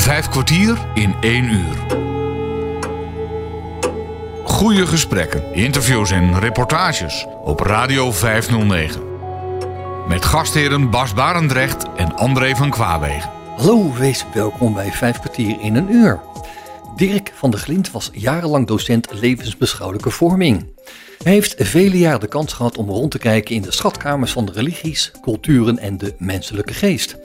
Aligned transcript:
Vijf 0.00 0.28
kwartier 0.28 0.78
in 0.94 1.14
één 1.20 1.44
uur. 1.44 1.76
Goede 4.44 4.86
gesprekken, 4.86 5.54
interviews 5.54 6.10
en 6.10 6.38
reportages 6.38 7.26
op 7.44 7.60
Radio 7.60 8.12
509. 8.12 9.02
Met 10.08 10.24
gastheren 10.24 10.90
Bas 10.90 11.14
Barendrecht 11.14 11.84
en 11.96 12.16
André 12.16 12.56
van 12.56 12.70
Kwaabegen. 12.70 13.30
Hallo, 13.56 13.92
wees 13.92 14.24
welkom 14.34 14.74
bij 14.74 14.92
Vijf 14.92 15.18
kwartier 15.18 15.60
in 15.60 15.74
een 15.74 15.92
uur. 15.92 16.20
Dirk 16.96 17.32
van 17.34 17.50
der 17.50 17.60
Glint 17.60 17.90
was 17.90 18.10
jarenlang 18.12 18.66
docent 18.66 19.08
levensbeschouwelijke 19.12 20.10
vorming. 20.10 20.66
Hij 21.22 21.32
heeft 21.32 21.54
vele 21.58 21.98
jaren 21.98 22.20
de 22.20 22.28
kans 22.28 22.52
gehad 22.52 22.78
om 22.78 22.88
rond 22.88 23.10
te 23.10 23.18
kijken 23.18 23.54
in 23.54 23.62
de 23.62 23.72
schatkamers 23.72 24.32
van 24.32 24.44
de 24.44 24.52
religies, 24.52 25.10
culturen 25.22 25.78
en 25.78 25.98
de 25.98 26.14
menselijke 26.18 26.74
geest. 26.74 27.16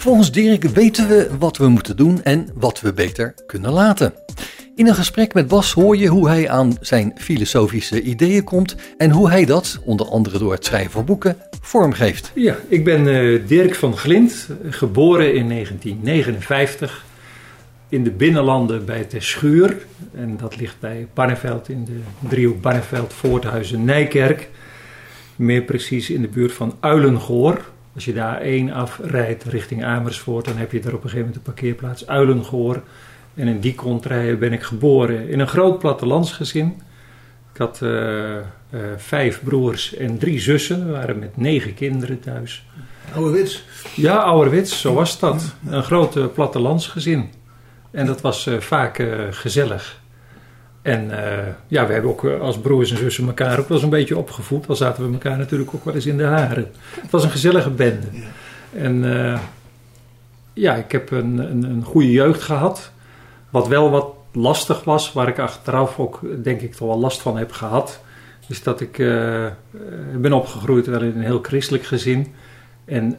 Volgens 0.00 0.32
Dirk 0.32 0.62
weten 0.62 1.08
we 1.08 1.30
wat 1.38 1.56
we 1.56 1.68
moeten 1.68 1.96
doen 1.96 2.22
en 2.22 2.48
wat 2.54 2.80
we 2.80 2.92
beter 2.92 3.34
kunnen 3.46 3.72
laten. 3.72 4.14
In 4.74 4.86
een 4.86 4.94
gesprek 4.94 5.34
met 5.34 5.48
Bas 5.48 5.72
hoor 5.72 5.96
je 5.96 6.06
hoe 6.06 6.28
hij 6.28 6.48
aan 6.48 6.76
zijn 6.80 7.12
filosofische 7.16 8.02
ideeën 8.02 8.44
komt 8.44 8.76
en 8.96 9.10
hoe 9.10 9.30
hij 9.30 9.44
dat, 9.44 9.80
onder 9.84 10.06
andere 10.06 10.38
door 10.38 10.52
het 10.52 10.64
schrijven 10.64 10.90
van 10.90 11.04
boeken, 11.04 11.36
vormgeeft. 11.60 12.30
Ja, 12.34 12.56
ik 12.68 12.84
ben 12.84 13.06
uh, 13.06 13.46
Dirk 13.46 13.74
van 13.74 13.96
Glint, 13.96 14.48
geboren 14.68 15.34
in 15.34 15.48
1959 15.48 17.04
in 17.88 18.04
de 18.04 18.10
binnenlanden 18.10 18.84
bij 18.84 19.04
Terschuur. 19.04 19.76
En 20.14 20.36
dat 20.36 20.56
ligt 20.56 20.76
bij 20.80 21.06
Barneveld 21.14 21.68
in 21.68 21.84
de 21.84 22.28
driehoek 22.28 22.60
Barneveld, 22.60 23.12
Voorthuizen, 23.12 23.84
Nijkerk. 23.84 24.48
Meer 25.36 25.62
precies 25.62 26.10
in 26.10 26.22
de 26.22 26.28
buurt 26.28 26.52
van 26.52 26.76
Uilengoor. 26.80 27.60
Als 27.94 28.04
je 28.04 28.12
daar 28.12 28.40
één 28.40 28.72
afrijdt 28.72 29.44
richting 29.44 29.84
Amersfoort, 29.84 30.44
dan 30.44 30.56
heb 30.56 30.72
je 30.72 30.80
daar 30.80 30.94
op 30.94 31.04
een 31.04 31.10
gegeven 31.10 31.26
moment 31.26 31.44
de 31.44 31.52
parkeerplaats 31.52 32.06
Uilengoor. 32.06 32.82
En 33.34 33.48
in 33.48 33.60
die 33.60 33.74
contraien 33.74 34.38
ben 34.38 34.52
ik 34.52 34.62
geboren 34.62 35.28
in 35.28 35.40
een 35.40 35.48
groot 35.48 35.78
plattelandsgezin. 35.78 36.82
Ik 37.52 37.58
had 37.58 37.80
uh, 37.82 37.90
uh, 37.90 38.40
vijf 38.96 39.42
broers 39.44 39.94
en 39.94 40.18
drie 40.18 40.40
zussen. 40.40 40.86
We 40.86 40.92
waren 40.92 41.18
met 41.18 41.36
negen 41.36 41.74
kinderen 41.74 42.20
thuis. 42.20 42.66
Ouderwets? 43.14 43.64
Ja, 43.94 44.16
ouderwets, 44.16 44.80
zo 44.80 44.94
was 44.94 45.18
dat. 45.18 45.54
Een 45.68 45.82
groot 45.82 46.34
plattelandsgezin. 46.34 47.30
En 47.90 48.06
dat 48.06 48.20
was 48.20 48.46
uh, 48.46 48.58
vaak 48.58 49.02
gezellig. 49.30 49.99
En 50.82 51.04
uh, 51.04 51.38
ja, 51.66 51.86
we 51.86 51.92
hebben 51.92 52.10
ook 52.10 52.24
als 52.24 52.58
broers 52.58 52.90
en 52.90 52.96
zussen 52.96 53.26
elkaar 53.26 53.58
ook 53.58 53.68
wel 53.68 53.76
eens 53.76 53.82
een 53.82 53.90
beetje 53.90 54.16
opgevoed. 54.16 54.68
Al 54.68 54.76
zaten 54.76 55.06
we 55.06 55.12
elkaar 55.12 55.38
natuurlijk 55.38 55.74
ook 55.74 55.84
wel 55.84 55.94
eens 55.94 56.06
in 56.06 56.16
de 56.16 56.24
haren. 56.24 56.70
Het 57.00 57.10
was 57.10 57.24
een 57.24 57.30
gezellige 57.30 57.70
bende. 57.70 58.06
Ja. 58.12 58.22
En 58.72 59.04
ja, 60.52 60.74
ik 60.74 60.92
heb 60.92 61.10
een, 61.10 61.38
een, 61.38 61.62
een, 61.62 61.84
goede 61.84 62.10
jeugd 62.10 62.42
gehad. 62.42 62.92
Wat 63.50 63.68
wel 63.68 63.90
wat 63.90 64.06
lastig 64.32 64.84
was, 64.84 65.12
waar 65.12 65.28
ik 65.28 65.38
achteraf 65.38 65.98
ook 65.98 66.20
denk 66.42 66.60
ik 66.60 66.74
toch 66.74 66.88
wel 66.88 66.98
last 66.98 67.20
van 67.20 67.36
heb 67.36 67.52
gehad. 67.52 68.00
Is 68.48 68.62
dat 68.62 68.80
ik 68.80 68.96
ben 70.16 70.32
opgegroeid 70.32 70.86
wel 70.86 71.02
in 71.02 71.16
een 71.16 71.22
heel 71.22 71.42
christelijk 71.42 71.84
gezin. 71.84 72.26
En 72.84 73.16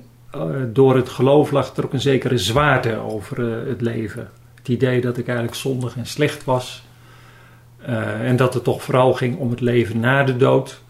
door 0.74 0.96
het 0.96 1.10
geloof 1.10 1.52
lag 1.52 1.76
er 1.76 1.86
ook 1.86 1.94
een 1.94 2.02
zekere 2.02 2.38
zwaarte 2.38 2.98
over 2.98 3.42
het 3.68 3.82
leven 3.82 4.30
het 4.62 4.68
idee 4.68 5.02
dat 5.02 5.18
ik 5.18 5.28
eigenlijk 5.28 5.58
zondig 5.58 5.98
en 5.98 6.06
slecht 6.06 6.44
was. 6.44 6.84
Uh, 7.90 8.28
en 8.28 8.36
dat 8.36 8.54
het 8.54 8.64
toch 8.64 8.84
vooral 8.84 9.14
ging 9.14 9.38
om 9.38 9.50
het 9.50 9.62
leven 9.62 10.00
na 10.00 10.24
de 10.24 10.38
dood. 10.38 10.82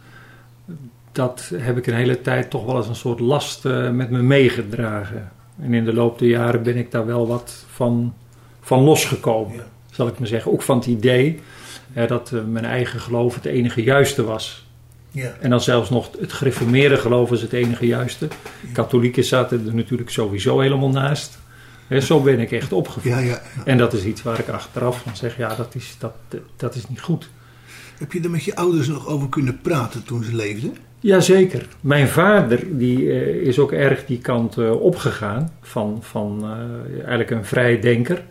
Dat 1.12 1.52
heb 1.56 1.78
ik 1.78 1.88
een 1.88 1.94
hele 1.94 2.22
tijd 2.22 2.50
toch 2.50 2.66
wel 2.66 2.76
als 2.76 2.88
een 2.88 2.96
soort 2.96 3.20
last 3.20 3.66
uh, 3.66 3.90
met 3.90 4.10
me 4.10 4.22
meegedragen. 4.22 5.32
En 5.62 5.74
in 5.74 5.86
de 5.86 5.94
loop 5.94 6.20
der 6.20 6.28
jaren 6.28 6.64
ben 6.64 6.78
ik 6.78 6.92
daar 6.92 7.06
wel 7.06 7.28
wat 7.28 7.66
van, 7.72 8.14
van 8.62 8.84
losgekomen, 8.84 9.56
ja. 9.56 9.64
zal 9.92 10.08
ik 10.08 10.20
maar 10.20 10.28
zeggen. 10.28 10.52
Ook 10.52 10.62
van 10.62 10.78
het 10.78 10.86
idee 10.86 11.40
uh, 11.96 12.08
dat 12.08 12.34
mijn 12.50 12.66
eigen 12.66 13.00
geloof 13.00 13.36
het 13.36 13.46
enige 13.46 13.84
juiste 13.84 14.24
was. 14.24 14.66
Ja. 15.12 15.34
En 15.40 15.50
dan 15.50 15.62
zelfs 15.62 15.90
nog 15.90 16.10
het 16.20 16.34
gereformeerde 16.34 16.98
geloof 16.98 17.30
was 17.30 17.42
het 17.42 17.54
enige 17.54 17.86
juiste. 17.86 18.28
Ja. 18.62 18.70
Katholieken 18.74 19.24
zaten 19.24 19.68
er 19.68 19.76
natuurlijk 19.76 20.10
sowieso 20.10 20.60
helemaal 20.60 20.90
naast. 20.90 21.40
He, 21.92 22.00
zo 22.00 22.22
ben 22.22 22.40
ik 22.40 22.52
echt 22.52 22.74
opgevoed. 22.74 23.12
Ja, 23.12 23.20
ja, 23.20 23.26
ja. 23.26 23.64
En 23.66 23.78
dat 23.78 23.94
is 23.94 24.04
iets 24.06 24.24
waar 24.24 24.40
ik 24.40 24.50
achteraf 24.50 25.02
van 25.02 25.16
zeg, 25.16 25.38
ja, 25.38 25.56
dat 25.56 25.76
is, 25.76 25.96
dat, 26.00 26.14
dat 26.56 26.76
is 26.76 26.90
niet 26.90 27.02
goed. 27.02 27.30
Heb 27.98 28.12
je 28.12 28.22
er 28.22 28.30
met 28.30 28.44
je 28.44 28.56
ouders 28.56 28.88
nog 28.88 29.08
over 29.08 29.30
kunnen 29.30 29.60
praten 29.62 30.04
toen 30.04 30.24
ze 30.24 30.36
leefden? 30.36 30.76
Jazeker. 31.00 31.68
Mijn 31.82 32.08
vader 32.08 32.78
die, 32.78 32.98
uh, 32.98 33.48
is 33.48 33.60
ook 33.60 33.72
erg 33.72 34.06
die 34.06 34.18
kant 34.18 34.58
uh, 34.58 34.82
opgegaan 34.82 35.52
van, 35.62 35.98
van 36.02 36.40
uh, 36.44 36.98
eigenlijk 36.98 37.32
een 37.32 37.46
vrij 37.46 37.80
denker. 37.80 38.24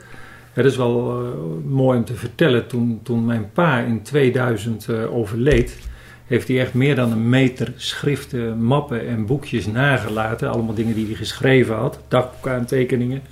Het 0.53 0.65
is 0.65 0.77
wel 0.77 1.25
mooi 1.67 1.99
om 1.99 2.05
te 2.05 2.15
vertellen, 2.15 2.67
toen, 2.67 3.01
toen 3.03 3.25
mijn 3.25 3.51
pa 3.53 3.79
in 3.79 4.03
2000 4.03 4.89
overleed, 4.91 5.79
heeft 6.27 6.49
hij 6.49 6.61
echt 6.61 6.75
meer 6.75 6.95
dan 6.95 7.13
een 7.13 7.29
meter 7.29 7.73
schriften, 7.77 8.63
mappen 8.63 9.09
en 9.09 9.27
boekjes 9.27 9.67
nagelaten. 9.67 10.51
Allemaal 10.51 10.75
dingen 10.75 10.95
die 10.95 11.07
hij 11.07 11.15
geschreven 11.15 11.75
had, 11.75 12.01
dagboeken. 12.09 13.23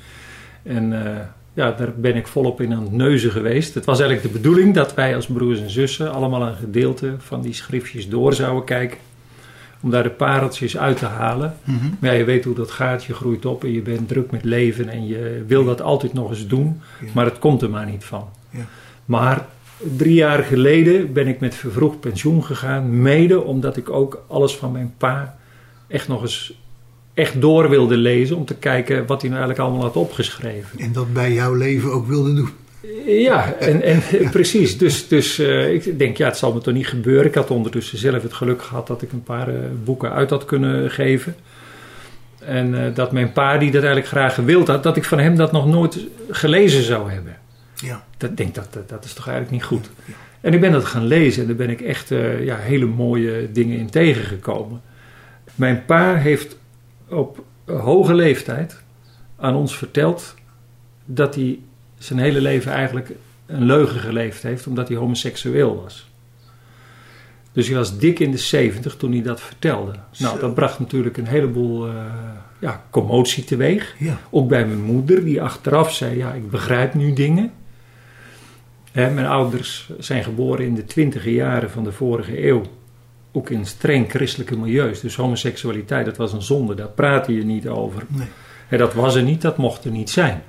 En 0.68 0.92
uh, 0.92 1.00
ja, 1.52 1.72
daar 1.72 1.92
ben 1.96 2.16
ik 2.16 2.26
volop 2.26 2.60
in 2.60 2.72
aan 2.72 2.82
het 2.82 2.92
neuzen 2.92 3.30
geweest. 3.30 3.74
Het 3.74 3.84
was 3.84 4.00
eigenlijk 4.00 4.32
de 4.32 4.40
bedoeling 4.40 4.74
dat 4.74 4.94
wij 4.94 5.14
als 5.14 5.26
broers 5.26 5.60
en 5.60 5.70
zussen 5.70 6.12
allemaal 6.12 6.42
een 6.42 6.56
gedeelte 6.56 7.14
van 7.18 7.40
die 7.40 7.54
schriftjes 7.54 8.08
door 8.08 8.34
zouden 8.34 8.64
kijken. 8.64 8.98
Om 9.80 9.90
daar 9.90 10.02
de 10.02 10.10
pareltjes 10.10 10.78
uit 10.78 10.96
te 10.96 11.06
halen. 11.06 11.54
Mm 11.64 11.78
-hmm. 11.78 11.96
Maar 12.00 12.12
ja, 12.12 12.18
je 12.18 12.24
weet 12.24 12.44
hoe 12.44 12.54
dat 12.54 12.70
gaat. 12.70 13.04
Je 13.04 13.14
groeit 13.14 13.46
op 13.46 13.64
en 13.64 13.72
je 13.72 13.82
bent 13.82 14.08
druk 14.08 14.30
met 14.30 14.44
leven. 14.44 14.88
En 14.88 15.06
je 15.06 15.44
wil 15.46 15.64
dat 15.64 15.82
altijd 15.82 16.12
nog 16.12 16.30
eens 16.30 16.46
doen. 16.46 16.80
Ja. 17.00 17.06
Maar 17.14 17.24
het 17.24 17.38
komt 17.38 17.62
er 17.62 17.70
maar 17.70 17.86
niet 17.86 18.04
van. 18.04 18.28
Ja. 18.50 18.66
Maar 19.04 19.46
drie 19.96 20.14
jaar 20.14 20.42
geleden 20.42 21.12
ben 21.12 21.26
ik 21.26 21.40
met 21.40 21.54
vervroegd 21.54 22.00
pensioen 22.00 22.44
gegaan. 22.44 23.02
Mede 23.02 23.42
omdat 23.42 23.76
ik 23.76 23.90
ook 23.90 24.24
alles 24.26 24.56
van 24.56 24.72
mijn 24.72 24.94
pa 24.98 25.38
echt 25.86 26.08
nog 26.08 26.22
eens 26.22 26.54
echt 27.18 27.40
door 27.40 27.68
wilde 27.68 27.96
lezen 27.96 28.36
om 28.36 28.44
te 28.44 28.54
kijken 28.54 29.06
wat 29.06 29.20
hij 29.20 29.30
nou 29.30 29.42
eigenlijk 29.42 29.58
allemaal 29.58 29.86
had 29.86 29.96
opgeschreven. 29.96 30.78
En 30.78 30.92
dat 30.92 31.12
bij 31.12 31.32
jouw 31.32 31.54
leven 31.54 31.92
ook 31.92 32.06
wilde 32.06 32.34
doen. 32.34 32.48
Ja, 33.06 33.52
en, 33.52 33.82
en 33.82 34.02
ja. 34.20 34.30
precies. 34.30 34.78
Dus, 34.78 35.08
dus 35.08 35.38
uh, 35.38 35.72
ik 35.72 35.98
denk, 35.98 36.16
ja, 36.16 36.26
het 36.26 36.36
zal 36.36 36.52
me 36.52 36.60
toch 36.60 36.74
niet 36.74 36.86
gebeuren. 36.86 37.26
Ik 37.26 37.34
had 37.34 37.50
ondertussen 37.50 37.98
zelf 37.98 38.22
het 38.22 38.32
geluk 38.32 38.62
gehad 38.62 38.86
dat 38.86 39.02
ik 39.02 39.12
een 39.12 39.22
paar 39.22 39.48
uh, 39.48 39.58
boeken 39.84 40.12
uit 40.12 40.30
had 40.30 40.44
kunnen 40.44 40.90
geven. 40.90 41.34
En 42.38 42.74
uh, 42.74 42.94
dat 42.94 43.12
mijn 43.12 43.32
pa, 43.32 43.58
die 43.58 43.70
dat 43.70 43.82
eigenlijk 43.82 44.10
graag 44.12 44.34
gewild 44.34 44.68
had, 44.68 44.82
dat 44.82 44.96
ik 44.96 45.04
van 45.04 45.18
hem 45.18 45.36
dat 45.36 45.52
nog 45.52 45.66
nooit 45.66 45.98
gelezen 46.30 46.82
zou 46.82 47.10
hebben. 47.10 47.36
Ja. 47.74 48.04
Dat 48.16 48.36
denk 48.36 48.54
dat, 48.54 48.72
dat, 48.72 48.88
dat 48.88 49.04
is 49.04 49.12
toch 49.12 49.28
eigenlijk 49.28 49.56
niet 49.56 49.68
goed. 49.68 49.90
Ja. 50.04 50.14
En 50.40 50.52
ik 50.54 50.60
ben 50.60 50.72
dat 50.72 50.84
gaan 50.84 51.06
lezen 51.06 51.42
en 51.42 51.48
daar 51.48 51.56
ben 51.56 51.70
ik 51.70 51.80
echt 51.80 52.08
ja, 52.40 52.56
hele 52.56 52.86
mooie 52.86 53.52
dingen 53.52 53.78
in 53.78 53.90
tegengekomen. 53.90 54.80
Mijn 55.54 55.84
pa 55.84 56.14
heeft 56.14 56.56
op 57.10 57.44
hoge 57.66 58.14
leeftijd 58.14 58.82
aan 59.36 59.54
ons 59.54 59.76
vertelt 59.76 60.34
dat 61.04 61.34
hij 61.34 61.58
zijn 61.98 62.18
hele 62.18 62.40
leven 62.40 62.72
eigenlijk 62.72 63.10
een 63.46 63.64
leugen 63.64 64.00
geleefd 64.00 64.42
heeft 64.42 64.66
omdat 64.66 64.88
hij 64.88 64.96
homoseksueel 64.96 65.82
was. 65.82 66.08
Dus 67.52 67.66
hij 67.66 67.76
was 67.76 67.98
dik 67.98 68.18
in 68.18 68.30
de 68.30 68.38
70 68.38 68.96
toen 68.96 69.12
hij 69.12 69.22
dat 69.22 69.40
vertelde. 69.40 69.92
Nou, 70.18 70.40
dat 70.40 70.54
bracht 70.54 70.78
natuurlijk 70.78 71.16
een 71.16 71.26
heleboel 71.26 71.88
uh, 71.88 71.94
ja, 72.58 72.84
commotie 72.90 73.44
teweeg. 73.44 73.94
Ja. 73.98 74.18
Ook 74.30 74.48
bij 74.48 74.66
mijn 74.66 74.82
moeder, 74.82 75.24
die 75.24 75.42
achteraf 75.42 75.92
zei: 75.94 76.16
Ja, 76.16 76.32
ik 76.32 76.50
begrijp 76.50 76.94
nu 76.94 77.12
dingen. 77.12 77.52
Hè, 78.92 79.10
mijn 79.10 79.26
ouders 79.26 79.90
zijn 79.98 80.24
geboren 80.24 80.64
in 80.64 80.74
de 80.74 80.84
twintige 80.84 81.32
jaren 81.32 81.70
van 81.70 81.84
de 81.84 81.92
vorige 81.92 82.46
eeuw 82.46 82.62
ook 83.38 83.50
in 83.50 83.66
streng 83.66 84.10
christelijke 84.10 84.58
milieus. 84.58 85.00
Dus 85.00 85.16
homoseksualiteit, 85.16 86.04
dat 86.04 86.16
was 86.16 86.32
een 86.32 86.42
zonde, 86.42 86.74
daar 86.74 86.88
praatte 86.88 87.34
je 87.34 87.44
niet 87.44 87.68
over. 87.68 88.02
Nee. 88.08 88.26
En 88.68 88.78
dat 88.78 88.94
was 88.94 89.14
er 89.14 89.22
niet, 89.22 89.42
dat 89.42 89.56
mocht 89.56 89.84
er 89.84 89.90
niet 89.90 90.10
zijn. 90.10 90.42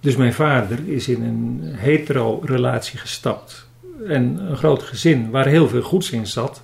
Dus 0.00 0.16
mijn 0.16 0.32
vader 0.32 0.78
is 0.88 1.08
in 1.08 1.22
een 1.22 1.60
hetero-relatie 1.62 2.98
gestapt. 2.98 3.68
En 4.06 4.38
een 4.50 4.56
groot 4.56 4.82
gezin 4.82 5.30
waar 5.30 5.46
heel 5.46 5.68
veel 5.68 5.82
goeds 5.82 6.10
in 6.10 6.26
zat, 6.26 6.62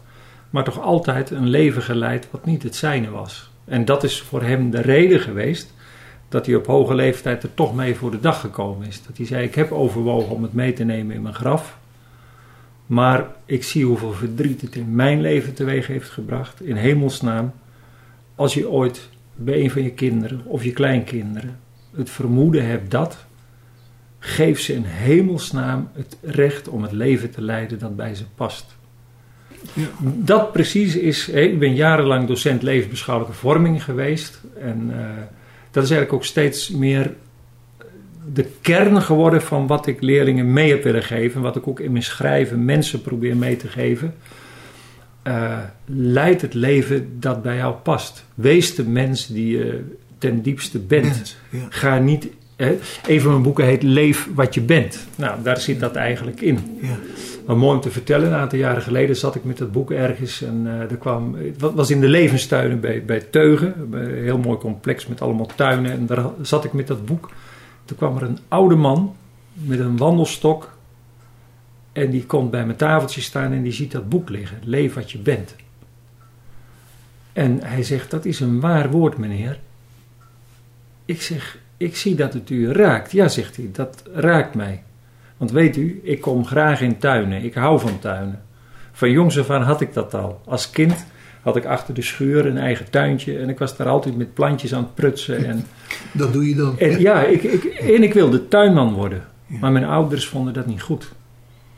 maar 0.50 0.64
toch 0.64 0.80
altijd 0.80 1.30
een 1.30 1.48
leven 1.48 1.82
geleid 1.82 2.28
wat 2.30 2.44
niet 2.44 2.62
het 2.62 2.76
zijne 2.76 3.10
was. 3.10 3.50
En 3.64 3.84
dat 3.84 4.04
is 4.04 4.20
voor 4.20 4.42
hem 4.42 4.70
de 4.70 4.80
reden 4.80 5.20
geweest 5.20 5.74
dat 6.28 6.46
hij 6.46 6.54
op 6.54 6.66
hoge 6.66 6.94
leeftijd 6.94 7.42
er 7.42 7.54
toch 7.54 7.74
mee 7.74 7.94
voor 7.94 8.10
de 8.10 8.20
dag 8.20 8.40
gekomen 8.40 8.86
is. 8.86 9.02
Dat 9.06 9.16
hij 9.16 9.26
zei: 9.26 9.44
Ik 9.44 9.54
heb 9.54 9.72
overwogen 9.72 10.34
om 10.34 10.42
het 10.42 10.52
mee 10.52 10.72
te 10.72 10.84
nemen 10.84 11.14
in 11.14 11.22
mijn 11.22 11.34
graf. 11.34 11.78
Maar 12.88 13.26
ik 13.44 13.62
zie 13.62 13.84
hoeveel 13.84 14.12
verdriet 14.12 14.60
het 14.60 14.76
in 14.76 14.94
mijn 14.94 15.20
leven 15.20 15.54
teweeg 15.54 15.86
heeft 15.86 16.10
gebracht. 16.10 16.62
In 16.62 16.76
hemelsnaam, 16.76 17.52
als 18.34 18.54
je 18.54 18.70
ooit 18.70 19.08
bij 19.34 19.60
een 19.60 19.70
van 19.70 19.82
je 19.82 19.90
kinderen 19.90 20.42
of 20.44 20.64
je 20.64 20.72
kleinkinderen 20.72 21.58
het 21.96 22.10
vermoeden 22.10 22.66
hebt 22.66 22.90
dat, 22.90 23.26
geef 24.18 24.60
ze 24.60 24.74
in 24.74 24.84
hemelsnaam 24.84 25.88
het 25.92 26.16
recht 26.22 26.68
om 26.68 26.82
het 26.82 26.92
leven 26.92 27.30
te 27.30 27.42
leiden 27.42 27.78
dat 27.78 27.96
bij 27.96 28.14
ze 28.14 28.24
past. 28.34 28.76
Ja. 29.72 29.86
Dat 30.02 30.52
precies 30.52 30.96
is, 30.96 31.28
ik 31.28 31.58
ben 31.58 31.74
jarenlang 31.74 32.26
docent 32.26 32.62
levensbeschouwelijke 32.62 33.38
vorming 33.38 33.84
geweest. 33.84 34.40
En 34.60 34.90
uh, 34.90 34.96
dat 35.70 35.84
is 35.84 35.90
eigenlijk 35.90 36.12
ook 36.12 36.24
steeds 36.24 36.70
meer 36.70 37.14
de 38.32 38.46
kern 38.60 39.02
geworden 39.02 39.42
van 39.42 39.66
wat 39.66 39.86
ik 39.86 40.02
leerlingen 40.02 40.52
mee 40.52 40.70
heb 40.70 40.82
willen 40.82 41.02
geven. 41.02 41.40
Wat 41.40 41.56
ik 41.56 41.68
ook 41.68 41.80
in 41.80 41.92
mijn 41.92 42.04
schrijven 42.04 42.64
mensen 42.64 43.02
probeer 43.02 43.36
mee 43.36 43.56
te 43.56 43.68
geven. 43.68 44.14
Uh, 45.24 45.58
leid 45.86 46.40
het 46.40 46.54
leven 46.54 47.08
dat 47.20 47.42
bij 47.42 47.56
jou 47.56 47.74
past. 47.74 48.24
Wees 48.34 48.74
de 48.74 48.84
mens 48.84 49.26
die 49.26 49.58
je 49.58 49.84
ten 50.18 50.42
diepste 50.42 50.78
bent. 50.78 51.36
ja. 51.50 51.66
Ga 51.68 51.98
niet. 51.98 52.28
Hè, 52.56 52.78
een 53.06 53.20
van 53.20 53.30
mijn 53.30 53.42
boeken 53.42 53.64
heet 53.64 53.82
Leef 53.82 54.28
wat 54.34 54.54
je 54.54 54.60
bent. 54.60 55.06
Nou, 55.16 55.42
daar 55.42 55.60
zit 55.60 55.80
dat 55.80 55.94
eigenlijk 55.94 56.40
in. 56.40 56.78
Ja. 56.80 56.98
Maar 57.46 57.56
mooi 57.56 57.74
om 57.76 57.80
te 57.80 57.90
vertellen, 57.90 58.26
een 58.26 58.38
aantal 58.38 58.58
jaren 58.58 58.82
geleden 58.82 59.16
zat 59.16 59.34
ik 59.34 59.44
met 59.44 59.58
dat 59.58 59.72
boek 59.72 59.90
ergens 59.90 60.42
en 60.42 60.62
uh, 60.64 60.80
er 60.80 60.96
kwam, 60.96 61.34
het 61.34 61.74
was 61.74 61.90
in 61.90 62.00
de 62.00 62.08
levenstuinen 62.08 62.80
bij, 62.80 63.04
bij 63.04 63.20
Teugen, 63.20 63.74
een 63.90 64.22
heel 64.22 64.38
mooi 64.38 64.58
complex 64.58 65.06
met 65.06 65.20
allemaal 65.20 65.50
tuinen 65.54 65.90
en 65.90 66.06
daar 66.06 66.24
zat 66.42 66.64
ik 66.64 66.72
met 66.72 66.86
dat 66.86 67.06
boek. 67.06 67.30
Toen 67.88 67.96
kwam 67.96 68.16
er 68.16 68.22
een 68.22 68.38
oude 68.48 68.74
man 68.74 69.16
met 69.52 69.78
een 69.78 69.96
wandelstok 69.96 70.76
en 71.92 72.10
die 72.10 72.26
komt 72.26 72.50
bij 72.50 72.64
mijn 72.64 72.76
tafeltje 72.76 73.20
staan 73.20 73.52
en 73.52 73.62
die 73.62 73.72
ziet 73.72 73.92
dat 73.92 74.08
boek 74.08 74.28
liggen, 74.28 74.58
Leef 74.62 74.94
wat 74.94 75.10
je 75.10 75.18
bent. 75.18 75.56
En 77.32 77.62
hij 77.62 77.82
zegt, 77.82 78.10
dat 78.10 78.24
is 78.24 78.40
een 78.40 78.60
waar 78.60 78.90
woord 78.90 79.18
meneer. 79.18 79.60
Ik 81.04 81.22
zeg, 81.22 81.58
ik 81.76 81.96
zie 81.96 82.14
dat 82.14 82.32
het 82.32 82.50
u 82.50 82.72
raakt. 82.72 83.12
Ja, 83.12 83.28
zegt 83.28 83.56
hij, 83.56 83.68
dat 83.72 84.02
raakt 84.12 84.54
mij. 84.54 84.82
Want 85.36 85.50
weet 85.50 85.76
u, 85.76 86.00
ik 86.02 86.20
kom 86.20 86.46
graag 86.46 86.80
in 86.80 86.98
tuinen. 86.98 87.42
Ik 87.42 87.54
hou 87.54 87.80
van 87.80 87.98
tuinen. 87.98 88.42
Van 88.92 89.10
jongs 89.10 89.38
af 89.38 89.50
aan 89.50 89.62
had 89.62 89.80
ik 89.80 89.92
dat 89.92 90.14
al. 90.14 90.40
Als 90.44 90.70
kind 90.70 91.06
had 91.48 91.56
ik 91.56 91.64
achter 91.64 91.94
de 91.94 92.02
schuur 92.02 92.46
een 92.46 92.58
eigen 92.58 92.90
tuintje. 92.90 93.38
En 93.38 93.48
ik 93.48 93.58
was 93.58 93.76
daar 93.76 93.88
altijd 93.88 94.16
met 94.16 94.34
plantjes 94.34 94.74
aan 94.74 94.82
het 94.82 94.94
prutsen. 94.94 95.44
En, 95.44 95.64
dat 96.12 96.32
doe 96.32 96.48
je 96.48 96.54
dan? 96.54 96.78
En, 96.78 97.00
ja, 97.00 97.22
ik, 97.24 97.42
ik, 97.42 97.64
en 97.64 98.02
ik 98.02 98.14
wilde 98.14 98.48
tuinman 98.48 98.92
worden. 98.92 99.24
Ja. 99.46 99.58
Maar 99.58 99.72
mijn 99.72 99.84
ouders 99.84 100.26
vonden 100.26 100.54
dat 100.54 100.66
niet 100.66 100.82
goed. 100.82 101.12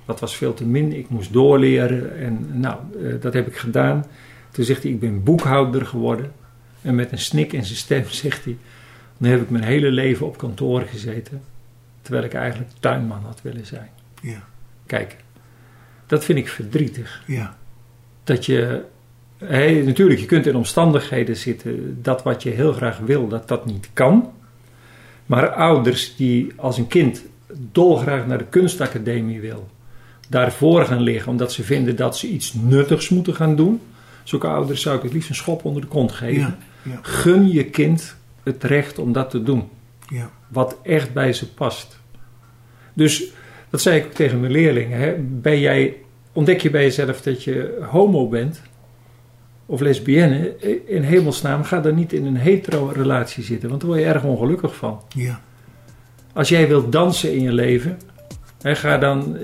Dat 0.05 0.21
was 0.21 0.37
veel 0.37 0.55
te 0.55 0.65
min. 0.65 0.93
Ik 0.93 1.09
moest 1.09 1.33
doorleren. 1.33 2.19
En 2.19 2.47
nou, 2.53 2.77
dat 3.21 3.33
heb 3.33 3.47
ik 3.47 3.57
gedaan. 3.57 4.05
Toen 4.51 4.65
zegt 4.65 4.83
hij, 4.83 4.93
ik 4.93 5.01
ben 5.01 5.23
boekhouder 5.23 5.87
geworden. 5.87 6.33
En 6.83 6.95
met 6.95 7.13
een 7.13 7.19
snik 7.19 7.53
in 7.53 7.65
zijn 7.65 7.79
stem 7.79 8.05
zegt 8.23 8.45
hij... 8.45 8.57
Dan 9.19 9.31
heb 9.31 9.43
ik 9.43 9.51
mijn 9.51 9.65
hele 9.65 9.91
leven 9.91 10.27
op 10.27 10.39
kantoor 10.39 10.81
gezeten. 10.81 11.43
Terwijl 12.03 12.25
ik 12.25 12.35
eigenlijk 12.35 12.71
tuinman 12.81 13.23
had 13.25 13.43
willen 13.43 13.67
zijn. 13.67 13.89
Ja. 14.23 14.43
Kijk, 14.87 15.17
dat 16.07 16.25
vind 16.25 16.39
ik 16.39 16.49
verdrietig. 16.49 17.23
Ja. 17.27 17.57
Dat 18.25 18.47
je, 18.47 18.85
hey, 19.45 19.83
natuurlijk, 19.83 20.21
je 20.21 20.27
kunt 20.27 20.47
in 20.47 20.57
omstandigheden 20.57 21.37
zitten 21.37 21.99
dat 22.03 22.23
wat 22.23 22.43
je 22.43 22.51
heel 22.51 22.73
graag 22.73 22.99
wil, 22.99 23.29
dat 23.29 23.49
dat 23.49 23.67
niet 23.67 23.89
kan. 23.93 24.31
Maar 25.27 25.49
ouders 25.49 26.17
die 26.17 26.53
als 26.57 26.79
een 26.79 26.87
kind 26.87 27.23
dolgraag 27.73 28.27
naar 28.27 28.39
de 28.39 28.47
kunstacademie 28.47 29.41
wil, 29.41 29.69
daarvoor 30.29 30.85
gaan 30.85 31.01
liggen 31.01 31.31
omdat 31.31 31.53
ze 31.53 31.63
vinden 31.63 31.97
dat 31.97 32.17
ze 32.17 32.29
iets 32.29 32.55
nuttigs 32.55 33.09
moeten 33.09 33.35
gaan 33.35 33.57
doen. 33.57 33.81
Zulke 34.25 34.47
ouders 34.47 34.83
zou 34.83 34.97
ik 34.97 35.03
het 35.03 35.13
liefst 35.13 35.29
een 35.29 35.35
schop 35.35 35.65
onder 35.65 35.83
de 35.83 35.89
kont 35.89 36.13
geven. 36.13 36.41
Ja, 36.41 36.57
ja. 36.83 36.99
Gun 37.03 37.51
je 37.53 37.65
kind 37.65 38.17
het 38.43 38.65
recht 38.65 38.99
om 38.99 39.13
dat 39.13 39.31
te 39.31 39.43
doen. 39.43 39.69
Ja. 40.09 40.31
Wat 40.49 40.77
echt 40.83 41.13
bij 41.13 41.33
ze 41.33 41.53
past. 41.53 42.01
Dus 42.93 43.25
dat 43.71 43.81
zei 43.81 43.99
ik 43.99 44.05
ook 44.05 44.13
tegen 44.13 44.41
mijn 44.41 44.53
leerlingen. 44.53 44.99
Hè? 44.99 45.15
Ben 45.19 45.61
jij, 45.61 45.97
ontdek 46.33 46.61
je 46.61 46.71
bij 46.71 46.83
jezelf 46.83 47.21
dat 47.21 47.45
je 47.45 47.87
homo 47.91 48.29
bent 48.29 48.63
of 49.71 49.81
lesbienne? 49.81 50.57
In 50.87 51.03
hemelsnaam, 51.03 51.65
ga 51.65 51.81
dan 51.81 51.95
niet 51.95 52.13
in 52.13 52.27
een 52.27 52.37
hetero 52.37 52.91
relatie 52.95 53.45
zitten, 53.45 53.69
want 53.69 53.81
daar 53.81 53.91
word 53.91 54.03
je 54.03 54.07
erg 54.07 54.25
ongelukkig 54.25 54.77
van. 54.77 55.01
Ja. 55.09 55.41
Als 56.33 56.49
jij 56.49 56.69
wilt 56.69 56.93
dansen 56.93 57.33
in 57.35 57.43
je 57.43 57.53
leven, 57.53 57.99
hè, 58.63 58.75
ga 58.75 58.99
dan 58.99 59.37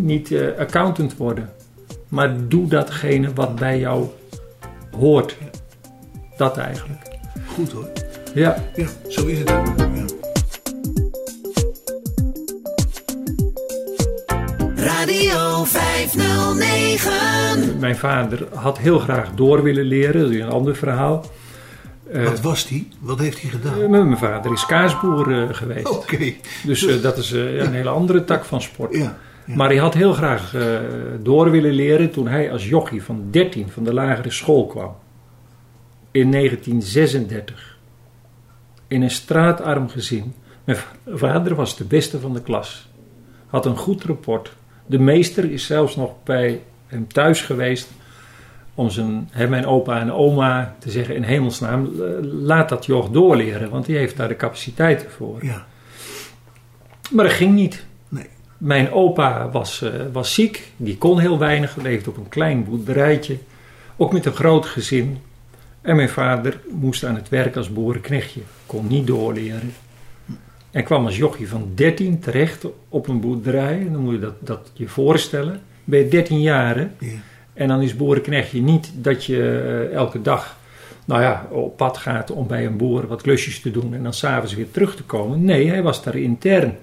niet 0.00 0.30
uh, 0.30 0.58
accountant 0.58 1.16
worden. 1.16 1.50
Maar 2.08 2.36
doe 2.48 2.68
datgene 2.68 3.32
wat 3.34 3.56
bij 3.56 3.78
jou 3.78 4.06
hoort. 4.98 5.36
Dat 6.36 6.56
eigenlijk. 6.56 7.00
Goed 7.46 7.72
hoor. 7.72 7.88
Ja. 8.34 8.56
Ja, 8.74 8.86
zo 9.08 9.26
is 9.26 9.38
het 9.38 9.52
ook. 9.52 9.85
Radio 15.16 15.64
509. 15.64 17.78
Mijn 17.78 17.96
vader 17.96 18.46
had 18.54 18.78
heel 18.78 18.98
graag 18.98 19.34
door 19.34 19.62
willen 19.62 19.84
leren, 19.84 20.20
dat 20.20 20.30
is 20.30 20.40
een 20.40 20.50
ander 20.50 20.76
verhaal. 20.76 21.24
Uh, 22.12 22.24
Wat 22.24 22.40
was 22.40 22.66
die? 22.66 22.88
Wat 23.00 23.18
heeft 23.18 23.40
hij 23.40 23.50
gedaan? 23.50 23.80
Uh, 23.80 23.88
mijn 23.88 24.18
vader 24.18 24.52
is 24.52 24.66
kaasboer 24.66 25.28
uh, 25.28 25.48
geweest. 25.50 25.90
Oké. 25.90 26.14
Okay. 26.14 26.40
Dus 26.64 27.00
dat 27.00 27.18
is 27.18 27.30
een 27.30 27.72
hele 27.72 27.88
andere 27.88 28.24
tak 28.24 28.44
van 28.44 28.62
sport. 28.62 28.94
Ja. 28.94 29.16
Ja. 29.44 29.56
Maar 29.56 29.68
hij 29.68 29.76
had 29.76 29.94
heel 29.94 30.12
graag 30.12 30.54
door 31.22 31.50
willen 31.50 31.72
leren 31.72 32.10
toen 32.10 32.28
hij 32.28 32.52
als 32.52 32.68
jochie 32.68 33.02
van 33.02 33.24
13 33.30 33.70
van 33.70 33.84
de 33.84 33.94
lagere 33.94 34.30
school 34.30 34.66
kwam. 34.66 34.96
In 36.10 36.30
1936. 36.30 37.78
In 38.86 39.02
een 39.02 39.10
straatarm 39.10 39.88
gezin. 39.88 40.34
Mijn 40.64 40.78
vader 41.06 41.54
was 41.54 41.76
de 41.76 41.84
beste 41.84 42.20
van 42.20 42.32
de 42.32 42.42
klas. 42.42 42.88
Had 43.46 43.66
een 43.66 43.76
goed 43.76 44.04
rapport. 44.04 44.52
De 44.86 44.98
meester 44.98 45.52
is 45.52 45.66
zelfs 45.66 45.96
nog 45.96 46.10
bij 46.24 46.60
hem 46.86 47.08
thuis 47.08 47.40
geweest 47.40 47.88
om 48.74 48.90
zijn, 48.90 49.28
hè, 49.30 49.48
mijn 49.48 49.66
opa 49.66 50.00
en 50.00 50.12
oma 50.12 50.74
te 50.78 50.90
zeggen 50.90 51.14
in 51.14 51.22
hemelsnaam, 51.22 51.90
laat 52.22 52.68
dat 52.68 52.86
joch 52.86 53.10
doorleren, 53.10 53.70
want 53.70 53.86
die 53.86 53.96
heeft 53.96 54.16
daar 54.16 54.28
de 54.28 54.36
capaciteiten 54.36 55.10
voor. 55.10 55.44
Ja. 55.44 55.66
Maar 57.10 57.24
dat 57.24 57.34
ging 57.34 57.54
niet. 57.54 57.84
Nee. 58.08 58.26
Mijn 58.58 58.92
opa 58.92 59.50
was, 59.50 59.82
uh, 59.82 59.90
was 60.12 60.34
ziek, 60.34 60.72
die 60.76 60.98
kon 60.98 61.18
heel 61.18 61.38
weinig, 61.38 61.76
leefde 61.76 62.10
op 62.10 62.16
een 62.16 62.28
klein 62.28 62.64
boerderijtje, 62.64 63.38
ook 63.96 64.12
met 64.12 64.26
een 64.26 64.34
groot 64.34 64.66
gezin. 64.66 65.18
En 65.80 65.96
mijn 65.96 66.08
vader 66.08 66.60
moest 66.68 67.04
aan 67.04 67.14
het 67.14 67.28
werk 67.28 67.56
als 67.56 67.72
boerenknechtje, 67.72 68.40
kon 68.66 68.86
niet 68.86 69.06
doorleren. 69.06 69.72
En 70.70 70.84
kwam 70.84 71.04
als 71.04 71.16
jochie 71.16 71.48
van 71.48 71.70
13 71.74 72.18
terecht 72.18 72.66
op 72.88 73.08
een 73.08 73.20
boerderij. 73.20 73.80
En 73.80 73.92
dan 73.92 74.00
moet 74.00 74.12
je 74.12 74.20
dat, 74.20 74.34
dat 74.38 74.70
je 74.74 74.88
voorstellen. 74.88 75.60
Ben 75.84 75.98
je 75.98 76.08
13 76.08 76.40
jaar, 76.40 76.76
hè? 76.76 76.88
Ja. 76.98 77.12
En 77.54 77.68
dan 77.68 77.82
is 77.82 77.96
boerenknechtje 77.96 78.62
niet 78.62 78.92
dat 78.94 79.24
je 79.24 79.36
uh, 79.36 79.94
elke 79.94 80.22
dag 80.22 80.56
nou 81.06 81.22
ja, 81.22 81.46
op 81.50 81.76
pad 81.76 81.96
gaat 81.96 82.30
om 82.30 82.46
bij 82.46 82.66
een 82.66 82.76
boer 82.76 83.06
wat 83.06 83.22
klusjes 83.22 83.60
te 83.60 83.70
doen 83.70 83.94
en 83.94 84.02
dan 84.02 84.14
s'avonds 84.14 84.54
weer 84.54 84.70
terug 84.70 84.96
te 84.96 85.02
komen. 85.02 85.44
Nee, 85.44 85.68
hij 85.68 85.82
was 85.82 86.02
daar 86.02 86.16
intern. 86.16 86.76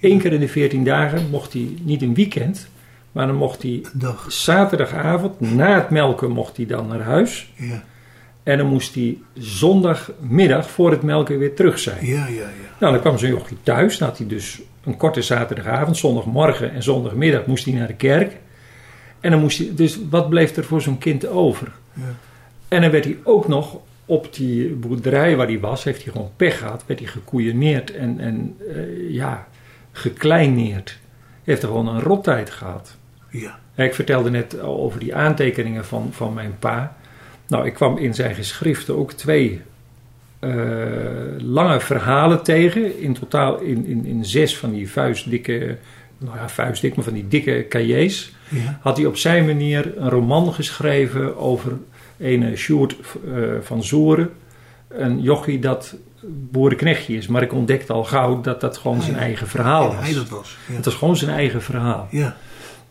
Eén 0.00 0.18
keer 0.18 0.32
in 0.32 0.40
de 0.40 0.48
14 0.48 0.84
dagen 0.84 1.30
mocht 1.30 1.52
hij 1.52 1.68
niet 1.82 2.02
een 2.02 2.14
weekend, 2.14 2.68
maar 3.12 3.26
dan 3.26 3.36
mocht 3.36 3.62
hij 3.62 3.82
Dag. 3.92 4.32
zaterdagavond, 4.32 5.40
na 5.40 5.74
het 5.74 5.90
melken, 5.90 6.30
mocht 6.30 6.56
hij 6.56 6.66
dan 6.66 6.86
naar 6.86 7.00
huis. 7.00 7.52
Ja. 7.54 7.84
En 8.48 8.58
dan 8.58 8.66
moest 8.66 8.94
hij 8.94 9.18
zondagmiddag 9.38 10.70
voor 10.70 10.90
het 10.90 11.02
melken 11.02 11.38
weer 11.38 11.54
terug 11.54 11.78
zijn. 11.78 12.06
Ja, 12.06 12.26
ja, 12.26 12.32
ja. 12.34 12.48
Nou, 12.78 12.92
dan 12.92 13.00
kwam 13.00 13.18
zo'n 13.18 13.28
jochie 13.28 13.56
thuis. 13.62 13.98
Dan 13.98 14.08
had 14.08 14.18
hij 14.18 14.26
dus 14.26 14.60
een 14.84 14.96
korte 14.96 15.22
zaterdagavond, 15.22 15.96
zondagmorgen 15.96 16.72
en 16.72 16.82
zondagmiddag 16.82 17.46
moest 17.46 17.64
hij 17.64 17.74
naar 17.74 17.86
de 17.86 17.94
kerk. 17.94 18.36
En 19.20 19.30
dan 19.30 19.40
moest 19.40 19.58
hij, 19.58 19.70
dus 19.74 19.98
wat 20.10 20.28
bleef 20.28 20.56
er 20.56 20.64
voor 20.64 20.80
zo'n 20.80 20.98
kind 20.98 21.26
over? 21.26 21.72
Ja. 21.92 22.02
En 22.68 22.80
dan 22.80 22.90
werd 22.90 23.04
hij 23.04 23.18
ook 23.22 23.48
nog 23.48 23.78
op 24.04 24.34
die 24.34 24.68
boerderij 24.68 25.36
waar 25.36 25.46
hij 25.46 25.60
was, 25.60 25.84
heeft 25.84 26.02
hij 26.02 26.12
gewoon 26.12 26.30
pech 26.36 26.58
gehad, 26.58 26.84
werd 26.86 27.00
hij 27.00 27.08
gekoeieneerd 27.08 27.94
en, 27.94 28.20
en 28.20 28.56
uh, 28.68 29.10
ja, 29.10 29.48
gekleineerd. 29.92 30.98
Heeft 31.44 31.62
er 31.62 31.68
gewoon 31.68 31.88
een 31.88 32.02
rottijd 32.02 32.50
gehad. 32.50 32.96
Ja. 33.30 33.58
Ik 33.74 33.94
vertelde 33.94 34.30
net 34.30 34.60
over 34.60 35.00
die 35.00 35.14
aantekeningen 35.14 35.84
van, 35.84 36.08
van 36.12 36.34
mijn 36.34 36.56
pa. 36.58 36.96
Nou, 37.48 37.66
ik 37.66 37.74
kwam 37.74 37.96
in 37.98 38.14
zijn 38.14 38.34
geschriften 38.34 38.96
ook 38.98 39.12
twee 39.12 39.60
uh, 40.40 40.52
lange 41.38 41.80
verhalen 41.80 42.42
tegen. 42.42 43.00
In 43.00 43.12
totaal 43.12 43.58
in, 43.60 43.86
in, 43.86 44.04
in 44.04 44.24
zes 44.24 44.56
van 44.58 44.72
die 44.72 44.90
vuistdikke, 44.90 45.76
nou 46.18 46.36
ja, 46.36 46.48
vuistdik, 46.48 46.94
maar 46.94 47.04
van 47.04 47.12
die 47.14 47.28
dikke 47.28 47.66
cahiers. 47.68 48.32
Ja. 48.48 48.78
Had 48.82 48.96
hij 48.96 49.06
op 49.06 49.16
zijn 49.16 49.46
manier 49.46 49.92
een 49.96 50.08
roman 50.10 50.54
geschreven 50.54 51.36
over 51.36 51.72
een 52.18 52.56
Sjoerd 52.56 52.96
uh, 53.26 53.42
van 53.60 53.82
Zoeren. 53.84 54.30
Een 54.88 55.20
jochie 55.20 55.58
dat 55.58 55.94
boerenknechtje 56.50 57.16
is. 57.16 57.26
Maar 57.26 57.42
ik 57.42 57.52
ontdekte 57.52 57.92
al 57.92 58.04
gauw 58.04 58.40
dat 58.40 58.60
dat 58.60 58.76
gewoon 58.76 58.96
Ah, 58.96 59.02
zijn 59.02 59.14
ja. 59.16 59.20
eigen 59.22 59.46
verhaal 59.48 59.90
Ja, 59.90 59.96
was. 59.96 60.04
hij 60.04 60.14
dat 60.14 60.28
was. 60.28 60.56
Ja. 60.68 60.74
Het 60.74 60.84
was 60.84 60.94
gewoon 60.94 61.16
zijn 61.16 61.30
eigen 61.30 61.62
verhaal. 61.62 62.08
Ja. 62.10 62.36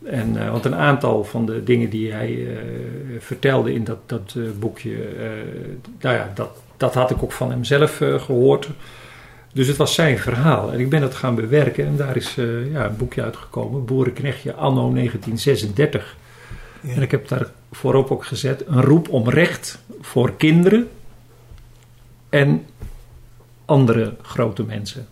En, 0.04 0.36
uh, 0.36 0.50
want 0.50 0.64
een 0.64 0.74
aantal 0.74 1.24
van 1.24 1.46
de 1.46 1.62
dingen 1.62 1.90
die 1.90 2.12
hij 2.12 2.30
uh, 2.30 2.58
vertelde 3.18 3.72
in 3.74 3.84
dat, 3.84 3.98
dat 4.06 4.34
uh, 4.36 4.50
boekje, 4.58 5.08
nou 6.00 6.16
ja, 6.16 6.30
dat, 6.34 6.50
dat 6.76 6.94
had 6.94 7.10
ik 7.10 7.22
ook 7.22 7.32
van 7.32 7.50
hemzelf 7.50 7.96
gehoord. 7.96 8.68
Dus 9.52 9.66
het 9.66 9.76
was 9.76 9.94
zijn 9.94 10.18
verhaal. 10.18 10.72
En 10.72 10.80
ik 10.80 10.90
ben 10.90 11.00
dat 11.00 11.14
gaan 11.14 11.34
bewerken 11.34 11.86
en 11.86 11.96
daar 11.96 12.16
is 12.16 12.34
ja, 12.72 12.84
een 12.84 12.96
boekje 12.96 13.22
uitgekomen, 13.22 13.84
Boerenknechtje 13.84 14.54
anno 14.54 14.92
1936. 14.92 16.16
Ja. 16.80 16.94
En 16.94 17.02
ik 17.02 17.10
heb 17.10 17.28
daar 17.28 17.46
voorop 17.72 18.10
ook 18.10 18.24
gezet 18.24 18.64
een 18.66 18.82
roep 18.82 19.08
om 19.08 19.28
recht 19.28 19.78
voor 20.00 20.36
kinderen 20.36 20.88
en 22.28 22.66
andere 23.64 24.14
grote 24.22 24.62
mensen. 24.62 25.06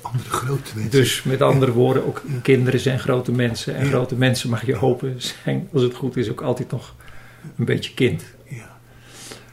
Andere 0.00 0.30
grote 0.30 0.70
mensen. 0.74 0.90
Dus 0.90 1.22
met 1.22 1.42
andere 1.42 1.72
woorden, 1.72 2.06
ook 2.06 2.22
Ja. 2.26 2.32
kinderen 2.42 2.80
zijn 2.80 2.98
grote 2.98 3.32
mensen. 3.32 3.74
En 3.76 3.84
Ja. 3.84 3.90
grote 3.90 4.14
mensen, 4.14 4.50
mag 4.50 4.66
je 4.66 4.74
hopen, 4.76 5.14
zijn, 5.44 5.68
als 5.72 5.82
het 5.82 5.94
goed 5.94 6.16
is, 6.16 6.30
ook 6.30 6.40
altijd 6.40 6.70
nog 6.70 6.94
een 7.58 7.64
beetje 7.64 7.94
kind. 7.94 8.24
ja. 8.48 8.76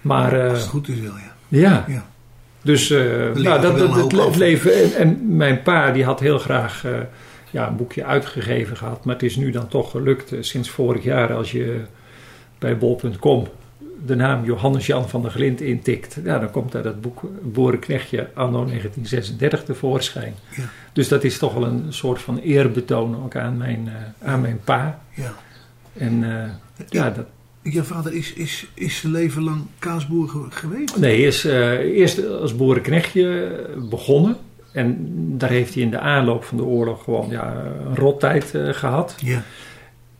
Maar 0.01 0.39
eh, 0.45 0.49
Als 0.49 0.59
het 0.59 0.67
goed 0.69 0.87
is 0.87 0.99
wel, 0.99 1.13
ja. 1.17 1.59
ja, 1.59 1.85
ja. 1.87 2.05
dus 2.61 2.89
eh, 2.89 2.99
nou, 3.33 3.61
dat, 3.61 3.79
het, 3.95 4.19
af. 4.19 4.35
leven. 4.35 4.73
En, 4.73 4.93
en 4.95 5.35
mijn 5.35 5.61
pa, 5.61 5.91
die 5.91 6.03
had 6.03 6.19
heel 6.19 6.39
graag 6.39 6.85
eh, 6.85 6.91
ja, 7.51 7.67
een 7.67 7.75
boekje 7.75 8.03
uitgegeven 8.05 8.77
gehad. 8.77 9.05
Maar 9.05 9.13
het 9.13 9.23
is 9.23 9.35
nu 9.35 9.51
dan 9.51 9.67
toch 9.67 9.91
gelukt 9.91 10.31
eh, 10.31 10.37
sinds 10.41 10.69
vorig 10.69 11.03
jaar 11.03 11.33
als 11.33 11.51
je 11.51 11.81
bij 12.59 12.77
bol.com 12.77 13.47
de 14.05 14.15
naam 14.15 14.45
Johannes 14.45 14.85
Jan 14.85 15.09
van 15.09 15.21
der 15.21 15.31
Glint 15.31 15.61
intikt. 15.61 16.17
Ja, 16.23 16.39
dan 16.39 16.51
komt 16.51 16.71
daar 16.71 16.83
dat 16.83 17.01
boek 17.01 17.21
Boerenknechtje 17.41 18.29
anno 18.33 18.65
1936 18.65 19.63
tevoorschijn. 19.63 20.33
Ja. 20.57 20.63
Dus 20.93 21.07
dat 21.07 21.23
is 21.23 21.37
toch 21.37 21.53
wel 21.53 21.63
een 21.65 21.85
soort 21.89 22.21
van 22.21 22.37
eerbetoon 22.37 23.23
ook 23.23 23.35
aan 23.35 23.57
mijn, 23.57 23.87
eh, 24.21 24.27
aan 24.29 24.41
mijn 24.41 24.59
pa. 24.63 24.99
ja. 25.13 25.33
En 25.97 26.23
eh, 26.43 26.49
ja, 26.89 27.09
dat, 27.09 27.25
Jouw 27.61 27.83
vader 27.83 28.13
is, 28.13 28.33
is, 28.33 28.67
is 28.73 28.97
zijn 28.99 29.11
leven 29.13 29.43
lang 29.43 29.61
kaasboer 29.79 30.29
ge- 30.29 30.45
geweest? 30.49 30.97
nee, 30.97 31.15
hij 31.17 31.27
is 31.27 31.45
eh, 31.45 31.71
eerst 31.79 32.27
als 32.27 32.55
boerenknechtje 32.55 33.51
begonnen. 33.89 34.35
En 34.71 34.97
daar 35.37 35.49
heeft 35.49 35.73
hij 35.73 35.83
in 35.83 35.89
de 35.89 35.99
aanloop 35.99 36.43
van 36.43 36.57
de 36.57 36.63
oorlog 36.63 37.03
gewoon 37.03 37.29
ja, 37.29 37.63
een 37.87 37.95
rottijd 37.95 38.55
eh, 38.55 38.69
gehad. 38.73 39.15
Ja. 39.23 39.43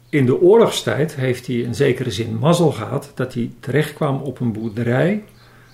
In 0.09 0.25
de 0.25 0.41
oorlogstijd 0.41 1.15
heeft 1.15 1.47
hij 1.47 1.55
in 1.55 1.75
zekere 1.75 2.11
zin 2.11 2.37
mazzel 2.39 2.71
gehad 2.71 3.11
dat 3.15 3.33
hij 3.33 3.51
terecht 3.59 3.93
kwam 3.93 4.21
op 4.21 4.39
een 4.39 4.51
boerderij 4.51 5.23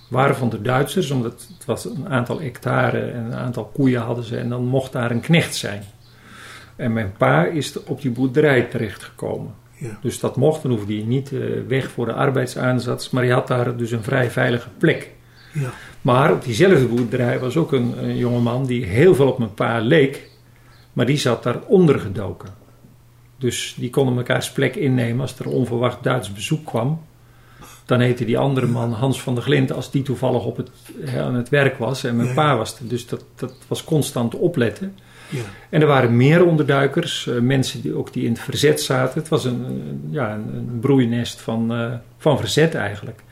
waarvan 0.10 0.50
de 0.50 0.62
Duitsers, 0.62 1.12
omdat 1.12 1.48
het 1.58 1.66
was 1.66 1.86
een 1.86 2.10
aantal 2.10 2.42
hectare 2.42 3.00
en 3.00 3.26
een 3.26 3.36
aantal 3.36 3.66
koeien 3.74 4.02
hadden 4.02 4.24
ze 4.24 4.38
en 4.38 4.50
dan 4.50 4.66
mocht 4.66 4.92
daar 4.92 5.12
een 5.12 5.20
knecht 5.20 5.56
zijn. 5.56 5.84
En 6.76 6.94
mijn 6.94 7.14
pa 7.18 7.46
is 7.46 7.84
op 7.84 8.02
die 8.02 8.12
boerderij 8.12 8.62
terechtgekomen. 8.62 9.54
Ja. 9.78 9.98
Dus 10.02 10.20
dat 10.20 10.36
mocht, 10.36 10.62
dan 10.62 10.72
hoefde 10.72 10.94
hij 10.94 11.04
niet 11.04 11.32
eh, 11.34 11.40
weg 11.68 11.92
voor 11.92 12.06
de 12.06 12.14
arbeidsaansatz, 12.14 13.10
maar 13.10 13.24
hij 13.24 13.34
had 13.34 13.48
daar 13.48 13.78
dus 13.78 13.92
een 13.92 14.04
vrij 14.04 14.32
veilige 14.32 14.70
plek. 14.78 15.12
Ja. 15.54 15.70
Maar 16.02 16.32
op 16.32 16.44
diezelfde 16.44 16.86
boerderij 16.86 17.40
was 17.40 17.58
ook 17.58 17.72
een, 17.72 18.04
een 18.04 18.18
jongeman 18.18 18.66
die 18.66 18.86
heel 18.86 19.16
veel 19.16 19.28
op 19.28 19.38
mijn 19.38 19.54
pa 19.54 19.80
leek, 19.80 20.30
maar 20.94 21.06
die 21.06 21.18
zat 21.18 21.44
daar 21.44 21.60
ondergedoken. 21.68 22.65
Dus 23.38 23.76
die 23.78 23.90
konden 23.90 24.14
mekaars 24.14 24.52
plek 24.52 24.76
innemen 24.76 25.22
als 25.22 25.40
er 25.40 25.48
onverwacht 25.50 26.04
Duits 26.04 26.34
bezoek 26.34 26.66
kwam. 26.66 27.02
Dan 27.86 28.00
heette 28.00 28.26
die 28.26 28.38
andere 28.38 28.66
man 28.68 28.92
Hans 28.92 29.22
van 29.22 29.34
der 29.36 29.44
Glint 29.44 29.72
als 29.72 29.92
die 29.92 30.02
toevallig 30.04 30.46
op 30.46 30.58
het, 30.58 30.70
hè, 31.00 31.22
aan 31.24 31.36
het 31.36 31.50
werk 31.50 31.78
was 31.78 32.04
en 32.04 32.16
mijn 32.16 32.28
Ja. 32.28 32.34
pa 32.34 32.58
was 32.58 32.80
er. 32.80 32.88
Dus 32.88 33.08
dat, 33.08 33.26
dat 33.36 33.54
was 33.68 33.84
constant 33.84 34.36
opletten. 34.36 34.96
Ja. 35.30 35.42
En 35.70 35.82
er 35.82 35.88
waren 35.88 36.18
meer 36.18 36.46
onderduikers, 36.46 37.28
eh, 37.28 37.40
mensen 37.40 37.82
die 37.82 37.94
ook 37.96 38.14
die 38.14 38.24
in 38.24 38.32
het 38.32 38.40
verzet 38.40 38.82
zaten. 38.82 39.20
Het 39.20 39.30
was 39.30 39.46
een, 39.46 39.64
een- 39.64 40.08
ja, 40.10 40.34
een, 40.34 40.54
een 40.56 40.80
broeinest 40.80 41.42
van, 41.42 41.74
eh, 41.74 41.92
van 42.18 42.38
verzet 42.38 42.76
eigenlijk. 42.76 43.24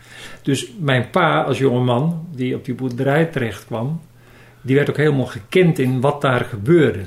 Dus 0.41 0.72
mijn 0.79 1.10
pa 1.10 1.41
als 1.41 1.57
jongeman, 1.57 2.27
die 2.36 2.55
op 2.55 2.65
die 2.65 2.75
boerderij 2.75 3.25
terecht 3.25 3.65
kwam, 3.65 4.01
die 4.62 4.75
werd 4.75 4.89
ook 4.89 4.98
helemaal 4.98 5.25
gekend 5.25 5.79
in 5.79 6.01
wat 6.01 6.22
daar 6.22 6.45
gebeurde. 6.45 7.03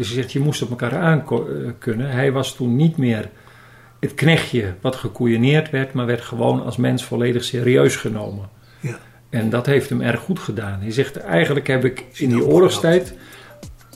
Dus 0.00 0.08
hij 0.08 0.18
zegt, 0.18 0.32
je 0.32 0.40
moest 0.40 0.62
op 0.62 0.70
elkaar 0.70 0.96
aan 0.96 1.24
kunnen. 1.78 2.10
Hij 2.10 2.32
was 2.32 2.54
toen 2.54 2.76
niet 2.76 2.96
meer 2.96 3.30
het 3.98 4.14
knechtje 4.14 4.74
wat 4.80 4.96
gekoeieneerd 4.96 5.70
werd, 5.70 5.92
maar 5.92 6.06
werd 6.06 6.20
gewoon 6.20 6.64
als 6.64 6.76
mens 6.76 7.04
volledig 7.04 7.44
serieus 7.44 7.96
genomen. 7.96 8.48
Ja. 8.80 8.98
En 9.30 9.50
dat 9.50 9.66
heeft 9.66 9.88
hem 9.88 10.00
erg 10.00 10.20
goed 10.20 10.38
gedaan. 10.38 10.80
Hij 10.80 10.90
zegt, 10.90 11.16
eigenlijk 11.16 11.66
heb 11.66 11.84
ik 11.84 12.04
in 12.12 12.28
die 12.28 12.44
oorlogstijd... 12.44 13.14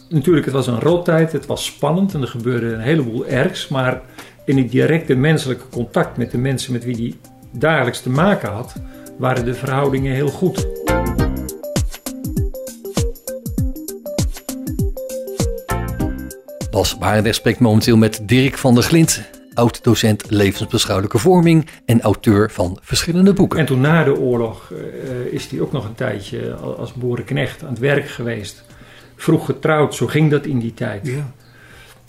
Natuurlijk, 0.09 0.45
het 0.45 0.55
was 0.55 0.67
een 0.67 0.81
rottijd, 0.81 1.33
het 1.33 1.47
was 1.47 1.65
spannend 1.65 2.15
en 2.15 2.21
er 2.21 2.29
gebeurde 2.29 2.67
een 2.67 2.81
heleboel 2.81 3.27
ergs. 3.27 3.69
Maar 3.69 4.01
in 4.45 4.59
het 4.59 4.71
directe 4.71 5.15
menselijke 5.15 5.69
contact 5.71 6.17
met 6.17 6.31
de 6.31 6.39
mensen 6.39 6.73
met 6.73 6.85
wie 6.85 6.97
hij 6.97 7.15
dagelijks 7.51 8.01
te 8.01 8.11
maken 8.11 8.51
had, 8.51 8.75
waren 9.19 9.45
de 9.45 9.55
verhoudingen 9.55 10.15
heel 10.15 10.29
goed. 10.29 10.74
Bas 16.75 16.99
Barendrecht 16.99 17.37
spreekt 17.37 17.59
momenteel 17.59 17.97
met 17.97 18.21
Dirk 18.23 18.59
van 18.59 18.75
der 18.75 18.83
Glint, 18.83 19.23
oud-docent 19.53 20.31
levensbeschouwelijke 20.31 21.19
vorming 21.19 21.69
en 21.87 22.01
auteur 22.01 22.51
van 22.51 22.79
verschillende 22.83 23.33
boeken. 23.33 23.59
En 23.59 23.67
toen 23.67 23.81
na 23.81 24.05
de 24.05 24.19
oorlog 24.19 24.73
eh, 24.73 25.33
is 25.33 25.47
hij 25.47 25.61
ook 25.61 25.73
nog 25.73 25.85
een 25.85 25.95
tijdje 25.95 26.55
al- 26.55 26.77
als 26.77 26.93
boerenknecht 26.93 27.63
aan 27.63 27.69
het 27.69 27.79
werk 27.79 28.09
geweest. 28.09 28.65
Vroeg 29.17 29.45
getrouwd, 29.45 29.95
zo 29.95 30.07
ging 30.07 30.31
dat 30.31 30.47
in 30.47 30.59
die 30.59 30.75
tijd. 30.75 31.07
Ja. 31.07 31.33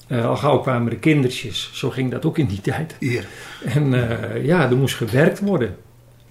Eh, 0.08 0.26
al 0.26 0.36
gauw 0.38 0.60
kwamen 0.60 0.90
de 0.90 1.00
kindertjes, 1.00 1.70
zo 1.74 1.90
ging 1.90 2.12
dat 2.12 2.26
ook 2.26 2.38
in 2.38 2.48
die 2.48 2.62
tijd. 2.62 2.96
Ja. 3.00 3.22
En 3.66 3.94
eh, 3.94 4.46
ja, 4.46 4.70
er 4.70 4.78
moest 4.78 4.96
gewerkt 4.96 5.40
worden. 5.40 5.76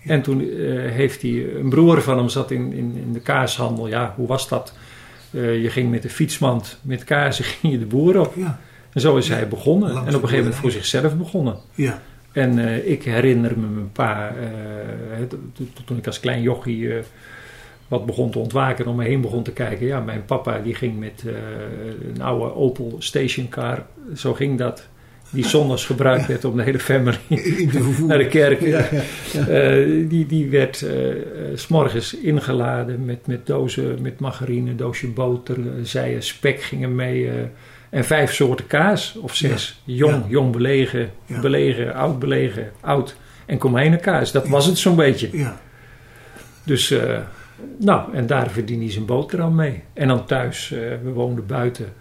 En 0.04 0.22
toen 0.22 0.40
eh, 0.40 0.46
heeft 0.90 1.22
hij, 1.22 1.46
een 1.54 1.68
broer 1.68 2.02
van 2.02 2.18
hem 2.18 2.28
zat 2.28 2.50
in, 2.50 2.72
in, 2.72 2.96
in 2.96 3.12
de 3.12 3.20
kaashandel. 3.20 3.88
Ja, 3.88 4.14
hoe 4.16 4.26
was 4.26 4.48
dat? 4.48 4.72
Eh, 5.34 5.62
je 5.62 5.70
ging 5.70 5.90
met 5.90 6.02
de 6.02 6.10
fietsmand 6.10 6.78
met 6.82 7.04
kaarsen 7.04 7.44
ging 7.54 7.72
je 7.72 7.78
de 7.78 7.86
boer 7.86 8.20
op. 8.20 8.34
Ja. 8.36 8.60
En 8.92 9.00
zo 9.00 9.16
is 9.16 9.28
hij 9.28 9.48
begonnen. 9.48 9.92
Langs 9.92 10.08
en 10.08 10.14
op 10.14 10.22
een 10.22 10.28
gegeven 10.28 10.44
moment 10.44 10.60
voor 10.60 10.70
zichzelf 10.70 11.16
begonnen. 11.16 11.56
Ja. 11.74 12.02
En 12.32 12.58
eh, 12.58 12.90
ik 12.90 13.02
herinner 13.02 13.58
me 13.58 13.66
mijn 13.66 13.92
pa, 13.92 14.28
eh, 14.28 15.64
toen 15.84 15.96
ik 15.96 16.06
als 16.06 16.20
klein 16.20 16.42
jochie 16.42 16.92
wat 17.88 18.06
begon 18.06 18.30
te 18.30 18.38
ontwaken 18.38 18.84
en 18.84 18.90
om 18.90 18.96
me 18.96 19.04
heen 19.04 19.20
begon 19.20 19.42
te 19.42 19.52
kijken. 19.52 19.86
Ja, 19.86 20.00
mijn 20.00 20.24
papa 20.24 20.58
die 20.58 20.74
ging 20.74 20.98
met 20.98 21.24
een 22.14 22.22
oude 22.22 22.54
Opel 22.54 22.96
stationcar, 22.98 23.86
zo 24.14 24.34
ging 24.34 24.58
dat. 24.58 24.88
Die 25.30 25.46
zondags 25.46 25.86
gebruikt 25.86 26.26
werd 26.26 26.44
om 26.44 26.56
de 26.56 26.62
hele 26.62 26.78
family 26.78 27.18
naar 28.06 28.18
de 28.18 28.28
kerk. 28.28 28.60
Ja. 28.60 28.88
Eh, 29.48 30.08
die, 30.08 30.26
die 30.26 30.50
werd 30.50 30.76
s 30.76 31.62
s'morgens 31.62 32.14
ingeladen 32.14 33.04
met, 33.04 33.26
met 33.26 33.46
dozen 33.46 34.02
met 34.02 34.20
margarine, 34.20 34.74
doosje 34.74 35.08
boter, 35.08 35.56
zijen, 35.82 36.22
spek 36.22 36.62
gingen 36.62 36.94
mee. 36.94 37.30
en 37.90 38.04
vijf 38.04 38.34
soorten 38.34 38.66
kaas 38.66 39.16
of 39.16 39.34
zes. 39.34 39.80
Jong, 39.84 40.24
jong 40.28 40.52
belegen, 40.52 41.10
belegen, 41.40 41.94
oud 41.94 42.18
belegen, 42.18 42.70
oud. 42.80 43.16
En 43.46 43.58
komijnenkaas, 43.58 44.32
dat 44.32 44.48
was 44.48 44.66
het 44.66 44.78
zo'n 44.78 44.96
beetje. 44.96 45.28
Ja. 45.32 45.60
Dus, 46.64 46.94
nou, 47.78 48.14
en 48.14 48.26
daar 48.26 48.50
verdiende 48.50 48.84
hij 48.84 48.92
zijn 48.92 49.06
boterham 49.06 49.54
mee. 49.54 49.82
En 49.92 50.08
dan 50.08 50.26
thuis, 50.26 50.68
we 51.02 51.10
woonden 51.12 51.46
buiten. 51.46 51.92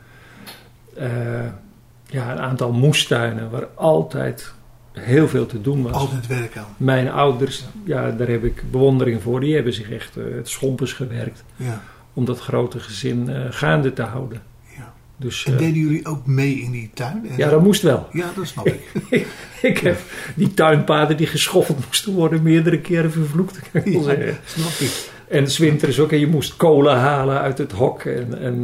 Ja, 2.13 2.31
een 2.31 2.39
aantal 2.39 2.71
moestuinen 2.71 3.49
waar 3.49 3.67
altijd 3.75 4.53
heel 4.91 5.27
veel 5.27 5.45
te 5.45 5.61
doen 5.61 5.83
was. 5.83 5.91
Altijd 5.93 6.27
werk 6.27 6.57
aan. 6.57 6.65
Mijn 6.77 7.09
ouders, 7.11 7.63
ja, 7.85 8.11
daar 8.11 8.27
heb 8.27 8.43
ik 8.43 8.63
bewondering 8.71 9.21
voor. 9.21 9.39
Die 9.39 9.55
hebben 9.55 9.73
zich 9.73 9.91
echt 9.91 10.17
eh, 10.17 10.23
het 10.35 10.49
schompers 10.49 10.93
gewerkt 10.93 11.43
Ja. 11.55 11.81
om 12.13 12.25
dat 12.25 12.39
grote 12.39 12.79
gezin 12.79 13.29
eh, 13.29 13.41
gaande 13.49 13.93
te 13.93 14.01
houden. 14.01 14.41
ja. 14.77 14.93
Dus 15.17 15.45
En 15.45 15.53
eh, 15.53 15.59
deden 15.59 15.79
jullie 15.79 16.05
ook 16.05 16.25
mee 16.25 16.53
in 16.61 16.71
die 16.71 16.89
tuin? 16.93 17.25
En 17.29 17.37
ja, 17.37 17.49
dat 17.49 17.63
moest 17.63 17.81
wel. 17.81 18.07
Ja, 18.11 18.31
dat 18.35 18.47
snap 18.47 18.67
ik. 19.09 19.27
ik 19.61 19.77
heb 19.77 19.97
die 20.35 20.53
tuinpaden 20.53 21.17
die 21.17 21.27
geschoffeld 21.27 21.85
moesten 21.85 22.13
worden 22.13 22.41
meerdere 22.43 22.79
keren 22.79 23.11
vervloekt. 23.11 23.59
kan 23.71 23.81
ik 23.85 23.93
wel 23.93 24.01
Ja, 24.01 24.15
zeggen. 24.15 24.37
snap 24.45 24.71
ik. 24.87 25.11
En 25.29 25.47
's 25.51 25.57
winters 25.57 25.99
ook. 25.99 26.11
En 26.11 26.19
je 26.19 26.27
moest 26.27 26.55
kolen 26.55 26.95
halen 26.97 27.39
uit 27.39 27.57
het 27.57 27.71
hok. 27.71 28.03
En, 28.03 28.39
en 28.39 28.61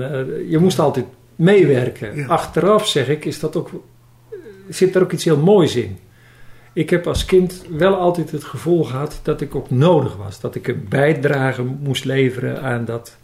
je 0.50 0.58
moest 0.58 0.79
altijd 0.79 1.06
meewerken. 1.39 2.15
Ja. 2.15 2.25
Achteraf 2.27 2.88
zeg 2.88 3.08
ik, 3.10 3.25
is 3.25 3.39
dat 3.39 3.55
ook, 3.55 3.69
zit 4.69 4.96
er 4.96 5.01
ook 5.01 5.12
iets 5.12 5.24
heel 5.24 5.38
moois 5.38 5.75
in. 5.75 5.98
Ik 6.74 6.89
heb 6.89 7.08
als 7.08 7.25
kind 7.25 7.65
wel 7.77 7.96
altijd 7.96 8.31
het 8.31 8.43
gevoel 8.43 8.84
gehad 8.84 9.19
dat 9.24 9.41
ik 9.41 9.55
ook 9.55 9.69
nodig 9.69 10.15
was. 10.15 10.39
Dat 10.39 10.55
ik 10.55 10.67
een 10.67 10.86
bijdrage 10.89 11.63
moest 11.63 12.05
leveren 12.05 12.62
aan 12.62 12.86
dat, 12.86 13.17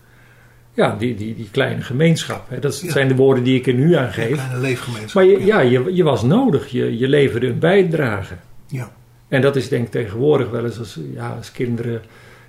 ja, 0.74 0.96
die, 1.00 1.16
die, 1.16 1.36
die 1.36 1.48
kleine 1.52 1.82
gemeenschap. 1.82 2.50
Hè. 2.50 2.60
Dat 2.60 2.80
Ja. 2.80 2.92
zijn 2.92 3.08
de 3.08 3.16
woorden 3.16 3.44
die 3.44 3.58
ik 3.60 3.68
er 3.68 3.74
nu 3.74 3.94
aan 3.96 4.06
Een 4.06 4.14
geef. 4.14 4.32
kleine 4.34 4.58
leefgemeenschap. 4.60 5.14
Maar 5.14 5.32
je, 5.32 5.46
ja, 5.46 5.60
je, 5.60 5.94
je 5.94 6.04
was 6.04 6.24
nodig. 6.24 6.68
Je, 6.68 6.98
je 6.98 7.08
leverde 7.08 7.48
een 7.48 7.60
bijdrage. 7.60 8.34
Ja. 8.68 8.92
En 9.28 9.42
dat 9.42 9.56
is 9.56 9.70
denk 9.70 9.86
ik 9.86 9.92
tegenwoordig 9.92 10.50
wel 10.50 10.66
eens 10.66 10.80
als, 10.80 11.00
ja, 11.14 11.30
als 11.38 11.52
kinderen, 11.52 12.02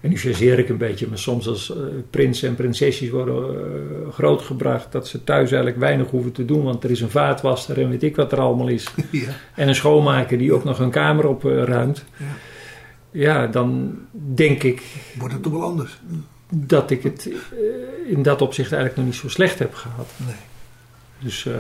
en 0.07 0.13
nu 0.13 0.19
chargeer 0.19 0.59
ik 0.59 0.69
een 0.69 0.77
beetje, 0.77 1.07
maar 1.09 1.19
soms 1.19 1.49
als 1.49 1.71
eh, 1.71 1.77
prinsen 2.11 2.49
en 2.49 2.55
prinsesjes 2.55 3.11
worden 3.11 3.45
eh, 3.45 4.13
grootgebracht, 4.13 4.93
dat 4.93 5.09
ze 5.09 5.25
thuis 5.25 5.51
eigenlijk 5.51 5.81
weinig 5.81 6.11
hoeven 6.11 6.33
te 6.33 6.45
doen, 6.45 6.63
want 6.63 6.85
er 6.85 6.91
is 6.91 7.01
een 7.01 7.11
vaatwasser 7.11 7.81
en 7.81 7.89
weet 7.89 8.03
ik 8.03 8.17
wat 8.17 8.33
er 8.33 8.41
allemaal 8.41 8.69
is. 8.69 8.87
Ja. 9.11 9.29
En 9.55 9.69
een 9.69 9.75
schoonmaker 9.75 10.39
die 10.39 10.53
ook 10.53 10.65
nog 10.65 10.79
een 10.79 10.91
kamer 10.91 11.27
opruimt. 11.27 12.05
Ja. 12.17 12.25
Ja, 13.11 13.47
dan 13.47 13.99
denk 14.35 14.63
ik 14.63 14.83
Wordt 15.19 15.35
het 15.35 15.43
toch 15.43 15.53
wel 15.53 15.63
anders? 15.63 15.99
dat 16.49 16.91
ik 16.91 17.03
het 17.03 17.31
eh, 17.31 18.13
in 18.13 18.23
dat 18.23 18.43
opzicht 18.43 18.73
eigenlijk 18.73 18.97
nog 18.97 19.07
niet 19.07 19.21
zo 19.23 19.29
slecht 19.29 19.59
heb 19.59 19.75
gehad. 19.75 20.09
Nee. 20.27 20.35
Dus 21.19 21.47
eh, 21.47 21.55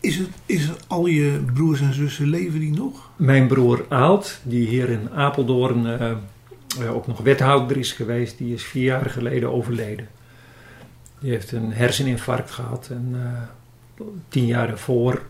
Is 0.00 0.16
het, 0.16 0.28
is 0.46 0.66
het 0.66 0.84
al 0.86 1.06
je 1.06 1.40
broers 1.54 1.80
en 1.80 1.94
zussen 1.94 2.28
leven 2.28 2.60
die 2.60 2.72
nog? 2.72 3.10
Mijn 3.16 3.46
broer 3.46 3.84
Aalt, 3.88 4.40
die 4.42 4.68
hier 4.68 4.88
in 4.88 5.10
Apeldoorn 5.10 5.86
eh, 5.86 6.10
eh, 6.10 6.16
ook 6.84 7.06
nog 7.06 7.20
wethouder 7.20 7.76
is 7.76 7.92
geweest, 7.92 8.38
die 8.38 8.54
is 8.54 8.62
vier 8.62 8.84
jaar 8.84 9.10
geleden 9.10 9.52
overleden. 9.52 10.08
Die 11.18 11.30
heeft 11.30 11.52
een 11.52 11.72
herseninfarct 11.72 12.50
gehad 12.50 12.88
en 12.90 13.10
eh, 13.12 14.04
tien 14.28 14.46
jaar 14.46 14.66
daarvoor. 14.66 15.22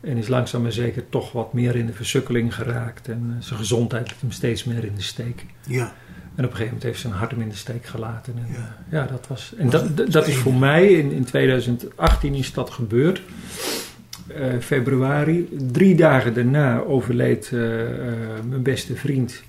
En 0.00 0.16
is 0.16 0.28
langzaam 0.28 0.62
maar 0.62 0.72
zeker 0.72 1.08
toch 1.08 1.32
wat 1.32 1.52
meer 1.52 1.76
in 1.76 1.86
de 1.86 1.92
versukkeling 1.92 2.54
geraakt. 2.54 3.08
En 3.08 3.34
eh, 3.36 3.44
zijn 3.44 3.58
gezondheid 3.58 4.08
liet 4.10 4.20
hem 4.20 4.30
steeds 4.30 4.64
meer 4.64 4.84
in 4.84 4.94
de 4.94 5.02
steek. 5.02 5.46
Ja, 5.66 5.92
En 6.34 6.44
op 6.44 6.50
een 6.50 6.56
gegeven 6.56 6.64
moment 6.64 6.82
heeft 6.82 7.00
zijn 7.00 7.12
hart 7.12 7.30
hem 7.30 7.40
in 7.40 7.48
de 7.48 7.54
steek 7.54 7.86
gelaten. 7.86 8.34
En, 8.36 8.46
Ja. 8.52 8.76
ja. 8.90 9.06
dat 9.06 9.26
was. 9.26 9.54
En 9.56 9.70
dat, 9.70 9.96
dat, 9.96 10.12
dat 10.12 10.26
is 10.26 10.36
voor 10.36 10.54
mij 10.54 10.86
in, 10.86 11.12
in 11.12 11.24
2018 11.24 12.34
is 12.34 12.52
dat 12.52 12.70
gebeurd. 12.70 13.22
Eh, 14.26 14.58
februari. 14.60 15.48
Drie 15.72 15.94
dagen 15.94 16.34
daarna 16.34 16.80
overleed 16.80 17.50
eh, 17.52 17.82
eh, 17.82 18.18
mijn 18.48 18.62
beste 18.62 18.96
vriend. 18.96 19.42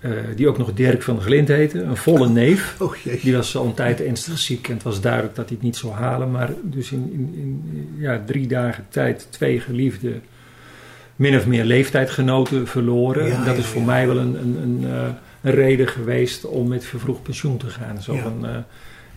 Eh, 0.00 0.10
die 0.36 0.48
ook 0.48 0.58
nog 0.58 0.72
Dirk 0.72 1.02
van 1.02 1.14
der 1.14 1.24
Glint 1.24 1.48
heette. 1.48 1.82
Een 1.82 1.96
volle 1.96 2.28
neef. 2.28 2.74
oh. 2.80 2.94
Die 3.22 3.36
was 3.36 3.56
al 3.56 3.64
een 3.64 3.74
tijd 3.74 4.00
ernstig 4.00 4.38
ziek 4.38 4.68
en 4.68 4.74
het 4.74 4.82
was 4.82 5.00
duidelijk 5.00 5.34
dat 5.34 5.44
hij 5.44 5.54
het 5.54 5.64
niet 5.64 5.76
zou 5.76 5.92
halen. 5.92 6.30
Maar 6.30 6.50
dus 6.62 6.92
in, 6.92 7.10
in, 7.12 7.32
in 7.34 7.94
ja, 7.98 8.22
drie 8.26 8.46
dagen 8.46 8.86
tijd 8.88 9.26
twee 9.30 9.60
geliefde, 9.60 10.12
min 11.16 11.36
of 11.36 11.46
meer 11.46 11.64
leeftijdgenoten 11.64 12.66
verloren. 12.66 13.26
Ja, 13.26 13.34
En 13.34 13.44
dat 13.44 13.54
ja, 13.54 13.60
is 13.60 13.66
voor 13.66 13.82
mij 13.82 14.06
wel 14.06 14.18
een, 14.18 14.34
een, 14.34 14.56
een, 14.62 14.84
eh, 14.84 15.08
een 15.40 15.52
reden 15.52 15.88
geweest 15.88 16.44
om 16.44 16.68
met 16.68 16.84
vervroegd 16.84 17.22
pensioen 17.22 17.56
te 17.56 17.66
gaan. 17.66 18.02
Zo 18.02 18.16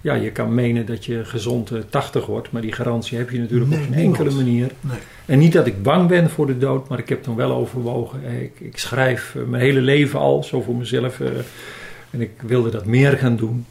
Ja. 0.04 0.14
eh, 0.16 0.24
je 0.24 0.32
kan 0.32 0.54
menen 0.54 0.86
dat 0.86 1.06
je 1.06 1.26
gezond 1.26 1.72
eh, 1.72 1.80
80 1.90 2.26
wordt, 2.26 2.52
maar 2.52 2.62
die 2.62 2.72
garantie 2.72 3.18
heb 3.18 3.30
je 3.30 3.40
natuurlijk 3.40 3.70
Nee, 3.70 3.80
op 3.80 3.86
geen 3.86 3.94
enkele 4.04 4.32
manier. 4.32 4.72
Nee. 4.82 4.98
En 5.26 5.40
niet 5.40 5.54
dat 5.54 5.68
ik 5.68 5.84
bang 5.84 6.08
ben 6.08 6.30
voor 6.30 6.48
de 6.48 6.58
dood, 6.58 6.88
maar 6.90 7.00
ik 7.00 7.10
heb 7.10 7.24
dan 7.24 7.36
wel 7.36 7.52
overwogen. 7.52 8.20
eh, 8.26 8.42
Ik, 8.42 8.60
ik 8.60 8.78
schrijf 8.78 9.36
eh, 9.36 9.44
mijn 9.44 9.64
hele 9.64 9.82
leven 9.82 10.20
al, 10.20 10.44
zo 10.44 10.62
voor 10.62 10.76
mezelf. 10.76 11.20
eh, 11.20 11.28
en 12.10 12.22
ik 12.22 12.32
wilde 12.42 12.70
dat 12.70 12.86
meer 12.86 13.18
gaan 13.18 13.36
doen. 13.36 13.66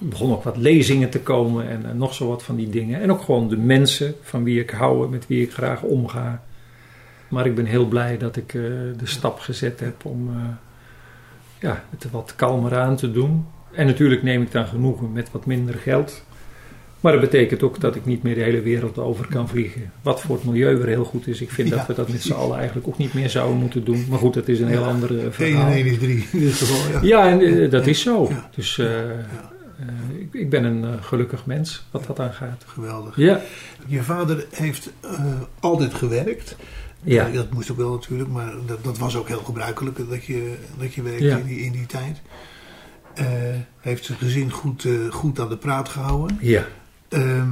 Er 0.00 0.06
begon 0.08 0.30
ook 0.32 0.42
wat 0.44 0.56
lezingen 0.56 1.10
te 1.10 1.20
komen 1.20 1.68
en 1.68 1.84
eh, 1.86 1.92
nog 1.92 2.14
zo 2.14 2.28
wat 2.28 2.42
van 2.42 2.56
die 2.56 2.70
dingen. 2.70 3.00
En 3.02 3.10
ook 3.12 3.22
gewoon 3.22 3.48
de 3.48 3.56
mensen 3.56 4.14
van 4.22 4.44
wie 4.44 4.60
ik 4.60 4.70
hou 4.70 5.10
met 5.10 5.26
wie 5.26 5.42
ik 5.42 5.52
graag 5.52 5.82
omga. 5.82 6.42
Maar 7.28 7.46
ik 7.46 7.54
ben 7.54 7.64
heel 7.64 7.86
blij 7.86 8.18
dat 8.18 8.36
ik 8.36 8.54
eh, 8.54 8.60
de 8.96 9.06
stap 9.06 9.38
gezet 9.38 9.80
heb 9.80 10.04
om 10.04 10.28
eh, 10.36 10.42
ja, 11.60 11.84
het 11.90 12.10
wat 12.10 12.32
kalmer 12.36 12.76
aan 12.78 12.96
te 12.96 13.12
doen. 13.12 13.46
En 13.76 13.86
natuurlijk 13.86 14.22
neem 14.22 14.42
ik 14.42 14.52
dan 14.52 14.66
genoegen 14.66 15.12
met 15.12 15.30
wat 15.30 15.46
minder 15.46 15.74
geld. 15.74 16.24
Maar 17.00 17.12
dat 17.12 17.20
betekent 17.20 17.62
ook 17.62 17.80
dat 17.80 17.94
ik 17.96 18.04
niet 18.04 18.22
meer 18.22 18.34
de 18.34 18.40
hele 18.42 18.60
wereld 18.60 18.98
over 18.98 19.26
kan 19.26 19.48
vliegen. 19.48 19.92
Wat 20.02 20.20
voor 20.20 20.36
het 20.36 20.44
milieu 20.44 20.76
weer 20.76 20.86
heel 20.86 21.04
goed 21.04 21.26
is. 21.26 21.40
Ik 21.40 21.50
vind 21.50 21.68
Ja, 21.68 21.76
dat 21.76 21.86
we 21.86 21.94
dat 21.94 22.08
met 22.08 22.22
z'n 22.22 22.32
allen 22.32 22.56
eigenlijk 22.56 22.86
ook 22.88 22.98
niet 22.98 23.14
meer 23.14 23.30
zouden 23.30 23.58
moeten 23.58 23.84
doen. 23.84 24.06
Maar 24.10 24.18
goed, 24.18 24.34
dat 24.34 24.48
is 24.48 24.60
een 24.60 24.68
heel 24.68 24.80
Ja. 24.80 24.86
ander 24.88 25.18
eh, 25.18 25.22
1 25.24 25.32
verhaal. 25.32 25.66
en 25.70 25.72
1 25.76 25.86
is 25.86 25.98
3 25.98 26.26
in 26.32 26.38
dit 26.40 26.52
geval. 26.52 26.90
Ja. 26.92 27.00
Ja, 27.02 27.28
en 27.30 27.40
eh, 27.62 27.70
dat 27.70 27.86
is 27.86 28.00
zo. 28.00 28.30
Dus 28.54 28.78
eh, 28.78 28.88
ik, 30.18 30.28
ik 30.32 30.50
ben 30.50 30.64
een 30.64 31.02
gelukkig 31.02 31.46
mens 31.46 31.86
wat 31.90 32.06
dat 32.06 32.20
aangaat. 32.20 32.64
Geweldig. 32.66 33.16
Ja, 33.16 33.40
Je 33.86 34.02
vader 34.02 34.46
heeft 34.50 34.90
altijd 35.60 35.94
gewerkt. 35.94 36.56
ja. 37.02 37.28
Dat 37.30 37.52
moest 37.52 37.70
ook 37.70 37.76
wel 37.76 37.90
natuurlijk, 37.92 38.30
maar 38.30 38.52
dat, 38.66 38.84
dat 38.84 38.98
was 38.98 39.16
ook 39.16 39.28
heel 39.28 39.38
gebruikelijk 39.44 39.98
dat 40.10 40.24
je, 40.24 40.54
dat 40.78 40.94
je 40.94 41.02
werkte 41.02 41.28
in, 41.28 41.44
die, 41.46 41.60
in 41.60 41.72
die 41.72 41.86
tijd. 41.86 42.20
Eh, 43.16 43.26
heeft 43.80 44.04
zijn 44.04 44.18
gezin 44.18 44.50
goed, 44.50 44.84
eh, 44.84 44.92
goed 45.10 45.40
aan 45.40 45.48
de 45.48 45.56
praat 45.56 45.88
gehouden. 45.88 46.38
ja. 46.40 46.64
Ehm, 47.08 47.48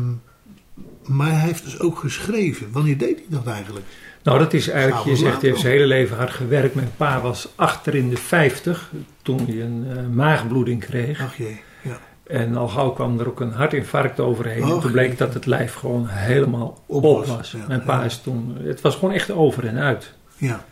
maar 1.02 1.30
hij 1.30 1.40
heeft 1.46 1.64
dus 1.64 1.80
ook 1.80 1.98
geschreven. 1.98 2.72
Wanneer 2.72 2.98
deed 2.98 3.16
hij 3.16 3.26
dat 3.28 3.46
eigenlijk? 3.46 3.86
Nou, 4.22 4.38
dat 4.38 4.52
is 4.52 4.68
eigenlijk, 4.68 5.04
je 5.04 5.16
zegt, 5.16 5.40
hij 5.40 5.50
heeft 5.50 5.60
zijn 5.60 5.72
hele 5.72 5.86
leven 5.86 6.16
hard 6.16 6.30
gewerkt. 6.30 6.74
Mijn 6.74 6.90
pa 6.96 7.20
was 7.20 7.48
achter 7.54 7.94
in 7.94 8.08
de 8.08 8.16
50 8.16 8.90
toen 9.22 9.46
hij 9.46 9.60
een 9.62 9.86
eh, 9.96 10.06
maagbloeding 10.12 10.80
kreeg. 10.84 11.20
Ach 11.22 11.36
jee, 11.36 11.60
ja. 11.82 11.98
En 12.26 12.56
al 12.56 12.68
gauw 12.68 12.90
kwam 12.90 13.18
er 13.20 13.28
ook 13.28 13.40
een 13.40 13.52
hartinfarct 13.52 14.20
overheen. 14.20 14.62
en 14.62 14.80
toen 14.80 14.92
bleek 14.92 15.18
dat 15.18 15.34
het 15.34 15.46
lijf 15.46 15.74
gewoon 15.74 16.06
helemaal 16.06 16.82
Op 16.86 17.04
op 17.04 17.26
was, 17.26 17.36
was. 17.36 17.50
ja. 17.52 17.64
Mijn 17.68 17.82
pa 17.82 17.98
Ja. 17.98 18.04
is 18.04 18.18
toen, 18.18 18.56
het 18.62 18.80
was 18.80 18.94
gewoon 18.94 19.14
echt 19.14 19.30
over 19.30 19.66
en 19.66 19.78
uit. 19.78 20.14
Ja, 20.36 20.64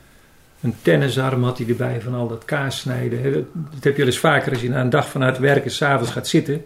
Een 0.62 0.75
tennisarm 0.83 1.44
had 1.44 1.59
hij 1.59 1.68
erbij 1.68 2.01
van 2.01 2.14
al 2.14 2.29
dat 2.29 2.44
kaas 2.44 2.79
snijden. 2.79 3.22
Dat, 3.33 3.44
dat 3.53 3.85
heb 3.85 3.92
je 3.92 3.98
wel 3.98 4.07
eens 4.07 4.18
vaker 4.18 4.53
als 4.53 4.61
je 4.61 4.68
na 4.68 4.81
een 4.81 4.90
dag 4.90 5.09
vanuit 5.09 5.38
werken 5.38 5.70
s'avonds 5.70 6.11
gaat 6.12 6.29
zitten. 6.29 6.64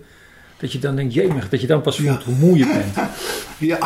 Dat 0.56 0.72
je 0.72 0.78
dan 0.78 0.96
denkt, 0.96 1.14
jemig, 1.14 1.48
dat 1.48 1.60
je 1.60 1.66
dan 1.66 1.80
pas 1.80 1.96
voelt 1.96 2.18
Ja. 2.18 2.24
hoe 2.24 2.34
moe 2.34 2.58
je 2.58 2.66
bent. 2.66 3.08
ja, 3.70 3.78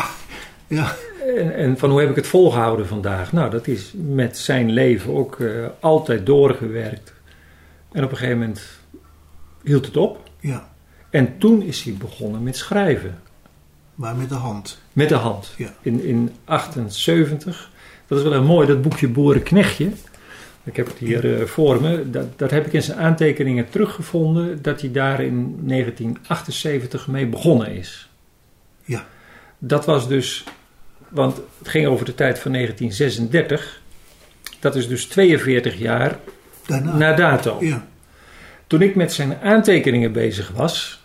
ja. 0.67 0.95
En, 1.37 1.55
en 1.55 1.77
van 1.77 1.89
hoe 1.89 1.99
heb 1.99 2.09
ik 2.09 2.15
het 2.15 2.27
volgehouden 2.27 2.87
vandaag? 2.87 3.31
Nou, 3.31 3.49
dat 3.49 3.67
is 3.67 3.93
met 3.95 4.37
zijn 4.37 4.71
leven 4.71 5.13
ook 5.13 5.39
eh, 5.39 5.65
altijd 5.79 6.25
doorgewerkt. 6.25 7.13
En 7.91 8.03
op 8.03 8.11
een 8.11 8.17
gegeven 8.17 8.39
moment 8.39 8.61
hield 9.63 9.85
het 9.85 9.97
op. 9.97 10.29
ja. 10.39 10.69
En 11.09 11.37
toen 11.37 11.61
is 11.61 11.83
hij 11.83 11.93
begonnen 11.93 12.43
met 12.43 12.57
schrijven. 12.57 13.19
Maar 13.95 14.15
met 14.15 14.29
de 14.29 14.35
hand. 14.35 14.79
Met 14.93 15.09
de 15.09 15.15
hand. 15.15 15.53
Ja. 15.57 15.73
In, 15.81 16.03
in 16.03 16.31
78. 16.45 17.70
Dat 18.11 18.19
is 18.19 18.25
wel 18.25 18.33
heel 18.39 18.47
mooi, 18.47 18.67
dat 18.67 18.81
boekje 18.81 19.07
Boerenknechtje. 19.07 19.89
Ik 20.63 20.75
heb 20.75 20.87
het 20.87 20.97
hier 20.97 21.39
eh, 21.39 21.45
voor 21.45 21.81
me. 21.81 22.09
Dat, 22.09 22.39
dat 22.39 22.51
heb 22.51 22.65
ik 22.65 22.73
in 22.73 22.83
zijn 22.83 22.97
aantekeningen 22.97 23.69
teruggevonden. 23.69 24.61
Dat 24.61 24.81
hij 24.81 24.91
daar 24.91 25.21
in 25.21 25.59
1978 25.67 27.07
mee 27.07 27.27
begonnen 27.27 27.67
is. 27.67 28.09
Ja. 28.83 29.05
Dat 29.57 29.85
was 29.85 30.07
dus, 30.07 30.43
want 31.09 31.41
het 31.59 31.67
ging 31.67 31.87
over 31.87 32.05
de 32.05 32.15
tijd 32.15 32.39
van 32.39 32.51
1936. 32.51 33.81
Dat 34.59 34.75
is 34.75 34.87
dus 34.87 35.05
42 35.05 35.77
jaar 35.77 36.19
Daarna. 36.65 36.95
na 36.97 37.13
dato. 37.13 37.57
Ja, 37.59 37.87
Toen 38.67 38.81
ik 38.81 38.95
met 38.95 39.13
zijn 39.13 39.37
aantekeningen 39.37 40.11
bezig 40.11 40.49
was, 40.49 41.01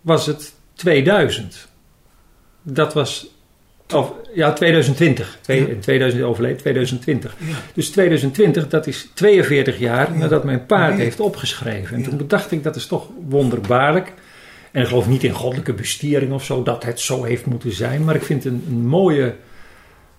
was 0.00 0.26
het 0.26 0.52
2000. 0.74 1.68
Dat 2.62 2.94
was, 2.94 3.37
of 3.94 4.12
ja, 4.34 4.52
2020. 4.52 5.38
Twee, 5.40 5.60
Ja. 5.60 5.66
In 5.66 5.80
2000 5.80 6.22
overleed, 6.22 6.58
2020. 6.58 7.34
ja. 7.38 7.54
Dus 7.74 7.90
2020, 7.90 8.68
dat 8.68 8.86
is 8.86 9.10
42 9.14 9.78
jaar 9.78 10.12
Ja. 10.12 10.18
nadat 10.18 10.44
mijn 10.44 10.66
pa 10.66 10.86
het 10.86 10.96
Ja. 10.96 11.02
heeft 11.02 11.20
opgeschreven. 11.20 11.96
En 11.96 12.02
toen 12.02 12.20
dacht 12.26 12.50
ik, 12.52 12.62
dat 12.62 12.76
is 12.76 12.86
toch 12.86 13.08
wonderbaarlijk. 13.28 14.12
En 14.72 14.82
ik 14.82 14.88
geloof 14.88 15.08
niet 15.08 15.24
in 15.24 15.32
goddelijke 15.32 15.72
bestiering 15.72 16.32
of 16.32 16.44
zo, 16.44 16.62
dat 16.62 16.84
het 16.84 17.00
zo 17.00 17.24
heeft 17.24 17.46
moeten 17.46 17.72
zijn. 17.72 18.04
Maar 18.04 18.14
ik 18.14 18.22
vind 18.22 18.44
een, 18.44 18.64
een 18.68 18.86
mooie 18.86 19.34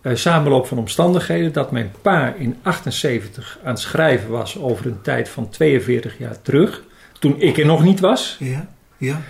eh, 0.02 0.16
samenloop 0.16 0.68
van 0.68 0.78
omstandigheden 0.78 1.54
dat 1.54 1.72
mijn 1.72 1.92
pa 2.02 2.34
in 2.38 2.56
78 2.62 3.60
aan 3.64 3.70
het 3.72 3.80
schrijven 3.80 4.30
was 4.30 4.58
over 4.60 4.86
een 4.86 5.02
tijd 5.02 5.30
van 5.30 5.50
42 5.50 6.18
jaar 6.18 6.42
terug. 6.42 6.84
Toen 7.20 7.36
ik 7.42 7.58
er 7.58 7.66
nog 7.66 7.84
niet 7.84 8.00
was. 8.00 8.36
Ja, 8.40 8.68
ja. 8.98 9.22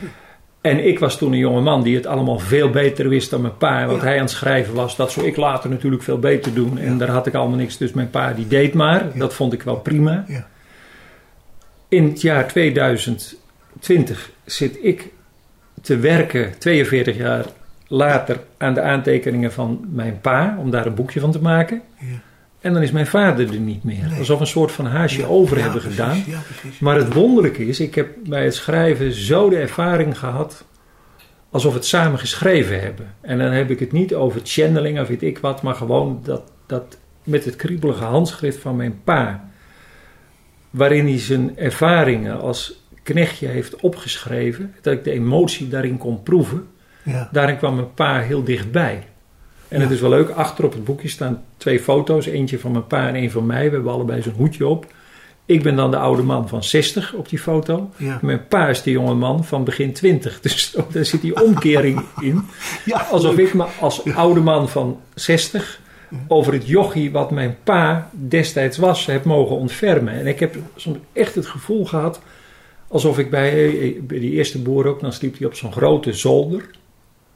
En 0.62 0.88
ik 0.88 1.00
was 1.00 1.18
toen 1.18 1.32
een 1.32 1.38
jonge 1.38 1.62
man 1.62 1.84
die 1.84 1.96
het 1.96 2.06
allemaal 2.06 2.40
veel 2.40 2.70
beter 2.70 3.10
wist 3.10 3.30
dan 3.30 3.42
mijn 3.42 3.58
pa. 3.58 3.86
Wat 3.86 3.96
Ja. 3.98 4.04
hij 4.04 4.14
aan 4.16 4.22
het 4.22 4.30
schrijven 4.30 4.74
was, 4.74 4.96
dat 4.96 5.12
zou 5.12 5.26
ik 5.26 5.36
later 5.36 5.70
natuurlijk 5.70 6.04
veel 6.04 6.20
beter 6.20 6.54
doen. 6.54 6.78
En 6.78 6.98
daar 6.98 7.10
had 7.10 7.28
ik 7.28 7.34
allemaal 7.34 7.58
niks. 7.58 7.78
Dus 7.78 7.92
mijn 7.94 8.10
pa 8.10 8.34
die 8.34 8.48
deed 8.48 8.74
maar. 8.74 9.18
Dat 9.18 9.34
vond 9.34 9.54
ik 9.54 9.64
wel 9.64 9.76
prima. 9.76 10.24
Ja. 10.28 10.48
In 11.88 12.04
het 12.04 12.22
jaar 12.22 12.48
2020 12.48 14.32
zit 14.46 14.78
ik 14.82 15.10
te 15.82 15.98
werken, 15.98 16.58
42 16.58 17.18
jaar 17.18 17.46
later, 17.88 18.40
aan 18.58 18.74
de 18.74 18.82
aantekeningen 18.82 19.52
van 19.52 19.86
mijn 19.92 20.20
pa. 20.22 20.56
Om 20.60 20.72
daar 20.72 20.86
een 20.86 20.96
boekje 20.96 21.20
van 21.20 21.32
te 21.32 21.42
maken. 21.42 21.82
ja. 22.00 22.06
En 22.62 22.74
dan 22.74 22.82
is 22.82 22.92
mijn 22.92 23.08
vader 23.08 23.54
er 23.54 23.60
niet 23.60 23.84
meer. 23.84 24.08
Nee. 24.08 24.20
Alsof 24.20 24.40
een 24.40 24.48
soort 24.48 24.72
van 24.72 24.86
haasje 24.86 25.22
Ja, 25.22 25.28
over 25.28 25.58
ja, 25.58 25.64
hebben 25.64 25.82
precies, 25.82 26.00
gedaan. 26.00 26.24
Ja. 26.28 26.40
Maar 26.80 26.96
het 26.96 27.14
wonderlijke 27.14 27.68
is, 27.68 27.80
ik 27.80 27.96
heb 27.96 28.10
bij 28.26 28.44
het 28.44 28.56
schrijven 28.56 29.14
zo 29.14 29.50
de 29.50 29.58
ervaring 29.58 30.20
gehad 30.20 30.66
alsof 31.50 31.72
we 31.72 31.78
het 31.78 31.88
samen 31.88 32.20
geschreven 32.20 32.82
hebben. 32.82 33.14
En 33.22 33.38
dan 33.38 33.52
heb 33.52 33.70
ik 33.70 33.80
het 33.80 33.92
niet 33.92 34.14
over 34.14 34.42
channeling 34.44 35.00
of 35.00 35.08
weet 35.08 35.24
ik 35.24 35.38
wat, 35.38 35.62
maar 35.62 35.76
gewoon 35.76 36.20
dat, 36.24 36.52
dat 36.66 36.98
met 37.24 37.46
het 37.46 37.56
kriebelige 37.56 38.04
handschrift 38.04 38.58
van 38.58 38.76
mijn 38.76 39.02
pa, 39.04 39.50
waarin 40.70 41.06
hij 41.06 41.20
zijn 41.20 41.58
ervaringen 41.58 42.40
als 42.40 42.84
knechtje 43.04 43.48
heeft 43.48 43.76
opgeschreven, 43.76 44.76
dat 44.82 44.94
ik 44.94 45.04
de 45.04 45.12
emotie 45.12 45.68
daarin 45.68 45.98
kon 45.98 46.24
proeven, 46.24 46.68
Ja, 47.04 47.30
daarin 47.32 47.58
kwam 47.58 47.76
mijn 47.76 47.94
pa 47.94 48.20
heel 48.20 48.44
dichtbij. 48.44 49.08
En 49.70 49.82
het 49.82 49.92
is 49.92 50.02
wel 50.02 50.10
leuk, 50.10 50.30
achter 50.30 50.66
op 50.66 50.74
het 50.74 50.84
boekje 50.84 51.08
staan 51.08 51.44
twee 51.58 51.80
foto's, 51.80 52.26
eentje 52.26 52.60
van 52.60 52.72
mijn 52.72 52.88
pa 52.88 53.08
en 53.08 53.16
een 53.16 53.32
van 53.32 53.46
mij. 53.46 53.66
We 53.66 53.74
hebben 53.76 53.92
allebei 53.94 54.22
zo'n 54.22 54.34
hoedje 54.34 54.68
op. 54.68 54.86
Ik 55.46 55.64
ben 55.64 55.76
dan 55.76 55.92
de 55.92 55.98
oude 55.98 56.22
man 56.22 56.48
van 56.48 56.64
60 56.64 57.14
op 57.14 57.30
die 57.30 57.40
foto. 57.40 57.90
ja. 57.98 58.20
Mijn 58.22 58.48
pa 58.48 58.68
is 58.68 58.82
de 58.82 58.92
jonge 58.92 59.14
man 59.14 59.44
van 59.44 59.64
begin 59.64 59.94
20. 59.94 60.40
Dus 60.42 60.76
daar 60.92 61.06
zit 61.06 61.22
die 61.22 61.44
omkering 61.44 62.04
in. 62.22 62.42
ja 62.86 62.98
Alsof 63.12 63.36
leuk. 63.36 63.48
ik 63.48 63.54
me 63.54 63.66
als 63.80 64.14
oude 64.14 64.40
man 64.40 64.70
van 64.70 65.00
60 65.14 65.80
over 66.28 66.54
het 66.54 66.68
jochie 66.68 67.12
wat 67.12 67.32
mijn 67.32 67.58
pa 67.64 68.10
destijds 68.12 68.78
was 68.78 69.06
heb 69.06 69.24
mogen 69.24 69.56
ontfermen. 69.56 70.14
En 70.14 70.28
ik 70.28 70.40
heb 70.40 70.56
soms 70.76 70.98
echt 71.14 71.36
het 71.36 71.46
gevoel 71.46 71.86
gehad 71.86 72.20
alsof 72.88 73.20
ik 73.20 73.30
bij, 73.30 73.98
bij 74.02 74.20
die 74.20 74.32
eerste 74.32 74.62
boer 74.62 74.88
ook, 74.88 75.02
dan 75.02 75.14
sliep 75.14 75.38
hij 75.38 75.48
op 75.48 75.56
zo'n 75.56 75.72
grote 75.72 76.14
zolder. 76.14 76.70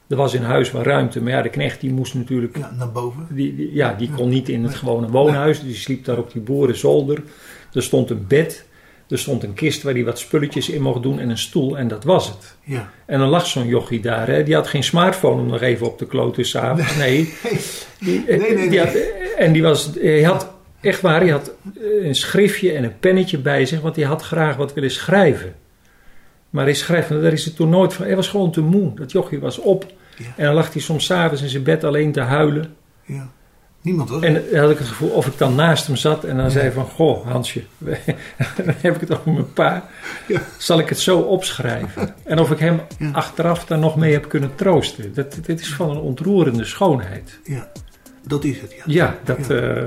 Er 0.08 0.16
was 0.16 0.34
in 0.34 0.42
huis 0.42 0.72
wel 0.72 0.82
ruimte, 0.82 1.22
maar 1.22 1.32
ja, 1.32 1.42
de 1.42 1.48
knecht 1.48 1.80
die 1.80 1.92
moest 1.92 2.14
natuurlijk 2.14 2.56
Ja, 2.58 2.72
naar 2.78 2.92
boven. 2.92 3.26
die, 3.30 3.56
die- 3.56 3.74
ja, 3.74 3.94
die 3.98 4.10
kon 4.16 4.28
niet 4.28 4.48
in 4.48 4.62
het 4.64 4.74
gewone 4.74 5.08
woonhuis. 5.08 5.58
Dus 5.58 5.66
die 5.68 5.76
sliep 5.76 6.04
daar 6.04 6.18
op 6.18 6.32
die 6.32 6.42
boerenzolder. 6.42 7.22
Er 7.72 7.82
stond 7.82 8.10
een 8.10 8.24
bed 8.28 8.64
Er 9.08 9.18
stond 9.18 9.42
een 9.42 9.54
kist 9.54 9.82
waar 9.82 9.92
hij 9.92 10.04
wat 10.04 10.18
spulletjes 10.18 10.68
in 10.68 10.82
mocht 10.82 11.02
doen 11.02 11.18
en 11.20 11.28
een 11.30 11.38
stoel 11.38 11.78
en 11.78 11.88
dat 11.88 12.04
was 12.04 12.28
het. 12.28 12.56
Ja. 12.64 12.90
En 13.06 13.18
dan 13.18 13.28
lag 13.28 13.46
zo'n 13.46 13.66
jochie 13.66 14.00
daar, 14.00 14.26
hè? 14.28 14.42
die 14.42 14.54
had 14.54 14.66
geen 14.66 14.84
smartphone 14.84 15.40
om 15.40 15.46
nog 15.46 15.60
even 15.60 15.86
op 15.86 15.98
de 15.98 16.06
kloten 16.06 16.44
s'avonds. 16.44 16.96
Nee. 16.96 17.16
Die, 18.00 18.24
Nee, 18.26 18.38
nee, 18.38 18.56
die 18.56 18.68
nee. 18.68 18.78
had, 18.78 18.94
en 19.36 19.52
die 19.52 19.62
was, 19.62 19.90
hij 20.00 20.22
had, 20.22 20.50
echt 20.80 21.00
waar, 21.00 21.20
hij 21.20 21.30
had 21.30 21.52
een 22.02 22.14
schriftje 22.14 22.72
en 22.72 22.84
een 22.84 22.98
pennetje 22.98 23.38
bij 23.38 23.66
zich, 23.66 23.80
want 23.80 23.96
hij 23.96 24.04
had 24.04 24.22
graag 24.22 24.56
wat 24.56 24.74
willen 24.74 24.90
schrijven. 24.90 25.54
Maar 26.54 26.64
hij 26.64 26.74
schrijft, 26.74 27.08
daar 27.08 27.32
is 27.32 27.44
het 27.44 27.56
toen 27.56 27.68
nooit 27.68 27.94
van, 27.94 28.06
hij 28.06 28.16
was 28.16 28.28
gewoon 28.28 28.52
te 28.52 28.60
moe. 28.60 28.94
Dat 28.94 29.12
jochie 29.12 29.40
was 29.40 29.58
op. 29.58 29.86
Ja. 30.16 30.24
En 30.36 30.44
dan 30.44 30.54
lag 30.54 30.72
hij 30.72 30.82
soms 30.82 31.04
s'avonds 31.04 31.42
in 31.42 31.48
zijn 31.48 31.62
bed 31.62 31.84
alleen 31.84 32.12
te 32.12 32.20
huilen. 32.20 32.74
ja. 33.04 33.28
Niemand 33.80 34.10
was 34.10 34.22
En 34.22 34.42
dan 34.52 34.60
had 34.60 34.70
ik 34.70 34.78
het 34.78 34.86
gevoel 34.86 35.08
of 35.08 35.26
ik 35.26 35.38
dan 35.38 35.54
naast 35.54 35.86
hem 35.86 35.96
zat 35.96 36.24
en 36.24 36.36
dan 36.36 36.50
zei 36.50 36.70
van... 36.70 36.84
Goh, 36.84 37.26
Hansje, 37.26 37.62
dan 38.64 38.74
heb 38.80 38.94
ik 38.94 39.00
het 39.00 39.18
over 39.18 39.32
mijn 39.32 39.52
pa. 39.52 39.88
Ja. 40.26 40.40
Zal 40.58 40.78
ik 40.78 40.88
het 40.88 40.98
zo 40.98 41.18
opschrijven? 41.18 42.14
En 42.24 42.38
of 42.38 42.50
ik 42.50 42.58
hem 42.58 42.80
achteraf 43.12 43.64
daar 43.64 43.78
nog 43.78 43.96
mee 43.96 44.12
heb 44.12 44.28
kunnen 44.28 44.54
troosten. 44.54 45.14
Dat, 45.14 45.38
dit 45.42 45.60
is 45.60 45.74
van 45.74 45.90
een 45.90 46.00
ontroerende 46.00 46.64
schoonheid. 46.64 47.38
Ja, 47.44 47.68
dat 48.26 48.44
is 48.44 48.60
het. 48.60 48.72
Ja. 48.72 48.82
Ja, 48.84 49.18
dat, 49.24 49.46
Ja. 49.48 49.56
ja. 49.56 49.84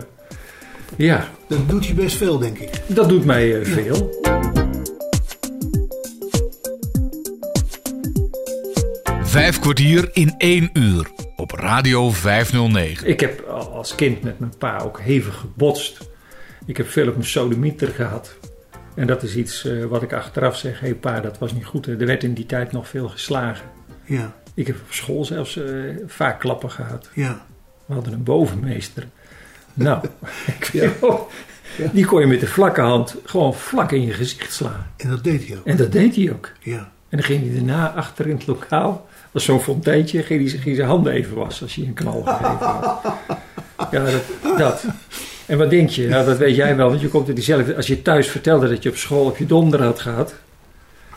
ja, 0.95 1.27
Dat 1.47 1.69
doet 1.69 1.85
je 1.85 1.93
best 1.93 2.17
veel, 2.17 2.37
denk 2.37 2.57
ik. 2.57 2.81
dat 2.87 3.09
doet 3.09 3.25
mij 3.25 3.59
eh, 3.59 3.65
veel. 3.65 4.36
Vijf 9.27 9.59
kwartier 9.59 10.09
in 10.13 10.35
één 10.37 10.69
uur 10.73 11.07
op 11.35 11.51
Radio 11.51 12.09
509. 12.11 13.07
Ik 13.07 13.19
heb 13.19 13.41
al 13.47 13.73
als 13.73 13.95
kind 13.95 14.21
met 14.21 14.39
mijn 14.39 14.53
pa 14.57 14.77
ook 14.79 14.99
hevig 15.01 15.35
gebotst. 15.35 16.09
Ik 16.65 16.77
heb 16.77 16.87
veel 16.89 17.07
op 17.07 17.13
mijn 17.15 17.27
sodemieter 17.27 17.87
gehad. 17.87 18.35
En 18.95 19.07
dat 19.07 19.23
is 19.23 19.35
iets 19.35 19.65
eh, 19.65 19.85
wat 19.85 20.01
ik 20.01 20.13
achteraf 20.13 20.57
zeg. 20.57 20.79
Hé 20.79 20.85
hey 20.87 20.95
pa, 20.95 21.19
dat 21.19 21.37
was 21.37 21.53
niet 21.53 21.65
goed. 21.65 21.85
hè. 21.85 21.99
Er 21.99 22.05
werd 22.05 22.23
in 22.23 22.33
die 22.33 22.45
tijd 22.45 22.71
nog 22.71 22.87
veel 22.87 23.09
geslagen. 23.09 23.65
Ja, 24.05 24.35
Ik 24.53 24.67
heb 24.67 24.75
op 24.75 24.91
school 24.93 25.25
zelfs 25.25 25.57
eh, 25.57 25.65
vaak 26.05 26.39
klappen 26.39 26.71
gehad. 26.71 27.09
ja. 27.13 27.45
We 27.85 27.93
hadden 27.93 28.13
een 28.13 28.23
bovenmeester. 28.23 29.07
Nou, 29.73 30.07
ik 30.59 30.69
weet 30.73 30.99
wel, 30.99 31.27
die 31.91 32.05
kon 32.05 32.19
je 32.19 32.27
met 32.27 32.39
de 32.39 32.47
vlakke 32.47 32.81
hand 32.81 33.15
gewoon 33.25 33.53
vlak 33.53 33.91
in 33.91 34.01
je 34.05 34.13
gezicht 34.13 34.53
slaan. 34.53 34.87
En 34.97 35.09
dat 35.09 35.23
deed 35.23 35.47
hij 35.47 35.57
ook. 35.57 35.65
En 35.65 35.77
dat 35.77 35.91
deed 35.91 36.15
hij 36.15 36.31
ook. 36.31 36.51
Ja, 36.59 36.77
En 37.09 37.17
dan 37.17 37.23
ging 37.23 37.45
hij 37.45 37.53
daarna 37.55 37.91
achter 37.93 38.27
in 38.27 38.35
het 38.35 38.47
lokaal, 38.47 39.06
was 39.37 39.45
zo'n 39.45 39.59
fonteintje, 39.61 40.23
ging 40.23 40.49
hij, 40.51 40.59
ging 40.59 40.75
zijn 40.75 40.87
handen 40.87 41.13
even 41.13 41.35
wassen 41.35 41.63
als 41.65 41.75
hij 41.75 41.85
een 41.85 41.93
knal 41.93 42.21
gegeven 42.25 42.57
had. 42.67 43.01
Ja, 43.91 44.03
dat, 44.03 44.57
dat. 44.57 44.85
En 45.45 45.57
wat 45.57 45.69
denk 45.69 45.89
je? 45.89 46.07
Nou, 46.07 46.25
dat 46.25 46.37
weet 46.37 46.55
jij 46.55 46.75
wel, 46.75 46.89
want 46.89 47.01
je 47.01 47.07
komt 47.07 47.27
er 47.27 47.33
diezelfde. 47.35 47.75
Als 47.75 47.87
je 47.87 48.01
thuis 48.01 48.27
vertelde 48.27 48.69
dat 48.69 48.83
je 48.83 48.89
op 48.89 48.95
school 48.95 49.25
op 49.25 49.37
je 49.37 49.45
donder 49.45 49.83
had 49.83 49.99
gehad, 49.99 50.35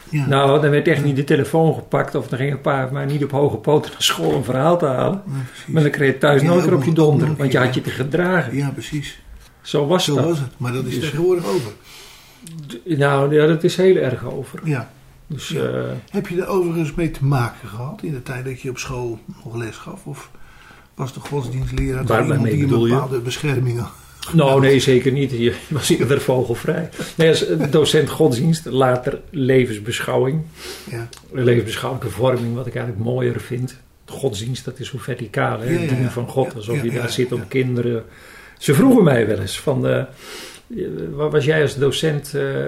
ja. 0.09 0.27
nou, 0.27 0.61
dan 0.61 0.71
werd 0.71 0.89
echt 0.89 1.05
niet 1.05 1.17
de 1.17 1.25
telefoon 1.25 1.75
gepakt 1.75 2.15
of 2.15 2.29
dan 2.29 2.39
ging 2.39 2.53
een 2.53 2.61
paar 2.61 2.93
maar 2.93 3.07
niet 3.07 3.25
op 3.25 3.31
hoge 3.31 3.57
poten 3.57 3.91
naar 3.91 4.03
school 4.03 4.35
een 4.35 4.45
verhaal 4.45 4.79
te 4.79 4.87
halen. 4.87 5.23
Ja. 5.27 5.33
Maar 5.67 5.83
dan 5.83 5.91
kreeg 5.91 6.13
je 6.13 6.19
thuis 6.19 6.43
Ja, 6.43 6.49
nooit 6.49 6.67
ook 6.71 6.73
op 6.79 6.85
je 6.85 6.93
donder, 6.93 7.37
want 7.37 7.53
je 7.53 7.59
had 7.59 7.75
je 7.75 7.81
te 7.81 7.91
gedragen. 7.91 8.57
ja, 8.57 8.71
precies. 8.71 9.21
Zo 9.63 9.87
was 9.87 10.05
Zo 10.05 10.15
dat. 10.15 10.25
was 10.25 10.39
het. 10.39 10.49
Maar 10.57 10.73
dat 10.73 10.85
is 10.85 10.95
Dus- 10.95 11.05
tegenwoordig 11.11 11.47
over. 11.47 11.73
Nou, 12.85 13.35
ja, 13.35 13.47
dat 13.47 13.65
is 13.65 13.77
heel 13.77 13.97
erg 13.97 14.25
over. 14.25 14.61
Ja. 14.65 14.91
Dus 15.33 15.55
eh, 15.55 15.83
Heb 16.11 16.27
je 16.27 16.41
er 16.41 16.47
overigens 16.47 16.95
mee 16.95 17.11
te 17.11 17.25
maken 17.25 17.69
gehad 17.69 18.03
in 18.03 18.13
de 18.13 18.23
tijd 18.23 18.45
dat 18.45 18.61
je 18.61 18.71
op 18.71 18.79
school 18.79 19.19
nog 19.45 19.57
les 19.57 19.77
gaf? 19.77 20.07
Of 20.07 20.31
was 20.95 21.13
de 21.15 21.21
godsdienstleraar 21.21 22.05
toch 22.05 22.21
iemand 22.21 22.43
die 22.45 22.53
een 22.53 22.61
bedoel 22.61 22.87
je? 22.87 22.93
bepaalde 22.93 23.21
bescherming 23.21 23.79
had? 23.79 23.91
Nou, 24.33 24.61
nee, 24.61 24.81
zeker 24.81 25.13
niet. 25.13 25.31
Je 25.31 25.55
was 25.69 25.89
eerder 25.89 26.21
vogelvrij. 26.21 26.89
Nee, 27.17 27.29
als 27.29 27.47
docent 27.71 28.09
godsdienst, 28.09 28.65
later 28.65 29.21
levensbeschouwing. 29.31 30.43
Ja, 30.91 31.09
Levensbeschouwelijke 31.33 32.13
vorming, 32.13 32.55
wat 32.55 32.67
ik 32.67 32.75
eigenlijk 32.75 33.05
mooier 33.05 33.41
vind. 33.41 33.77
Godsdienst, 34.07 34.65
dat 34.65 34.79
is 34.79 34.89
zo 34.89 34.99
verticaal, 34.99 35.61
hè? 35.61 35.71
Ja, 35.71 36.11
van 36.11 36.29
God, 36.29 36.55
alsof 36.55 36.83
je 36.83 36.91
daar 36.91 37.11
zit 37.11 37.33
om 37.33 37.49
kinderen. 37.49 38.05
Ze 38.59 38.75
vroegen 38.75 39.05
mij 39.05 39.27
wel 39.27 39.39
eens 39.39 39.61
van, 39.61 39.77
eh, 39.87 39.93
waar 39.93 40.09
was 41.17 41.45
jij 41.45 41.63
als 41.63 41.77
docent 41.77 42.35
eh 42.35 42.65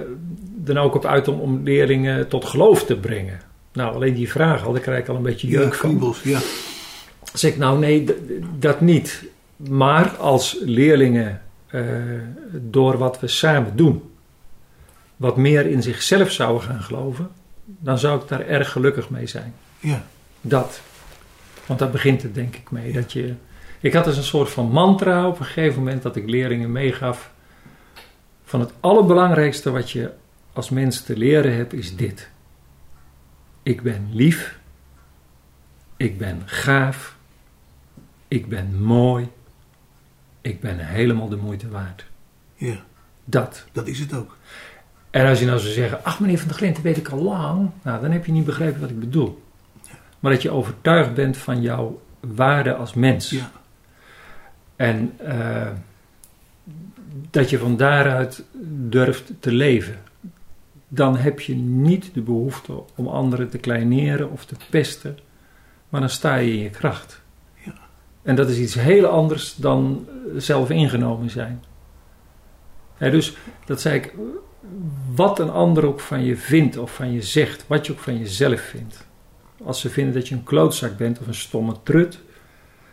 dan 0.55 0.77
ook 0.77 0.95
op 0.95 1.05
uit 1.05 1.27
om, 1.27 1.39
om 1.39 1.63
leerlingen 1.63 2.27
tot 2.27 2.45
geloof 2.45 2.85
te 2.85 2.95
brengen? 2.95 3.39
Nou, 3.73 3.95
alleen 3.95 4.13
die 4.13 4.31
vraag 4.31 4.65
al, 4.65 4.71
daar 4.71 4.81
krijg 4.81 4.99
ik 4.99 5.07
al 5.07 5.15
een 5.15 5.21
beetje 5.21 5.47
ja 5.47 5.59
jeuk 5.59 5.73
van. 5.73 5.89
kriebels, 5.89 6.23
ja. 6.23 6.39
zeg 7.33 7.51
ik 7.51 7.57
nou 7.57 7.79
nee, 7.79 8.05
dat 8.59 8.81
niet. 8.81 9.23
Maar 9.57 10.09
als 10.09 10.57
leerlingen 10.61 11.41
eh, 11.67 11.81
door 12.51 12.97
wat 12.97 13.19
we 13.19 13.27
samen 13.27 13.75
doen, 13.75 14.03
wat 15.15 15.37
meer 15.37 15.65
in 15.65 15.83
zichzelf 15.83 16.31
zouden 16.31 16.61
gaan 16.61 16.81
geloven, 16.81 17.29
dan 17.65 17.99
zou 17.99 18.21
ik 18.21 18.27
daar 18.27 18.47
erg 18.47 18.71
gelukkig 18.71 19.09
mee 19.09 19.27
zijn. 19.27 19.53
ja. 19.79 20.03
Dat. 20.41 20.81
Want 21.65 21.79
daar 21.79 21.89
begint 21.89 22.21
het 22.21 22.35
denk 22.35 22.55
ik 22.55 22.71
mee. 22.71 22.91
Dat 22.91 23.11
je, 23.11 23.33
ik 23.79 23.93
had 23.93 24.05
dus 24.05 24.17
een 24.17 24.23
soort 24.23 24.49
van 24.49 24.71
mantra 24.71 25.27
op 25.27 25.39
een 25.39 25.45
gegeven 25.45 25.83
moment 25.83 26.01
dat 26.01 26.15
ik 26.15 26.29
leerlingen 26.29 26.71
meegaf. 26.71 27.31
Van 28.53 28.61
het 28.61 28.73
allerbelangrijkste 28.79 29.71
wat 29.71 29.91
je 29.91 30.11
als 30.53 30.69
mens 30.69 31.01
te 31.01 31.17
leren 31.17 31.55
hebt 31.55 31.73
is 31.73 31.95
dit. 31.95 32.29
Ik 33.63 33.81
ben 33.81 34.09
lief. 34.11 34.59
Ik 35.97 36.17
ben 36.17 36.41
gaaf. 36.45 37.15
Ik 38.27 38.47
ben 38.47 38.83
mooi. 38.83 39.27
Ik 40.41 40.61
ben 40.61 40.77
helemaal 40.77 41.29
de 41.29 41.35
moeite 41.35 41.69
waard. 41.69 42.05
ja, 42.55 42.75
Dat. 43.23 43.65
dat 43.71 43.87
is 43.87 43.99
het 43.99 44.13
ook. 44.13 44.37
En 45.09 45.27
als 45.27 45.39
je 45.39 45.45
nou 45.45 45.59
zou 45.59 45.73
zeggen, 45.73 46.03
ach 46.03 46.19
meneer 46.19 46.39
Van 46.39 46.47
der 46.47 46.57
Glint, 46.57 46.75
dat 46.75 46.83
weet 46.83 46.97
ik 46.97 47.09
al 47.09 47.21
lang. 47.21 47.69
Nou, 47.81 48.01
dan 48.01 48.11
heb 48.11 48.25
je 48.25 48.31
niet 48.31 48.45
begrepen 48.45 48.81
wat 48.81 48.89
ik 48.89 48.99
bedoel. 48.99 49.43
Maar 50.19 50.31
dat 50.31 50.41
je 50.41 50.51
overtuigd 50.51 51.13
bent 51.13 51.37
van 51.37 51.61
jouw 51.61 52.01
waarde 52.19 52.75
als 52.75 52.93
mens. 52.93 53.29
Ja, 53.29 53.51
En 54.75 55.13
eh, 55.17 55.67
dat 57.33 57.49
je 57.49 57.57
van 57.57 57.77
daaruit 57.77 58.43
durft 58.89 59.31
te 59.39 59.51
leven. 59.51 59.95
Dan 60.87 61.17
heb 61.17 61.39
je 61.39 61.55
niet 61.55 62.13
de 62.13 62.21
behoefte 62.21 62.83
om 62.95 63.07
anderen 63.07 63.49
te 63.49 63.57
kleineren 63.57 64.31
of 64.31 64.45
te 64.45 64.55
pesten. 64.69 65.17
Maar 65.89 66.01
dan 66.01 66.09
sta 66.09 66.35
je 66.35 66.51
in 66.51 66.59
je 66.59 66.69
kracht. 66.69 67.21
Ja. 67.53 67.73
En 68.21 68.35
dat 68.35 68.49
is 68.49 68.57
iets 68.57 68.73
heel 68.73 69.05
anders 69.05 69.55
dan 69.55 70.07
eh, 70.07 70.39
zelf 70.39 70.69
ingenomen 70.69 71.29
zijn. 71.29 71.63
Hè, 72.97 73.11
dus 73.11 73.35
dat 73.65 73.81
zei 73.81 73.95
ik, 73.95 74.13
wat 75.15 75.39
een 75.39 75.51
ander 75.51 75.85
ook 75.85 75.99
van 75.99 76.23
je 76.23 76.37
vindt 76.37 76.77
of 76.77 76.95
van 76.95 77.13
je 77.13 77.21
zegt, 77.21 77.67
wat 77.67 77.85
je 77.85 77.91
ook 77.91 77.99
van 77.99 78.17
jezelf 78.17 78.61
vindt. 78.61 79.07
Als 79.63 79.79
ze 79.79 79.89
vinden 79.89 80.13
dat 80.13 80.27
je 80.27 80.35
een 80.35 80.43
klootzak 80.43 80.97
bent 80.97 81.19
of 81.19 81.27
een 81.27 81.35
stomme 81.35 81.75
trut, 81.83 82.19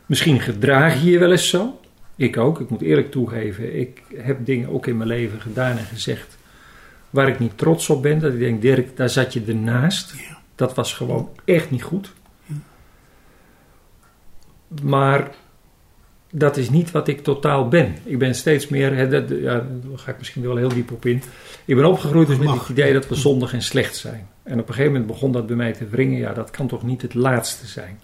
misschien 0.07 0.40
gedraag 0.40 1.03
je 1.03 1.11
je 1.11 1.18
wel 1.18 1.31
eens 1.31 1.48
zo. 1.48 1.81
Ik 2.21 2.37
ook, 2.37 2.61
ik 2.61 2.71
moet 2.71 2.81
eerlijk 2.81 3.11
toegeven, 3.11 3.79
ik 3.79 4.03
heb 4.15 4.47
dingen 4.47 4.69
ook 4.69 4.87
in 4.87 4.97
mijn 4.97 5.09
leven 5.09 5.41
gedaan 5.41 5.77
en 5.77 5.85
gezegd 5.85 6.39
waar 7.11 7.29
ik 7.29 7.39
niet 7.39 7.59
trots 7.59 7.91
op 7.91 8.03
ben. 8.03 8.19
Dat 8.19 8.33
ik 8.33 8.39
denk, 8.39 8.63
Dirk, 8.63 8.97
daar 8.97 9.09
zat 9.09 9.33
je 9.33 9.43
ernaast. 9.47 10.15
Ja. 10.17 10.39
Dat 10.55 10.75
was 10.75 10.95
gewoon 10.95 11.29
echt 11.45 11.71
niet 11.71 11.83
goed. 11.83 12.13
Maar 14.83 15.31
dat 16.31 16.57
is 16.57 16.71
niet 16.71 16.91
wat 16.91 17.09
ik 17.09 17.23
totaal 17.23 17.69
ben. 17.69 17.97
Ik 18.05 18.19
ben 18.19 18.35
steeds 18.35 18.69
meer, 18.69 18.95
hè, 18.95 19.09
dat, 19.09 19.29
ja, 19.29 19.55
daar 19.55 19.99
ga 19.99 20.11
ik 20.11 20.19
misschien 20.19 20.43
wel 20.43 20.57
heel 20.57 20.69
diep 20.69 20.93
op 20.93 21.07
in. 21.07 21.23
Ik 21.65 21.77
ben 21.77 21.85
opgegroeid 21.85 22.29
dus 22.29 22.39
met 22.39 22.51
het 22.51 22.69
idee 22.69 22.93
dat 22.93 23.09
we 23.09 23.15
zondig 23.15 23.53
en 23.53 23.63
slecht 23.63 23.97
zijn. 23.97 24.29
En 24.43 24.61
op 24.61 24.69
een 24.69 24.75
gegeven 24.75 24.93
moment 24.93 25.11
begon 25.11 25.33
dat 25.33 25.47
bij 25.47 25.57
mij 25.57 25.73
te 25.73 25.87
wringen. 25.87 26.19
Ja, 26.19 26.33
dat 26.33 26.51
kan 26.51 26.67
toch 26.67 26.83
niet 26.83 27.03
het 27.03 27.15
laatste 27.15 27.67
zijn. 27.67 28.01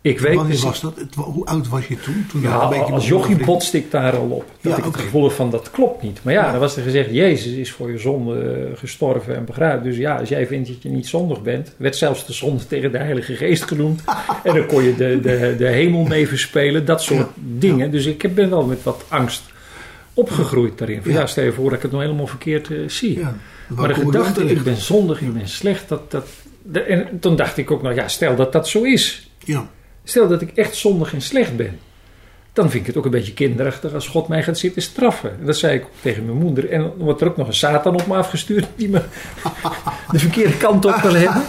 Ik 0.00 0.18
weet 0.20 0.34
Wanneer 0.34 0.52
dus- 0.52 0.62
was 0.62 0.80
dat? 0.80 0.96
Het- 0.96 1.14
hoe 1.14 1.44
oud 1.46 1.68
was 1.68 1.86
je 1.86 1.96
toen? 2.00 2.26
toen 2.30 2.40
ja, 2.40 2.62
een 2.62 2.68
beetje 2.68 2.92
als 2.92 3.08
jochie 3.08 3.36
te- 3.36 3.44
botste 3.44 3.76
ik 3.78 3.90
daar 3.90 4.16
al 4.16 4.28
op. 4.28 4.44
Dat 4.60 4.72
Ja, 4.72 4.78
ik 4.78 4.84
het 4.84 4.96
gevoel 4.96 5.30
van 5.30 5.50
dat 5.50 5.70
klopt 5.70 6.02
niet. 6.02 6.20
Maar 6.22 6.32
ja, 6.32 6.44
Ja. 6.44 6.50
dan 6.50 6.60
was 6.60 6.76
er 6.76 6.82
gezegd, 6.82 7.10
Jezus 7.10 7.52
is 7.52 7.72
voor 7.72 7.90
je 7.90 7.98
zonde 7.98 8.40
eh, 8.40 8.78
gestorven 8.78 9.36
en 9.36 9.44
begraven. 9.44 9.82
Dus 9.82 9.96
ja, 9.96 10.16
als 10.18 10.28
jij 10.28 10.46
vindt 10.46 10.68
dat 10.68 10.82
je 10.82 10.88
niet 10.88 11.06
zondig 11.06 11.42
bent, 11.42 11.72
werd 11.76 11.96
zelfs 11.96 12.26
de 12.26 12.32
zonde 12.32 12.66
tegen 12.68 12.92
de 12.92 12.98
Heilige 12.98 13.34
Geest 13.36 13.62
genoemd. 13.64 14.02
en 14.44 14.54
dan 14.54 14.66
kon 14.66 14.82
je 14.82 14.94
de, 14.96 15.20
de, 15.20 15.54
de 15.58 15.66
hemel 15.68 16.02
mee 16.04 16.28
verspelen, 16.28 16.84
dat 16.84 17.02
soort 17.02 17.28
dingen. 17.36 17.90
Dus 17.90 18.06
ik 18.06 18.34
ben 18.34 18.50
wel 18.50 18.64
met 18.64 18.82
wat 18.82 19.04
angst 19.08 19.42
opgegroeid 20.14 20.78
daarin. 20.78 21.02
Van, 21.02 21.12
Ja. 21.12 21.26
stel 21.26 21.44
je 21.44 21.52
voor 21.52 21.64
dat 21.64 21.72
ik 21.76 21.82
het 21.82 21.92
nog 21.92 22.00
helemaal 22.00 22.26
verkeerd 22.26 22.70
eh, 22.70 22.76
zie. 22.86 23.20
Maar 23.68 23.88
de 23.88 23.94
gedachte, 23.94 24.44
ik 24.44 24.62
ben 24.62 24.76
zondig, 24.76 25.20
ik 25.20 25.32
ben 25.34 25.48
slecht, 25.48 25.88
dat, 25.88 26.10
dat, 26.10 26.26
de- 26.62 26.80
en 26.80 27.18
toen 27.20 27.36
dacht 27.36 27.56
ik 27.56 27.70
ook, 27.70 27.82
nou 27.82 27.94
ja, 27.94 28.08
stel 28.08 28.36
dat 28.36 28.52
dat 28.52 28.68
zo 28.68 28.82
is. 28.82 29.30
Ja, 29.44 29.68
Stel 30.08 30.28
dat 30.28 30.40
ik 30.40 30.50
echt 30.54 30.74
zondig 30.76 31.12
en 31.12 31.20
slecht 31.20 31.56
ben. 31.56 31.78
Dan 32.52 32.70
vind 32.70 32.80
ik 32.80 32.86
het 32.86 32.96
ook 32.96 33.04
een 33.04 33.10
beetje 33.10 33.32
kinderachtig 33.34 33.94
als 33.94 34.08
God 34.08 34.28
mij 34.28 34.42
gaat 34.42 34.58
zitten 34.58 34.82
straffen. 34.82 35.30
En 35.40 35.46
dat 35.46 35.56
zei 35.56 35.74
ik 35.78 35.84
tegen 36.00 36.24
mijn 36.24 36.36
moeder. 36.38 36.70
En 36.70 36.80
dan 36.80 36.92
wordt 36.96 37.20
er 37.20 37.26
ook 37.28 37.36
nog 37.36 37.46
een 37.46 37.54
Satan 37.54 37.94
op 37.94 38.06
me 38.06 38.14
afgestuurd 38.14 38.66
die 38.76 38.88
me 38.88 39.02
de 40.12 40.18
verkeerde 40.18 40.56
kant 40.56 40.84
op 40.84 40.94
wil 40.94 41.14
hebben. 41.14 41.42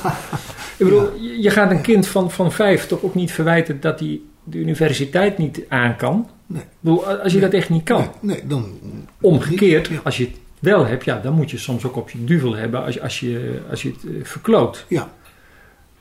Ik 0.77 0.85
bedoel, 0.85 1.09
je- 1.21 1.49
gaat 1.49 1.71
een 1.71 1.81
kind 1.81 2.07
van, 2.07 2.31
van 2.31 2.51
vijf 2.51 2.87
toch 2.87 3.03
ook 3.03 3.15
niet 3.15 3.31
verwijten 3.31 3.79
dat 3.79 3.99
hij 3.99 4.19
de 4.43 4.57
universiteit 4.57 5.37
niet 5.37 5.61
aan 5.69 5.95
kan. 5.95 6.29
nee. 6.45 6.61
Ik 6.61 6.67
bedoel, 6.79 7.05
als 7.07 7.33
je 7.33 7.39
dat 7.39 7.53
echt 7.53 7.69
niet 7.69 7.83
kan. 7.83 8.09
Nee, 8.21 8.35
nee, 8.37 8.47
dan... 8.47 8.79
Omgekeerd, 9.21 9.87
Ja. 9.87 9.99
als 10.03 10.17
je 10.17 10.29
wel 10.59 10.85
hebt, 10.85 11.03
ja, 11.05 11.19
dan 11.19 11.33
moet 11.33 11.51
je 11.51 11.57
soms 11.57 11.85
ook 11.85 11.95
op 11.95 12.09
je 12.09 12.23
duvel 12.23 12.55
hebben 12.55 12.83
als, 12.83 12.93
je- 12.93 13.01
als, 13.01 13.19
je, 13.19 13.59
als 13.69 13.81
je 13.81 13.89
het 13.89 14.03
eh, 14.15 14.23
verkloot. 14.25 14.85
Ja. 14.87 15.09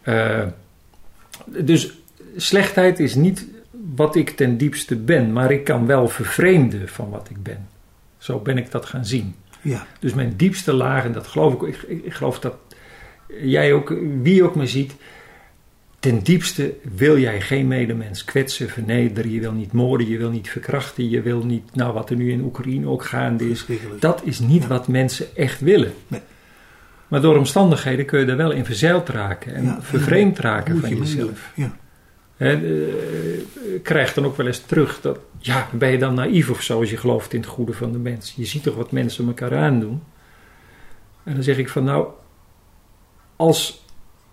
Eh, 0.03 0.43
dus 1.47 1.99
slechtheid 2.37 3.01
is 3.01 3.15
niet 3.15 3.47
wat 3.95 4.17
ik 4.17 4.31
ten 4.31 4.57
diepste 4.57 4.97
ben, 4.97 5.33
maar 5.33 5.51
ik 5.51 5.65
kan 5.65 5.87
wel 5.87 6.09
vervreemden 6.09 6.89
van 6.89 7.11
wat 7.11 7.31
ik 7.31 7.43
ben. 7.43 7.69
Zo 8.19 8.39
ben 8.39 8.59
ik 8.59 8.71
dat 8.71 8.87
gaan 8.87 9.07
zien. 9.07 9.35
Ja. 9.63 9.87
Dus 10.01 10.15
mijn 10.15 10.33
diepste 10.37 10.73
lagen, 10.73 11.13
dat 11.13 11.27
geloof 11.27 11.63
ik, 11.63 11.63
ik, 11.89 12.05
ik, 12.05 12.13
geloof 12.13 12.41
dat 12.41 12.55
jij 13.41 13.73
ook, 13.73 13.95
wie 14.23 14.45
ook 14.45 14.55
me 14.55 14.67
ziet, 14.67 14.95
ten 15.99 16.23
diepste 16.23 16.75
wil 16.97 17.19
jij 17.19 17.41
geen 17.41 17.69
medemens 17.69 18.25
kwetsen, 18.25 18.69
vernederen, 18.69 19.31
je 19.31 19.41
wil 19.41 19.53
niet 19.53 19.73
moorden, 19.73 20.09
je 20.09 20.19
wil 20.19 20.31
niet 20.31 20.51
verkrachten, 20.51 21.09
je 21.11 21.23
wil 21.23 21.45
niet, 21.45 21.75
nou 21.75 21.93
wat 21.93 22.11
er 22.11 22.17
nu 22.17 22.31
in 22.31 22.41
Oekraïne 22.45 22.89
ook 22.89 23.05
gaande 23.05 23.51
is, 23.51 23.67
dat 23.99 24.21
is 24.25 24.39
niet 24.39 24.63
Ja. 24.63 24.69
wat 24.69 24.89
mensen 24.89 25.37
echt 25.37 25.61
willen. 25.61 25.93
Nee. 26.09 26.21
Maar 27.09 27.21
door 27.21 27.37
omstandigheden 27.37 28.07
kun 28.07 28.21
je 28.21 28.27
er 28.27 28.37
wel 28.37 28.51
in 28.51 28.65
verzeild 28.65 29.09
raken 29.09 29.55
en 29.55 29.65
Ja, 29.65 29.79
vervreemd 29.83 30.39
raken 30.39 30.81
van 30.81 30.89
je 30.91 30.97
jezelf. 30.97 31.51
Ja. 31.55 31.77
Hè, 32.37 32.53
eh, 32.53 33.75
ik 33.75 33.83
krijg 33.83 34.15
dan 34.15 34.25
ook 34.25 34.37
wel 34.37 34.47
eens 34.47 34.61
terug 34.61 35.01
dat, 35.01 35.19
ja, 35.39 35.69
ben 35.73 35.91
je 35.91 35.99
dan 35.99 36.15
naïef 36.15 36.51
of 36.51 36.63
zo 36.63 36.79
als 36.81 36.91
je 36.91 36.97
gelooft 36.97 37.33
in 37.33 37.41
het 37.41 37.49
goede 37.49 37.73
van 37.73 37.93
de 37.93 37.99
mens? 37.99 38.33
Je 38.37 38.45
ziet 38.45 38.63
toch 38.63 38.75
wat 38.75 38.93
mensen 38.93 39.27
elkaar 39.27 39.57
aandoen? 39.57 40.03
En 41.25 41.35
dan 41.35 41.43
zeg 41.43 41.59
ik 41.59 41.69
van, 41.69 41.85
nou, 41.85 42.09
als 43.37 43.85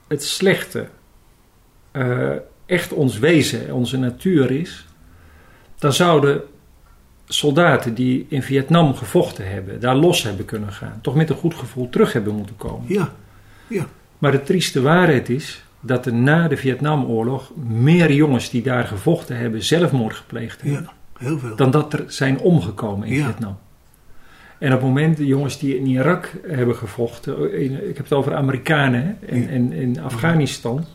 het 0.07 0.23
slechte 0.23 0.87
eh, 1.91 2.35
echt 2.65 2.93
ons 2.93 3.19
wezen, 3.19 3.73
onze 3.73 3.97
natuur 3.97 4.51
is, 4.51 4.85
dan 5.75 5.93
zouden 5.93 6.41
soldaten 7.25 7.93
die 7.93 8.25
in 8.29 8.43
Vietnam 8.43 8.95
gevochten 8.95 9.51
hebben, 9.51 9.79
daar 9.79 9.95
los 9.95 10.23
hebben 10.23 10.45
kunnen 10.45 10.71
gaan, 10.71 10.99
toch 11.01 11.15
met 11.15 11.29
een 11.29 11.35
goed 11.35 11.53
gevoel 11.53 11.89
terug 11.89 12.13
hebben 12.13 12.35
moeten 12.35 12.55
komen. 12.55 12.85
Ja. 12.87 13.13
Ja. 13.67 13.87
Maar 14.17 14.31
de 14.31 14.43
trieste 14.43 14.81
waarheid 14.81 15.29
is 15.29 15.62
dat 15.85 16.05
er 16.05 16.13
na 16.13 16.47
de 16.47 16.57
Vietnamoorlog 16.57 17.51
meer 17.67 18.11
jongens 18.13 18.49
die 18.49 18.61
daar 18.61 18.83
gevochten 18.85 19.37
hebben 19.37 19.63
zelfmoord 19.63 20.15
gepleegd 20.15 20.61
hebben. 20.61 20.81
Ja. 20.83 20.93
Heel 21.25 21.39
veel. 21.39 21.55
Dan 21.55 21.71
dat 21.71 21.93
er 21.93 22.03
zijn 22.07 22.39
omgekomen 22.39 23.07
in 23.07 23.13
Ja. 23.15 23.25
Vietnam. 23.25 23.57
En 24.59 24.69
op 24.73 24.79
het 24.79 24.87
moment, 24.87 25.17
de 25.17 25.25
jongens 25.25 25.59
die 25.59 25.77
in 25.77 25.85
Irak 25.87 26.31
hebben 26.47 26.75
gevochten, 26.75 27.53
in- 27.61 27.89
ik 27.89 27.95
heb 27.97 28.05
het 28.05 28.13
over 28.13 28.35
Amerikanen 28.35 29.17
hè, 29.19 29.27
en, 29.27 29.41
Ja. 29.41 29.47
en 29.47 29.73
in 29.73 29.99
Afghanistan, 30.01 30.85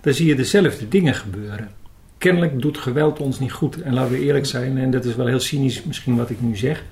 daar 0.00 0.12
zie 0.14 0.26
je 0.26 0.34
dezelfde 0.34 0.88
dingen 0.88 1.14
gebeuren. 1.14 1.68
Kennelijk 2.18 2.62
doet 2.62 2.78
geweld 2.78 3.20
ons 3.20 3.38
niet 3.40 3.52
goed. 3.52 3.82
En 3.82 3.94
laten 3.94 4.12
we 4.12 4.20
eerlijk 4.24 4.46
zijn, 4.46 4.78
en 4.78 4.90
dat 4.90 5.04
is 5.04 5.16
wel 5.16 5.26
heel 5.26 5.40
cynisch 5.40 5.82
misschien 5.84 6.16
wat 6.16 6.30
ik 6.30 6.40
nu 6.40 6.56
zeg. 6.56 6.84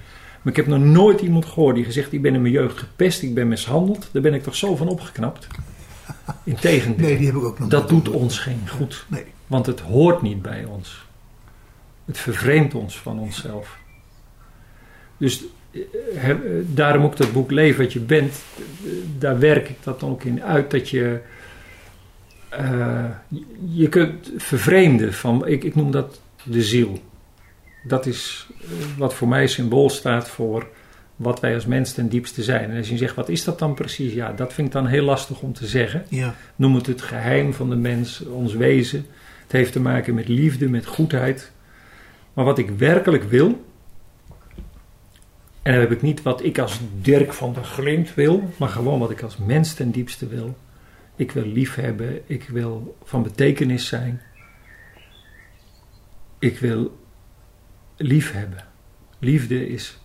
Maar 0.42 0.52
ik 0.52 0.56
heb 0.56 0.66
nog 0.66 0.78
nooit 0.84 1.20
iemand 1.20 1.44
gehoord 1.46 1.74
die 1.74 1.84
gezegd: 1.84 2.12
Ik 2.12 2.22
ben 2.22 2.34
in 2.34 2.40
mijn 2.42 2.52
jeugd 2.54 2.78
gepest, 2.78 3.22
ik 3.22 3.34
ben 3.34 3.48
mishandeld. 3.48 4.08
Daar 4.12 4.22
ben 4.22 4.34
ik 4.34 4.42
toch 4.42 4.56
zo 4.56 4.76
van 4.76 4.88
opgeknapt. 4.88 5.46
Integendeel, 6.44 7.06
Nee, 7.06 7.16
die 7.16 7.26
heb 7.26 7.34
ik 7.36 7.42
ook 7.42 7.58
nog 7.58 7.68
dat 7.68 7.88
doet 7.88 8.08
ons 8.08 8.38
geen 8.38 8.68
goed. 8.68 9.04
Nee. 9.08 9.24
Want 9.46 9.66
het 9.66 9.80
hoort 9.80 10.22
niet 10.22 10.42
bij 10.42 10.64
ons. 10.64 11.06
Het 12.04 12.18
vervreemdt 12.18 12.74
ons 12.74 12.98
van 12.98 13.18
onszelf. 13.18 13.78
Dus 15.16 15.44
eh, 15.70 16.30
eh, 16.30 16.36
daarom 16.66 17.04
ook 17.04 17.16
dat 17.16 17.32
boek 17.32 17.50
Leef 17.50 17.76
wat 17.76 17.92
je 17.92 18.00
bent, 18.00 18.32
eh, 18.84 18.90
daar 19.18 19.38
werk 19.38 19.68
ik 19.68 19.76
dat 19.82 20.00
dan 20.00 20.10
ook 20.10 20.24
in 20.24 20.42
uit 20.42 20.70
dat 20.70 20.88
je. 20.90 21.20
je- 23.68 23.88
kunt 23.88 24.30
vervreemden 24.36 25.14
van, 25.14 25.46
ik, 25.46 25.64
ik 25.64 25.74
noem 25.74 25.90
dat 25.90 26.20
de 26.42 26.62
ziel. 26.62 27.02
Dat 27.84 28.06
is 28.06 28.48
wat 28.96 29.14
voor 29.14 29.28
mij 29.28 29.46
symbool 29.46 29.90
staat 29.90 30.28
voor 30.28 30.66
wat 31.18 31.40
wij 31.40 31.54
als 31.54 31.66
mens 31.66 31.92
ten 31.92 32.08
diepste 32.08 32.42
zijn. 32.42 32.70
En 32.70 32.76
als 32.76 32.88
je 32.88 32.96
zegt, 32.96 33.14
wat 33.14 33.28
is 33.28 33.44
dat 33.44 33.58
dan 33.58 33.74
precies? 33.74 34.12
Ja, 34.12 34.32
dat 34.32 34.52
vind 34.52 34.66
ik 34.66 34.72
dan 34.72 34.86
heel 34.86 35.04
lastig 35.04 35.40
om 35.40 35.52
te 35.52 35.66
zeggen. 35.66 36.04
Ja. 36.08 36.34
Noem 36.56 36.74
het 36.74 36.86
het 36.86 37.02
geheim 37.02 37.54
van 37.54 37.70
de 37.70 37.76
mens, 37.76 38.24
ons 38.26 38.54
wezen. 38.54 39.06
Het 39.42 39.52
heeft 39.52 39.72
te 39.72 39.80
maken 39.80 40.14
met 40.14 40.28
liefde, 40.28 40.68
met 40.68 40.86
goedheid. 40.86 41.52
Maar 42.32 42.44
wat 42.44 42.58
ik 42.58 42.70
werkelijk 42.70 43.24
wil, 43.24 43.64
en 45.62 45.72
dan 45.72 45.80
heb 45.80 45.92
ik 45.92 46.02
niet 46.02 46.22
wat 46.22 46.44
ik 46.44 46.58
als 46.58 46.80
Dirk 47.00 47.32
van 47.32 47.52
der 47.52 47.64
Glint 47.64 48.14
wil, 48.14 48.50
maar 48.58 48.68
gewoon 48.68 48.98
wat 48.98 49.10
ik 49.10 49.22
als 49.22 49.36
mens 49.36 49.74
ten 49.74 49.90
diepste 49.90 50.26
wil. 50.26 50.56
Ik 51.16 51.32
wil 51.32 51.44
lief 51.44 51.74
hebben, 51.74 52.20
ik 52.26 52.48
wil 52.48 52.96
van 53.02 53.22
betekenis 53.22 53.86
zijn. 53.86 54.20
Ik 56.38 56.58
wil 56.58 56.98
lief 57.96 58.32
hebben. 58.32 58.64
Liefde 59.18 59.68
is 59.68 59.98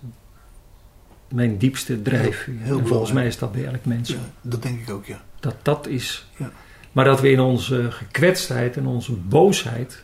mijn 1.33 1.57
diepste 1.57 2.01
drijfveer. 2.01 2.53
Heel 2.57 2.79
en 2.79 2.87
volgens 2.87 3.11
mij 3.11 3.27
is 3.27 3.37
dat 3.37 3.51
bij 3.51 3.65
elk 3.65 3.85
mens 3.85 4.09
ja. 4.09 4.15
Dat 4.41 4.63
denk 4.63 4.81
ik 4.81 4.89
ook, 4.89 5.05
ja. 5.05 5.21
Dat 5.39 5.55
dat 5.61 5.87
is. 5.87 6.25
Ja. 6.37 6.51
Maar 6.91 7.05
dat 7.05 7.21
we 7.21 7.31
in 7.31 7.39
onze 7.39 7.91
gekwetstheid 7.91 8.77
en 8.77 8.85
onze 8.85 9.11
boosheid. 9.13 10.03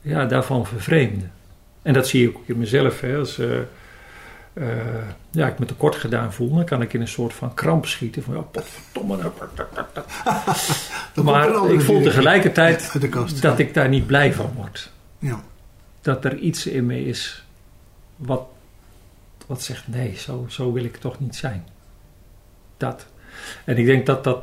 Ja, 0.00 0.26
daarvan 0.26 0.66
vervreemden. 0.66 1.32
En 1.82 1.92
dat 1.92 2.08
zie 2.08 2.28
ik 2.28 2.36
ook 2.36 2.46
in 2.48 2.58
mezelf. 2.58 3.00
Hè. 3.00 3.16
Als 3.16 3.38
eh, 3.38 3.58
eh, 4.52 4.68
ja, 5.30 5.48
ik 5.48 5.58
me 5.58 5.66
tekort 5.66 5.96
gedaan 5.96 6.32
voel, 6.32 6.54
dan 6.54 6.64
kan 6.64 6.82
ik 6.82 6.92
in 6.92 7.00
een 7.00 7.08
soort 7.08 7.32
van 7.32 7.54
kramp 7.54 7.86
schieten. 7.86 8.22
Van 8.22 8.34
ja, 8.34 8.40
potverdomme. 8.40 9.16
nou, 11.14 11.24
Maar 11.26 11.70
ik 11.70 11.80
voel 11.80 12.02
tegelijkertijd 12.02 13.00
dat 13.40 13.58
ik 13.58 13.74
daar 13.74 13.88
niet 13.88 14.06
blij 14.06 14.32
van 14.32 14.52
word. 14.56 14.92
Ja. 15.18 15.42
Dat 16.00 16.24
er 16.24 16.36
iets 16.36 16.66
in 16.66 16.86
me 16.86 17.04
is 17.04 17.44
wat, 18.16 18.42
wat 19.50 19.62
zegt: 19.62 19.88
nee, 19.88 20.14
zo, 20.16 20.46
zo 20.48 20.72
wil 20.72 20.84
ik 20.84 20.96
toch 20.96 21.20
niet 21.20 21.36
zijn. 21.36 21.64
Dat. 22.76 23.06
En 23.64 23.76
ik 23.76 23.86
denk 23.86 24.06
dat 24.06 24.24
dat 24.24 24.42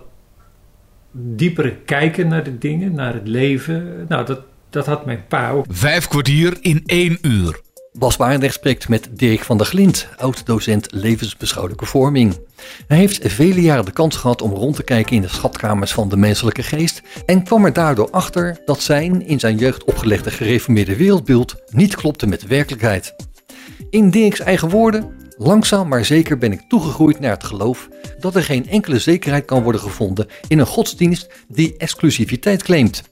diepere 1.11 1.75
kijken 1.75 2.27
naar 2.27 2.43
de 2.43 2.57
dingen, 2.57 2.93
naar 2.93 3.13
het 3.13 3.27
leven, 3.27 4.05
nou, 4.07 4.25
dat, 4.25 4.39
dat 4.69 4.85
had 4.85 5.05
mijn 5.05 5.27
pa 5.27 5.51
ook. 5.51 5.65
Vijf 5.69 6.07
kwartier 6.07 6.57
in 6.61 6.83
één 6.85 7.17
uur. 7.21 7.59
Bas 7.93 8.17
Barendrecht 8.17 8.53
spreekt 8.53 8.89
met 8.89 9.09
Dirk 9.11 9.43
van 9.43 9.57
der 9.57 9.65
Glint, 9.65 10.07
oud-docent 10.17 10.87
levensbeschouwelijke 10.91 11.85
vorming. 11.85 12.39
Hij 12.87 12.97
heeft 12.97 13.31
vele 13.31 13.61
jaren 13.61 13.85
de 13.85 13.91
kans 13.91 14.15
gehad 14.15 14.41
om 14.41 14.51
rond 14.51 14.75
te 14.75 14.83
kijken 14.83 15.15
in 15.15 15.21
de 15.21 15.27
schatkamers 15.27 15.91
van 15.93 16.09
de 16.09 16.17
menselijke 16.17 16.63
geest 16.63 17.01
en 17.25 17.43
kwam 17.43 17.65
er 17.65 17.73
daardoor 17.73 18.09
achter 18.09 18.61
dat 18.65 18.81
zijn 18.81 19.27
in 19.27 19.39
zijn 19.39 19.57
jeugd 19.57 19.83
opgelegde 19.83 20.31
gereformeerde 20.31 20.95
wereldbeeld 20.95 21.55
niet 21.71 21.95
klopte 21.95 22.27
met 22.27 22.41
de 22.41 22.47
werkelijkheid. 22.47 23.15
In 23.89 24.09
Dirks 24.09 24.39
eigen 24.39 24.69
woorden, 24.69 25.11
langzaam 25.37 25.87
maar 25.87 26.05
zeker 26.05 26.37
ben 26.37 26.51
ik 26.51 26.61
toegegroeid 26.67 27.19
naar 27.19 27.31
het 27.31 27.43
geloof 27.43 27.89
dat 28.19 28.35
er 28.35 28.43
geen 28.43 28.67
enkele 28.69 28.99
zekerheid 28.99 29.45
kan 29.45 29.63
worden 29.63 29.81
gevonden 29.81 30.27
in 30.47 30.59
een 30.59 30.65
godsdienst 30.65 31.29
die 31.47 31.77
exclusiviteit 31.77 32.63
claimt. 32.63 33.03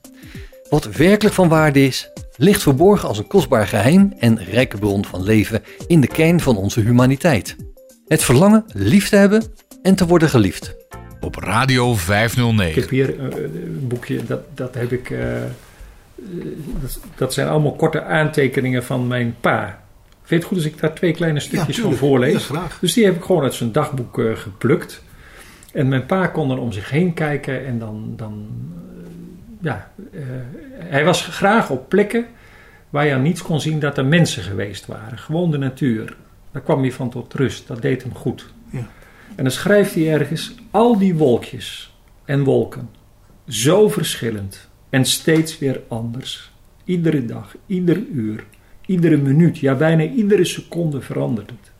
Wat 0.69 0.85
werkelijk 0.85 1.35
van 1.35 1.47
waarde 1.49 1.85
is, 1.85 2.09
ligt 2.35 2.61
verborgen 2.61 3.07
als 3.07 3.17
een 3.17 3.27
kostbaar 3.27 3.67
geheim 3.67 4.13
en 4.19 4.43
rijke 4.43 4.77
bron 4.77 5.05
van 5.05 5.23
leven 5.23 5.63
in 5.87 6.01
de 6.01 6.07
kern 6.07 6.39
van 6.39 6.57
onze 6.57 6.81
humaniteit. 6.81 7.55
Het 8.07 8.23
verlangen 8.23 8.65
lief 8.67 9.09
te 9.09 9.15
hebben 9.15 9.43
en 9.81 9.95
te 9.95 10.05
worden 10.07 10.29
geliefd. 10.29 10.75
Op 11.19 11.35
Radio 11.35 11.91
Ik 11.91 11.97
509. 11.97 12.81
heb 12.81 12.89
hier 12.89 13.19
eh, 13.19 13.43
een 13.43 13.87
boekje, 13.87 14.23
dat, 14.23 14.39
dat 14.53 14.73
heb 14.75 14.91
ik. 14.91 15.09
eh, 15.09 15.43
eh, 15.43 15.49
dat, 16.81 16.99
dat 17.15 17.33
zijn 17.33 17.47
allemaal 17.47 17.75
korte 17.75 18.03
aantekeningen 18.03 18.83
van 18.83 19.07
mijn 19.07 19.35
pa. 19.41 19.83
Vind 20.25 20.29
je 20.29 20.35
het 20.35 20.45
goed 20.45 20.57
als 20.57 20.73
ik 20.73 20.79
daar 20.79 20.95
twee 20.95 21.11
kleine 21.11 21.39
stukjes 21.39 21.79
van 21.79 21.93
voorlees? 21.93 22.47
Ja. 22.47 22.67
Dus 22.81 22.93
die 22.93 23.05
heb 23.05 23.15
ik 23.15 23.23
gewoon 23.23 23.43
uit 23.43 23.53
zijn 23.53 23.71
dagboek 23.71 24.19
eh, 24.19 24.35
geplukt. 24.35 25.03
En 25.73 25.87
mijn 25.87 26.05
pa 26.05 26.27
kon 26.27 26.47
dan 26.47 26.59
om 26.59 26.71
zich 26.71 26.89
heen 26.89 27.13
kijken 27.13 27.65
en 27.65 27.79
dan. 27.79 28.13
dan 28.15 28.47
eh, 29.03 29.09
ja, 29.61 29.91
eh, 30.13 30.21
hij 30.77 31.05
was 31.05 31.25
graag 31.25 31.69
op 31.69 31.89
plekken 31.89 32.25
waar 32.89 33.05
je 33.05 33.13
aan 33.13 33.21
niets 33.21 33.41
kon 33.41 33.61
zien 33.61 33.79
dat 33.79 33.97
er 33.97 34.05
mensen 34.05 34.43
geweest 34.43 34.85
waren. 34.85 35.17
Gewoon 35.17 35.51
de 35.51 35.57
natuur. 35.57 36.15
Daar 36.51 36.61
kwam 36.61 36.81
hij 36.81 36.91
van 36.91 37.09
tot 37.09 37.33
rust. 37.33 37.67
Dat 37.67 37.81
deed 37.81 38.03
hem 38.03 38.15
goed. 38.15 38.53
Ja. 38.69 38.87
En 39.35 39.43
dan 39.43 39.51
schrijft 39.51 39.95
hij 39.95 40.13
ergens: 40.13 40.55
al 40.71 40.97
die 40.97 41.15
wolkjes 41.15 41.95
en 42.25 42.43
wolken, 42.43 42.89
zo 43.47 43.89
verschillend 43.89 44.69
en 44.89 45.05
steeds 45.05 45.59
weer 45.59 45.81
anders. 45.87 46.51
Iedere 46.83 47.25
dag, 47.25 47.55
ieder 47.65 47.97
uur, 47.97 48.43
iedere 48.85 49.17
minuut, 49.17 49.57
ja 49.57 49.75
bijna 49.75 50.03
iedere 50.03 50.45
seconde 50.45 51.01
verandert 51.01 51.49
het. 51.49 51.71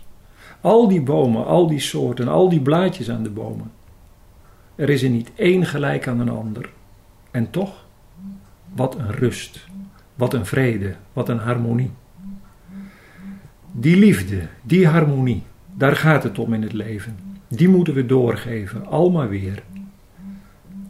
Al 0.62 0.88
die 0.88 1.02
bomen, 1.02 1.46
al 1.46 1.68
die 1.68 1.80
soorten, 1.80 2.28
al 2.28 2.50
die 2.50 2.62
blaadjes 2.62 3.10
aan 3.10 3.24
de 3.24 3.30
bomen. 3.30 3.72
Er 4.76 4.90
is 4.90 5.04
er 5.04 5.10
niet 5.10 5.32
één 5.36 5.66
gelijk 5.66 6.08
aan 6.08 6.20
een 6.20 6.30
ander. 6.30 6.70
En 7.32 7.50
toch, 7.50 7.86
wat 8.74 8.96
een 8.96 9.12
rust, 9.12 9.68
wat 10.16 10.34
een 10.34 10.46
vrede, 10.46 10.96
wat 11.14 11.30
een 11.30 11.38
harmonie. 11.38 11.92
Die 13.72 13.98
liefde, 13.98 14.48
die 14.62 14.88
harmonie, 14.88 15.44
daar 15.74 15.96
gaat 15.96 16.24
het 16.24 16.40
om 16.40 16.54
in 16.54 16.62
het 16.62 16.74
leven. 16.74 17.18
Die 17.48 17.70
moeten 17.70 17.94
we 17.94 18.06
doorgeven, 18.06 18.86
almaar 18.86 19.30
weer. 19.30 19.64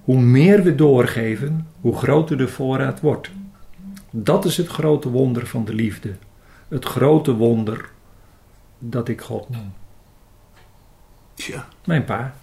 Hoe 0.04 0.22
meer 0.22 0.64
we 0.64 0.76
doorgeven, 0.76 1.68
hoe 1.82 1.96
groter 1.96 2.38
de 2.38 2.48
voorraad 2.48 3.02
wordt. 3.02 3.32
Dat 4.18 4.46
is 4.46 4.58
het 4.58 4.68
grote 4.68 5.10
wonder 5.10 5.48
van 5.48 5.66
de 5.66 5.74
liefde. 5.74 6.16
Het 6.68 6.86
grote 6.86 7.34
wonder 7.34 7.90
dat 8.80 9.08
ik 9.08 9.22
God 9.22 9.50
noem. 9.50 9.74
Tja, 11.34 11.68
Mijn 11.86 12.06
pa. 12.06 12.36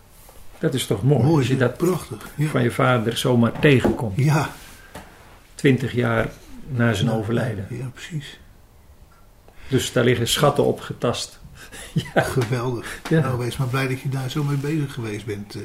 Dat 0.59 0.75
is 0.75 0.87
toch 0.87 1.03
mooi, 1.03 1.23
mooi. 1.23 1.37
als 1.37 1.47
je 1.49 1.57
dat 1.57 1.77
prachtig. 1.77 2.29
Ja. 2.37 2.47
van 2.49 2.63
je 2.63 2.71
vader 2.71 3.17
zomaar 3.17 3.59
tegenkomt. 3.61 4.17
ja. 4.19 4.51
Twintig 5.55 5.93
jaar 5.93 6.31
na 6.69 6.93
zijn 6.93 7.07
Nou, 7.07 7.19
overlijden. 7.19 7.67
Ja, 7.71 7.87
precies. 7.95 8.41
Dus 9.69 9.93
daar 9.93 10.05
liggen 10.05 10.29
schatten 10.29 10.65
op 10.65 10.81
getast. 10.81 11.41
Geweldig. 12.15 13.01
Ja. 13.11 13.21
Nou, 13.21 13.39
wees 13.39 13.57
maar 13.57 13.67
blij 13.69 13.89
dat 13.89 14.01
je 14.01 14.09
daar 14.09 14.31
zo 14.31 14.43
mee 14.43 14.57
bezig 14.57 14.93
geweest 14.93 15.27
bent. 15.27 15.57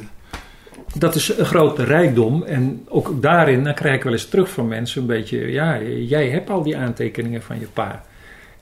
Dat 0.98 1.16
is 1.16 1.38
een 1.38 1.46
grote 1.46 1.84
rijkdom. 1.84 2.44
En 2.44 2.86
ook 2.88 3.22
daarin, 3.22 3.64
dan 3.64 3.74
krijg 3.74 3.96
ik 3.96 4.04
wel 4.04 4.14
eens 4.14 4.30
terug 4.30 4.50
van 4.50 4.68
mensen 4.68 5.02
een 5.02 5.08
beetje... 5.08 5.52
Ja, 5.52 5.82
jij 5.82 6.30
hebt 6.30 6.50
al 6.50 6.64
die 6.64 6.78
aantekeningen 6.78 7.42
van 7.42 7.60
je 7.60 7.68
pa. 7.74 8.04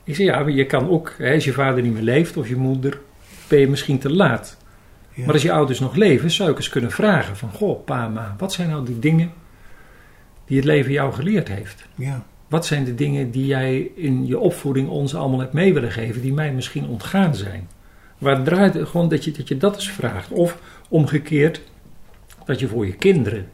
Ik 0.04 0.14
zeg, 0.14 0.26
ja, 0.26 0.38
maar 0.38 0.50
je 0.50 0.66
kan 0.66 0.88
ook... 0.88 1.14
Hè, 1.18 1.34
als 1.34 1.44
je 1.44 1.52
vader 1.52 1.82
niet 1.82 1.92
meer 1.92 2.02
leeft 2.02 2.36
of 2.36 2.48
je 2.48 2.56
moeder... 2.56 3.00
ben 3.48 3.58
je 3.58 3.68
misschien 3.68 3.98
te 3.98 4.10
laat. 4.10 4.56
Ja. 5.14 5.24
Maar 5.24 5.34
als 5.34 5.42
je 5.42 5.52
ouders 5.52 5.80
nog 5.80 5.94
leven, 5.94 6.30
zou 6.30 6.50
ik 6.50 6.56
eens 6.56 6.68
kunnen 6.68 6.90
vragen 6.90 7.36
van... 7.36 7.50
Goh, 7.50 7.84
pa, 7.84 8.08
ma, 8.08 8.34
wat 8.38 8.52
zijn 8.52 8.68
nou 8.68 8.84
die 8.84 8.98
dingen 8.98 9.32
die 10.46 10.56
het 10.56 10.66
leven 10.66 10.92
jou 10.92 11.12
geleerd 11.12 11.48
heeft? 11.48 11.86
ja. 11.94 12.24
Wat 12.48 12.66
zijn 12.66 12.84
de 12.84 12.94
dingen 12.94 13.30
die 13.30 13.46
jij 13.46 13.90
in 13.94 14.26
je 14.26 14.38
opvoeding 14.38 14.88
ons 14.88 15.14
allemaal 15.14 15.38
hebt 15.40 15.52
mee 15.52 15.74
willen 15.74 15.92
geven... 15.92 16.22
die 16.22 16.32
mij 16.32 16.52
misschien 16.52 16.86
ontgaan 16.86 17.34
zijn? 17.34 17.68
Waar 18.18 18.42
draait 18.42 18.74
het 18.74 18.88
gewoon 18.88 19.08
dat 19.08 19.24
je, 19.24 19.30
dat 19.30 19.48
je 19.48 19.56
dat 19.56 19.74
eens 19.74 19.90
vraagt. 19.90 20.30
Of 20.30 20.58
omgekeerd, 20.88 21.60
dat 22.46 22.60
je 22.60 22.68
voor 22.68 22.86
je 22.86 22.94
kinderen 22.94 23.48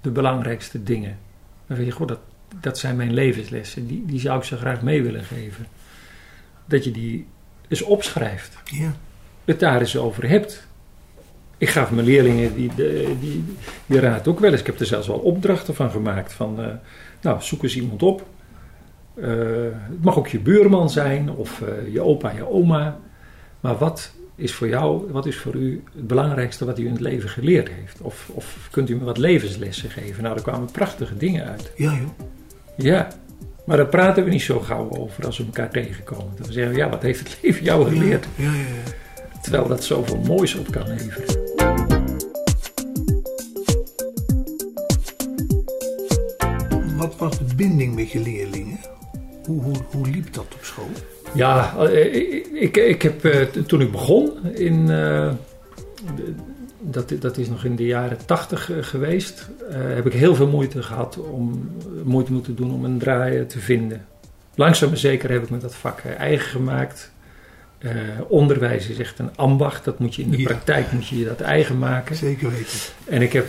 de 0.00 0.10
belangrijkste 0.10 0.82
dingen... 0.82 1.18
Dan 1.66 1.76
weet 1.76 1.86
je, 1.86 1.92
goh, 1.92 2.06
dat, 2.06 2.20
dat 2.60 2.78
zijn 2.78 2.96
mijn 2.96 3.14
levenslessen. 3.14 3.86
Die, 3.86 4.04
die 4.06 4.20
zou 4.20 4.38
ik 4.38 4.44
ze 4.44 4.56
graag 4.56 4.82
mee 4.82 5.02
willen 5.02 5.24
geven. 5.24 5.66
Dat 6.64 6.84
je 6.84 6.90
die 6.90 7.26
eens 7.68 7.82
opschrijft 7.82 8.58
ja. 8.64 8.92
het 9.44 9.60
daar 9.60 9.80
eens 9.80 9.96
over 9.96 10.28
hebt. 10.28 10.66
Ik 11.58 11.68
gaf 11.68 11.90
mijn 11.90 12.06
leerlingen 12.06 12.54
die, 12.54 12.70
die, 12.74 13.18
die, 13.18 13.44
die 13.86 14.00
raad 14.00 14.28
ook 14.28 14.40
wel 14.40 14.50
eens. 14.50 14.60
Ik 14.60 14.66
heb 14.66 14.80
er 14.80 14.86
zelfs 14.86 15.06
wel 15.06 15.18
opdrachten 15.18 15.74
van 15.74 15.90
gemaakt. 15.90 16.32
Van, 16.32 16.62
eh, 16.62 16.74
nou, 17.20 17.42
zoek 17.42 17.62
eens 17.62 17.76
iemand 17.76 18.02
op. 18.02 18.26
Eh, 19.14 19.28
het 19.70 20.02
mag 20.02 20.18
ook 20.18 20.28
je 20.28 20.40
buurman 20.40 20.90
zijn 20.90 21.30
of 21.30 21.62
eh, 21.62 21.92
je 21.92 22.00
opa, 22.00 22.30
je 22.30 22.48
oma. 22.48 22.98
Maar 23.60 23.78
wat 23.78 24.14
is 24.36 24.54
voor 24.54 24.68
jou, 24.68 25.12
wat 25.12 25.26
is 25.26 25.36
voor 25.36 25.54
u 25.54 25.82
het 25.94 26.06
belangrijkste 26.06 26.64
wat 26.64 26.78
u 26.78 26.86
in 26.86 26.92
het 26.92 27.00
leven 27.00 27.28
geleerd 27.28 27.68
heeft? 27.68 28.00
Of, 28.00 28.30
of 28.32 28.68
kunt 28.70 28.90
u 28.90 28.96
me 28.96 29.04
wat 29.04 29.18
levenslessen 29.18 29.90
geven? 29.90 30.22
Nou, 30.22 30.34
daar 30.34 30.44
kwamen 30.44 30.70
prachtige 30.70 31.16
dingen 31.16 31.44
uit. 31.46 31.72
Ja, 31.76 31.92
joh. 31.92 32.28
Ja, 32.76 33.08
maar 33.64 33.76
daar 33.76 33.86
praten 33.86 34.24
we 34.24 34.30
niet 34.30 34.42
zo 34.42 34.60
gauw 34.60 34.90
over 34.90 35.26
als 35.26 35.38
we 35.38 35.44
elkaar 35.44 35.70
tegenkomen. 35.70 36.32
We 36.36 36.52
zeggen, 36.52 36.76
ja, 36.76 36.88
wat 36.88 37.02
heeft 37.02 37.18
het 37.18 37.38
leven 37.42 37.64
jou 37.64 37.88
geleerd? 37.88 38.26
Ja, 38.36 38.44
ja, 38.44 38.58
ja. 38.58 38.92
Terwijl 39.42 39.68
dat 39.68 39.84
zoveel 39.84 40.18
moois 40.18 40.54
op 40.54 40.70
kan 40.70 40.88
leveren. 40.88 41.44
Wat 46.96 47.16
was 47.16 47.38
de 47.38 47.54
binding 47.56 47.94
met 47.94 48.10
je 48.10 48.20
leerlingen? 48.20 48.78
Hoe, 49.46 49.62
hoe, 49.62 49.76
hoe 49.90 50.06
liep 50.06 50.32
dat 50.32 50.54
op 50.54 50.64
school? 50.64 50.90
Ja, 51.36 51.74
eh, 51.78 52.14
ik, 52.14 52.46
ik, 52.52 52.76
ik 52.76 53.02
heb 53.02 53.24
eh, 53.24 53.42
toen 53.66 53.80
ik 53.80 53.90
begon 53.92 54.32
in. 54.54 54.90
eh, 54.90 55.32
dat, 56.80 57.12
dat 57.20 57.36
is 57.38 57.48
nog 57.48 57.64
in 57.64 57.76
de 57.76 57.86
jaren 57.86 58.18
tachtig 58.26 58.70
geweest. 58.80 59.48
heb 59.70 60.06
ik 60.06 60.12
heel 60.12 60.34
veel 60.34 60.46
moeite 60.48 60.82
gehad 60.82 61.18
om 61.18 61.70
moeite 62.04 62.32
moeten 62.32 62.54
doen 62.56 62.72
om 62.72 62.84
een 62.84 62.98
draai 62.98 63.46
te 63.46 63.58
vinden. 63.58 64.06
Langzaam 64.54 64.88
maar 64.88 64.98
zeker 64.98 65.30
heb 65.30 65.42
ik 65.42 65.50
me 65.50 65.58
dat 65.58 65.74
vak 65.74 66.00
eigen 66.18 66.48
gemaakt. 66.48 67.12
Onderwijs 68.28 68.88
is 68.88 68.98
echt 68.98 69.18
een 69.18 69.36
ambacht. 69.36 69.84
Dat 69.84 69.98
moet 69.98 70.14
je 70.14 70.22
in 70.22 70.30
de 70.30 70.38
Ja. 70.38 70.44
praktijk 70.44 70.92
moet 70.92 71.06
je 71.08 71.24
dat 71.24 71.40
eigen 71.40 71.78
maken. 71.78 72.16
Zeker 72.16 72.50
weten. 72.50 72.78
En 73.04 73.22
ik 73.22 73.32
heb, 73.32 73.46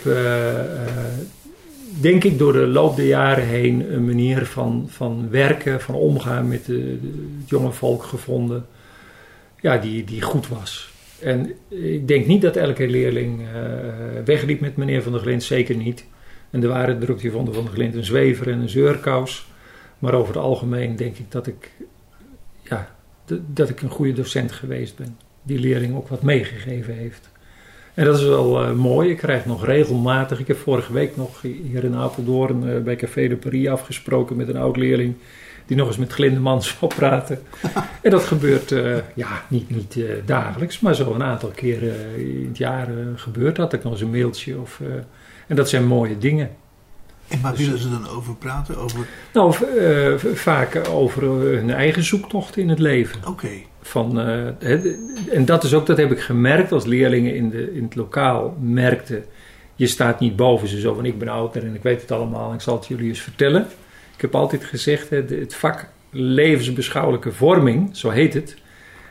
denk 2.02 2.24
ik, 2.24 2.38
door 2.38 2.54
de 2.54 2.68
loop 2.68 2.96
der 2.96 3.06
jaren 3.06 3.46
heen 3.46 3.94
een 3.94 4.06
manier 4.06 4.46
van, 4.46 4.86
van 4.88 5.30
werken, 5.30 5.82
van 5.82 5.96
omgaan 5.96 6.48
met 6.48 6.68
het 6.68 7.00
jonge 7.46 7.72
volk 7.72 8.04
gevonden, 8.04 8.66
ja, 9.60 9.78
die, 9.78 10.04
die 10.04 10.22
goed 10.22 10.48
was. 10.48 10.90
En 11.20 11.54
ik 11.70 12.08
denk 12.08 12.26
niet 12.26 12.42
dat 12.42 12.56
elke 12.56 12.88
leerling 12.88 13.42
eh, 13.42 14.24
wegliep 14.26 14.60
met 14.60 14.76
meneer 14.76 15.04
Van 15.04 15.12
der 15.12 15.22
Glint, 15.22 15.44
zeker 15.44 15.76
niet. 15.76 16.06
En 16.50 16.64
er 16.64 16.70
waren 16.70 17.10
ook 17.10 17.20
die 17.20 17.32
vonden 17.32 17.54
Van 17.54 17.64
der 17.64 17.74
Glint 17.74 17.96
een 17.96 18.06
zwever 18.06 18.52
en 18.52 18.60
een 18.60 18.70
zeurkous. 18.70 19.48
Maar 20.00 20.14
over 20.14 20.34
het 20.34 20.44
algemeen 20.44 20.96
denk 20.96 21.18
ik 21.18 21.32
dat 21.32 21.48
ik, 21.48 21.72
ja, 22.64 22.96
dat 23.54 23.70
ik 23.70 23.82
een 23.82 23.90
goede 23.90 24.14
docent 24.14 24.52
geweest 24.52 24.96
ben. 24.96 25.18
Die 25.44 25.60
leerling 25.60 25.96
ook 25.96 26.08
wat 26.08 26.22
meegegeven 26.22 26.94
heeft. 26.94 27.30
En 27.98 28.06
dat 28.06 28.18
is 28.18 28.24
wel 28.24 28.64
eh, 28.64 28.72
mooi. 28.72 29.10
Ik 29.10 29.18
krijg 29.18 29.46
nog 29.46 29.66
regelmatig. 29.66 30.40
Ik 30.40 30.48
heb 30.48 30.58
vorige 30.58 30.94
week 30.94 31.16
nog 31.16 31.42
hier 31.42 31.84
in 31.84 31.96
Apeldoorn 31.96 32.70
eh, 32.70 32.80
bij 32.82 32.96
Café 32.96 33.28
de 33.28 33.36
Paris 33.36 33.68
afgesproken 33.68 34.36
met 34.36 34.48
een 34.48 34.58
oud 34.58 34.78
leerling. 34.78 35.16
Die 35.66 35.78
nog 35.78 35.88
eens 35.88 35.98
met 35.98 36.14
Glindemans 36.14 36.74
wil 36.80 36.90
praten. 36.90 37.40
en 38.02 38.12
dat 38.12 38.24
gebeurt 38.24 38.72
eh, 38.72 38.96
ja, 39.16 39.44
niet, 39.48 39.70
niet 39.70 40.00
dagelijks, 40.26 40.80
maar 40.80 40.96
zo 40.96 41.14
een 41.14 41.24
aantal 41.24 41.50
keren 41.50 41.94
in 42.18 42.46
het 42.48 42.58
jaar 42.58 42.88
gebeurt 43.16 43.56
dat. 43.56 43.74
Ik 43.74 43.84
nog 43.84 43.92
eens 43.92 44.02
een 44.02 44.12
mailtje. 44.12 44.60
Of, 44.60 44.82
en 45.48 45.56
dat 45.56 45.70
zijn 45.70 45.86
mooie 45.86 46.18
dingen. 46.18 46.50
En 47.28 47.42
waar 47.42 47.52
Dus- 47.56 47.66
willen 47.66 47.80
ze 47.80 47.90
dan 47.90 48.08
over 48.10 48.36
praten? 48.36 48.78
Over, 48.78 49.08
Nou, 49.34 49.54
vaak 50.34 50.82
over 50.90 51.24
hun 51.24 51.70
eigen 51.70 52.04
zoektocht 52.04 52.58
in 52.58 52.70
het 52.70 52.80
leven. 52.80 53.20
oké, 53.28 53.50
Van, 53.88 54.20
eh, 54.20 54.72
en 55.32 55.46
dat 55.46 55.64
is 55.64 55.74
ook, 55.74 55.86
dat 55.86 55.98
heb 55.98 56.12
ik 56.12 56.20
gemerkt 56.20 56.72
als 56.72 56.86
leerlingen 56.86 57.36
in, 57.36 57.50
de, 57.50 57.74
in 57.74 57.84
het 57.84 57.96
lokaal 57.96 58.58
merkten. 58.62 59.24
Je 59.76 59.88
staat 59.88 60.20
niet 60.20 60.36
boven 60.36 60.68
ze 60.68 60.80
zo 60.80 60.94
van 60.94 61.06
ik 61.06 61.20
ben 61.20 61.28
ouder 61.28 61.64
en 61.64 61.76
ik 61.76 61.84
weet 61.84 62.02
het 62.02 62.12
allemaal 62.12 62.50
en 62.50 62.56
ik 62.56 62.62
zal 62.62 62.76
het 62.76 62.88
jullie 62.88 63.08
eens 63.08 63.22
vertellen. 63.22 63.68
Ik 64.16 64.22
heb 64.22 64.36
altijd 64.36 64.64
gezegd, 64.64 65.10
het 65.10 65.56
vak 65.56 65.88
levensbeschouwelijke 66.10 67.32
vorming, 67.32 67.98
zo 67.98 68.10
heet 68.10 68.34
het. 68.34 68.58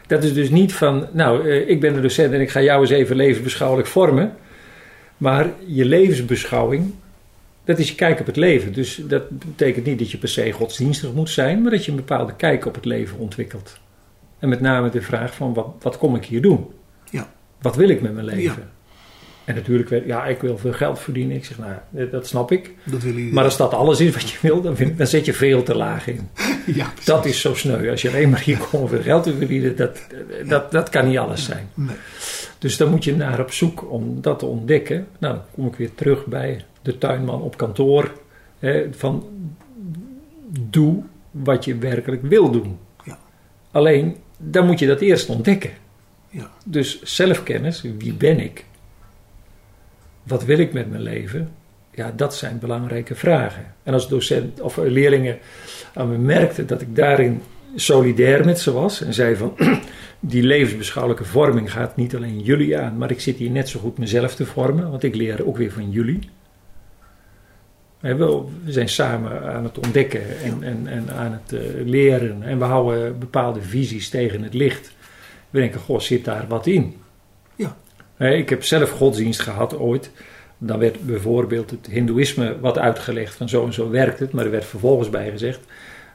Dat 0.07 0.25
is 0.25 0.35
dus 0.35 0.51
niet 0.51 0.75
van, 0.75 1.07
nou 1.13 1.49
eh, 1.51 1.69
ik 1.69 1.81
ben 1.81 1.95
de 1.95 2.01
docent 2.01 2.33
en 2.33 2.41
ik 2.41 2.51
ga 2.51 2.63
jou 2.63 2.81
eens 2.81 2.91
even 2.91 3.17
levensbeschouwelijk 3.17 3.89
vormen. 3.89 4.37
Maar 5.17 5.51
je 5.67 5.85
levensbeschouwing, 5.85 6.95
dat 7.65 7.79
is 7.79 7.89
je 7.89 7.95
kijk 7.95 8.21
op 8.21 8.27
het 8.27 8.37
leven. 8.37 8.73
Dus 8.73 9.01
dat 9.09 9.29
betekent 9.29 9.87
niet 9.87 9.99
dat 9.99 10.11
je 10.11 10.19
per 10.19 10.29
se 10.29 10.53
godsdienstig 10.53 11.13
moet 11.13 11.31
zijn, 11.31 11.63
maar 11.63 11.71
dat 11.71 11.85
je 11.85 11.91
een 11.91 11.97
bepaalde 11.97 12.37
kijk 12.37 12.67
op 12.67 12.75
het 12.75 12.85
leven 12.85 13.19
ontwikkelt. 13.19 13.79
En 14.47 14.53
met 14.53 14.61
name 14.61 14.91
de 14.91 15.03
vraag 15.03 15.35
van 15.35 15.55
wat, 15.55 15.67
wat 15.81 15.99
kom 15.99 16.15
ik 16.17 16.25
hier 16.25 16.43
doen? 16.43 16.67
Ja. 17.11 17.29
Wat 17.61 17.77
wil 17.77 17.89
ik 17.89 18.01
met 18.01 18.13
mijn 18.15 18.27
leven? 18.27 18.63
Ja. 18.63 18.69
En 19.45 19.55
natuurlijk, 19.55 20.07
ja, 20.07 20.25
ik 20.27 20.41
wil 20.41 20.59
veel 20.59 20.73
geld 20.73 20.99
verdienen. 20.99 21.37
Ik 21.37 21.45
zeg, 21.45 21.59
nou, 21.59 22.09
dat 22.11 22.27
snap 22.27 22.53
ik. 22.53 22.75
dat 22.85 23.03
willen 23.03 23.17
jullie. 23.19 23.33
Maar 23.33 23.45
als 23.45 23.57
dat 23.57 23.75
alles 23.75 24.01
is 24.01 24.13
wat 24.13 24.31
je 24.31 24.39
wil, 24.41 24.61
dan, 24.61 24.77
vind 24.77 24.91
ik- 24.91 24.99
dan 24.99 25.07
zet 25.07 25.25
je 25.25 25.33
veel 25.33 25.63
te 25.63 25.75
laag 25.77 26.07
in. 26.07 26.29
ja, 26.67 26.85
precies. 26.87 27.05
Dat 27.05 27.25
is 27.25 27.41
zo 27.41 27.55
sneu. 27.55 27.91
Als 27.91 28.03
je 28.03 28.09
alleen 28.09 28.31
maar 28.31 28.41
hier 28.41 28.57
komt 28.59 28.73
om 28.83 28.89
veel 28.89 29.03
geld 29.03 29.23
te 29.23 29.35
verdienen, 29.37 29.77
dat, 29.77 30.01
dat, 30.47 30.71
dat 30.71 30.89
kan 30.89 31.09
niet 31.09 31.19
alles 31.19 31.45
zijn. 31.45 31.69
Nee. 31.75 31.97
Dus 32.59 32.77
dan 32.77 32.91
moet 32.91 33.05
je 33.05 33.17
naar 33.17 33.41
op 33.41 33.53
zoek 33.53 33.91
om 33.93 34.21
dat 34.21 34.39
te 34.39 34.47
ontdekken. 34.47 35.07
Nou, 35.19 35.35
dan 35.35 35.45
kom 35.55 35.67
ik 35.67 35.75
weer 35.75 35.95
terug 35.95 36.27
bij 36.27 36.65
de 36.83 36.99
tuinman 36.99 37.43
op 37.43 37.57
kantoor. 37.57 38.13
Hè, 38.59 38.87
van 38.91 39.25
doe 40.71 41.03
wat 41.31 41.65
je 41.65 41.77
werkelijk 41.79 42.23
wil 42.23 42.51
doen. 42.51 42.79
Ja. 43.05 43.19
Alleen, 43.71 44.17
dan 44.37 44.67
moet 44.67 44.79
je 44.79 44.87
dat 44.87 45.01
eerst 45.01 45.29
ontdekken. 45.29 45.71
Ja. 46.31 46.51
Dus 46.65 47.03
zelfkennis, 47.03 47.85
wie 47.99 48.13
ben 48.13 48.41
ik? 48.41 48.65
Wat 50.23 50.45
wil 50.45 50.59
ik 50.59 50.73
met 50.73 50.91
mijn 50.91 51.03
leven? 51.03 51.53
Ja, 51.95 52.13
dat 52.17 52.35
zijn 52.35 52.59
belangrijke 52.59 53.15
vragen. 53.15 53.75
En 53.83 53.93
als 53.93 54.09
docent 54.09 54.61
of 54.61 54.77
leerlingen 54.77 55.39
aan 55.95 56.11
me 56.11 56.19
merkten 56.19 56.67
dat 56.67 56.81
ik 56.81 56.97
daarin 56.97 57.43
solidair 57.75 58.45
met 58.45 58.61
ze 58.61 58.73
was 58.73 59.03
en 59.03 59.15
zei 59.15 59.37
van 59.37 59.55
die 60.21 60.43
levensbeschouwelijke 60.43 61.25
vorming 61.25 61.73
gaat 61.73 61.97
niet 61.97 62.17
alleen 62.17 62.41
jullie 62.41 62.79
aan, 62.79 62.97
maar 62.97 63.11
ik 63.11 63.21
zit 63.21 63.37
hier 63.37 63.51
net 63.51 63.69
zo 63.69 63.81
goed 63.81 63.99
mezelf 63.99 64.35
te 64.35 64.47
vormen, 64.47 64.91
want 64.91 65.03
ik 65.03 65.15
leer 65.15 65.47
ook 65.47 65.57
weer 65.57 65.73
van 65.73 65.91
jullie. 65.91 66.19
We 68.15 68.73
zijn 68.73 68.89
samen 68.89 69.55
aan 69.55 69.65
het 69.65 69.79
ontdekken 69.79 70.41
en, 70.43 70.63
en, 70.63 70.87
en 70.87 71.11
aan 71.17 71.33
het 71.33 71.53
eh, 71.53 71.61
leren 71.85 72.43
en 72.43 72.59
we 72.59 72.65
houden 72.65 73.19
bepaalde 73.19 73.63
visies 73.63 74.09
tegen 74.09 74.43
het 74.43 74.55
licht. 74.55 74.95
We 75.51 75.61
denken, 75.61 75.81
goh, 75.81 76.01
zit 76.01 76.25
daar 76.25 76.45
wat 76.49 76.67
in? 76.67 76.97
Ja. 77.57 77.77
Ik 78.19 78.49
heb 78.49 78.65
zelf 78.65 78.91
godsdienst 78.91 79.41
gehad 79.41 79.79
ooit. 79.79 80.11
Dan 80.59 80.79
werd 80.79 81.01
bijvoorbeeld 81.01 81.71
het 81.71 81.87
hindoeïsme 81.91 82.61
wat 82.61 82.79
uitgelegd 82.79 83.35
van 83.35 83.49
zo 83.49 83.65
en 83.65 83.73
zo 83.73 83.91
werkt 83.91 84.19
het. 84.19 84.33
Maar 84.33 84.45
er 84.45 84.51
werd 84.51 84.65
vervolgens 84.65 85.11
bij 85.11 85.31
gezegd 85.31 85.61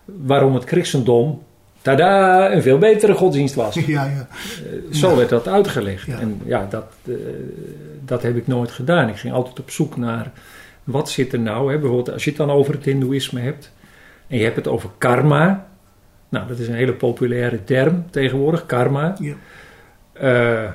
waarom 0.06 0.54
het 0.54 0.64
christendom, 0.64 1.44
tada, 1.82 2.52
een 2.52 2.62
veel 2.62 2.78
betere 2.78 3.14
godsdienst 3.14 3.56
was. 3.56 3.76
Ja, 3.86 4.06
ja. 4.06 4.28
Eh, 4.90 4.94
Zo 4.94 5.16
werd 5.16 5.30
dat 5.30 5.48
uitgelegd. 5.48 6.06
Ja. 6.06 6.20
En 6.20 6.42
ja, 6.46 6.68
dat, 6.70 6.86
eh, 7.06 7.14
dat 8.06 8.22
heb 8.22 8.36
ik 8.36 8.48
nooit 8.48 8.72
gedaan. 8.72 9.10
Ik 9.10 9.18
ging 9.18 9.34
altijd 9.34 9.60
op 9.60 9.72
zoek 9.72 9.98
naar 9.98 10.32
wat 10.84 11.10
zit 11.10 11.34
er 11.34 11.40
nou. 11.40 11.72
Hè? 11.72 11.80
Bijvoorbeeld 11.80 12.12
als 12.12 12.24
je 12.24 12.30
het 12.30 12.40
dan 12.40 12.52
over 12.52 12.74
het 12.74 12.86
hindoeïsme 12.86 13.40
hebt. 13.40 13.72
En 14.28 14.38
je 14.38 14.44
hebt 14.44 14.56
het 14.56 14.68
over 14.68 14.90
karma. 14.98 15.68
Nou, 16.30 16.48
dat 16.48 16.60
is 16.60 16.68
een 16.68 16.74
hele 16.74 16.94
populaire 16.94 17.64
term 17.64 18.06
tegenwoordig, 18.10 18.66
karma. 18.66 19.16
Ja. 19.20 19.36
Eh, 20.14 20.72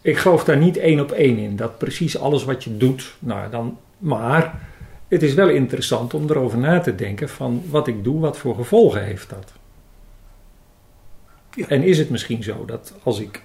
ik 0.00 0.16
geloof 0.16 0.44
daar 0.44 0.56
niet 0.56 0.76
één 0.76 1.00
op 1.00 1.10
één 1.10 1.38
in. 1.38 1.56
Dat 1.56 1.78
precies 1.78 2.18
alles 2.18 2.44
wat 2.44 2.64
je 2.64 2.76
doet, 2.76 3.14
nou 3.18 3.50
dan, 3.50 3.78
maar 3.98 4.60
het 5.08 5.22
is 5.22 5.34
wel 5.34 5.48
interessant 5.48 6.14
om 6.14 6.30
erover 6.30 6.58
na 6.58 6.80
te 6.80 6.94
denken 6.94 7.28
van 7.28 7.62
wat 7.68 7.86
ik 7.86 8.04
doe, 8.04 8.20
wat 8.20 8.38
voor 8.38 8.54
gevolgen 8.54 9.04
heeft 9.04 9.30
dat. 9.30 9.52
Ja. 11.54 11.68
En 11.68 11.82
is 11.82 11.98
het 11.98 12.10
misschien 12.10 12.42
zo 12.42 12.64
dat 12.64 12.94
als 13.02 13.20
ik 13.20 13.42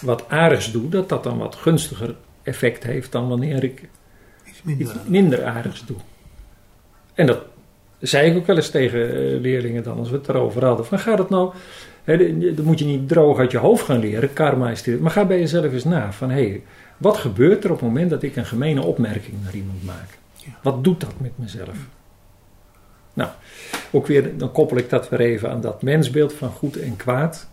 wat 0.00 0.28
aardigs 0.28 0.72
doe, 0.72 0.88
dat 0.88 1.08
dat 1.08 1.22
dan 1.24 1.38
wat 1.38 1.54
gunstiger 1.54 2.14
effect 2.42 2.82
heeft 2.82 3.12
dan 3.12 3.28
wanneer 3.28 3.64
ik 3.64 3.88
minder. 4.64 4.86
iets 4.86 4.94
minder 5.06 5.44
aardigs 5.44 5.86
doe. 5.86 5.96
En 7.14 7.26
dat 7.26 7.38
zei 7.98 8.30
ik 8.30 8.36
ook 8.36 8.46
wel 8.46 8.56
eens 8.56 8.70
tegen 8.70 9.08
eh, 9.08 9.40
leerlingen 9.40 9.82
dan, 9.82 9.98
als 9.98 10.10
we 10.10 10.16
het 10.16 10.28
erover 10.28 10.64
hadden. 10.64 10.86
Van 10.86 10.98
ga 10.98 11.16
dat 11.16 11.30
nou, 11.30 11.52
hè, 12.04 12.38
dat 12.54 12.64
moet 12.64 12.78
je 12.78 12.84
niet 12.84 13.08
droog 13.08 13.38
uit 13.38 13.50
je 13.50 13.58
hoofd 13.58 13.84
gaan 13.84 13.98
leren, 13.98 14.32
karma 14.32 14.70
is 14.70 14.82
dit. 14.82 15.00
Maar 15.00 15.10
ga 15.10 15.24
bij 15.24 15.38
jezelf 15.38 15.72
eens 15.72 15.84
na 15.84 16.12
van, 16.12 16.30
hé, 16.30 16.48
hey, 16.48 16.62
wat 16.96 17.16
gebeurt 17.16 17.64
er 17.64 17.70
op 17.70 17.80
het 17.80 17.88
moment 17.88 18.10
dat 18.10 18.22
ik 18.22 18.36
een 18.36 18.46
gemene 18.46 18.82
opmerking 18.82 19.42
naar 19.42 19.54
iemand 19.54 19.84
maak? 19.84 20.18
Ja. 20.34 20.58
Wat 20.62 20.84
doet 20.84 21.00
dat 21.00 21.14
met 21.20 21.32
mezelf? 21.34 21.76
Nou, 23.14 23.30
ook 23.90 24.06
weer, 24.06 24.38
dan 24.38 24.52
koppel 24.52 24.76
ik 24.76 24.90
dat 24.90 25.08
weer 25.08 25.20
even 25.20 25.50
aan 25.50 25.60
dat 25.60 25.82
mensbeeld 25.82 26.32
van 26.32 26.50
goed 26.50 26.76
en 26.76 26.96
kwaad. 26.96 27.48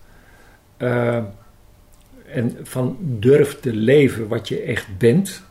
Eh, 0.78 1.24
en 2.28 2.58
van 2.64 2.98
durf 3.00 3.60
te 3.60 3.74
leven 3.74 4.28
wat 4.28 4.48
je 4.48 4.62
echt 4.62 4.98
bent. 4.98 5.44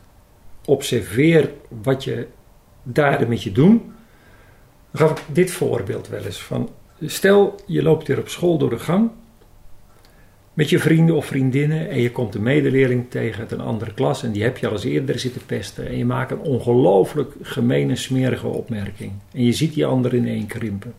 Observeer 0.65 1.51
wat 1.83 2.05
je 2.05 2.27
daar 2.83 3.29
met 3.29 3.43
je 3.43 3.53
doen. 3.53 3.93
Dan 4.91 5.09
gaf 5.09 5.19
ik 5.19 5.35
dit 5.35 5.51
voorbeeld 5.51 6.09
wel 6.09 6.25
eens. 6.25 6.43
Van, 6.43 6.71
stel, 7.01 7.55
je 7.67 7.83
loopt 7.83 8.07
hier 8.07 8.19
op 8.19 8.29
school 8.29 8.59
door 8.59 8.71
de 8.71 8.79
gang. 8.79 9.11
Met 10.55 10.71
je 10.71 10.79
vrienden 10.79 11.15
of 11.15 11.27
vriendinnen. 11.27 11.91
En 11.91 12.01
je 12.01 12.11
komt 12.11 12.35
een 12.35 12.43
medeleerling 12.43 13.11
tegen 13.11 13.41
uit 13.41 13.53
een 13.53 13.61
andere 13.61 13.95
klas. 13.95 14.23
En 14.23 14.33
die 14.33 14.43
heb 14.43 14.59
je 14.59 14.67
al 14.67 14.73
eens 14.73 14.85
eerder 14.85 15.19
zitten 15.19 15.47
pesten. 15.47 15.87
En 15.87 15.97
je 15.97 16.05
maakt 16.05 16.31
een 16.31 16.41
ongelooflijk 16.41 17.33
gemene, 17.43 17.97
smerige 17.97 18.47
opmerking. 18.47 19.12
En 19.33 19.45
je 19.45 19.53
ziet 19.53 19.75
die 19.75 19.87
ander 19.87 20.15
in 20.15 20.29
één 20.29 20.47
krimpen. 20.47 20.95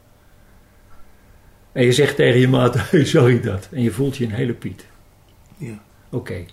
En 1.71 1.83
je 1.83 1.91
zegt 1.91 2.15
tegen 2.15 2.39
je 2.39 2.47
maat, 2.47 2.75
hey, 2.89 3.05
zag 3.05 3.29
je 3.29 3.39
dat? 3.39 3.69
En 3.71 3.81
je 3.81 3.91
voelt 3.91 4.17
je 4.17 4.25
een 4.25 4.31
hele 4.31 4.53
piet. 4.53 4.85
Ja. 5.57 5.81
Oké. 6.09 6.45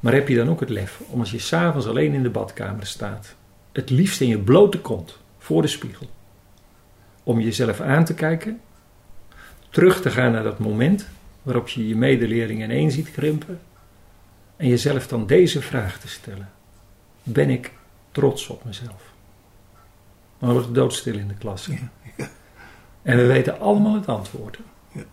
Maar 0.00 0.12
heb 0.12 0.28
je 0.28 0.36
dan 0.36 0.48
ook 0.48 0.60
het 0.60 0.68
lef 0.68 1.00
om 1.06 1.20
als 1.20 1.30
je 1.30 1.38
s'avonds 1.38 1.86
alleen 1.86 2.12
in 2.12 2.22
de 2.22 2.30
badkamer 2.30 2.86
staat, 2.86 3.34
het 3.72 3.90
liefst 3.90 4.20
in 4.20 4.28
je 4.28 4.38
blote 4.38 4.80
kont 4.80 5.18
voor 5.38 5.62
de 5.62 5.68
spiegel, 5.68 6.06
om 7.22 7.40
jezelf 7.40 7.80
aan 7.80 8.04
te 8.04 8.14
kijken, 8.14 8.60
terug 9.70 10.00
te 10.00 10.10
gaan 10.10 10.32
naar 10.32 10.42
dat 10.42 10.58
moment 10.58 11.08
waarop 11.42 11.68
je 11.68 11.88
je 11.88 11.96
medeleerling 11.96 12.62
ineen 12.62 12.90
ziet 12.90 13.10
krimpen 13.10 13.60
en 14.56 14.68
jezelf 14.68 15.08
dan 15.08 15.26
deze 15.26 15.62
vraag 15.62 15.98
te 15.98 16.08
stellen: 16.08 16.50
Ben 17.22 17.50
ik 17.50 17.72
trots 18.12 18.48
op 18.48 18.64
mezelf? 18.64 19.12
Dan 20.38 20.50
wordt 20.50 20.66
het 20.66 20.74
doodstil 20.74 21.14
in 21.14 21.28
de 21.28 21.34
klas. 21.34 21.66
Ja. 21.66 22.28
En 23.02 23.16
we 23.16 23.26
weten 23.26 23.60
allemaal 23.60 23.94
het 23.94 24.06
antwoord. 24.06 24.58
Ja. 24.92 25.04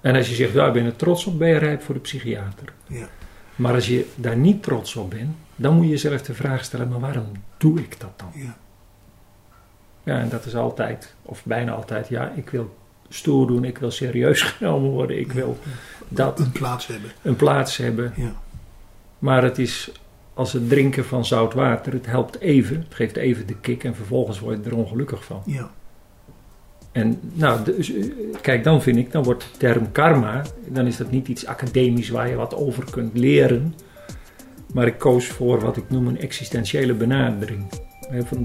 En 0.00 0.14
als 0.14 0.28
je 0.28 0.34
zegt, 0.34 0.54
daar 0.54 0.72
ben 0.72 0.84
je 0.84 0.96
trots 0.96 1.26
op, 1.26 1.38
ben 1.38 1.48
je 1.48 1.58
rijp 1.58 1.82
voor 1.82 1.94
de 1.94 2.00
psychiater. 2.00 2.72
Ja. 2.86 3.08
Maar 3.56 3.74
als 3.74 3.86
je 3.86 4.06
daar 4.14 4.36
niet 4.36 4.62
trots 4.62 4.96
op 4.96 5.10
bent, 5.10 5.34
dan 5.56 5.74
moet 5.74 5.84
je 5.84 5.90
jezelf 5.90 6.22
de 6.22 6.34
vraag 6.34 6.64
stellen, 6.64 6.88
maar 6.88 7.00
waarom 7.00 7.26
doe 7.56 7.78
ik 7.80 8.00
dat 8.00 8.12
dan? 8.16 8.30
Ja. 8.34 8.56
Ja, 10.02 10.18
en 10.20 10.28
dat 10.28 10.44
is 10.44 10.54
altijd, 10.54 11.14
of 11.22 11.44
bijna 11.44 11.72
altijd, 11.72 12.08
ja, 12.08 12.32
ik 12.36 12.50
wil 12.50 12.76
stoer 13.08 13.46
doen, 13.46 13.64
ik 13.64 13.78
wil 13.78 13.90
serieus 13.90 14.42
genomen 14.52 14.90
worden, 14.90 15.18
ik 15.18 15.32
wil 15.32 15.58
dat 16.08 16.38
Een 16.40 16.52
plaats 16.52 16.86
hebben. 16.86 17.10
een 17.22 17.36
plaats 17.36 17.76
hebben. 17.76 18.12
Ja. 18.16 18.32
Maar 19.18 19.42
het 19.42 19.58
is 19.58 19.90
als 20.34 20.52
het 20.52 20.68
drinken 20.68 21.04
van 21.04 21.24
zout 21.24 21.54
water, 21.54 21.92
het 21.92 22.06
helpt 22.06 22.40
even, 22.40 22.76
het 22.76 22.94
geeft 22.94 23.16
even 23.16 23.46
de 23.46 23.56
kick 23.56 23.84
en 23.84 23.94
vervolgens 23.94 24.38
word 24.38 24.64
je 24.64 24.70
er 24.70 24.76
ongelukkig 24.76 25.24
van. 25.24 25.42
Ja. 25.46 25.70
En 26.96 27.20
nou, 27.32 27.60
kijk, 28.40 28.64
dan 28.64 28.82
vind 28.82 28.96
ik, 28.96 29.12
dan 29.12 29.22
wordt 29.22 29.42
de 29.42 29.58
term 29.58 29.92
karma, 29.92 30.42
dan 30.68 30.86
is 30.86 30.96
dat 30.96 31.10
niet 31.10 31.28
iets 31.28 31.46
academisch 31.46 32.08
waar 32.08 32.28
je 32.28 32.34
wat 32.34 32.54
over 32.54 32.84
kunt 32.90 33.18
leren. 33.18 33.74
Maar 34.72 34.86
ik 34.86 34.98
koos 34.98 35.26
voor 35.26 35.60
wat 35.60 35.76
ik 35.76 35.90
noem 35.90 36.06
een 36.06 36.20
existentiële 36.20 36.94
benadering. 36.94 37.66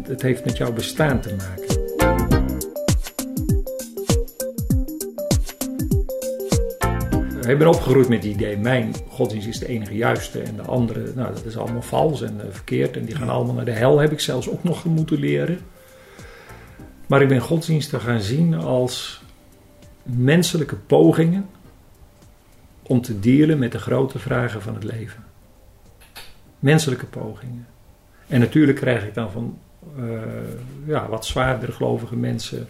Het 0.03 0.21
heeft 0.21 0.45
met 0.45 0.57
jouw 0.57 0.73
bestaan 0.73 1.21
te 1.21 1.35
maken. 1.35 1.79
Ik 7.51 7.57
ben 7.57 7.67
opgegroeid 7.67 8.09
met 8.09 8.23
het 8.23 8.33
idee, 8.33 8.57
mijn 8.57 8.93
godsdienst 9.09 9.47
is 9.47 9.59
de 9.59 9.67
enige 9.67 9.95
juiste 9.95 10.39
en 10.39 10.55
de 10.55 10.61
andere, 10.61 11.11
nou 11.15 11.33
dat 11.33 11.45
is 11.45 11.57
allemaal 11.57 11.81
vals 11.81 12.21
en 12.21 12.41
eh, 12.41 12.45
verkeerd 12.49 12.97
en 12.97 13.05
die 13.05 13.15
gaan 13.15 13.29
allemaal 13.29 13.55
naar 13.55 13.65
de 13.65 13.71
hel, 13.71 13.99
heb 13.99 14.11
ik 14.11 14.19
zelfs 14.19 14.49
ook 14.49 14.63
nog 14.63 14.85
moeten 14.85 15.19
leren. 15.19 15.59
Maar 17.11 17.21
ik 17.21 17.27
ben 17.27 17.39
godsdiensten 17.39 18.01
gaan 18.01 18.21
zien 18.21 18.53
als 18.53 19.21
menselijke 20.03 20.75
pogingen 20.75 21.49
om 22.81 23.01
te 23.01 23.19
dealen 23.19 23.59
met 23.59 23.71
de 23.71 23.79
grote 23.79 24.19
vragen 24.19 24.61
van 24.61 24.73
het 24.73 24.83
leven. 24.83 25.23
Menselijke 26.59 27.05
pogingen. 27.05 27.67
En 28.27 28.39
natuurlijk 28.39 28.77
krijg 28.77 29.05
ik 29.05 29.13
dan 29.13 29.31
van 29.31 29.57
eh, 29.97 30.03
ja, 30.85 31.07
wat 31.07 31.25
zwaarder 31.25 31.73
gelovige 31.73 32.15
mensen 32.15 32.67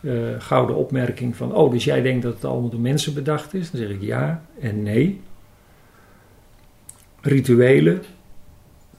eh, 0.00 0.12
gouden 0.38 0.76
opmerking 0.76 1.36
van: 1.36 1.54
Oh, 1.54 1.70
dus 1.70 1.84
jij 1.84 2.02
denkt 2.02 2.22
dat 2.22 2.34
het 2.34 2.44
allemaal 2.44 2.70
door 2.70 2.80
mensen 2.80 3.14
bedacht 3.14 3.54
is? 3.54 3.70
Dan 3.70 3.80
zeg 3.80 3.90
ik 3.90 4.02
ja 4.02 4.42
en 4.60 4.82
nee. 4.82 5.20
Rituelen, 7.20 8.02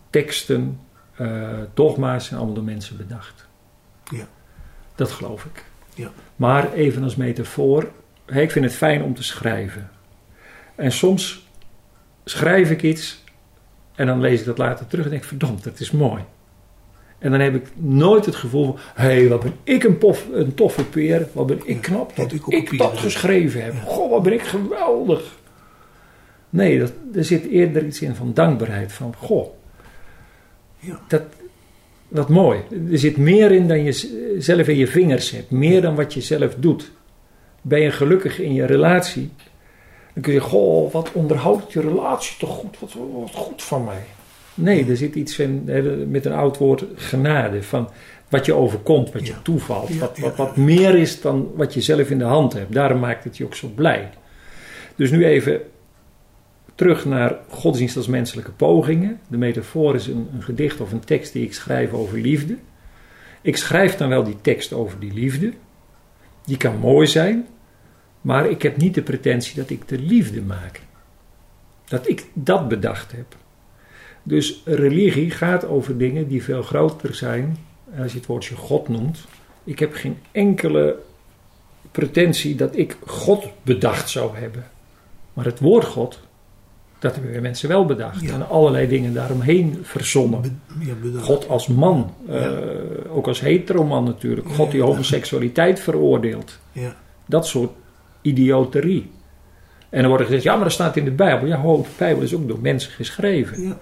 teksten, 0.10 0.80
eh, 1.16 1.60
dogma's 1.74 2.26
zijn 2.26 2.38
allemaal 2.38 2.56
door 2.56 2.66
mensen 2.66 2.98
bedacht. 2.98 3.48
Ja. 4.12 4.28
Dat 5.00 5.12
geloof 5.12 5.46
ik. 5.46 5.64
Ja. 5.94 6.12
Maar 6.36 6.74
even 6.74 7.04
als 7.04 7.16
metafoor, 7.16 7.92
ik 8.26 8.52
vind 8.52 8.66
het 8.66 8.74
fijn 8.74 9.04
om 9.04 9.14
te 9.14 9.24
schrijven. 9.24 9.90
En 10.76 10.92
soms 10.92 11.48
schrijf 12.26 12.72
ik 12.72 12.82
iets 12.82 13.24
en 13.96 14.08
dan 14.08 14.20
lees 14.20 14.40
ik 14.40 14.46
dat 14.46 14.58
later 14.58 14.88
terug 14.88 15.04
en 15.06 15.12
denk 15.12 15.22
ik, 15.22 15.28
verdomd, 15.28 15.64
dat 15.64 15.80
is 15.80 15.92
mooi. 15.92 16.24
En 17.18 17.32
dan 17.32 17.40
heb 17.40 17.56
ik 17.56 17.68
nooit 17.76 18.26
het 18.26 18.36
gevoel 18.36 18.66
van, 18.66 18.80
hé, 18.94 19.06
hey, 19.06 19.28
wat 19.28 19.42
ben 19.42 19.54
ik 19.64 19.84
een, 19.84 19.98
pof, 19.98 20.28
een 20.34 20.54
toffe 20.54 20.86
peer, 20.86 21.28
wat 21.34 21.48
ben 21.48 21.62
ik 21.66 21.82
knap 21.82 22.16
dat 22.16 22.32
ik 22.32 22.48
op 22.48 22.54
ik 22.54 22.78
dat 22.78 22.98
geschreven 22.98 23.64
heb. 23.64 23.74
Goh, 23.86 24.10
wat 24.10 24.24
ben 24.24 24.34
ik 24.34 24.42
geweldig. 24.42 25.38
Nee, 26.50 26.80
dat, 26.80 26.92
er 27.14 27.24
zit 27.24 27.46
eerder 27.46 27.86
iets 27.86 28.02
in 28.02 28.16
van 28.16 28.34
dankbaarheid, 28.34 28.92
van 28.92 29.14
goh, 29.18 29.48
Ja. 30.80 31.00
dat, 31.08 31.24
wat 32.10 32.30
mooi. 32.30 32.60
Er 32.92 33.00
zit 33.00 33.18
meer 33.18 33.52
in 33.52 33.68
dan 33.68 33.84
je 33.84 34.36
zelf 34.40 34.68
in 34.68 34.78
je 34.78 34.88
vingers 34.88 35.32
hebt. 35.32 35.52
Meer 35.52 35.82
dan 35.82 35.96
wat 35.96 36.14
je 36.14 36.22
zelf 36.22 36.56
doet. 36.56 36.92
Ben 37.62 37.82
je 37.82 37.92
gelukkig 37.92 38.40
in 38.40 38.54
je 38.54 38.66
relatie? 38.66 39.30
Dan 40.14 40.24
kun 40.24 40.34
je, 40.34 40.40
goh, 40.40 40.92
wat 40.92 41.12
onderhoudt 41.12 41.72
je 41.74 41.82
relatie 41.82 42.38
toch 42.38 42.56
goed? 42.56 42.80
Wat, 42.80 42.94
wat 43.14 43.32
goed 43.36 43.64
van 43.64 43.84
mij. 43.84 44.04
Nee, 44.54 44.86
er 44.90 44.98
zit 44.98 45.16
iets 45.16 45.40
in, 45.40 45.64
met 46.10 46.26
een 46.26 46.34
oud 46.34 46.58
woord, 46.58 46.84
genade. 46.96 47.64
Van 47.64 47.90
wat 48.30 48.46
je 48.46 48.54
overkomt, 48.54 49.12
wat 49.12 49.28
je 49.28 49.34
Ja. 49.34 49.40
toevalt. 49.44 49.88
Ja, 49.88 50.00
wat, 50.20 50.36
wat, 50.36 50.58
meer 50.58 50.96
is 50.96 51.22
dan 51.22 51.52
wat 51.56 51.74
je 51.74 51.82
zelf 51.82 52.10
in 52.10 52.18
de 52.18 52.24
hand 52.24 52.54
hebt. 52.54 52.74
Daarom 52.74 53.00
maakt 53.00 53.24
het 53.24 53.38
je 53.38 53.46
ook 53.46 53.56
zo 53.56 53.68
blij. 53.76 54.10
Dus 54.96 55.12
nu 55.12 55.26
even 55.26 55.62
terug 56.80 57.06
naar 57.06 57.36
godsdienst 57.50 57.98
als 57.98 58.08
menselijke 58.08 58.52
pogingen. 58.52 59.20
De 59.28 59.38
metafoor 59.38 59.96
is 59.96 60.08
een, 60.08 60.28
een 60.34 60.44
gedicht 60.44 60.82
of 60.82 60.92
een 60.92 61.06
tekst 61.06 61.34
die 61.34 61.44
ik 61.44 61.54
schrijf 61.54 61.94
over 61.94 62.20
liefde. 62.20 62.58
Ik 63.42 63.58
schrijf 63.58 63.96
dan 63.96 64.10
wel 64.10 64.24
die 64.24 64.42
tekst 64.42 64.74
over 64.74 65.00
die 65.00 65.14
liefde. 65.14 65.54
Die 66.46 66.58
kan 66.58 66.78
mooi 66.78 67.08
zijn, 67.08 67.48
maar 68.22 68.50
ik 68.50 68.62
heb 68.62 68.78
niet 68.78 68.94
de 68.94 69.02
pretentie 69.02 69.56
dat 69.56 69.70
ik 69.70 69.88
de 69.88 70.00
liefde 70.00 70.42
maak. 70.42 70.82
Dat 71.86 72.10
ik 72.10 72.26
dat 72.34 72.68
bedacht 72.68 73.12
heb. 73.12 73.36
Dus 74.24 74.62
religie 74.66 75.32
gaat 75.32 75.66
over 75.66 75.98
dingen 75.98 76.28
die 76.28 76.44
veel 76.44 76.62
groter 76.62 77.16
zijn. 77.16 77.58
Als 77.98 78.12
je 78.12 78.18
het 78.18 78.28
woordje 78.28 78.56
God 78.56 78.88
noemt. 78.88 79.26
Ik 79.64 79.80
heb 79.80 79.94
geen 79.94 80.18
enkele 80.32 81.00
pretentie 81.92 82.56
dat 82.56 82.76
ik 82.78 82.98
God 83.06 83.48
bedacht 83.62 84.10
zou 84.10 84.38
hebben. 84.38 84.68
Maar 85.34 85.46
het 85.46 85.60
woord 85.60 85.86
God, 85.86 86.28
dat 87.00 87.14
hebben 87.16 87.32
we 87.32 87.40
mensen 87.42 87.70
wel 87.70 87.86
bedacht. 87.86 88.22
Ja. 88.22 88.34
En 88.34 88.50
allerlei 88.50 88.88
dingen 88.88 89.14
daaromheen 89.14 89.80
verzonnen. 89.84 90.62
Ja. 90.80 91.20
God 91.22 91.48
als 91.50 91.68
man, 91.68 92.14
Ja. 92.28 92.34
eh, 92.34 93.16
ook 93.16 93.28
als 93.28 93.40
heteroman 93.40 94.04
natuurlijk. 94.04 94.50
God 94.50 94.72
die 94.72 94.82
homoseksualiteit 94.82 95.80
veroordeelt. 95.80 96.60
Ja. 96.72 96.96
Dat 97.26 97.48
soort 97.48 97.72
idioterie. 98.22 99.12
En 99.90 100.00
dan 100.00 100.08
wordt 100.08 100.20
er 100.24 100.26
gezegd, 100.30 100.44
ja, 100.46 100.56
maar 100.56 100.64
dat 100.64 100.74
staat 100.74 100.96
in 100.98 101.06
de 101.06 101.12
Bijbel. 101.12 101.48
Ja, 101.48 101.58
ho, 101.58 101.78
de 101.82 101.88
Bijbel 101.98 102.24
is 102.24 102.36
ook 102.36 102.48
door 102.48 102.60
mensen 102.62 102.92
geschreven. 102.92 103.62
Ja. 103.62 103.78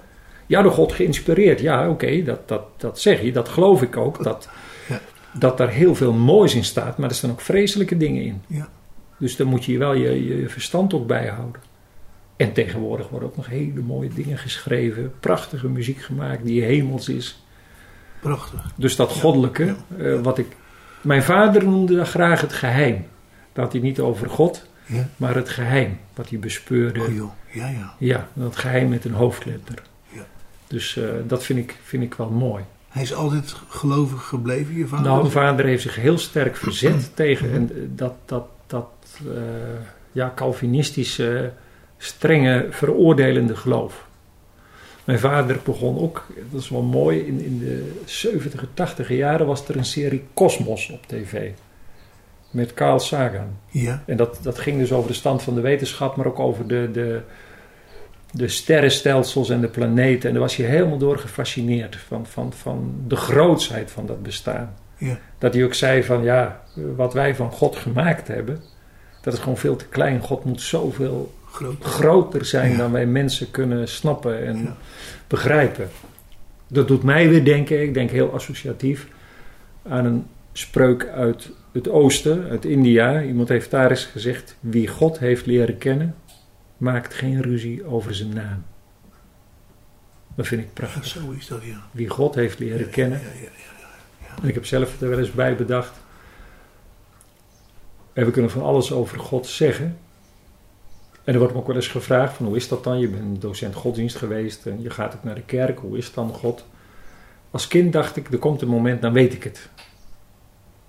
Ja, 0.45 0.61
door 0.61 0.72
God 0.72 0.91
geïnspireerd. 0.93 1.59
Ja, 1.59 1.89
oké, 1.89 2.24
dat, 2.24 2.47
dat, 2.47 2.61
dat 2.78 2.99
zeg 2.99 3.22
je. 3.22 3.32
Dat 3.32 3.49
geloof 3.49 3.82
ik 3.82 3.97
ook. 3.97 4.24
Dat, 4.24 4.49
Ja. 4.89 4.99
dat 5.39 5.57
daar 5.57 5.70
heel 5.70 5.95
veel 5.95 6.13
moois 6.13 6.55
in 6.55 6.63
staat. 6.63 6.97
Maar 6.97 7.09
er 7.09 7.15
staan 7.15 7.32
ook 7.32 7.41
vreselijke 7.41 7.97
dingen 7.97 8.24
in. 8.24 8.41
Ja. 8.47 8.68
Dus 9.20 9.36
dan 9.36 9.47
moet 9.47 9.65
je 9.65 9.78
wel 9.78 9.93
je, 9.93 10.39
je 10.41 10.49
verstand 10.49 10.93
ook 10.93 11.07
bijhouden. 11.07 11.61
En 12.38 12.54
tegenwoordig 12.54 13.10
worden 13.10 13.30
ook 13.30 13.36
nog 13.36 13.48
hele 13.48 13.82
mooie 13.82 14.10
dingen 14.14 14.38
geschreven. 14.38 15.14
Prachtige 15.20 15.68
muziek 15.68 16.02
gemaakt 16.02 16.46
die 16.46 16.64
hemels 16.64 17.10
is. 17.10 17.44
Prachtig. 18.20 18.72
Dus 18.76 18.96
dat 18.96 19.12
goddelijke, 19.12 19.66
ja, 19.66 19.76
eh, 19.98 20.20
wat 20.22 20.38
ik... 20.38 20.48
Mijn 21.02 21.24
vader 21.24 21.64
noemde 21.64 21.96
dat 21.96 22.08
graag 22.08 22.42
het 22.42 22.54
geheim. 22.54 23.06
Dat 23.54 23.64
had 23.64 23.74
hij 23.74 23.82
niet 23.82 24.00
over 24.00 24.30
God, 24.30 24.66
maar 25.18 25.36
het 25.36 25.50
geheim. 25.50 26.00
Wat 26.14 26.30
hij 26.30 26.40
bespeurde. 26.40 27.02
Oh 27.02 27.16
joh, 27.16 27.32
ja 27.52 27.68
ja. 27.68 27.94
Ja, 27.98 28.28
dat 28.34 28.56
geheim 28.56 28.90
met 28.90 29.06
een 29.06 29.14
hoofdletter. 29.14 29.82
Ja. 30.10 30.26
Dus 30.68 30.98
eh, 30.98 31.10
dat 31.28 31.44
vind 31.44 31.60
ik, 31.60 31.78
vind 31.84 32.04
ik 32.04 32.14
wel 32.14 32.30
mooi. 32.30 32.64
Hij 32.90 33.02
is 33.02 33.14
altijd 33.14 33.56
gelovig 33.68 34.24
gebleven, 34.24 34.76
je 34.76 34.88
vader? 34.88 35.06
Nou, 35.06 35.20
mijn 35.20 35.32
vader 35.32 35.66
heeft 35.66 35.82
zich 35.82 35.96
heel 35.96 36.18
sterk 36.18 36.56
verzet 36.56 37.16
tegen 37.16 37.52
en, 37.52 37.70
eh, 37.72 37.78
dat, 37.90 38.14
dat, 38.26 38.48
dat 38.68 38.90
ja, 40.12 40.32
Calvinistische, 40.36 41.52
strenge, 41.98 42.68
veroordelende 42.70 43.56
geloof. 43.56 44.08
Mijn 45.04 45.20
vader 45.20 45.60
begon 45.64 46.00
ook, 46.00 46.26
dat 46.52 46.62
is 46.62 46.70
wel 46.70 46.82
mooi, 46.82 47.20
in, 47.20 47.43
in 47.43 47.60
de 47.60 48.02
70 48.06 48.66
80 48.74 49.10
jaren 49.10 49.45
was 49.45 49.68
er 49.68 49.78
een 49.78 49.86
serie 49.86 50.24
Cosmos 50.34 50.89
op 50.89 51.06
tv. 51.06 51.52
Met 52.52 52.74
Carl 52.74 53.00
Sagan. 53.00 53.58
Ja, 53.68 54.04
En 54.06 54.18
dat, 54.18 54.39
dat 54.41 54.60
ging 54.60 54.80
dus 54.80 54.91
over 54.91 55.08
de 55.10 55.16
stand 55.16 55.41
van 55.43 55.56
de 55.56 55.62
wetenschap, 55.62 56.16
maar 56.16 56.26
ook 56.26 56.39
over 56.39 56.68
de, 56.68 56.89
de, 56.91 57.22
de 58.32 58.48
sterrenstelsels 58.48 59.50
en 59.50 59.62
de 59.62 59.68
planeten. 59.68 60.28
En 60.28 60.34
daar 60.34 60.43
was 60.43 60.58
je 60.58 60.64
helemaal 60.64 60.98
door 60.98 61.18
gefascineerd 61.18 61.95
van, 61.95 62.26
van, 62.26 62.54
van 62.54 62.95
de 63.08 63.16
grootsheid 63.16 63.91
van 63.91 64.06
dat 64.06 64.24
bestaan. 64.24 64.74
ja. 64.98 65.20
Dat 65.38 65.54
hij 65.54 65.64
ook 65.64 65.74
zei 65.74 66.04
van 66.04 66.24
ja, 66.24 66.64
wat 66.95 67.14
wij 67.14 67.36
van 67.36 67.52
God 67.52 67.76
gemaakt 67.76 68.28
hebben, 68.28 68.62
dat 69.22 69.34
is 69.34 69.39
gewoon 69.39 69.58
veel 69.58 69.76
te 69.76 69.88
klein. 69.88 70.22
God 70.22 70.43
moet 70.45 70.62
zoveel 70.62 71.34
Groter 71.80 72.45
zijn 72.45 72.72
Ja. 72.72 72.78
dan 72.78 72.91
wij 72.91 73.05
mensen 73.05 73.51
kunnen 73.51 73.88
snappen 73.88 74.45
en 74.45 74.58
Ja. 74.64 74.78
begrijpen. 75.28 75.89
Dat 76.68 76.88
doet 76.88 77.03
mij 77.03 77.30
weer 77.30 77.43
denken, 77.45 77.82
ik 77.82 77.93
denk 77.93 78.10
heel 78.10 78.34
associatief, 78.34 79.08
aan 79.89 80.05
een 80.05 80.26
spreuk 80.53 81.08
uit 81.08 81.49
het 81.74 81.89
oosten, 81.89 82.49
uit 82.49 82.66
India. 82.66 83.22
Iemand 83.24 83.49
heeft 83.49 83.72
daar 83.72 83.89
eens 83.89 84.05
gezegd, 84.05 84.55
wie 84.60 84.88
God 84.88 85.20
heeft 85.20 85.45
leren 85.45 85.78
kennen, 85.78 86.16
maakt 86.78 87.14
geen 87.14 87.41
ruzie 87.41 87.86
over 87.86 88.16
zijn 88.16 88.34
naam. 88.34 88.64
Dat 90.36 90.47
vind 90.47 90.62
ik 90.62 90.68
Ja, 90.68 90.74
prachtig. 90.74 91.05
zo 91.05 91.32
is 91.32 91.47
dat, 91.47 91.64
ja. 91.64 91.88
Wie 91.91 92.10
God 92.10 92.36
heeft 92.36 92.60
leren 92.60 92.80
Ja, 92.86 92.91
kennen. 92.91 93.20
Ja, 93.20 93.26
ja, 93.41 93.49
ja. 94.28 94.41
En 94.41 94.47
ik 94.47 94.53
heb 94.53 94.66
zelf 94.66 95.01
er 95.01 95.10
wel 95.10 95.20
eens 95.20 95.32
bij 95.32 95.55
bedacht. 95.55 95.93
En 98.14 98.26
we 98.26 98.32
kunnen 98.32 98.51
van 98.51 98.62
alles 98.64 98.91
over 98.91 99.20
God 99.20 99.47
zeggen. 99.47 99.97
En 101.28 101.34
er 101.34 101.40
wordt 101.40 101.54
me 101.54 101.60
ook 101.60 101.68
wel 101.68 101.76
eens 101.76 101.88
gevraagd 101.88 102.34
van 102.34 102.46
hoe 102.46 102.56
is 102.56 102.68
dat 102.68 102.84
dan? 102.84 103.00
Je 103.00 103.08
bent 103.08 103.42
docent 103.42 103.76
godsdienst 103.76 104.16
geweest 104.16 104.66
en 104.66 104.82
je 104.82 104.90
gaat 104.90 105.16
ook 105.16 105.24
naar 105.24 105.36
de 105.36 105.42
kerk. 105.42 105.80
Hoe 105.80 105.98
is 105.98 106.14
dan 106.14 106.30
God? 106.34 106.66
Als 107.52 107.68
kind 107.68 107.94
dacht 107.94 108.16
ik, 108.16 108.32
er 108.32 108.38
komt 108.40 108.62
een 108.62 108.68
moment, 108.68 109.02
dan 109.02 109.14
weet 109.14 109.34
ik 109.34 109.44
het. 109.44 109.70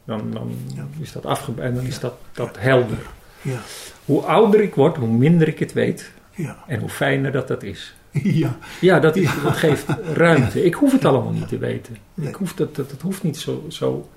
Dan, 0.04 0.30
dan 0.30 0.50
Ja. 0.74 0.86
is 1.00 1.12
dat 1.12 1.26
afge 1.26 1.52
en 1.58 1.74
dan 1.74 1.84
is 1.84 2.00
dat, 2.00 2.14
dat 2.32 2.58
helder. 2.58 2.98
Ja, 3.42 3.58
Hoe 4.04 4.20
ouder 4.22 4.60
ik 4.60 4.74
word, 4.74 4.96
hoe 4.96 5.08
minder 5.08 5.48
ik 5.48 5.58
het 5.58 5.72
weet. 5.72 6.10
ja. 6.34 6.56
En 6.66 6.80
hoe 6.80 6.88
fijner 6.88 7.32
dat 7.32 7.48
dat 7.48 7.62
is. 7.62 7.94
Ja, 8.22 8.56
Ja, 8.80 8.98
dat, 9.00 9.16
is, 9.16 9.30
dat 9.42 9.56
geeft 9.56 9.86
ruimte. 10.14 10.64
Ik 10.64 10.74
hoef 10.74 10.92
het 10.92 11.04
allemaal 11.04 11.32
niet 11.32 11.48
te 11.48 11.58
weten. 11.58 11.96
Nee. 12.14 12.28
Ik 12.28 12.34
hoef 12.34 12.54
dat, 12.54 12.76
dat, 12.76 12.90
dat 12.90 13.00
hoeft 13.00 13.22
niet 13.22 13.36
zo, 13.38 13.64
zo. 13.68 14.08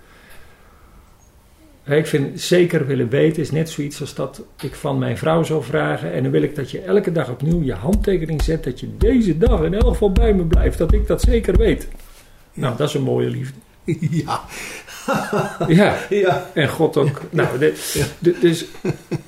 Ik 1.85 2.07
vind 2.07 2.41
zeker 2.41 2.85
willen 2.85 3.09
weten 3.09 3.41
is 3.41 3.51
net 3.51 3.69
zoiets 3.69 4.01
als 4.01 4.15
dat 4.15 4.41
ik 4.61 4.75
van 4.75 4.97
mijn 4.99 5.17
vrouw 5.17 5.43
zou 5.43 5.63
vragen. 5.63 6.11
En 6.13 6.23
dan 6.23 6.31
wil 6.31 6.41
ik 6.41 6.55
dat 6.55 6.71
je 6.71 6.81
elke 6.81 7.11
dag 7.11 7.29
opnieuw 7.29 7.61
je 7.61 7.73
handtekening 7.73 8.41
zet. 8.43 8.63
Dat 8.63 8.79
je 8.79 8.97
deze 8.97 9.37
dag 9.37 9.61
in 9.63 9.73
elk 9.73 9.87
geval 9.87 10.11
bij 10.11 10.33
me 10.33 10.43
blijft. 10.43 10.77
Dat 10.77 10.93
ik 10.93 11.07
dat 11.07 11.21
zeker 11.21 11.57
weet. 11.57 11.87
Ja. 11.91 11.97
Nou, 12.61 12.77
dat 12.77 12.87
is 12.87 12.93
een 12.93 13.01
mooie 13.01 13.29
liefde. 13.29 13.57
ja, 14.25 14.41
Ja, 15.67 15.97
ja. 16.09 16.49
en 16.53 16.69
God 16.69 16.97
ook. 16.97 17.21
Nou, 17.29 17.57
de- 17.59 18.01
de- 18.19 18.37
dus, 18.41 18.65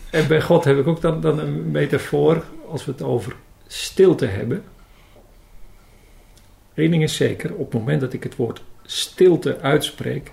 en 0.10 0.28
bij 0.28 0.42
God 0.42 0.64
heb 0.64 0.78
ik 0.78 0.88
ook 0.88 1.02
dan, 1.02 1.22
dan 1.22 1.40
een 1.40 1.72
metafoor. 1.72 2.44
Als 2.70 2.86
we 2.86 2.92
het 2.92 3.02
over 3.02 3.36
stilte 3.68 4.26
hebben. 4.26 4.64
Eén 6.74 6.92
ding 6.92 7.04
is 7.04 7.16
zeker. 7.16 7.54
Op 7.54 7.72
het 7.72 7.80
moment 7.80 8.02
dat 8.02 8.14
ik 8.14 8.24
het 8.24 8.36
woord 8.36 8.64
stilte 8.84 9.60
uitspreek. 9.60 10.32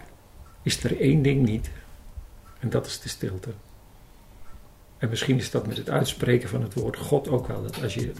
Is 0.63 0.85
er 0.85 1.01
één 1.01 1.23
ding 1.23 1.47
niet. 1.47 1.71
En 2.61 2.71
dat 2.71 2.87
is 2.87 3.01
de 3.01 3.09
stilte. 3.09 3.51
En 4.99 5.09
misschien 5.09 5.37
is 5.37 5.51
dat 5.51 5.67
met 5.67 5.77
het 5.77 5.91
uitspreken 5.91 6.49
van 6.49 6.63
het 6.63 6.75
woord 6.75 6.97
God 6.97 7.29
ook 7.29 7.47
wel. 7.47 7.63
Dat 7.63 7.83
als 7.83 7.95
je 7.95 8.13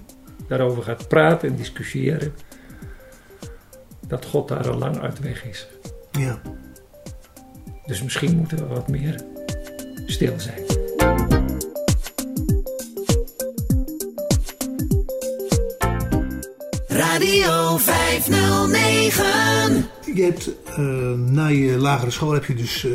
daarover 0.49 0.83
gaat 0.83 1.09
praten 1.09 1.49
en 1.49 1.57
discussiëren. 1.57 2.35
Dat 4.07 4.25
God 4.25 4.49
daar 4.49 4.71
al 4.71 4.79
lang 4.79 4.99
uit 4.99 5.19
weg 5.19 5.45
is. 5.45 5.67
ja. 6.13 6.41
Dus 7.87 8.03
misschien 8.03 8.37
moeten 8.37 8.59
we 8.59 8.67
wat 8.67 8.89
meer 8.89 9.25
stil 10.07 10.41
zijn. 10.41 10.65
Radio 16.87 17.77
509. 17.77 19.89
Je 20.15 20.23
hebt 20.23 20.51
eh, 20.65 20.77
na 21.13 21.47
je 21.47 21.77
lagere 21.79 22.11
school 22.11 22.33
heb 22.33 22.45
je 22.45 22.55
dus 22.55 22.85
eh, 22.85 22.91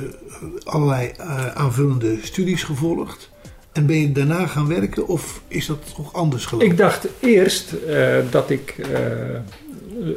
allerlei 0.63 1.11
eh, 1.17 1.47
aanvullende 1.47 2.17
studies 2.21 2.63
gevolgd. 2.63 3.29
En 3.71 3.85
ben 3.85 3.95
je 3.99 4.11
daarna 4.11 4.47
gaan 4.47 4.67
werken 4.67 5.07
of 5.07 5.41
is 5.47 5.65
dat 5.65 5.95
toch 5.95 6.13
anders 6.13 6.45
gelopen? 6.45 6.67
Ik 6.71 6.77
dacht 6.77 7.07
eerst 7.19 7.71
eh, 7.73 8.17
dat 8.31 8.49
ik, 8.49 8.75
eh, 8.91 9.35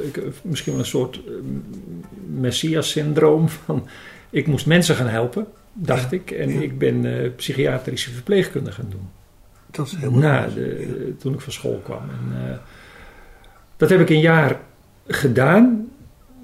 ik- 0.06 0.22
misschien 0.42 0.72
wel 0.72 0.80
een 0.80 0.86
soort 0.88 1.20
messias-syndroom 2.26 3.48
van 3.48 3.86
ik 4.30 4.46
moest 4.46 4.66
mensen 4.66 4.94
gaan 4.96 5.06
helpen, 5.08 5.46
dacht 5.72 6.10
Ja, 6.10 6.16
ik. 6.16 6.30
En 6.30 6.52
ja. 6.52 6.60
ik 6.60 6.78
ben 6.78 7.32
psychiatrische 7.36 8.10
verpleegkunde 8.10 8.72
gaan 8.72 8.86
doen. 8.90 9.08
dat 9.70 9.86
is 9.86 9.96
helemaal 9.96 10.20
Na 10.20 10.48
toen 11.18 11.34
ik 11.34 11.40
van 11.40 11.52
school 11.52 11.80
kwam. 11.84 12.02
En, 12.10 12.60
dat 13.76 13.90
heb 13.90 14.00
ik 14.00 14.08
een 14.10 14.20
jaar 14.20 14.60
gedaan, 15.06 15.88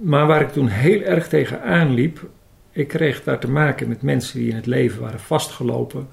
maar 0.01 0.27
waar 0.27 0.41
ik 0.41 0.49
toen 0.53 0.69
heel 0.69 1.01
erg 1.01 1.29
tegen 1.29 1.63
aanliep, 1.63 2.29
ik 2.75 2.89
kreeg 2.89 3.23
daar 3.23 3.41
te 3.41 3.51
maken 3.51 3.89
met 3.89 4.03
mensen 4.03 4.39
die 4.39 4.49
in 4.49 4.57
het 4.57 4.67
leven 4.67 5.01
waren 5.01 5.21
vastgelopen, 5.21 6.09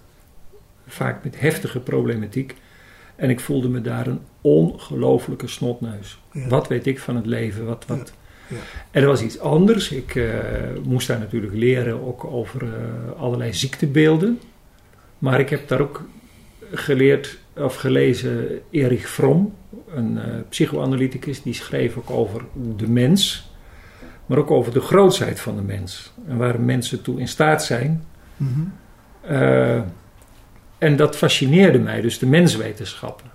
vaak 0.87 1.23
met 1.23 1.39
heftige 1.39 1.79
problematiek. 1.79 2.55
En 3.15 3.29
ik 3.29 3.39
voelde 3.39 3.69
me 3.69 3.81
daar 3.81 4.07
een 4.07 4.19
ongelofelijke 4.41 5.47
snotneus. 5.47 6.19
Ja. 6.31 6.47
Wat 6.47 6.67
weet 6.67 6.87
ik 6.87 6.99
van 6.99 7.15
het 7.15 7.25
leven? 7.25 7.65
Wat, 7.65 7.85
wat... 7.87 8.13
Ja, 8.47 8.55
ja. 8.55 8.61
En 8.91 9.01
er 9.01 9.07
was 9.07 9.21
iets 9.21 9.39
anders. 9.39 9.91
Ik 9.91 10.15
eh, 10.15 10.25
moest 10.83 11.07
daar 11.07 11.19
natuurlijk 11.19 11.53
leren 11.53 12.01
ook 12.05 12.23
over 12.23 12.63
eh, 12.63 13.21
allerlei 13.21 13.53
ziektebeelden. 13.53 14.39
Maar 15.17 15.39
ik 15.39 15.49
heb 15.49 15.67
daar 15.67 15.81
ook 15.81 16.03
geleerd 16.71 17.37
of 17.55 17.75
gelezen 17.75 18.61
Erich 18.69 19.09
Fromm, 19.09 19.53
een 19.95 20.17
eh, 20.17 20.23
psychoanalyticus, 20.49 21.41
die 21.41 21.53
schreef 21.53 21.97
ook 21.97 22.09
over 22.09 22.41
de 22.77 22.89
mens, 22.89 23.50
maar 24.31 24.39
ook 24.39 24.51
over 24.51 24.73
de 24.73 24.81
grootsheid 24.81 25.39
van 25.39 25.55
de 25.55 25.61
mens 25.61 26.11
en 26.27 26.37
waar 26.37 26.59
mensen 26.59 27.01
toe 27.01 27.19
in 27.19 27.27
staat 27.27 27.63
zijn. 27.63 28.03
Mhm. 28.37 28.49
Eh, 29.21 29.81
en 30.77 30.95
dat 30.95 31.15
fascineerde 31.15 31.79
mij, 31.79 32.01
dus 32.01 32.19
de 32.19 32.25
menswetenschappen. 32.25 33.31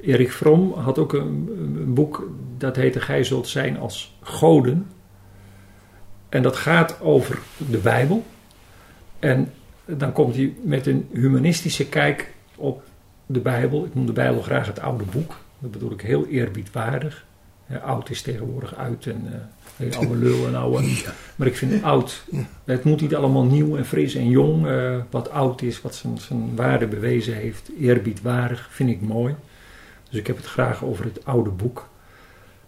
Erich 0.00 0.34
Fromm 0.34 0.72
had 0.72 0.98
ook 0.98 1.12
een, 1.12 1.50
een 1.58 1.94
boek 1.94 2.28
dat 2.58 2.76
heette 2.76 3.00
Gij 3.00 3.24
zult 3.24 3.48
zijn 3.48 3.78
als 3.78 4.18
goden. 4.20 4.86
En 6.28 6.42
dat 6.42 6.56
gaat 6.56 7.00
over 7.00 7.38
de 7.56 7.78
Bijbel. 7.78 8.24
En 9.18 9.52
dan 9.84 10.12
komt 10.12 10.34
hij 10.34 10.54
met 10.62 10.86
een 10.86 11.08
humanistische 11.12 11.88
kijk 11.88 12.34
op 12.56 12.82
de 13.26 13.40
Bijbel. 13.40 13.84
Ik 13.84 13.94
noem 13.94 14.06
de 14.06 14.12
Bijbel 14.12 14.42
graag 14.42 14.66
het 14.66 14.80
oude 14.80 15.04
boek. 15.04 15.36
Dat 15.58 15.70
bedoel 15.70 15.92
ik 15.92 16.00
heel 16.00 16.26
eerbiedwaardig. 16.26 17.24
Ja, 17.66 17.76
oud 17.76 18.10
is 18.10 18.22
tegenwoordig 18.22 18.74
uit 18.74 19.06
en 19.06 19.22
eh 19.26 19.38
hey, 19.90 19.98
oude 19.98 20.16
lul 20.16 20.46
en 20.46 20.54
oude. 20.54 20.88
Maar 21.36 21.46
ik 21.46 21.56
vind 21.56 21.82
oud. 21.82 22.24
Ja. 22.30 22.46
Het 22.64 22.84
moet 22.84 23.00
niet 23.00 23.14
allemaal 23.14 23.44
nieuw 23.44 23.76
en 23.76 23.86
fris 23.86 24.14
en 24.14 24.28
jong. 24.28 24.66
eh, 24.66 24.96
wat 25.10 25.30
oud 25.30 25.62
is, 25.62 25.80
wat 25.80 25.94
zijn, 25.94 26.18
zijn 26.18 26.56
waarde 26.56 26.86
bewezen 26.86 27.34
heeft. 27.34 27.70
Eerbiedwaardig 27.80 28.68
vind 28.70 28.90
ik 28.90 29.00
mooi. 29.00 29.34
Dus 30.10 30.18
ik 30.18 30.26
heb 30.26 30.36
het 30.36 30.46
graag 30.46 30.84
over 30.84 31.04
het 31.04 31.24
oude 31.24 31.50
boek. 31.50 31.88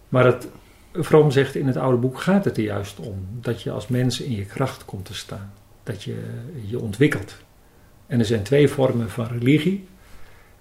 Maar 0.09 0.25
het, 0.25 0.47
Vroom 0.93 1.31
zegt 1.31 1.55
in 1.55 1.67
het 1.67 1.77
oude 1.77 1.97
boek 1.97 2.19
gaat 2.19 2.45
het 2.45 2.57
er 2.57 2.63
juist 2.63 2.99
om. 2.99 3.27
Dat 3.41 3.61
je 3.61 3.71
als 3.71 3.87
mens 3.87 4.21
in 4.21 4.35
je 4.35 4.45
kracht 4.45 4.85
komt 4.85 5.05
te 5.05 5.13
staan. 5.13 5.53
Dat 5.83 6.03
je 6.03 6.23
je 6.65 6.79
ontwikkelt. 6.79 7.35
En 8.07 8.19
er 8.19 8.25
zijn 8.25 8.43
twee 8.43 8.67
vormen 8.67 9.09
van 9.09 9.27
religie. 9.27 9.87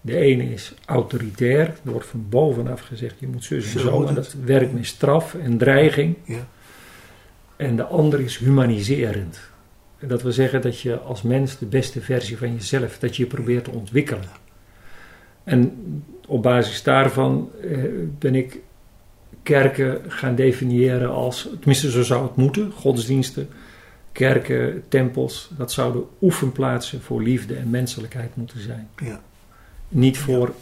De 0.04 0.16
ene 0.16 0.52
is 0.52 0.74
autoritair. 0.84 1.66
Er 1.84 1.90
wordt 1.90 2.06
van 2.06 2.26
bovenaf 2.28 2.80
gezegd, 2.80 3.14
je 3.18 3.26
moet 3.26 3.44
zus 3.44 3.74
en 3.74 3.80
Zo 3.80 4.06
En 4.06 4.14
dat 4.14 4.34
werkt 4.44 4.72
met 4.72 4.86
straf 4.86 5.34
en 5.34 5.58
dreiging. 5.58 6.16
Ja. 6.24 6.46
En 7.56 7.76
de 7.76 7.84
andere 7.84 8.24
is 8.24 8.36
humaniserend. 8.36 9.40
En 9.98 10.08
dat 10.08 10.22
wil 10.22 10.32
zeggen 10.32 10.62
dat 10.62 10.80
je 10.80 10.98
als 10.98 11.22
mens 11.22 11.58
de 11.58 11.66
beste 11.66 12.00
versie 12.00 12.38
van 12.38 12.52
jezelf, 12.54 12.98
dat 12.98 13.16
je 13.16 13.22
je 13.22 13.28
probeert 13.28 13.64
te 13.64 13.70
ontwikkelen. 13.70 14.28
En 15.44 15.72
op 16.26 16.42
basis 16.42 16.82
daarvan 16.82 17.50
eh, 17.62 17.78
ben 18.18 18.34
ik 18.34 18.60
kerken 19.42 20.00
gaan 20.08 20.34
definiëren 20.34 21.10
als, 21.10 21.48
tenminste 21.58 21.90
zo 21.90 22.02
zou 22.02 22.22
het 22.22 22.36
moeten, 22.36 22.72
godsdiensten, 22.72 23.48
kerken, 24.12 24.82
tempels, 24.88 25.50
dat 25.56 25.72
zouden 25.72 26.04
oefenplaatsen 26.22 27.00
voor 27.00 27.22
liefde 27.22 27.54
en 27.54 27.70
menselijkheid 27.70 28.36
moeten 28.36 28.60
zijn. 28.60 28.88
Ja. 28.96 29.20
Niet 29.94 30.18
voor 30.18 30.54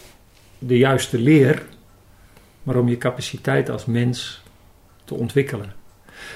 de 0.59 0.79
juiste 0.79 1.19
leer, 1.19 1.63
maar 2.63 2.77
om 2.77 2.89
je 2.89 2.99
capaciteit 2.99 3.71
als 3.71 3.85
mens 3.85 4.43
te 5.05 5.15
ontwikkelen. 5.15 5.73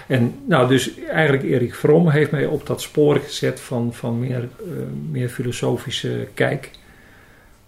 En 0.07 0.35
nou, 0.47 0.69
dus 0.69 0.99
eigenlijk 1.01 1.43
Erik 1.43 1.75
Fromm 1.75 2.09
heeft 2.09 2.31
mij 2.31 2.47
op 2.47 2.67
dat 2.67 2.81
spoor 2.81 3.17
gezet 3.17 3.61
van, 3.61 3.95
van 3.95 4.19
meer, 4.19 4.49
eh, 4.59 4.67
meer 5.11 5.29
filosofische 5.29 6.29
kijk. 6.35 6.71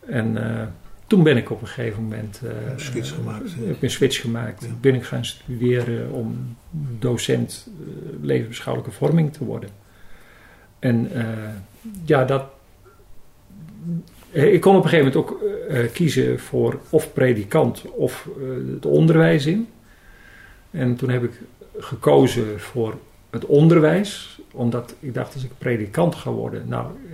En 0.06 0.56
eh, 0.58 0.66
toen 1.06 1.22
ben 1.22 1.36
ik 1.36 1.50
op 1.50 1.60
een 1.60 1.66
gegeven 1.66 2.02
moment... 2.02 2.40
eh, 2.44 2.72
Een 2.72 2.80
switch 2.80 3.14
gemaakt, 3.14 3.54
heb 3.66 3.82
een 3.82 3.90
switch 3.90 4.20
gemaakt. 4.20 4.62
Ja. 4.62 4.68
Ben 4.80 4.94
ik 4.94 5.04
gaan 5.04 5.24
studeren 5.24 6.10
om 6.10 6.56
docent 6.98 7.68
levensbeschouwelijke 8.20 8.96
vorming 8.96 9.32
te 9.32 9.44
worden. 9.44 9.70
En 10.78 11.10
ja, 12.04 12.24
dat... 12.24 12.44
eh, 14.32 14.52
Ik 14.52 14.60
kon 14.60 14.76
op 14.76 14.84
een 14.84 14.88
gegeven 14.88 15.12
moment 15.12 15.30
ook 15.30 15.42
eh, 15.68 15.92
kiezen 15.92 16.38
voor 16.40 16.78
of 16.90 17.12
predikant 17.12 17.82
of 17.90 18.28
eh, 18.36 18.74
het 18.74 18.86
onderwijs 18.86 19.46
in. 19.46 19.68
En 20.70 20.96
toen 20.96 21.10
heb 21.10 21.22
ik 21.24 21.30
gekozen 21.78 22.60
voor 22.60 22.94
het 23.30 23.46
onderwijs, 23.46 24.38
omdat 24.52 24.94
ik 25.00 25.14
dacht 25.14 25.34
als 25.34 25.44
ik 25.44 25.50
predikant 25.58 26.14
ga 26.14 26.30
worden, 26.30 26.62
nou, 26.66 26.86
eh, 26.86 27.12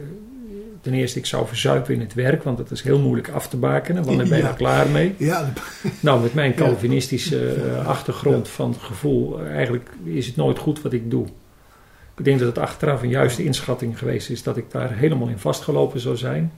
ten 0.81 0.95
eerste 0.95 1.19
ik 1.19 1.27
zou 1.27 1.47
verzuipen 1.47 1.95
in 1.95 2.01
het 2.01 2.15
werk, 2.15 2.43
want 2.43 2.57
dat 2.59 2.71
is 2.71 2.83
heel 2.83 2.99
moeilijk 2.99 3.29
af 3.29 3.49
te 3.49 3.57
bakenen, 3.57 4.05
want 4.05 4.19
dan 4.19 4.29
ben 4.29 4.37
je 4.39 4.43
Ja. 4.45 4.51
er 4.51 4.57
klaar 4.57 4.89
mee. 4.89 5.15
Ja, 5.17 5.53
Nou, 6.01 6.23
met 6.23 6.35
mijn 6.35 6.55
Calvinistische 6.55 7.49
eh, 7.53 7.87
achtergrond 7.87 8.49
van 8.49 8.75
gevoel, 8.75 9.41
eh, 9.41 9.51
eigenlijk 9.55 9.89
is 10.05 10.27
het 10.27 10.37
nooit 10.37 10.59
goed 10.59 10.83
wat 10.83 10.93
ik 10.93 11.11
doe. 11.11 11.27
Ik 12.19 12.25
denk 12.25 12.39
dat 12.39 12.49
het 12.49 12.59
achteraf 12.59 13.03
een 13.03 13.09
juiste 13.09 13.45
inschatting 13.45 13.99
geweest 13.99 14.31
is 14.31 14.43
dat 14.43 14.57
ik 14.57 14.71
daar 14.71 14.93
helemaal 14.97 15.29
in 15.29 15.39
vastgelopen 15.39 16.01
zou 16.01 16.17
zijn. 16.17 16.53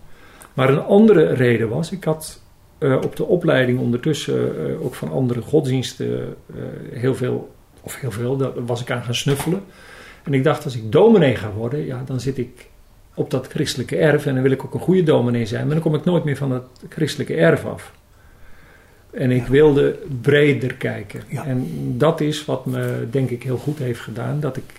Maar 0.56 0.68
een 0.68 0.82
andere 0.82 1.32
reden 1.32 1.68
was, 1.68 1.92
ik 1.92 2.04
had 2.04 2.40
eh, 2.78 2.96
op 3.04 3.16
de 3.16 3.24
opleiding 3.24 3.78
ondertussen 3.78 4.68
eh, 4.68 4.84
ook 4.84 4.94
van 4.94 5.12
andere 5.12 5.40
godsdiensten 5.40 6.36
eh, 6.46 6.56
heel 6.92 7.14
veel, 7.14 7.54
of 7.80 8.00
heel 8.00 8.10
veel, 8.10 8.36
daar 8.36 8.64
was 8.64 8.80
ik 8.80 8.90
aan 8.90 9.02
gaan 9.02 9.14
snuffelen. 9.14 9.62
En 10.24 10.34
ik 10.34 10.44
dacht, 10.44 10.64
als 10.64 10.76
ik 10.76 10.92
dominee 10.92 11.36
ga 11.36 11.50
worden, 11.52 11.86
ja, 11.86 12.02
dan 12.06 12.20
zit 12.20 12.38
ik 12.38 12.68
op 13.14 13.30
dat 13.30 13.46
christelijke 13.46 13.96
erf 13.96 14.26
en 14.26 14.34
dan 14.34 14.42
wil 14.42 14.52
ik 14.52 14.64
ook 14.64 14.74
een 14.74 14.80
goede 14.80 15.02
dominee 15.02 15.46
zijn, 15.46 15.64
maar 15.64 15.74
dan 15.74 15.82
kom 15.82 15.94
ik 15.94 16.04
nooit 16.04 16.24
meer 16.24 16.36
van 16.36 16.48
dat 16.50 16.64
christelijke 16.88 17.34
erf 17.34 17.64
af. 17.64 17.92
En 19.10 19.30
ik 19.30 19.44
Ja. 19.44 19.50
wilde 19.50 19.98
breder 20.20 20.74
kijken. 20.74 21.22
Ja. 21.28 21.44
En 21.46 21.66
dat 21.98 22.20
is 22.20 22.44
wat 22.44 22.66
me 22.66 23.06
denk 23.10 23.30
ik 23.30 23.42
heel 23.42 23.56
goed 23.56 23.78
heeft 23.78 24.00
gedaan. 24.00 24.40
Dat 24.40 24.56
ik 24.56 24.72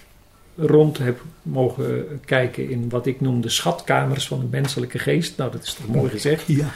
rond 0.58 0.98
heb 0.98 1.22
mogen 1.42 2.20
kijken 2.26 2.70
in 2.70 2.90
wat 2.90 3.06
ik 3.06 3.22
noem 3.22 3.42
de 3.42 3.50
schatkamers 3.50 4.28
van 4.28 4.40
de 4.40 4.46
menselijke 4.50 5.00
geest. 5.00 5.38
Nou, 5.38 5.52
dat 5.52 5.64
is 5.64 5.74
toch 5.74 5.88
mooi 5.88 6.10
gezegd. 6.10 6.48
ja, 6.48 6.70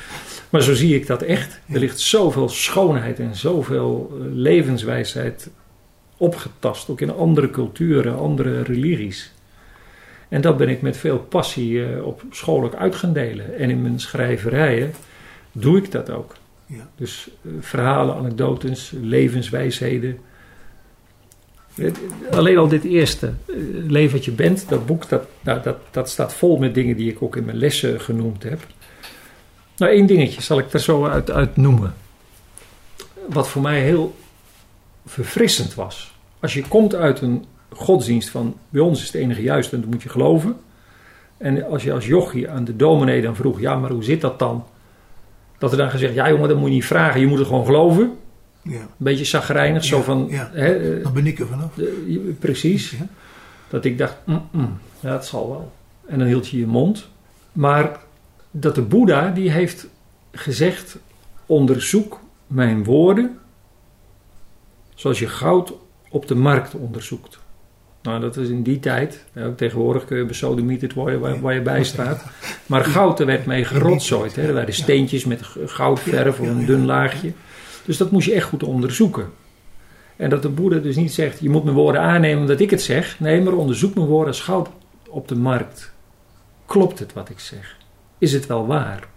Maar 0.49 0.61
zo 0.61 0.73
zie 0.73 0.95
ik 0.95 1.07
dat 1.07 1.21
echt. 1.21 1.59
Er 1.71 1.79
ligt 1.79 1.99
zoveel 1.99 2.49
schoonheid 2.49 3.19
en 3.19 3.35
zoveel 3.35 4.11
eh, 4.11 4.25
levenswijsheid 4.33 5.49
opgetast. 6.17 6.89
Ook 6.89 7.01
in 7.01 7.11
andere 7.11 7.49
culturen, 7.49 8.17
andere 8.17 8.61
religies. 8.61 9.31
En 10.29 10.41
dat 10.41 10.57
ben 10.57 10.69
ik 10.69 10.81
met 10.81 10.97
veel 10.97 11.19
passie 11.19 11.85
eh, 11.85 12.05
op 12.05 12.23
school 12.29 12.63
ook 12.63 12.75
uit 12.75 12.95
gaan 12.95 13.13
delen. 13.13 13.57
En 13.57 13.69
in 13.69 13.81
mijn 13.81 13.99
schrijverijen 13.99 14.93
doe 15.51 15.77
ik 15.77 15.91
dat 15.91 16.09
ook. 16.09 16.35
Ja. 16.65 16.89
Dus 16.95 17.29
eh, 17.41 17.51
verhalen, 17.59 18.15
anekdotes, 18.15 18.93
levenswijsheden. 19.01 20.19
Eh, 21.75 21.91
Alleen 22.31 22.57
al 22.57 22.67
dit 22.67 22.83
eerste, 22.83 23.33
eh, 23.91 24.11
wat 24.11 24.25
je 24.25 24.31
bent, 24.31 24.69
dat 24.69 24.85
boek, 24.85 25.09
dat, 25.09 25.27
nou, 25.41 25.61
dat, 25.61 25.77
dat 25.91 26.09
staat 26.09 26.33
vol 26.33 26.57
met 26.57 26.73
dingen 26.73 26.95
die 26.95 27.11
ik 27.11 27.21
ook 27.21 27.35
in 27.35 27.45
mijn 27.45 27.57
lessen 27.57 28.01
genoemd 28.01 28.43
heb. 28.43 28.59
Nou, 29.77 29.91
één 29.91 30.05
dingetje 30.05 30.41
zal 30.41 30.59
ik 30.59 30.73
er 30.73 30.79
zo 30.79 31.05
uit, 31.05 31.31
uit 31.31 31.57
noemen. 31.57 31.93
Wat 33.29 33.47
voor 33.47 33.61
mij 33.61 33.81
heel 33.81 34.15
verfrissend 35.05 35.73
was. 35.73 36.13
Als 36.39 36.53
je 36.53 36.67
komt 36.67 36.95
uit 36.95 37.21
een 37.21 37.45
godsdienst 37.69 38.29
van 38.29 38.57
bij 38.69 38.81
ons 38.81 38.99
is 38.99 39.05
het 39.05 39.15
enige 39.15 39.41
juist 39.41 39.73
en 39.73 39.81
dat 39.81 39.89
moet 39.89 40.03
je 40.03 40.09
geloven. 40.09 40.57
En 41.37 41.65
als 41.65 41.83
je 41.83 41.93
als 41.93 42.07
jochie 42.07 42.49
aan 42.49 42.63
de 42.63 42.75
dominee 42.75 43.21
dan 43.21 43.35
vroeg, 43.35 43.59
ja, 43.59 43.75
maar 43.75 43.91
hoe 43.91 44.03
zit 44.03 44.21
dat 44.21 44.39
dan? 44.39 44.65
Dat 45.57 45.71
er 45.71 45.77
dan 45.77 45.89
gezegd, 45.89 46.13
ja 46.13 46.29
jongen, 46.29 46.47
dat 46.47 46.57
moet 46.57 46.67
je 46.67 46.73
niet 46.73 46.85
vragen, 46.85 47.19
je 47.19 47.27
moet 47.27 47.37
het 47.37 47.47
gewoon 47.47 47.65
geloven. 47.65 48.17
Ja. 48.63 48.79
Een 48.79 48.87
beetje 48.97 49.25
chagrijnig, 49.25 49.83
zo 49.83 50.01
van, 50.01 50.31
hè, 50.31 50.75
eh, 50.97 51.03
Dan 51.03 51.13
ben 51.13 51.27
ik 51.27 51.39
er 51.39 51.47
vanaf. 51.47 51.73
de- 51.73 52.35
precies. 52.39 52.93
Dat 53.69 53.85
ik 53.85 53.97
dacht, 53.97 54.15
mm, 54.25 54.41
mm, 54.51 54.77
ja, 54.99 55.11
het 55.11 55.25
zal 55.25 55.49
wel. 55.49 55.71
En 56.07 56.19
dan 56.19 56.27
hield 56.27 56.47
je 56.47 56.57
je 56.59 56.67
mond. 56.67 57.07
Maar 57.51 57.99
dat 58.51 58.75
de 58.75 58.81
Boeddha, 58.81 59.29
die 59.29 59.51
heeft 59.51 59.87
gezegd, 60.31 60.97
onderzoek 61.45 62.19
mijn 62.47 62.83
woorden 62.83 63.37
zoals 64.95 65.19
je 65.19 65.27
goud 65.27 65.73
op 66.09 66.27
de 66.27 66.35
markt 66.35 66.75
onderzoekt. 66.75 67.39
Nou, 68.01 68.19
dat 68.21 68.37
is 68.37 68.49
in 68.49 68.63
die 68.63 68.79
tijd. 68.79 69.25
Ja, 69.33 69.45
ook 69.45 69.57
tegenwoordig 69.57 70.05
kun 70.05 70.17
je 70.17 70.25
besodemieterd 70.25 70.93
worden 70.93 71.19
waar, 71.19 71.41
waar 71.41 71.53
je 71.53 71.61
bij 71.61 71.83
staat. 71.83 72.23
Maar 72.65 72.83
goud, 72.85 73.19
er 73.19 73.25
werd 73.25 73.45
mee 73.45 73.65
gerotzooid. 73.65 74.35
Hè. 74.35 74.47
Er 74.47 74.53
werden 74.53 74.75
steentjes 74.75 75.25
met 75.25 75.41
goudverf 75.65 76.39
of 76.39 76.47
een 76.47 76.65
dun 76.65 76.85
laagje. 76.85 77.31
Dus 77.85 77.97
dat 77.97 78.11
moest 78.11 78.27
je 78.27 78.33
echt 78.33 78.47
goed 78.47 78.63
onderzoeken. 78.63 79.29
En 80.15 80.29
dat 80.29 80.41
de 80.41 80.49
Boeddha 80.49 80.79
dus 80.79 80.95
niet 80.95 81.13
zegt, 81.13 81.39
je 81.39 81.49
moet 81.49 81.63
mijn 81.63 81.75
woorden 81.75 82.01
aannemen 82.01 82.41
omdat 82.41 82.59
ik 82.59 82.69
het 82.69 82.81
zeg. 82.81 83.19
Nee, 83.19 83.41
maar 83.41 83.53
onderzoek 83.53 83.95
mijn 83.95 84.07
woorden 84.07 84.27
als 84.27 84.41
goud 84.41 84.69
op 85.09 85.27
de 85.27 85.35
markt. 85.35 85.91
Klopt 86.65 86.99
het 86.99 87.13
wat 87.13 87.29
ik 87.29 87.39
zeg? 87.39 87.77
Is 88.17 88.33
het 88.33 88.45
wel 88.45 88.67
waar? 88.67 89.07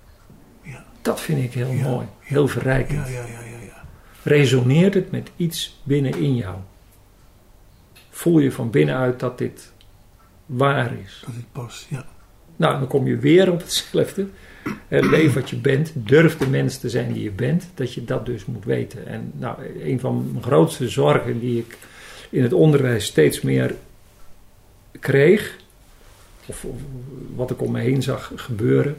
Ja. 0.62 0.84
Dat 1.02 1.20
vind 1.20 1.44
ik 1.44 1.52
heel 1.52 1.70
Ja. 1.72 1.88
mooi, 1.88 2.06
heel 2.20 2.48
verrijkend. 2.48 3.06
Ja, 3.06 3.12
ja, 3.12 3.26
ja, 3.26 3.40
ja, 3.40 3.64
ja. 3.66 3.82
Resoneert 4.22 4.94
het 4.94 5.10
met 5.10 5.30
iets 5.36 5.80
binnenin 5.82 6.34
jou? 6.36 6.56
Voel 8.10 8.38
je 8.38 8.52
van 8.52 8.70
binnenuit 8.70 9.20
dat 9.20 9.38
dit 9.38 9.72
waar 10.46 10.92
is? 11.04 11.22
Dat 11.26 11.34
het 11.34 11.52
past, 11.52 11.86
ja. 11.88 12.04
Nou, 12.56 12.78
dan 12.78 12.88
kom 12.88 13.06
je 13.06 13.16
weer 13.16 13.52
op 13.52 13.60
hetzelfde. 13.60 14.26
Eh, 14.88 15.02
Leef 15.10 15.32
wat 15.34 15.50
je 15.50 15.56
bent. 15.56 15.92
Durf 15.94 16.36
de 16.38 16.46
mens 16.46 16.78
te 16.78 16.88
zijn 16.90 17.12
die 17.12 17.22
je 17.22 17.30
bent. 17.30 17.68
Dat 17.74 17.94
je 17.94 18.04
dat 18.04 18.26
dus 18.26 18.44
moet 18.44 18.64
weten. 18.64 19.06
En 19.06 19.32
nou, 19.34 19.56
een 19.82 20.00
van 20.00 20.30
mijn 20.32 20.44
grootste 20.44 20.88
zorgen 20.88 21.40
die 21.40 21.58
ik 21.58 21.76
in 22.30 22.42
het 22.42 22.52
onderwijs 22.52 23.04
steeds 23.04 23.40
meer 23.40 23.74
kreeg. 25.00 25.56
Of, 26.46 26.66
wat 27.34 27.50
ik 27.50 27.62
om 27.62 27.72
me 27.72 27.80
heen 27.80 28.02
zag 28.02 28.32
gebeuren. 28.34 28.96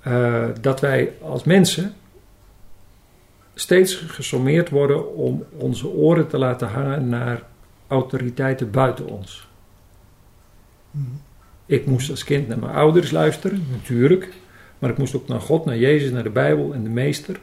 eh, 0.00 0.48
dat 0.60 0.80
wij 0.80 1.12
als 1.20 1.44
mensen 1.44 1.94
steeds 3.54 3.94
gesommeerd 3.94 4.70
worden 4.70 5.14
om 5.14 5.44
onze 5.56 5.86
oren 5.88 6.28
te 6.28 6.38
laten 6.38 6.68
hangen 6.68 7.08
naar 7.08 7.42
autoriteiten 7.86 8.70
buiten 8.70 9.06
ons. 9.06 9.48
Mhm. 10.90 11.04
Ik 11.66 11.86
moest 11.86 12.10
als 12.10 12.24
kind 12.24 12.48
naar 12.48 12.58
mijn 12.58 12.72
ouders 12.72 13.10
luisteren, 13.10 13.66
natuurlijk. 13.70 14.28
Maar 14.78 14.90
ik 14.90 14.98
moest 14.98 15.14
ook 15.14 15.28
naar 15.28 15.40
God, 15.40 15.64
naar 15.64 15.78
Jezus, 15.78 16.10
naar 16.10 16.22
de 16.22 16.30
Bijbel 16.30 16.74
en 16.74 16.82
de 16.82 16.88
Meester. 16.88 17.40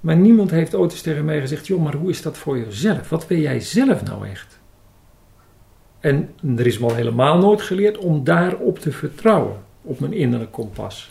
Maar 0.00 0.16
niemand 0.16 0.50
heeft 0.50 0.74
ooit 0.74 0.92
eens 0.92 1.00
tegen 1.00 1.24
mij 1.24 1.40
gezegd: 1.40 1.66
joh, 1.66 1.82
maar 1.82 1.94
hoe 1.94 2.10
is 2.10 2.22
dat 2.22 2.38
voor 2.38 2.58
jezelf? 2.58 3.08
Wat 3.08 3.26
wil 3.26 3.38
jij 3.38 3.60
zelf 3.60 4.02
nou 4.02 4.28
echt? 4.28 4.58
En 6.00 6.28
er 6.56 6.66
is 6.66 6.78
me 6.78 6.86
al 6.86 6.94
helemaal 6.94 7.38
nooit 7.38 7.62
geleerd 7.62 7.98
om 7.98 8.24
daarop 8.24 8.78
te 8.78 8.92
vertrouwen, 8.92 9.56
op 9.82 10.00
mijn 10.00 10.12
innerlijk 10.12 10.52
kompas. 10.52 11.10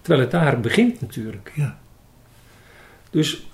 Terwijl 0.00 0.20
het 0.20 0.30
daar 0.30 0.60
begint 0.60 1.00
natuurlijk. 1.00 1.52
Ja. 1.54 1.78
Dus, 3.10 3.48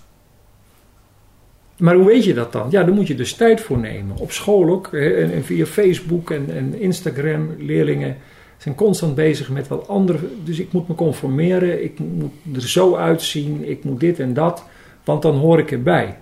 maar 1.83 1.95
hoe 1.95 2.07
weet 2.07 2.25
je 2.25 2.35
dat 2.35 2.53
dan? 2.53 2.71
Ja, 2.71 2.85
daar 2.85 2.95
moet 2.95 3.07
je 3.07 3.15
dus 3.15 3.35
tijd 3.35 3.61
voor 3.61 3.79
nemen. 3.79 4.17
Op 4.17 4.33
school 4.33 4.71
ook, 4.71 4.93
en, 4.93 5.33
en 5.33 5.45
via 5.45 5.67
Facebook 5.67 6.31
en, 6.31 6.47
en 6.51 6.81
Instagram, 6.81 7.55
leerlingen 7.59 8.17
zijn 8.57 8.75
constant 8.75 9.15
bezig 9.15 9.49
met 9.49 9.69
wat 9.69 9.89
andere. 9.89 10.19
Dus 10.45 10.59
ik 10.59 10.73
moet 10.73 10.89
me 10.89 10.95
conformeren, 10.95 11.85
ik 11.85 11.99
moet 11.99 12.33
er 12.53 12.69
zo 12.69 12.97
uitzien, 12.97 13.69
ik 13.69 13.85
moet 13.85 14.01
dit 14.01 14.19
en 14.19 14.35
dat, 14.35 14.65
want 15.05 15.23
dan 15.23 15.37
hoor 15.37 15.59
ik 15.59 15.71
erbij. 15.71 16.19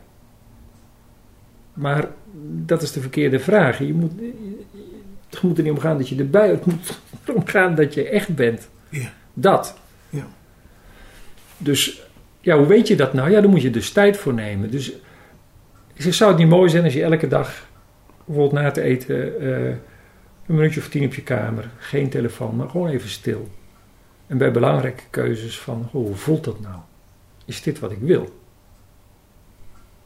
Maar 1.72 2.08
dat 2.64 2.82
is 2.82 2.92
de 2.92 3.00
verkeerde 3.00 3.38
vraag. 3.38 3.78
Je 3.78 3.94
moet, 3.94 4.12
het 5.30 5.42
moet 5.42 5.56
er 5.58 5.62
niet 5.62 5.72
om 5.72 5.78
gaan 5.78 5.98
dat 5.98 6.08
je 6.08 6.16
erbij, 6.16 6.48
het 6.48 6.66
moet 6.66 7.00
erom 7.26 7.46
gaan 7.46 7.74
dat 7.74 7.94
je 7.94 8.08
echt 8.08 8.34
bent. 8.34 8.68
Ja. 8.88 9.12
Dat. 9.34 9.78
Ja. 10.10 10.26
Dus 11.58 12.02
ja, 12.40 12.56
hoe 12.56 12.66
weet 12.66 12.88
je 12.88 12.96
dat 12.96 13.12
nou? 13.12 13.30
Ja, 13.30 13.40
daar 13.40 13.50
moet 13.50 13.62
je 13.62 13.70
dus 13.70 13.92
tijd 13.92 14.16
voor 14.16 14.34
nemen. 14.34 14.70
Dus 14.70 14.92
ik 16.06 16.14
zou 16.14 16.30
het 16.30 16.38
niet 16.38 16.48
mooi 16.48 16.70
zijn 16.70 16.84
als 16.84 16.92
je 16.92 17.02
elke 17.02 17.28
dag, 17.28 17.68
bijvoorbeeld 18.24 18.60
na 18.60 18.64
het 18.64 18.76
eten, 18.76 19.40
eh, 19.40 19.66
een 19.66 20.56
minuutje 20.56 20.80
of 20.80 20.88
tien 20.88 21.04
op 21.04 21.14
je 21.14 21.22
kamer, 21.22 21.70
geen 21.78 22.10
telefoon, 22.10 22.56
maar 22.56 22.68
gewoon 22.68 22.88
even 22.88 23.08
stil. 23.08 23.48
En 24.26 24.38
bij 24.38 24.52
belangrijke 24.52 25.02
keuzes 25.10 25.58
van, 25.58 25.88
hoe 25.90 26.14
voelt 26.14 26.44
dat 26.44 26.60
nou? 26.60 26.76
Is 27.44 27.62
dit 27.62 27.78
wat 27.78 27.90
ik 27.90 28.00
wil? 28.00 28.38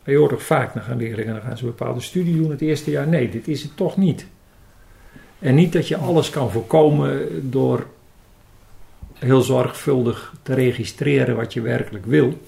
Je 0.05 0.17
hoort 0.17 0.31
toch 0.31 0.43
vaak, 0.43 0.75
dan 0.75 0.83
gaan 0.83 0.97
leerlingen, 0.97 1.35
dan 1.35 1.43
gaan 1.43 1.57
ze 1.57 1.65
een 1.65 1.75
bepaalde 1.77 2.01
studie 2.01 2.37
doen 2.37 2.51
het 2.51 2.61
eerste 2.61 2.91
jaar. 2.91 3.09
Nee, 3.09 3.29
dit 3.29 3.49
is 3.49 3.63
het 3.63 3.77
toch 3.77 3.97
niet. 3.97 4.27
En 5.39 5.55
niet 5.55 5.73
dat 5.73 5.89
je 5.89 5.97
alles 5.97 6.31
kan 6.31 6.51
voorkomen 6.51 7.29
door 7.51 7.87
heel 9.15 9.41
zorgvuldig 9.41 10.35
te 10.43 10.55
registreren 10.55 11.37
wat 11.37 11.53
je 11.53 11.61
werkelijk 11.61 12.07
wil. 12.07 12.39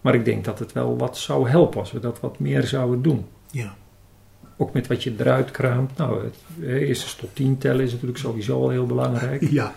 Maar 0.00 0.14
ik 0.14 0.24
denk 0.24 0.44
dat 0.44 0.58
het 0.58 0.72
wel 0.72 0.96
wat 0.96 1.18
zou 1.18 1.48
helpen 1.48 1.80
als 1.80 1.92
we 1.92 2.00
dat 2.00 2.20
wat 2.20 2.38
meer 2.38 2.62
zouden 2.62 3.02
doen. 3.02 3.26
Ja. 3.50 3.74
Ook 4.56 4.72
met 4.72 4.86
wat 4.86 5.02
je 5.02 5.14
eruit 5.18 5.50
kraamt. 5.50 5.96
Nou, 5.96 6.24
het 6.24 6.36
eh, 6.60 6.88
eerst 6.88 7.18
tot 7.18 7.34
tien 7.34 7.58
tellen 7.58 7.84
is 7.84 7.92
natuurlijk 7.92 8.18
sowieso 8.18 8.62
al 8.62 8.68
heel 8.68 8.86
belangrijk. 8.86 9.42
Ja. 9.50 9.74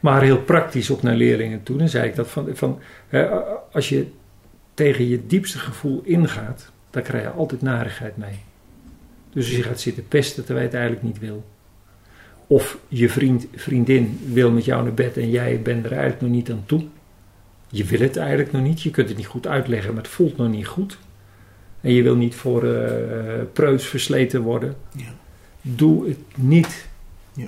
Maar 0.00 0.22
heel 0.22 0.40
praktisch 0.42 0.90
ook 0.90 1.02
naar 1.02 1.14
leerlingen 1.14 1.62
toe. 1.62 1.76
Dan 1.76 1.88
zei 1.88 2.08
ik 2.08 2.14
dat 2.14 2.28
van, 2.28 2.48
van 2.52 2.80
hè, 3.08 3.28
als 3.72 3.88
je 3.88 4.06
tegen 4.74 5.08
je 5.08 5.26
diepste 5.26 5.58
gevoel 5.58 6.00
ingaat, 6.04 6.70
dan 6.90 7.02
krijg 7.02 7.22
je 7.22 7.30
altijd 7.30 7.62
narigheid 7.62 8.16
mee. 8.16 8.38
Dus 9.32 9.46
als 9.46 9.56
je 9.56 9.62
gaat 9.62 9.80
zitten 9.80 10.08
pesten 10.08 10.44
terwijl 10.44 10.66
je 10.66 10.72
het 10.72 10.80
eigenlijk 10.80 11.14
niet 11.14 11.18
wil. 11.18 11.44
Of 12.46 12.78
je 12.88 13.08
vriend, 13.08 13.46
vriendin 13.54 14.20
wil 14.32 14.50
met 14.50 14.64
jou 14.64 14.82
naar 14.82 14.94
bed 14.94 15.16
en 15.16 15.30
jij 15.30 15.62
bent 15.62 15.84
er 15.84 15.92
eigenlijk 15.92 16.20
nog 16.20 16.30
niet 16.30 16.50
aan 16.50 16.62
toe. 16.66 16.84
Je 17.74 17.84
wil 17.84 18.00
het 18.00 18.16
eigenlijk 18.16 18.52
nog 18.52 18.62
niet, 18.62 18.82
je 18.82 18.90
kunt 18.90 19.08
het 19.08 19.16
niet 19.16 19.26
goed 19.26 19.46
uitleggen, 19.46 19.94
maar 19.94 20.02
het 20.02 20.12
voelt 20.12 20.36
nog 20.36 20.48
niet 20.48 20.66
goed. 20.66 20.98
En 21.80 21.92
je 21.92 22.02
wil 22.02 22.16
niet 22.16 22.34
voor 22.34 22.64
uh, 22.64 22.90
preuts 23.52 23.86
versleten 23.86 24.42
worden. 24.42 24.76
Ja. 24.96 25.14
Doe 25.62 26.08
het 26.08 26.18
niet. 26.36 26.88
Ja. 27.34 27.46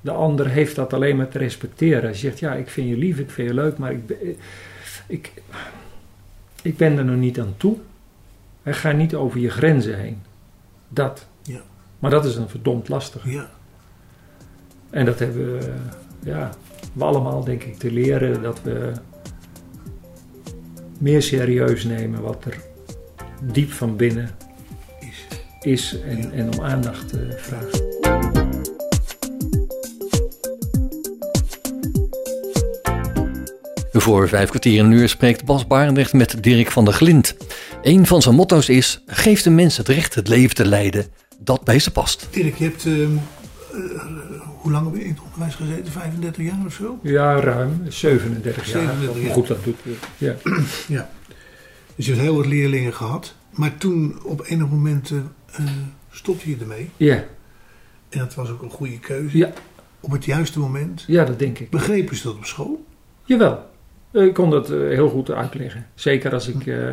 De 0.00 0.10
ander 0.10 0.48
heeft 0.48 0.76
dat 0.76 0.92
alleen 0.92 1.16
maar 1.16 1.28
te 1.28 1.38
respecteren. 1.38 2.02
Hij 2.02 2.14
zegt, 2.14 2.38
ja, 2.38 2.54
ik 2.54 2.68
vind 2.68 2.88
je 2.88 2.96
lief, 2.96 3.18
ik 3.18 3.30
vind 3.30 3.48
je 3.48 3.54
leuk, 3.54 3.78
maar 3.78 3.92
ik, 3.92 4.06
ben- 4.06 4.36
ik, 5.06 5.32
ik 6.62 6.76
ben 6.76 6.98
er 6.98 7.04
nog 7.04 7.16
niet 7.16 7.40
aan 7.40 7.54
toe. 7.56 7.76
En 8.62 8.74
ga 8.74 8.92
niet 8.92 9.14
over 9.14 9.40
je 9.40 9.50
grenzen 9.50 9.98
heen. 9.98 10.22
Dat. 10.88 11.26
Ja. 11.42 11.60
Maar 11.98 12.10
dat 12.10 12.24
is 12.24 12.36
een 12.36 12.48
verdomd 12.48 12.88
lastig. 12.88 13.30
Ja. 13.30 13.50
En 14.90 15.04
dat 15.04 15.18
hebben 15.18 15.58
we, 15.58 15.72
ja, 16.24 16.50
we 16.92 17.04
allemaal 17.04 17.44
denk 17.44 17.62
ik 17.62 17.78
te 17.78 17.92
leren 17.92 18.42
dat 18.42 18.62
we 18.62 18.92
meer 21.04 21.22
serieus 21.22 21.84
nemen 21.84 22.22
wat 22.22 22.44
er 22.44 22.56
diep 23.52 23.72
van 23.72 23.96
binnen 23.96 24.30
Is. 25.00 25.26
is 25.60 25.98
en, 26.00 26.16
Ja. 26.16 26.30
en 26.30 26.52
om 26.52 26.64
aandacht 26.64 27.12
eh, 27.12 27.20
vraagt. 27.36 27.82
Voor 33.92 34.28
vijf 34.28 34.48
kwartier 34.48 34.80
een 34.80 34.90
uur 34.90 35.08
spreekt 35.08 35.44
Bas 35.44 35.66
Barendrecht 35.66 36.12
met 36.12 36.42
Dirk 36.42 36.70
van 36.70 36.84
der 36.84 36.94
Glint. 36.94 37.36
Een 37.82 38.06
van 38.06 38.22
zijn 38.22 38.34
motto's 38.34 38.68
is: 38.68 39.02
geef 39.06 39.42
de 39.42 39.50
mensen 39.50 39.84
het 39.84 39.94
recht 39.94 40.14
het 40.14 40.28
leven 40.28 40.54
te 40.54 40.66
leiden 40.66 41.06
dat 41.38 41.64
bij 41.64 41.78
ze 41.78 41.90
past. 41.90 42.28
Dirk, 42.30 42.54
je 42.54 42.64
hebt, 42.64 42.84
ehm, 42.86 43.16
eh, 43.72 44.53
hoe 44.64 44.72
lang 44.72 44.86
heb 44.86 44.94
je 44.96 45.04
in 45.04 45.10
het 45.10 45.20
onderwijs 45.24 45.54
gezeten? 45.54 45.92
35 45.92 46.44
jaar 46.44 46.66
of 46.66 46.72
zo? 46.72 46.98
Ja, 47.02 47.40
ruim 47.40 47.80
37 47.88 48.56
jaar. 48.72 48.82
37 48.82 49.22
jaar. 49.22 49.32
Goed, 49.32 49.46
dat 49.46 49.64
doet 49.64 49.76
ja. 50.18 50.34
Ja. 50.88 51.10
Dus 51.96 52.06
je 52.06 52.12
hebt 52.12 52.24
heel 52.24 52.36
wat 52.36 52.46
leerlingen 52.46 52.94
gehad. 52.94 53.34
Maar 53.50 53.76
toen 53.76 54.18
op 54.24 54.44
enig 54.46 54.68
moment 54.68 55.10
eh, 55.10 55.16
eh, 55.64 55.70
stopte 56.10 56.50
je 56.50 56.56
ermee. 56.60 56.90
Ja, 56.96 57.14
En 58.08 58.18
dat 58.18 58.34
was 58.34 58.50
ook 58.50 58.62
een 58.62 58.70
goede 58.70 58.98
keuze. 58.98 59.36
ja, 59.36 59.52
Op 60.00 60.10
het 60.10 60.24
juiste 60.24 60.58
moment. 60.58 61.04
ja, 61.06 61.24
dat 61.24 61.38
denk 61.38 61.58
ik. 61.58 61.70
Begrepen 61.70 62.16
ze 62.16 62.22
dat 62.22 62.34
op 62.36 62.44
school? 62.44 62.84
Jawel, 63.24 63.70
ik 64.12 64.34
kon 64.34 64.50
dat 64.50 64.70
eh, 64.70 64.78
heel 64.78 65.08
goed 65.08 65.30
uitleggen. 65.30 65.86
Zeker 65.94 66.32
als 66.32 66.48
ik, 66.48 66.66
eh, 66.66 66.90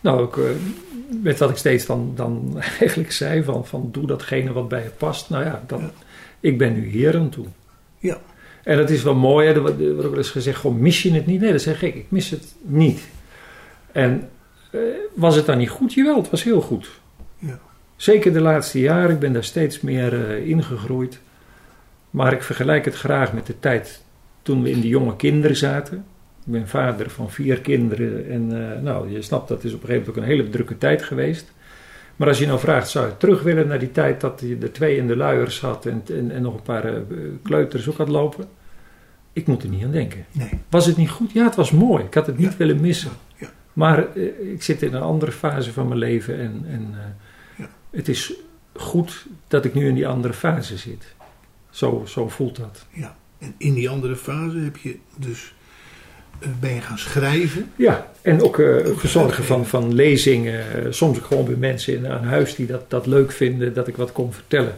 nou, 0.00 0.20
ook, 0.20 0.38
eh, 0.38 0.44
met 1.22 1.38
wat 1.38 1.50
ik 1.50 1.56
steeds 1.56 1.86
dan, 1.86 2.12
dan 2.14 2.56
eigenlijk 2.80 3.12
zei: 3.12 3.42
van, 3.42 3.66
van 3.66 3.88
doe 3.92 4.06
datgene 4.06 4.52
wat 4.52 4.68
bij 4.68 4.82
je 4.82 4.88
past. 4.88 5.30
Nou 5.30 5.44
ja, 5.44 5.62
dan, 5.66 5.80
Ja. 5.80 5.90
ik 6.40 6.58
ben 6.58 6.72
nu 6.72 6.86
hier 6.86 7.16
aan 7.16 7.28
toe. 7.28 7.46
Ja. 7.98 8.18
En 8.64 8.76
dat 8.76 8.90
is 8.90 9.02
wel 9.02 9.14
mooi, 9.14 9.46
hè? 9.46 9.60
wordt 9.60 9.76
wordt 9.78 10.04
ook 10.04 10.08
wel 10.08 10.16
eens 10.16 10.30
gezegd: 10.30 10.60
gewoon 10.60 10.80
mis 10.80 11.02
je 11.02 11.12
het 11.12 11.26
niet? 11.26 11.40
Nee, 11.40 11.52
dat 11.52 11.60
zeg 11.60 11.82
ik, 11.82 11.94
ik 11.94 12.06
mis 12.08 12.30
het 12.30 12.54
niet. 12.60 13.08
En 13.92 14.28
eh, 14.70 14.80
was 15.14 15.36
het 15.36 15.46
dan 15.46 15.58
niet 15.58 15.70
goed? 15.70 15.94
Jawel, 15.94 16.16
het 16.16 16.30
was 16.30 16.42
heel 16.42 16.60
goed. 16.60 16.90
Ja. 17.38 17.58
Zeker 17.96 18.32
de 18.32 18.40
laatste 18.40 18.80
jaren, 18.80 19.10
ik 19.10 19.18
ben 19.18 19.32
daar 19.32 19.44
steeds 19.44 19.80
meer 19.80 20.30
eh, 20.30 20.48
ingegroeid. 20.48 21.20
Maar 22.10 22.32
ik 22.32 22.42
vergelijk 22.42 22.84
het 22.84 22.94
graag 22.94 23.32
met 23.32 23.46
de 23.46 23.58
tijd 23.58 24.02
toen 24.42 24.62
we 24.62 24.70
in 24.70 24.80
de 24.80 24.88
jonge 24.88 25.16
kinderen 25.16 25.56
zaten. 25.56 26.04
Ik 26.48 26.54
ben 26.54 26.68
vader 26.68 27.10
van 27.10 27.30
vier 27.30 27.60
kinderen 27.60 28.28
en 28.30 28.72
eh, 28.74 28.80
nou, 28.82 29.10
je 29.12 29.22
snapt 29.22 29.48
dat 29.48 29.64
is 29.64 29.72
op 29.74 29.80
een 29.80 29.86
gegeven 29.86 30.06
moment 30.06 30.08
ook 30.08 30.16
een 30.16 30.36
hele 30.38 30.50
drukke 30.50 30.78
tijd 30.78 31.02
geweest. 31.02 31.52
Maar 32.16 32.28
als 32.28 32.38
je 32.38 32.46
nou 32.46 32.58
vraagt, 32.58 32.88
zou 32.88 33.06
je 33.06 33.16
terug 33.16 33.42
willen 33.42 33.66
naar 33.68 33.78
die 33.78 33.90
tijd 33.90 34.20
dat 34.20 34.40
je 34.40 34.58
er 34.60 34.72
twee 34.72 34.96
in 34.96 35.06
de 35.06 35.16
luiers 35.16 35.60
had 35.60 35.86
en, 35.86 36.02
en, 36.12 36.30
en 36.30 36.42
nog 36.42 36.54
een 36.54 36.62
paar 36.62 36.84
eh, 36.84 37.00
kleuters 37.42 37.88
ook 37.88 37.96
had 37.96 38.08
lopen? 38.08 38.48
Ik 39.32 39.46
moet 39.46 39.62
er 39.62 39.68
niet 39.68 39.84
aan 39.84 39.90
denken. 39.90 40.24
Nee. 40.32 40.50
Was 40.68 40.86
het 40.86 40.96
niet 40.96 41.10
goed? 41.10 41.32
Ja, 41.32 41.44
het 41.44 41.54
was 41.54 41.70
mooi. 41.70 42.04
Ik 42.04 42.14
had 42.14 42.26
het 42.26 42.38
niet 42.38 42.50
Ja. 42.50 42.56
willen 42.56 42.80
missen. 42.80 43.10
Ja. 43.36 43.48
Maar 43.72 44.06
eh, 44.16 44.50
ik 44.52 44.62
zit 44.62 44.82
in 44.82 44.94
een 44.94 45.02
andere 45.02 45.32
fase 45.32 45.72
van 45.72 45.88
mijn 45.88 45.98
leven 46.00 46.38
en, 46.38 46.64
en 46.68 46.94
Ja. 47.56 47.68
het 47.90 48.08
is 48.08 48.32
goed 48.74 49.26
dat 49.48 49.64
ik 49.64 49.74
nu 49.74 49.88
in 49.88 49.94
die 49.94 50.06
andere 50.08 50.34
fase 50.34 50.76
zit. 50.76 51.14
Zo, 51.70 52.02
zo 52.06 52.28
voelt 52.28 52.56
dat. 52.56 52.86
Ja. 52.90 53.16
En 53.38 53.54
in 53.58 53.74
die 53.74 53.88
andere 53.90 54.16
fase 54.16 54.58
heb 54.58 54.76
je 54.76 54.96
dus, 55.16 55.54
ben 56.60 56.74
je 56.74 56.80
gaan 56.80 56.98
schrijven. 56.98 57.70
Ja, 57.76 58.10
en 58.22 58.42
ook 58.42 58.58
eh, 58.58 58.86
verzorgen 58.96 59.44
van, 59.44 59.66
van 59.66 59.94
lezingen. 59.94 60.60
eh, 60.60 60.86
soms 60.90 61.18
ook 61.18 61.24
gewoon 61.24 61.44
bij 61.44 61.54
mensen 61.54 61.96
in, 61.96 62.08
aan 62.08 62.24
huis 62.24 62.54
die 62.54 62.66
dat, 62.66 62.90
dat 62.90 63.06
leuk 63.06 63.32
vinden 63.32 63.74
dat 63.74 63.88
ik 63.88 63.96
wat 63.96 64.12
kon 64.12 64.32
vertellen. 64.32 64.74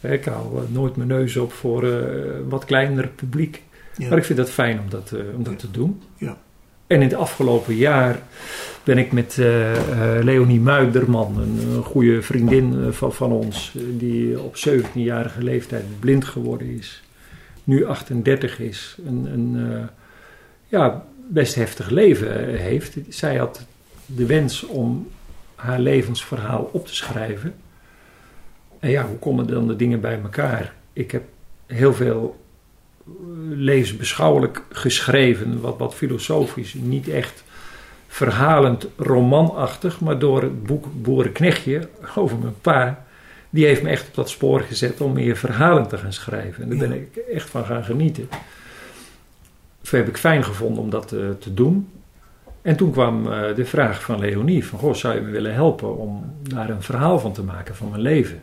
Eh, 0.00 0.12
Ik 0.12 0.24
hou 0.24 0.56
eh, 0.56 0.62
nooit 0.68 0.96
mijn 0.96 1.08
neus 1.08 1.36
op 1.36 1.52
voor 1.52 1.84
eh, 1.84 1.90
een 1.92 2.48
wat 2.48 2.64
kleiner 2.64 3.08
publiek. 3.08 3.62
Ja. 3.96 4.08
Maar 4.08 4.18
ik 4.18 4.24
vind 4.24 4.38
dat 4.38 4.50
fijn 4.50 4.78
om 4.80 4.88
dat, 4.90 5.12
eh, 5.12 5.20
om 5.36 5.42
dat 5.42 5.58
te 5.58 5.70
doen. 5.70 6.02
Ja. 6.16 6.36
En 6.86 6.96
in 7.02 7.08
het 7.08 7.14
afgelopen 7.14 7.74
jaar 7.74 8.18
ben 8.84 8.98
ik 8.98 9.12
met 9.12 9.36
eh, 9.38 9.72
eh, 9.72 10.24
Leonie 10.24 10.60
Muiderman, 10.60 11.38
een, 11.40 11.82
goede 11.84 12.22
vriendin 12.22 12.74
eh, 12.84 12.90
van, 12.92 13.12
van 13.12 13.32
ons, 13.32 13.72
eh, 13.76 13.82
die 13.98 14.40
op 14.40 14.56
17-jarige 14.68 15.42
leeftijd 15.42 15.84
blind 16.00 16.24
geworden 16.24 16.76
is, 16.78 17.02
nu 17.64 17.84
38 17.84 18.58
is, 18.60 18.96
een, 19.06 19.26
een 19.32 19.72
eh, 19.72 19.84
ja, 20.72 21.04
best 21.28 21.54
heftig 21.54 21.90
leven 21.90 22.54
eh, 22.54 22.60
heeft. 22.60 22.96
Zij 23.08 23.36
had 23.36 23.66
de 24.06 24.26
wens 24.26 24.64
om 24.64 25.08
haar 25.54 25.80
levensverhaal 25.80 26.70
op 26.72 26.86
te 26.86 26.94
schrijven. 26.94 27.54
En 28.80 28.90
ja, 28.90 29.06
hoe 29.06 29.18
komen 29.18 29.46
dan 29.46 29.66
de 29.66 29.76
dingen 29.76 30.00
bij 30.00 30.20
elkaar? 30.22 30.74
Ik 30.92 31.10
heb 31.10 31.22
heel 31.66 31.94
veel 31.94 32.40
eh, 33.06 33.12
levensbeschouwelijk 33.48 34.62
geschreven, 34.70 35.60
wat, 35.60 35.78
wat 35.78 35.94
filosofisch, 35.94 36.74
niet 36.74 37.08
echt 37.08 37.44
verhalend 38.08 38.86
romanachtig, 38.96 40.00
maar 40.00 40.18
door 40.18 40.42
het 40.42 40.62
boek 40.62 40.86
Boerenknechtje 41.02 41.88
over 42.14 42.38
mijn 42.38 42.60
pa, 42.60 43.04
die 43.50 43.64
heeft 43.64 43.82
me 43.82 43.88
echt 43.88 44.08
op 44.08 44.14
dat 44.14 44.30
spoor 44.30 44.60
gezet 44.60 45.00
om 45.00 45.12
meer 45.12 45.36
verhalen 45.36 45.88
te 45.88 45.98
gaan 45.98 46.12
schrijven. 46.12 46.62
En 46.62 46.68
daar 46.68 46.88
ben 46.88 46.92
ik 46.92 47.16
echt 47.16 47.50
van 47.50 47.64
gaan 47.64 47.84
genieten. 47.84 48.28
Dat 49.82 49.90
heb 49.90 50.08
ik 50.08 50.16
fijn 50.16 50.44
gevonden 50.44 50.82
om 50.82 50.90
dat 50.90 51.12
eh, 51.12 51.30
te 51.38 51.54
doen. 51.54 51.88
En 52.62 52.76
toen 52.76 52.92
kwam 52.92 53.32
eh, 53.32 53.54
de 53.54 53.64
vraag 53.64 54.02
van 54.02 54.18
Leonie: 54.18 54.66
van, 54.66 54.78
goh, 54.78 54.94
zou 54.94 55.14
je 55.14 55.20
me 55.20 55.30
willen 55.30 55.54
helpen 55.54 55.96
om 55.98 56.34
daar 56.42 56.70
een 56.70 56.82
verhaal 56.82 57.18
van 57.18 57.32
te 57.32 57.42
maken 57.42 57.74
van 57.74 57.90
mijn 57.90 58.02
leven? 58.02 58.42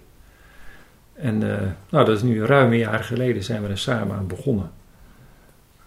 En 1.14 1.52
eh, 1.52 1.68
nou, 1.90 2.06
dat 2.06 2.16
is 2.16 2.22
nu 2.22 2.46
ruim 2.46 2.72
een 2.72 2.78
jaar 2.78 3.04
geleden 3.04 3.44
zijn 3.44 3.62
we 3.62 3.68
er 3.68 3.78
samen 3.78 4.16
aan 4.16 4.28
begonnen. 4.28 4.72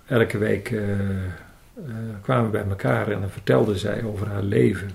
Elke 0.06 0.38
week 0.38 0.74
kwamen 2.22 2.44
we 2.44 2.50
bij 2.50 2.64
elkaar 2.68 3.08
en 3.10 3.20
dan 3.20 3.30
vertelde 3.30 3.78
zij 3.78 4.04
over 4.04 4.28
haar 4.28 4.42
leven. 4.42 4.90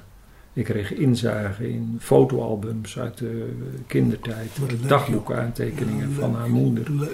Ik 0.53 0.63
kreeg 0.63 0.93
inzage 0.93 1.69
in 1.69 1.97
fotoalbums 1.99 2.99
uit 2.99 3.17
de 3.17 3.55
kindertijd, 3.87 4.49
dagboeken, 4.87 5.37
aantekeningen 5.37 6.11
van 6.11 6.35
haar 6.35 6.49
moeder. 6.49 6.91
Leuk. 6.91 7.09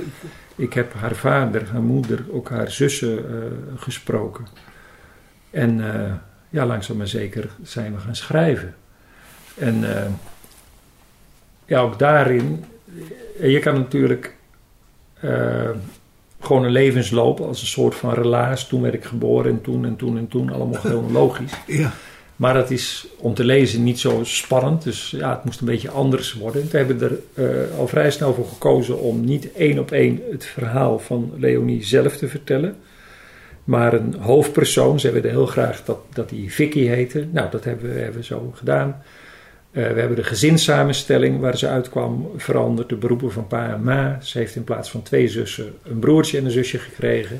Ik 0.55 0.73
heb 0.73 0.93
haar 0.93 1.15
vader, 1.15 1.69
haar 1.71 1.81
moeder, 1.81 2.25
ook 2.31 2.49
haar 2.49 2.71
zussen 2.71 3.17
eh, 3.17 3.33
gesproken. 3.75 4.47
En 5.49 5.93
eh, 5.93 6.13
ja, 6.49 6.65
langzaam 6.65 6.97
maar 6.97 7.07
zeker 7.07 7.49
zijn 7.63 7.93
we 7.93 7.99
gaan 7.99 8.15
schrijven. 8.15 8.75
En 9.57 9.97
eh, 9.97 10.11
ja, 11.65 11.79
ook 11.79 11.99
daarin, 11.99 12.65
je 13.39 13.59
kan 13.59 13.73
natuurlijk 13.73 14.35
gewoon 16.39 16.63
een 16.63 16.71
levensloop 16.71 17.39
als 17.39 17.61
een 17.61 17.67
soort 17.67 17.95
van 17.95 18.13
relaas. 18.13 18.67
Toen 18.67 18.81
werd 18.81 18.93
ik 18.93 19.03
geboren 19.03 19.51
en 19.51 19.61
toen 19.61 19.85
en 19.85 19.95
toen 19.95 20.17
en 20.17 20.27
toen, 20.27 20.51
allemaal 20.51 20.81
chronologisch. 20.89 21.53
Ja. 21.67 21.91
Maar 22.35 22.53
dat 22.53 22.71
is 22.71 23.07
om 23.17 23.33
te 23.33 23.43
lezen 23.43 23.83
niet 23.83 23.99
zo 23.99 24.19
spannend. 24.23 24.83
Dus 24.83 25.09
ja, 25.17 25.29
het 25.35 25.43
moest 25.43 25.59
een 25.59 25.65
beetje 25.65 25.89
anders 25.89 26.33
worden. 26.33 26.67
We 26.71 26.77
hebben 26.77 27.01
er 27.01 27.19
eh, 27.33 27.77
al 27.77 27.87
vrij 27.87 28.11
snel 28.11 28.33
voor 28.33 28.47
gekozen 28.47 28.99
om 28.99 29.25
niet 29.25 29.51
één 29.51 29.79
op 29.79 29.91
één 29.91 30.21
het 30.31 30.45
verhaal 30.45 30.99
van 30.99 31.33
Leonie 31.37 31.83
zelf 31.83 32.17
te 32.17 32.27
vertellen. 32.27 32.75
Maar 33.63 33.93
een 33.93 34.15
hoofdpersoon. 34.19 34.99
Ze 34.99 35.11
wilden 35.11 35.31
heel 35.31 35.45
graag 35.45 35.83
dat, 35.83 35.99
dat 36.13 36.29
die 36.29 36.53
Vicky 36.53 36.85
heette. 36.85 37.27
Nou, 37.31 37.51
dat 37.51 37.63
hebben 37.63 37.93
we, 37.93 37.99
hebben 37.99 38.23
zo 38.23 38.53
gedaan. 38.55 39.03
Eh, 39.71 39.87
we 39.87 39.99
hebben 39.99 40.15
de 40.15 40.23
gezinssamenstelling 40.23 41.39
waar 41.39 41.57
ze 41.57 41.67
uitkwam 41.67 42.29
veranderd. 42.37 42.89
De 42.89 42.95
beroepen 42.95 43.31
van 43.31 43.47
pa 43.47 43.73
en 43.73 43.83
ma. 43.83 44.19
Ze 44.21 44.37
heeft 44.37 44.55
in 44.55 44.63
plaats 44.63 44.91
van 44.91 45.01
twee 45.01 45.27
zussen 45.27 45.73
een 45.83 45.99
broertje 45.99 46.37
en 46.37 46.45
een 46.45 46.51
zusje 46.51 46.79
gekregen. 46.79 47.39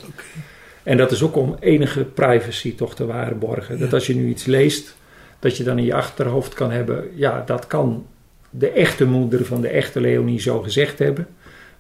En 0.84 0.98
dat 0.98 1.12
is 1.12 1.24
ook 1.24 1.36
om 1.36 1.56
enige 1.60 2.04
privacy 2.04 2.76
toch 2.76 2.96
te 2.96 3.06
waarborgen. 3.06 3.80
Dat 3.80 3.94
als 3.94 4.08
je 4.08 4.16
nu 4.16 4.28
iets 4.28 4.46
leest, 4.46 4.96
dat 5.40 5.58
je 5.58 5.64
dan 5.64 5.78
in 5.78 5.86
je 5.86 5.94
achterhoofd 5.94 6.54
kan 6.54 6.72
hebben... 6.72 7.10
ja, 7.16 7.44
dat 7.46 7.68
kan 7.68 8.06
de 8.50 8.70
echte 8.70 9.06
moeder 9.06 9.46
van 9.46 9.62
de 9.62 9.68
echte 9.68 10.02
Leonie 10.02 10.40
zo 10.40 10.62
gezegd 10.62 11.00
hebben. 11.00 11.28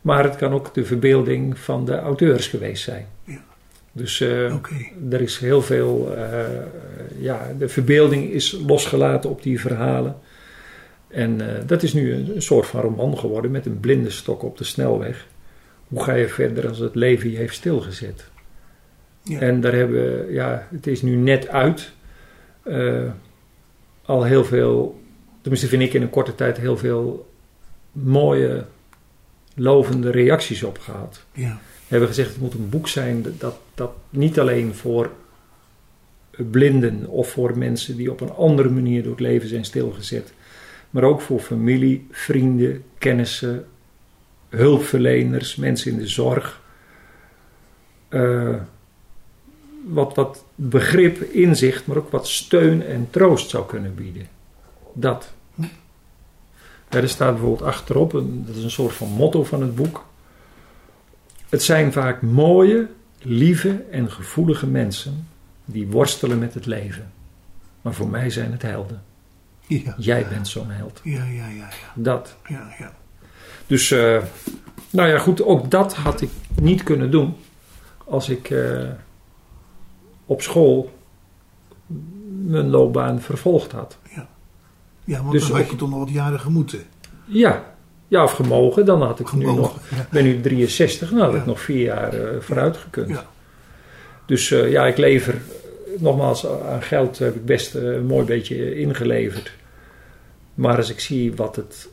Maar 0.01 0.23
het 0.23 0.35
kan 0.35 0.53
ook 0.53 0.73
de 0.73 0.85
verbeelding 0.85 1.59
van 1.59 1.85
de 1.85 1.99
auteurs 1.99 2.47
geweest 2.47 2.83
zijn. 2.83 3.07
Ja. 3.23 3.41
Dus 3.91 4.19
uh, 4.19 4.53
er 5.09 5.21
is 5.21 5.37
heel 5.37 5.61
veel... 5.61 6.15
Uh, 6.17 6.39
ja, 7.19 7.53
de 7.57 7.69
verbeelding 7.69 8.31
is 8.31 8.57
losgelaten 8.67 9.29
op 9.29 9.43
die 9.43 9.59
verhalen. 9.59 10.15
En 11.07 11.41
uh, 11.41 11.47
dat 11.65 11.83
is 11.83 11.93
nu 11.93 12.13
een, 12.13 12.35
een, 12.35 12.41
soort 12.41 12.67
van 12.67 12.81
roman 12.81 13.17
geworden 13.17 13.51
met 13.51 13.65
een 13.65 13.79
blinde 13.79 14.09
stok 14.09 14.43
op 14.43 14.57
de 14.57 14.63
snelweg. 14.63 15.27
Hoe 15.87 16.03
ga 16.03 16.13
je 16.13 16.27
verder 16.27 16.67
als 16.67 16.79
het 16.79 16.95
leven 16.95 17.31
je 17.31 17.37
heeft 17.37 17.55
stilgezet? 17.55 18.31
Ja. 19.23 19.39
En 19.39 19.61
daar 19.61 19.73
hebben 19.73 20.31
ja, 20.31 20.67
het 20.71 20.87
is 20.87 21.01
nu 21.01 21.15
net 21.15 21.47
uit. 21.47 21.91
Uh, 22.65 23.11
al 24.05 24.23
heel 24.23 24.45
veel, 24.45 25.01
tenminste 25.41 25.67
vind 25.67 25.81
ik 25.81 25.93
in 25.93 26.01
een 26.01 26.09
korte 26.09 26.35
tijd 26.35 26.57
heel 26.57 26.77
veel 26.77 27.31
mooie, 27.91 28.65
lovende 29.55 30.11
reacties 30.11 30.63
op 30.63 30.79
gehad. 30.79 31.25
Ja. 31.31 31.59
We 31.75 31.89
hebben 31.89 32.07
gezegd 32.07 32.29
het 32.29 32.39
moet 32.39 32.53
een 32.53 32.69
boek 32.69 32.87
zijn 32.87 33.25
dat, 33.37 33.55
dat 33.75 33.91
niet 34.09 34.39
alleen 34.39 34.75
voor 34.75 35.11
blinden 36.35 37.07
of 37.07 37.29
voor 37.29 37.57
mensen 37.57 37.97
die 37.97 38.11
op 38.11 38.21
een 38.21 38.31
andere 38.31 38.69
manier 38.69 39.03
door 39.03 39.11
het 39.11 39.21
leven 39.21 39.49
zijn 39.49 39.65
stilgezet, 39.65 40.33
maar 40.89 41.03
ook 41.03 41.21
voor 41.21 41.39
familie, 41.39 42.07
vrienden, 42.11 42.83
kennissen, 42.97 43.65
hulpverleners, 44.49 45.55
mensen 45.55 45.91
in 45.91 45.97
de 45.97 46.07
zorg. 46.07 46.61
Uh, 48.09 48.55
wat, 49.83 50.15
wat 50.15 50.43
begrip, 50.55 51.21
inzicht, 51.21 51.87
maar 51.87 51.97
ook 51.97 52.11
wat 52.11 52.27
steun 52.27 52.85
en 52.85 53.07
troost 53.09 53.49
zou 53.49 53.65
kunnen 53.65 53.95
bieden. 53.95 54.27
Dat. 54.93 55.33
Ja, 56.89 56.99
er 56.99 57.09
staat 57.09 57.31
bijvoorbeeld 57.31 57.69
achterop, 57.69 58.13
een, 58.13 58.43
dat 58.45 58.55
is 58.55 58.63
een 58.63 58.71
soort 58.71 58.93
van 58.93 59.09
motto 59.09 59.43
van 59.43 59.61
het 59.61 59.75
boek. 59.75 60.05
Het 61.49 61.63
zijn 61.63 61.91
vaak 61.91 62.21
mooie, 62.21 62.87
lieve 63.21 63.83
en 63.91 64.11
gevoelige 64.11 64.67
mensen 64.67 65.27
die 65.65 65.87
worstelen 65.87 66.39
met 66.39 66.53
het 66.53 66.65
leven. 66.65 67.11
Maar 67.81 67.93
voor 67.93 68.07
mij 68.07 68.29
zijn 68.29 68.51
het 68.51 68.61
helden. 68.61 69.03
Ja. 69.67 69.95
Jij 69.97 70.27
bent 70.27 70.47
zo'n 70.47 70.69
held. 70.69 71.01
Ja, 71.03 71.23
ja, 71.23 71.47
ja. 71.47 71.69
ja. 71.69 71.91
Dat. 71.93 72.35
Ja, 72.47 72.73
ja. 72.79 72.93
Dus, 73.67 73.89
uh, 73.91 74.21
nou 74.89 75.09
ja, 75.09 75.17
goed, 75.17 75.43
ook 75.43 75.71
dat 75.71 75.95
had 75.95 76.21
ik 76.21 76.29
niet 76.61 76.83
kunnen 76.83 77.11
doen 77.11 77.35
als 78.05 78.29
ik 78.29 78.49
uh, 78.49 78.89
op 80.33 80.41
school 80.41 80.91
mijn 82.45 82.69
loopbaan 82.69 83.21
vervolgd 83.21 83.71
had. 83.71 83.97
Ja, 84.15 84.27
ja 85.03 85.19
want 85.19 85.31
Dus 85.31 85.47
dan 85.47 85.57
had 85.57 85.69
je 85.69 85.75
toch 85.75 85.89
nog 85.89 85.99
wat 85.99 86.09
jaren 86.09 86.39
gemoeten. 86.39 86.79
Ja, 87.25 87.75
ja 88.07 88.23
of 88.23 88.31
gemogen, 88.31 88.85
dan 88.85 89.01
had 89.01 89.19
ik 89.19 89.33
nu 89.33 89.45
nog, 89.45 89.79
ja. 89.89 90.07
ben 90.11 90.23
nu 90.23 90.41
63, 90.41 91.09
dan 91.09 91.19
had 91.19 91.31
Ja. 91.31 91.37
ik 91.37 91.45
nog 91.45 91.61
vier 91.61 91.83
jaar 91.83 92.19
uh, 92.19 92.39
vooruit 92.39 92.77
gekund. 92.77 93.09
Ja. 93.09 93.25
Dus 94.25 94.49
uh, 94.49 94.71
ja, 94.71 94.85
ik 94.85 94.97
lever, 94.97 95.41
nogmaals, 95.99 96.47
aan 96.47 96.81
geld 96.81 97.19
heb 97.19 97.35
ik 97.35 97.45
best 97.45 97.75
uh, 97.75 97.83
een 97.83 98.05
mooi 98.05 98.25
beetje 98.25 98.75
ingeleverd. 98.75 99.53
Maar 100.53 100.77
als 100.77 100.89
ik 100.89 100.99
zie 100.99 101.35
wat 101.35 101.55
het 101.55 101.89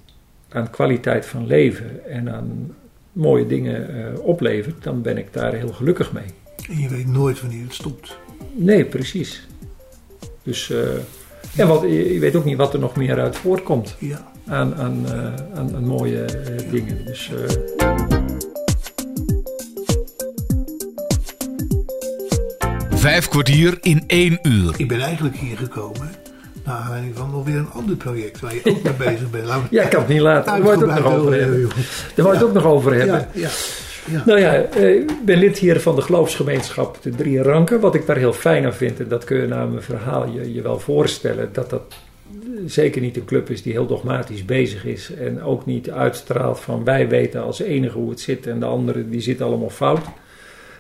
aan 0.48 0.70
kwaliteit 0.70 1.26
van 1.26 1.46
leven 1.46 2.06
en 2.06 2.34
aan 2.34 2.74
mooie 3.12 3.46
dingen 3.46 4.16
oplevert, 4.22 4.82
dan 4.82 5.02
ben 5.02 5.18
ik 5.18 5.32
daar 5.32 5.52
heel 5.52 5.72
gelukkig 5.72 6.12
mee. 6.12 6.24
En 6.68 6.78
je 6.78 6.88
weet 6.88 7.06
nooit 7.06 7.40
wanneer 7.40 7.62
het 7.62 7.74
stopt. 7.74 8.18
Nee, 8.54 8.84
precies. 8.84 9.46
Dus, 10.42 10.68
uh, 10.68 10.78
en 11.56 11.68
wat, 11.68 11.80
je, 11.82 12.12
je 12.12 12.18
weet 12.18 12.36
ook 12.36 12.44
niet 12.44 12.56
wat 12.56 12.72
er 12.72 12.78
nog 12.80 12.96
meer 12.96 13.20
uit 13.20 13.36
voortkomt 13.36 13.96
Ja. 13.98 14.32
aan, 14.46 14.74
aan, 14.74 15.04
uh, 15.06 15.58
aan, 15.58 15.76
aan 15.76 15.84
mooie 15.86 16.24
uh, 16.24 16.70
dingen. 16.70 17.04
Dus, 17.04 17.30
Vijf 22.90 23.28
kwartier 23.28 23.78
in 23.80 24.04
één 24.06 24.38
uur. 24.42 24.74
Ik 24.76 24.88
ben 24.88 25.00
eigenlijk 25.00 25.36
hier 25.36 25.56
gekomen 25.56 26.10
naar 26.64 26.74
aanleiding 26.76 27.16
van 27.16 27.32
alweer 27.32 27.56
een 27.56 27.70
ander 27.70 27.96
project 27.96 28.40
waar 28.40 28.54
je 28.54 28.60
ook 28.64 28.82
mee 28.82 28.92
bezig 28.92 29.30
bent. 29.30 29.46
Ja, 29.70 29.82
ik 29.82 29.90
kan 29.90 30.00
het 30.00 30.08
niet 30.08 30.20
laten. 30.20 30.52
Daar 30.52 30.62
wou 30.62 30.78
je 30.78 30.84
het 30.84 30.98
ook 30.98 31.04
nog 31.04 31.14
over 31.14 31.40
hebben. 31.40 31.68
Daar 32.14 32.24
wou 32.24 32.28
je 32.28 32.34
het 32.34 32.42
ook 32.48 32.52
nog 32.54 32.64
over 32.64 32.94
hebben. 32.94 33.28
Ja, 33.32 33.48
ja. 34.04 34.22
Nou 34.26 34.40
ja, 34.40 34.52
ik 34.52 35.24
ben 35.24 35.38
lid 35.38 35.58
hier 35.58 35.80
van 35.80 35.94
de 35.94 36.02
geloofsgemeenschap 36.02 37.02
De 37.02 37.10
Drie 37.10 37.42
Ranken. 37.42 37.80
Wat 37.80 37.94
ik 37.94 38.06
daar 38.06 38.16
heel 38.16 38.32
fijn 38.32 38.64
aan 38.64 38.74
vind, 38.74 39.00
en 39.00 39.08
dat 39.08 39.24
kun 39.24 39.40
je 39.40 39.46
na 39.46 39.64
mijn 39.64 39.82
verhaal 39.82 40.28
je, 40.28 40.54
je 40.54 40.62
wel 40.62 40.78
voorstellen, 40.78 41.48
dat 41.52 41.70
dat 41.70 41.94
zeker 42.66 43.00
niet 43.00 43.16
een 43.16 43.24
club 43.24 43.50
is 43.50 43.62
die 43.62 43.72
heel 43.72 43.86
dogmatisch 43.86 44.44
bezig 44.44 44.84
is. 44.84 45.14
En 45.14 45.42
ook 45.42 45.66
niet 45.66 45.90
uitstraalt 45.90 46.60
van 46.60 46.84
wij 46.84 47.08
weten 47.08 47.42
als 47.42 47.60
enige 47.60 47.98
hoe 47.98 48.10
het 48.10 48.20
zit 48.20 48.46
en 48.46 48.60
de 48.60 48.66
anderen 48.66 49.10
die 49.10 49.20
zitten 49.20 49.46
allemaal 49.46 49.70
fout. 49.70 50.04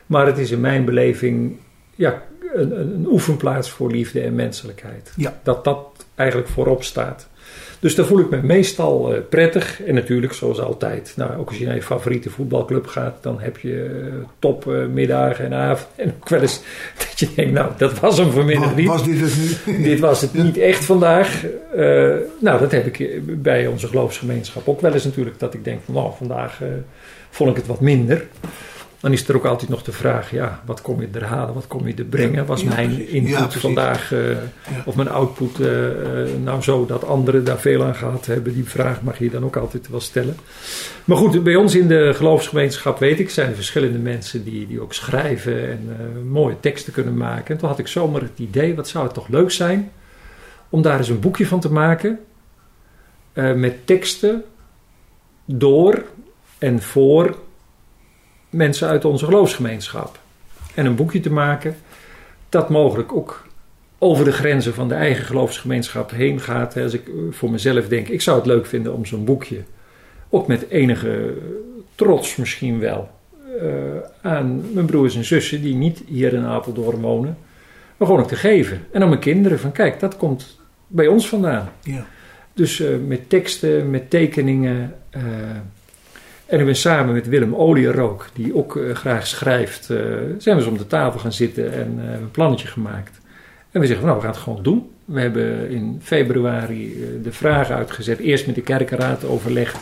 Maar 0.06 0.26
het 0.26 0.38
is 0.38 0.50
in 0.50 0.60
mijn 0.60 0.84
beleving 0.84 1.56
ja, 1.94 2.22
een, 2.54 2.80
een 2.80 3.06
oefenplaats 3.06 3.70
voor 3.70 3.90
liefde 3.90 4.20
en 4.20 4.34
menselijkheid. 4.34 5.12
Ja. 5.16 5.40
Dat 5.42 5.64
dat 5.64 6.06
eigenlijk 6.14 6.48
voorop 6.48 6.82
staat. 6.82 7.28
Dus 7.80 7.94
daar 7.94 8.06
voel 8.06 8.18
ik 8.18 8.30
me 8.30 8.40
meestal 8.42 9.14
uh, 9.14 9.20
prettig. 9.28 9.82
En 9.82 9.94
natuurlijk, 9.94 10.32
zoals 10.32 10.60
altijd, 10.60 11.12
nou, 11.16 11.36
ook 11.38 11.48
als 11.48 11.58
je 11.58 11.66
naar 11.66 11.74
je 11.74 11.82
favoriete 11.82 12.30
voetbalclub 12.30 12.86
gaat, 12.86 13.22
dan 13.22 13.40
heb 13.40 13.58
je 13.58 14.02
uh, 14.04 14.14
topmiddagen 14.38 15.44
uh, 15.44 15.50
en 15.50 15.56
avonden. 15.58 15.88
En 16.04 16.14
ook 16.20 16.28
wel 16.28 16.40
eens 16.40 16.60
dat 16.98 17.18
je 17.18 17.28
denkt, 17.34 17.52
nou, 17.52 17.70
dat 17.76 18.00
was 18.00 18.18
hem 18.18 18.30
vanmiddag 18.30 18.76
niet. 18.76 18.86
Was 18.86 19.04
dit 19.04 19.20
het 19.20 19.58
dit 19.84 20.00
was 20.00 20.20
het 20.20 20.34
niet 20.34 20.58
echt 20.58 20.84
vandaag. 20.84 21.44
Uh, 21.76 22.14
nou, 22.40 22.60
dat 22.60 22.70
heb 22.70 22.86
ik 22.86 23.20
bij 23.42 23.66
onze 23.66 23.86
geloofsgemeenschap 23.86 24.68
ook 24.68 24.80
wel 24.80 24.92
eens 24.92 25.04
natuurlijk. 25.04 25.38
Dat 25.38 25.54
ik 25.54 25.64
denk, 25.64 25.80
van, 25.84 25.94
nou, 25.94 26.12
vandaag 26.16 26.60
vond 27.30 27.50
ik 27.50 27.56
het 27.56 27.66
wat 27.66 27.80
minder. 27.80 28.26
Dan 29.00 29.12
is 29.12 29.28
er 29.28 29.36
ook 29.36 29.44
altijd 29.44 29.70
nog 29.70 29.82
de 29.82 29.92
vraag, 29.92 30.30
ja, 30.30 30.62
wat 30.66 30.82
kom 30.82 31.00
je 31.00 31.08
er 31.12 31.24
halen, 31.24 31.54
wat 31.54 31.66
kom 31.66 31.86
je 31.86 31.94
er 31.94 32.04
brengen? 32.04 32.46
Was 32.46 32.62
Ja, 32.62 32.68
mijn 32.68 32.88
precies. 32.94 33.08
input 33.12 33.52
Ja, 33.52 33.60
vandaag, 33.60 34.12
uh, 34.12 34.30
Ja. 34.30 34.38
of 34.84 34.96
mijn 34.96 35.08
output, 35.08 35.58
uh, 35.58 35.66
nou 36.44 36.62
zo 36.62 36.86
dat 36.86 37.04
anderen 37.04 37.44
daar 37.44 37.58
veel 37.60 37.84
aan 37.84 37.94
gehad 37.94 38.26
hebben? 38.26 38.54
Die 38.54 38.64
vraag 38.64 39.02
mag 39.02 39.18
je 39.18 39.30
dan 39.30 39.44
ook 39.44 39.56
altijd 39.56 39.88
wel 39.88 40.00
stellen. 40.00 40.36
Maar 41.04 41.16
goed, 41.16 41.42
bij 41.42 41.56
ons 41.56 41.74
in 41.74 41.88
de 41.88 42.12
geloofsgemeenschap 42.14 42.98
weet 42.98 43.20
ik, 43.20 43.30
zijn 43.30 43.48
er 43.48 43.54
verschillende 43.54 43.98
mensen 43.98 44.44
die, 44.44 44.66
die 44.66 44.80
ook 44.80 44.92
schrijven 44.94 45.68
en 45.70 45.88
uh, 45.88 46.30
mooie 46.30 46.60
teksten 46.60 46.92
kunnen 46.92 47.16
maken. 47.16 47.54
En 47.54 47.60
toen 47.60 47.68
had 47.68 47.78
ik 47.78 47.86
zomaar 47.86 48.20
het 48.20 48.38
idee, 48.38 48.74
wat 48.74 48.88
zou 48.88 49.04
het 49.04 49.14
toch 49.14 49.28
leuk 49.28 49.50
zijn 49.50 49.90
om 50.68 50.82
daar 50.82 50.98
eens 50.98 51.08
een 51.08 51.20
boekje 51.20 51.46
van 51.46 51.60
te 51.60 51.72
maken 51.72 52.18
met 53.54 53.86
teksten 53.86 54.44
door 55.44 56.04
en 56.58 56.82
voor 56.82 57.36
mensen 58.50 58.88
uit 58.88 59.04
onze 59.04 59.24
geloofsgemeenschap. 59.24 60.18
En 60.74 60.86
een 60.86 60.94
boekje 60.94 61.20
te 61.20 61.32
maken 61.32 61.76
dat 62.48 62.68
mogelijk 62.68 63.12
ook 63.12 63.46
over 63.98 64.24
de 64.24 64.32
grenzen 64.32 64.74
van 64.74 64.88
de 64.88 64.94
eigen 64.94 65.24
geloofsgemeenschap 65.24 66.10
heen 66.10 66.40
gaat. 66.40 66.76
Als 66.76 66.92
ik 66.92 67.10
voor 67.30 67.50
mezelf 67.50 67.88
denk, 67.88 68.08
ik 68.08 68.20
zou 68.20 68.36
het 68.36 68.46
leuk 68.46 68.66
vinden 68.66 68.94
om 68.94 69.06
zo'n 69.06 69.24
boekje, 69.24 69.62
ook 70.28 70.46
met 70.46 70.68
enige 70.68 71.34
trots 71.94 72.36
misschien 72.36 72.78
wel, 72.78 73.10
uh, 73.62 73.68
aan 74.22 74.72
mijn 74.72 74.86
broers 74.86 75.16
en 75.16 75.24
zussen 75.24 75.62
die 75.62 75.74
niet 75.74 76.02
hier 76.06 76.32
in 76.32 76.44
Apeldoorn 76.44 77.00
wonen, 77.00 77.38
maar 77.96 78.08
gewoon 78.08 78.22
ook 78.22 78.28
te 78.28 78.36
geven. 78.36 78.86
En 78.90 79.02
aan 79.02 79.08
mijn 79.08 79.20
kinderen 79.20 79.58
van 79.58 79.72
kijk, 79.72 80.00
dat 80.00 80.16
komt 80.16 80.58
bij 80.86 81.06
ons 81.06 81.28
vandaan. 81.28 81.68
Ja. 81.82 82.06
Dus 82.54 82.80
uh, 82.80 82.88
met 83.06 83.28
teksten, 83.28 83.90
met 83.90 84.10
tekeningen. 84.10 84.94
Uh, 85.16 85.22
en 86.50 86.58
ik 86.58 86.64
ben 86.64 86.76
samen 86.76 87.14
met 87.14 87.28
Willem 87.28 87.54
Olierook, 87.54 88.28
die 88.34 88.56
ook 88.56 88.76
uh, 88.76 88.94
graag 88.94 89.26
schrijft, 89.26 89.90
uh, 89.90 89.98
zijn 90.38 90.56
we 90.56 90.62
eens 90.62 90.70
om 90.70 90.78
de 90.78 90.86
tafel 90.86 91.20
gaan 91.20 91.32
zitten 91.32 91.72
en 91.72 92.00
uh, 92.04 92.12
een 92.12 92.30
plannetje 92.30 92.68
gemaakt. 92.68 93.20
En 93.70 93.80
we 93.80 93.86
zeggen, 93.86 94.04
nou, 94.06 94.16
we 94.16 94.24
gaan 94.24 94.34
het 94.34 94.42
gewoon 94.42 94.62
doen. 94.62 94.90
We 95.04 95.20
hebben 95.20 95.70
in 95.70 96.00
februari 96.02 96.96
de 97.22 97.32
vragen 97.32 97.74
uitgezet. 97.74 98.18
Eerst 98.18 98.46
met 98.46 98.54
de 98.54 98.60
kerkenraad 98.60 99.24
overlegd 99.24 99.78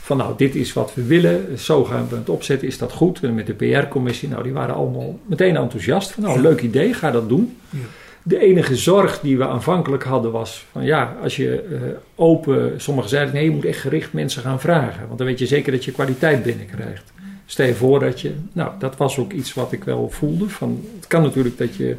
van, 0.00 0.16
nou, 0.16 0.34
dit 0.36 0.54
is 0.54 0.72
wat 0.72 0.94
we 0.94 1.04
willen. 1.04 1.58
Zo 1.58 1.84
gaan 1.84 2.06
we 2.08 2.16
het 2.16 2.28
opzetten. 2.28 2.68
Is 2.68 2.78
dat 2.78 2.92
goed? 2.92 3.22
En 3.22 3.34
met 3.34 3.46
de 3.46 3.54
PR-commissie, 3.54 4.28
nou, 4.28 4.42
die 4.42 4.52
waren 4.52 4.74
allemaal 4.74 5.18
meteen 5.26 5.56
enthousiast. 5.56 6.10
Van, 6.10 6.22
nou, 6.22 6.40
leuk 6.40 6.60
idee, 6.60 6.94
ga 6.94 7.10
dat 7.10 7.28
doen. 7.28 7.56
Ja. 7.70 7.78
De 8.28 8.38
enige 8.38 8.76
zorg 8.76 9.20
die 9.20 9.38
we 9.38 9.46
aanvankelijk 9.46 10.02
hadden 10.02 10.32
was 10.32 10.66
van 10.72 10.84
ja, 10.84 11.16
als 11.22 11.36
je 11.36 11.60
eh, 11.60 11.80
open, 12.14 12.80
sommigen 12.80 13.10
zeiden 13.10 13.34
nee, 13.34 13.44
je 13.44 13.50
moet 13.50 13.64
echt 13.64 13.80
gericht 13.80 14.12
mensen 14.12 14.42
gaan 14.42 14.60
vragen, 14.60 15.06
want 15.06 15.18
dan 15.18 15.26
weet 15.26 15.38
je 15.38 15.46
zeker 15.46 15.72
dat 15.72 15.84
je 15.84 15.92
kwaliteit 15.92 16.42
binnenkrijgt. 16.42 17.12
Stel 17.46 17.66
je 17.66 17.74
voor 17.74 18.00
dat 18.00 18.20
je, 18.20 18.32
nou 18.52 18.70
dat 18.78 18.96
was 18.96 19.18
ook 19.18 19.32
iets 19.32 19.54
wat 19.54 19.72
ik 19.72 19.84
wel 19.84 20.10
voelde, 20.10 20.48
van 20.48 20.84
het 20.96 21.06
kan 21.06 21.22
natuurlijk 21.22 21.58
dat 21.58 21.74
je 21.74 21.96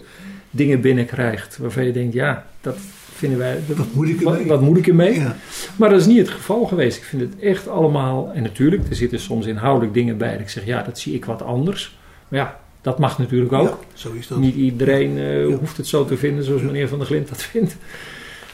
dingen 0.52 0.82
binnenkrijgt 0.82 1.58
waarvan 1.58 1.86
je 1.86 1.92
denkt 1.92 2.14
ja, 2.14 2.46
dat 2.62 2.78
vinden 3.14 3.38
wij, 3.38 3.60
Wat 3.76 3.94
moet 3.94 4.10
ik 4.10 4.22
wat, 4.22 4.34
ermee? 4.34 4.48
wat 4.48 4.62
moet 4.62 4.78
ik 4.78 4.88
ermee? 4.88 5.20
Ja. 5.20 5.36
Maar 5.76 5.90
dat 5.90 6.00
is 6.00 6.06
niet 6.06 6.18
het 6.18 6.30
geval 6.30 6.66
geweest. 6.66 6.98
Ik 6.98 7.04
vind 7.04 7.22
het 7.22 7.40
echt 7.40 7.68
allemaal, 7.68 8.32
en 8.34 8.44
natuurlijk, 8.44 8.90
er 8.90 8.96
zitten 8.96 9.20
soms 9.20 9.46
inhoudelijk 9.46 9.94
dingen 9.94 10.18
bij 10.18 10.32
dat 10.32 10.40
ik 10.40 10.50
zeg 10.50 10.66
ja, 10.66 10.82
dat 10.82 11.00
zie 11.00 11.14
ik 11.14 11.26
wat 11.26 11.42
anders. 11.42 11.98
Maar 12.28 12.40
ja, 12.40 12.60
dat 12.88 13.00
mag 13.00 13.18
natuurlijk 13.18 13.54
ook. 13.54 13.68
Ja, 13.68 13.78
zo 13.94 14.14
is 14.14 14.28
dat. 14.28 14.38
Niet 14.38 14.56
iedereen 14.56 15.18
eh, 15.18 15.56
hoeft 15.56 15.78
het 15.78 15.88
zo 15.88 16.06
te 16.06 16.18
vinden 16.18 16.44
zoals 16.44 16.62
meneer 16.62 16.88
Van 16.88 16.98
der 16.98 17.08
Glint 17.08 17.30
dat 17.30 17.44
vindt. 17.52 17.76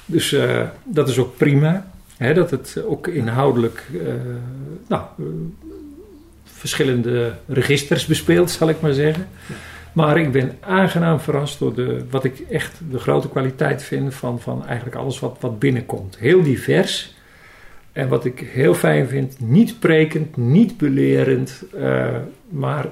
Dus 0.05 0.33
eh, 0.33 0.61
dat 0.83 1.09
is 1.09 1.17
ook 1.17 1.37
prima. 1.37 1.85
Hè, 2.17 2.33
dat 2.33 2.51
het 2.51 2.83
ook 2.85 3.07
inhoudelijk 3.07 3.89
eh, 3.93 4.13
nou, 4.87 5.03
verschillende 6.43 7.33
registers 7.47 8.05
bespeelt, 8.05 8.51
zal 8.51 8.69
ik 8.69 8.81
maar 8.81 8.93
zeggen. 8.93 9.27
Maar 9.91 10.17
ik 10.17 10.31
ben 10.31 10.57
aangenaam 10.59 11.19
verrast 11.19 11.59
door 11.59 11.73
de, 11.73 12.05
wat 12.09 12.23
ik 12.23 12.39
echt 12.39 12.79
de 12.91 12.99
grote 12.99 13.29
kwaliteit 13.29 13.83
vind 13.83 14.13
van, 14.13 14.39
van 14.39 14.65
eigenlijk 14.65 14.95
alles 14.95 15.19
wat, 15.19 15.37
wat 15.39 15.59
binnenkomt. 15.59 16.17
Heel 16.17 16.43
divers. 16.43 17.15
En 17.91 18.07
wat 18.07 18.25
ik 18.25 18.39
heel 18.39 18.73
fijn 18.73 19.07
vind, 19.07 19.39
niet 19.39 19.79
prekend, 19.79 20.37
niet 20.37 20.77
belerend, 20.77 21.63
maar 22.49 22.85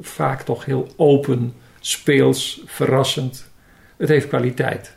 vaak 0.00 0.42
toch 0.42 0.64
heel 0.64 0.88
open, 0.96 1.54
speels, 1.80 2.62
verrassend. 2.66 3.50
Het 3.96 4.08
heeft 4.08 4.28
kwaliteit. 4.28 4.96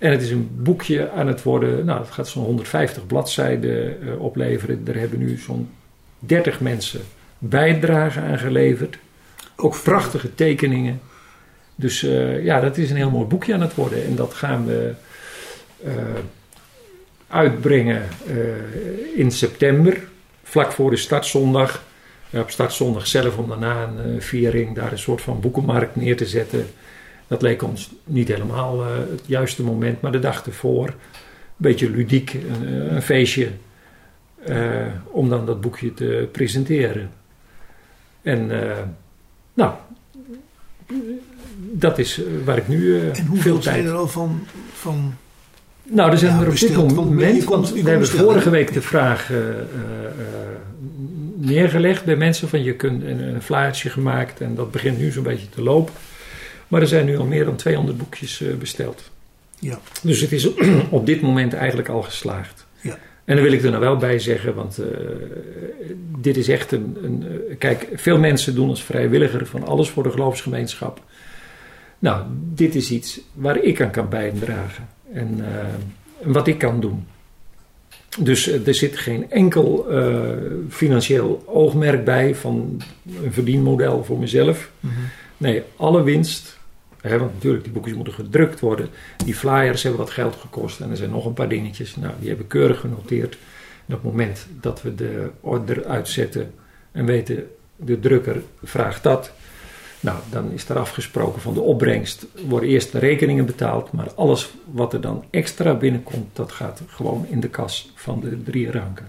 En 0.00 0.10
het 0.10 0.22
is 0.22 0.30
een 0.30 0.50
boekje 0.52 1.10
aan 1.10 1.26
het 1.26 1.42
worden, 1.42 1.84
nou, 1.84 2.00
het 2.00 2.10
gaat 2.10 2.28
zo'n 2.28 2.44
150 2.44 3.06
bladzijden 3.06 4.02
eh, 4.02 4.20
opleveren. 4.20 4.82
Er 4.86 4.98
hebben 4.98 5.18
nu 5.18 5.36
zo'n 5.36 5.70
30 6.18 6.60
mensen 6.60 7.00
bijdrage 7.38 8.20
aan 8.20 8.38
geleverd. 8.38 8.98
Ook 9.56 9.82
prachtige 9.82 10.34
tekeningen. 10.34 11.00
Dus 11.74 12.02
eh, 12.02 12.44
ja, 12.44 12.60
dat 12.60 12.76
is 12.76 12.90
een 12.90 12.96
heel 12.96 13.10
mooi 13.10 13.26
boekje 13.26 13.54
aan 13.54 13.60
het 13.60 13.74
worden. 13.74 14.04
En 14.04 14.16
dat 14.16 14.34
gaan 14.34 14.66
we 14.66 14.92
eh, 15.84 15.92
uitbrengen 17.28 18.02
in 19.16 19.30
september, 19.30 20.00
vlak 20.42 20.72
voor 20.72 20.90
de 20.90 20.96
startzondag. 20.96 21.84
Op 22.32 22.50
startzondag 22.50 23.06
zelf 23.06 23.36
om 23.36 23.48
daarna 23.48 23.82
een 23.82 24.14
eh, 24.14 24.20
viering, 24.20 24.74
daar 24.74 24.92
een 24.92 24.98
soort 24.98 25.20
van 25.20 25.40
boekenmarkt 25.40 25.96
neer 25.96 26.16
te 26.16 26.26
zetten. 26.26 26.66
Dat 27.26 27.42
leek 27.42 27.62
ons 27.62 27.90
niet 28.04 28.28
helemaal 28.28 28.84
eh, 28.84 28.88
het 29.10 29.22
juiste 29.26 29.62
moment, 29.62 30.00
maar 30.00 30.12
de 30.12 30.18
dag 30.18 30.46
ervoor, 30.46 30.86
een 30.88 30.94
beetje 31.56 31.90
ludiek, 31.90 32.34
een, 32.34 32.66
eh, 32.66 32.94
een 32.94 33.02
feestje, 33.02 33.48
om 35.10 35.28
dan 35.28 35.46
dat 35.46 35.60
boekje 35.60 35.94
te 35.94 36.28
presenteren. 36.32 37.10
En 38.22 38.50
nou, 39.54 39.72
dat 41.72 41.98
is 41.98 42.20
waar 42.44 42.56
ik 42.56 42.68
nu 42.68 42.96
eh, 42.96 43.06
En 43.06 43.14
veel 43.14 43.24
hoeveel 43.26 43.58
tijd 43.58 43.74
zijn 43.74 43.86
er 43.86 43.94
al 43.94 44.08
van, 44.08 44.46
van 44.72 45.14
nou, 45.82 46.10
er 46.10 46.18
zijn 46.18 46.32
Ja, 46.32 46.40
er 46.40 46.48
op 46.48 46.56
dit 46.56 46.94
moment, 46.94 47.44
want 47.44 47.72
we 47.72 47.90
hebben 47.90 48.08
vorige 48.08 48.50
week 48.50 48.72
de 48.72 48.82
vraag 48.82 49.30
neergelegd 51.40 52.04
bij 52.04 52.16
mensen 52.16 52.48
van 52.48 52.62
je 52.62 52.74
kunt 52.74 53.04
een, 53.04 53.42
flyertje 53.42 53.90
gemaakt 53.90 54.40
en 54.40 54.54
dat 54.54 54.70
begint 54.70 54.98
nu 54.98 55.10
zo'n 55.10 55.22
beetje 55.22 55.48
te 55.48 55.62
lopen. 55.62 55.94
Maar 56.68 56.80
er 56.80 56.86
zijn 56.86 57.04
nu 57.06 57.18
al 57.18 57.24
meer 57.24 57.44
dan 57.44 57.56
200 57.56 57.98
boekjes 57.98 58.40
eh, 58.40 58.54
besteld. 58.54 59.10
Ja. 59.58 59.80
Dus 60.02 60.20
het 60.20 60.32
is 60.32 60.48
op 60.90 61.06
dit 61.06 61.20
moment 61.20 61.54
eigenlijk 61.54 61.88
al 61.88 62.02
geslaagd. 62.02 62.66
Ja. 62.80 62.98
En 63.24 63.34
dan 63.34 63.44
wil 63.44 63.52
ik 63.52 63.62
er 63.62 63.68
nou 63.70 63.82
wel 63.82 63.96
bij 63.96 64.18
zeggen, 64.18 64.54
want 64.54 64.78
eh, 64.78 64.86
dit 66.18 66.36
is 66.36 66.48
echt 66.48 66.72
een, 66.72 66.96
een. 67.02 67.24
eh, 67.48 67.58
Kijk, 67.58 67.88
veel 67.94 68.18
mensen 68.18 68.54
doen 68.54 68.68
als 68.68 68.82
vrijwilliger 68.84 69.46
van 69.46 69.66
alles 69.66 69.88
voor 69.88 70.02
de 70.02 70.10
geloofsgemeenschap. 70.10 71.02
Nou, 71.98 72.22
dit 72.54 72.74
is 72.74 72.90
iets 72.90 73.20
waar 73.34 73.56
ik 73.62 73.80
aan 73.82 73.90
kan 73.90 74.08
bijdragen. 74.08 74.88
En 75.12 75.44
wat 76.22 76.46
ik 76.46 76.58
kan 76.58 76.80
doen. 76.80 77.06
Dus 78.18 78.48
eh, 78.48 78.66
er 78.66 78.74
zit 78.74 78.98
geen 78.98 79.30
enkel 79.30 79.90
eh, 79.90 80.18
financieel 80.68 81.42
oogmerk 81.46 82.04
bij 82.04 82.34
van 82.34 82.82
een 83.22 83.32
verdienmodel 83.32 84.04
voor 84.04 84.18
mezelf. 84.18 84.70
Mhm. 84.80 84.94
Nee, 85.36 85.62
alle 85.76 86.02
winst. 86.02 86.58
Hè, 87.00 87.18
want 87.18 87.32
natuurlijk, 87.32 87.64
die 87.64 87.72
boekjes 87.72 87.94
moeten 87.94 88.14
gedrukt 88.14 88.60
worden. 88.60 88.88
Die 89.24 89.34
flyers 89.34 89.82
hebben 89.82 90.00
wat 90.00 90.10
geld 90.10 90.36
gekost. 90.36 90.80
En 90.80 90.90
er 90.90 90.96
zijn 90.96 91.10
nog 91.10 91.24
een 91.24 91.32
paar 91.32 91.48
dingetjes. 91.48 91.96
Nou, 91.96 92.12
die 92.18 92.28
hebben 92.28 92.46
keurig 92.46 92.80
genoteerd. 92.80 93.36
En 93.86 93.94
op 93.94 94.02
het 94.02 94.10
moment 94.10 94.46
dat 94.60 94.82
we 94.82 94.94
de 94.94 95.30
order 95.40 95.84
uitzetten 95.84 96.52
en 96.92 97.04
weten, 97.04 97.46
de 97.76 98.00
drukker 98.00 98.42
vraagt 98.62 99.02
dat. 99.02 99.32
Nou, 100.00 100.18
dan 100.30 100.50
is 100.52 100.68
er 100.68 100.78
afgesproken 100.78 101.40
van 101.40 101.54
de 101.54 101.60
opbrengst. 101.60 102.26
Worden 102.48 102.68
eerst 102.68 102.92
de 102.92 102.98
rekeningen 102.98 103.46
betaald. 103.46 103.92
Maar 103.92 104.12
alles 104.14 104.50
wat 104.72 104.92
er 104.92 105.00
dan 105.00 105.24
extra 105.30 105.74
binnenkomt, 105.74 106.36
dat 106.36 106.52
gaat 106.52 106.82
gewoon 106.86 107.26
in 107.30 107.40
de 107.40 107.48
kas 107.48 107.92
van 107.94 108.20
de 108.20 108.42
drie 108.42 108.70
ranken. 108.70 109.06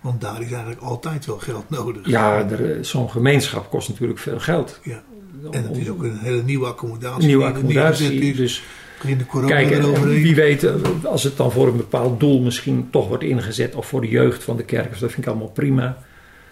Want 0.00 0.20
daar 0.20 0.40
is 0.42 0.50
eigenlijk 0.50 0.80
altijd 0.80 1.26
wel 1.26 1.38
geld 1.38 1.70
nodig. 1.70 2.08
Ja, 2.08 2.50
er- 2.50 2.84
zo'n 2.84 3.10
gemeenschap 3.10 3.70
kost 3.70 3.88
natuurlijk 3.88 4.18
veel 4.18 4.38
geld. 4.40 4.80
Ja. 4.82 5.02
En 5.50 5.62
het 5.62 5.76
is 5.76 5.88
ook 5.88 6.02
een 6.02 6.18
hele 6.18 6.42
nieuwe 6.42 6.66
accommodatie. 6.66 7.26
nieuwe 7.26 7.44
accommodatie. 7.44 8.34
Dus 8.34 8.62
Begin 9.00 9.18
de 9.18 9.26
corona 9.26 9.48
Kijk, 9.54 9.70
eroverheen. 9.70 10.22
wie 10.22 10.34
weet, 10.34 10.64
eh, 10.64 10.74
als 11.04 11.22
het 11.22 11.36
dan 11.36 11.52
voor 11.52 11.68
een 11.68 11.76
bepaald 11.76 12.20
doel 12.20 12.40
misschien 12.40 12.88
toch 12.90 13.08
wordt 13.08 13.22
ingezet, 13.24 13.74
of 13.74 13.86
voor 13.86 14.00
de 14.00 14.08
jeugd 14.08 14.44
van 14.44 14.56
de 14.56 14.64
kerkers, 14.64 15.00
dat 15.00 15.10
vind 15.12 15.22
ik 15.26 15.30
allemaal 15.32 15.48
prima. 15.50 15.96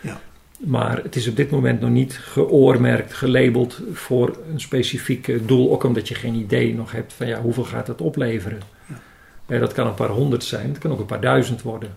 Ja. 0.01 0.21
Maar 0.65 1.03
het 1.03 1.17
is 1.17 1.29
op 1.29 1.37
dit 1.37 1.51
moment 1.51 1.81
nog 1.81 1.91
niet 1.91 2.19
geoormerkt, 2.19 3.15
gelabeld 3.15 3.81
voor 3.93 4.37
een 4.53 4.61
specifiek 4.61 5.29
eh, 5.29 5.39
doel, 5.47 5.73
ook 5.73 5.85
omdat 5.85 6.09
je 6.09 6.15
geen 6.15 6.35
idee 6.35 6.75
nog 6.75 6.93
hebt 6.93 7.13
van 7.13 7.27
ja, 7.27 7.41
hoeveel 7.41 7.65
gaat 7.65 7.87
het 7.87 8.01
opleveren. 8.01 8.61
Ja. 8.87 9.01
Eh, 9.47 9.61
dat 9.61 9.73
kan 9.73 9.87
een 9.87 9.95
paar 9.95 10.09
honderd 10.09 10.45
zijn, 10.45 10.69
het 10.69 10.79
kan 10.79 10.91
ook 10.93 10.99
een 10.99 11.07
paar 11.07 11.21
duizend 11.21 11.63
worden. 11.63 11.97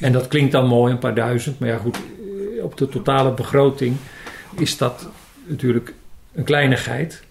En 0.00 0.12
dat 0.12 0.28
klinkt 0.28 0.52
dan 0.52 0.66
mooi, 0.66 0.92
een 0.92 0.98
paar 0.98 1.14
duizend, 1.14 1.58
maar 1.58 1.68
ja 1.68 1.76
goed, 1.76 1.96
eh, 1.96 2.64
op 2.64 2.76
de 2.76 2.88
totale 2.88 3.32
begroting 3.32 3.96
is 4.56 4.76
dat 4.76 5.08
natuurlijk 5.44 5.94
een 6.34 6.44
kleinigheid, 6.44 7.22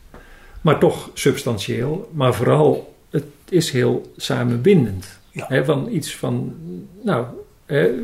maar 0.62 0.80
toch 0.80 1.10
substantieel. 1.14 2.10
Maar 2.14 2.34
vooral, 2.34 2.96
het 3.10 3.26
is 3.50 3.72
heel 3.72 4.12
samenbindend. 4.18 5.20
Ja. 5.32 5.64
Van 5.64 5.88
iets 5.92 6.16
van, 6.16 6.56
nou, 7.04 7.26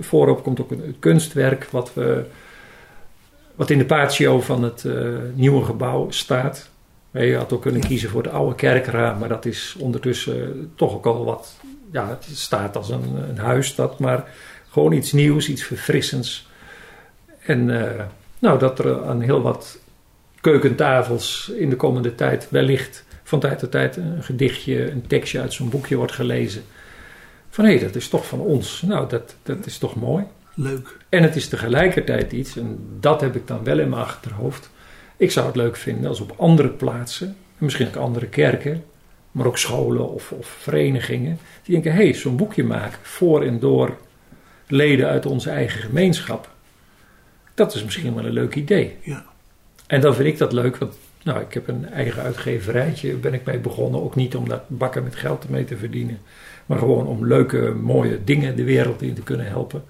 voorop 0.01 0.43
komt 0.43 0.61
ook 0.61 0.71
een, 0.71 0.81
het 0.85 0.95
kunstwerk 0.99 1.67
wat, 1.71 1.93
we, 1.93 2.25
wat 3.57 3.69
in 3.69 3.77
de 3.77 3.85
patio 3.85 4.41
van 4.41 4.63
het 4.63 4.85
eh, 4.85 4.93
nieuwe 5.33 5.65
gebouw 5.65 6.11
staat. 6.11 6.69
Je 7.11 7.35
had 7.35 7.53
ook 7.53 7.61
kunnen 7.61 7.81
kiezen 7.81 8.09
voor 8.09 8.23
de 8.23 8.29
oude 8.29 8.55
kerkraam, 8.55 9.19
maar 9.19 9.29
dat 9.29 9.45
is 9.45 9.75
ondertussen 9.79 10.71
toch 10.75 10.93
ook 10.93 11.05
al 11.05 11.25
wat, 11.25 11.59
ja, 11.91 12.09
het 12.09 12.27
staat 12.33 12.75
als 12.75 12.89
een, 12.89 13.15
een 13.29 13.37
huis 13.37 13.75
dat, 13.75 13.99
maar 13.99 14.31
gewoon 14.69 14.91
iets 14.91 15.11
nieuws, 15.11 15.49
iets 15.49 15.63
verfrissends. 15.63 16.47
En 17.39 17.81
eh, 17.81 18.03
nou, 18.39 18.59
dat 18.59 18.79
er 18.79 19.05
aan 19.05 19.21
heel 19.21 19.41
wat 19.41 19.79
keukentafels 20.41 21.51
in 21.57 21.69
de 21.69 21.75
komende 21.75 22.15
tijd 22.15 22.49
wellicht 22.49 23.05
van 23.23 23.39
tijd 23.39 23.59
tot 23.59 23.71
tijd 23.71 23.95
een 23.95 24.23
gedichtje, 24.23 24.91
een 24.91 25.07
tekstje 25.07 25.39
uit 25.39 25.53
zo'n 25.53 25.69
boekje 25.69 25.95
wordt 25.95 26.11
gelezen. 26.13 26.63
Van 27.49 27.65
hé, 27.65 27.79
dat 27.79 27.95
is 27.95 28.09
toch 28.09 28.27
van 28.27 28.39
ons. 28.39 28.81
Nou, 28.81 29.09
dat, 29.09 29.35
dat 29.43 29.65
is 29.65 29.77
toch 29.77 29.95
mooi. 29.95 30.23
Leuk. 30.59 30.97
En 31.09 31.23
het 31.23 31.35
is 31.35 31.47
tegelijkertijd 31.47 32.31
iets, 32.31 32.57
en 32.57 32.79
dat 32.99 33.21
heb 33.21 33.35
ik 33.35 33.47
dan 33.47 33.63
wel 33.63 33.79
in 33.79 33.89
mijn 33.89 34.01
achterhoofd. 34.01 34.69
Ik 35.17 35.31
zou 35.31 35.45
het 35.45 35.55
leuk 35.55 35.75
vinden 35.75 36.09
als 36.09 36.19
op 36.19 36.33
andere 36.37 36.69
plaatsen, 36.69 37.27
en 37.27 37.63
misschien 37.65 37.87
ook 37.87 37.95
andere 37.95 38.27
kerken, 38.27 38.83
maar 39.31 39.45
ook 39.45 39.57
scholen 39.57 40.09
of, 40.09 40.31
of 40.31 40.47
verenigingen, 40.47 41.39
die 41.63 41.73
denken: 41.73 41.91
hé, 41.91 42.03
hey, 42.03 42.13
zo'n 42.13 42.35
boekje 42.35 42.63
maken 42.63 42.99
voor 43.01 43.43
en 43.43 43.59
door 43.59 43.97
leden 44.67 45.07
uit 45.07 45.25
onze 45.25 45.49
eigen 45.49 45.81
gemeenschap. 45.81 46.49
Dat 47.53 47.75
is 47.75 47.83
misschien 47.83 48.15
wel 48.15 48.25
een 48.25 48.31
leuk 48.31 48.55
idee. 48.55 48.95
Ja. 49.01 49.25
En 49.87 50.01
dan 50.01 50.15
vind 50.15 50.27
ik 50.27 50.37
dat 50.37 50.53
leuk, 50.53 50.77
want 50.77 50.93
nou, 51.23 51.41
ik 51.41 51.53
heb 51.53 51.67
een 51.67 51.89
eigen 51.89 52.23
uitgeverijtje, 52.23 53.13
ben 53.13 53.33
ik 53.33 53.45
mee 53.45 53.59
begonnen. 53.59 54.03
Ook 54.03 54.15
niet 54.15 54.35
om 54.35 54.47
daar 54.47 54.61
bakken 54.67 55.03
met 55.03 55.15
geld 55.15 55.49
mee 55.49 55.65
te 55.65 55.77
verdienen, 55.77 56.19
maar 56.65 56.77
gewoon 56.77 57.07
om 57.07 57.27
leuke, 57.27 57.73
mooie 57.81 58.23
dingen 58.23 58.55
de 58.55 58.63
wereld 58.63 59.01
in 59.01 59.13
te 59.13 59.23
kunnen 59.23 59.47
helpen. 59.47 59.83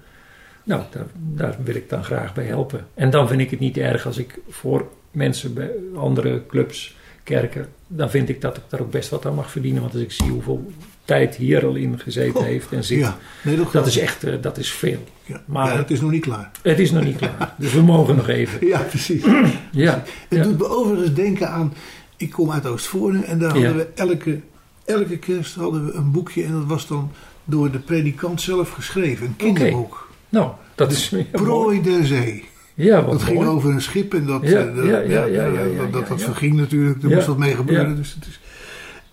Nou, 0.68 0.82
daar, 0.90 1.06
daar 1.14 1.56
wil 1.64 1.74
ik 1.74 1.88
dan 1.88 2.04
graag 2.04 2.34
bij 2.34 2.44
helpen. 2.44 2.86
En 2.94 3.10
dan 3.10 3.28
vind 3.28 3.40
ik 3.40 3.50
het 3.50 3.60
niet 3.60 3.76
erg 3.76 4.06
als 4.06 4.18
ik 4.18 4.38
voor 4.48 4.88
mensen 5.10 5.54
bij 5.54 5.70
andere 5.96 6.42
clubs, 6.48 6.96
kerken, 7.24 7.66
dan 7.86 8.10
vind 8.10 8.28
ik 8.28 8.40
dat 8.40 8.56
ik 8.56 8.62
daar 8.68 8.80
ook 8.80 8.90
best 8.90 9.08
wat 9.10 9.26
aan 9.26 9.34
mag 9.34 9.50
verdienen. 9.50 9.80
Want 9.80 9.92
als 9.94 10.02
ik 10.02 10.12
zie 10.12 10.30
hoeveel 10.30 10.72
tijd 11.04 11.34
hier 11.36 11.66
al 11.66 11.74
in 11.74 11.98
gezeten 11.98 12.44
heeft 12.44 12.72
en 12.72 12.84
zit, 12.84 12.98
Ja. 12.98 13.18
Nee, 13.42 13.56
dat, 13.56 13.72
dat 13.72 13.86
is 13.86 13.98
echt, 13.98 14.24
eh, 14.24 14.34
dat 14.40 14.58
is 14.58 14.70
veel. 14.72 14.98
Ja. 15.24 15.42
maar- 15.46 15.72
ja, 15.72 15.76
het 15.78 15.90
is 15.90 16.00
nog 16.00 16.10
niet 16.10 16.22
klaar. 16.22 16.50
Het 16.62 16.78
is 16.78 16.90
nog 16.90 17.04
niet 17.04 17.16
klaar, 17.16 17.54
dus 17.58 17.72
we 17.72 17.82
mogen 17.82 18.16
nog 18.16 18.28
even. 18.28 18.66
Ja, 18.66 18.80
precies. 18.80 19.24
Ja, 19.72 20.02
Het 20.28 20.42
doet 20.42 20.58
me 20.58 20.68
overigens 20.68 21.14
denken 21.14 21.48
aan 21.50 21.72
ik 22.16 22.30
kom 22.30 22.50
uit 22.50 22.66
Oostvoorne 22.66 23.24
en 23.24 23.38
daar 23.38 23.50
hadden 23.52 23.76
we 23.76 23.86
elke, 23.94 24.40
elke 24.84 25.18
kerst 25.18 25.54
hadden 25.54 25.86
we 25.86 25.92
een 25.92 26.10
boekje. 26.12 26.44
En 26.44 26.52
dat 26.52 26.64
was 26.64 26.86
dan 26.86 27.10
door 27.44 27.70
de 27.70 27.78
predikant 27.78 28.40
zelf 28.40 28.70
geschreven. 28.70 29.26
Een 29.26 29.36
kinderboek. 29.36 30.07
Nou, 30.28 30.50
dat 30.74 30.92
is 30.92 31.08
ja, 31.08 31.16
mooi. 31.16 31.28
Prooi 31.30 31.82
der 31.82 32.06
Zee. 32.06 32.44
Ja, 32.74 33.02
wat 33.02 33.10
Dat 33.12 33.22
ging 33.22 33.36
mooi. 33.38 33.48
over 33.48 33.70
een 33.70 33.80
schip 33.82 34.14
en 34.14 34.26
dat, 34.26 34.40
Ja, 34.42 34.58
eh, 34.66 34.74
ja, 34.76 34.98
ja, 34.98 35.24
ja, 35.24 35.44
ja, 35.46 35.62
ja, 35.64 35.86
dat, 35.90 36.08
dat, 36.08 36.22
verging 36.22 36.54
natuurlijk. 36.56 37.02
Er 37.02 37.10
moest 37.10 37.26
wat 37.26 37.38
mee 37.38 37.54
gebeuren. 37.54 37.96
Dus 37.96 38.14
het 38.14 38.26
is, 38.26 38.40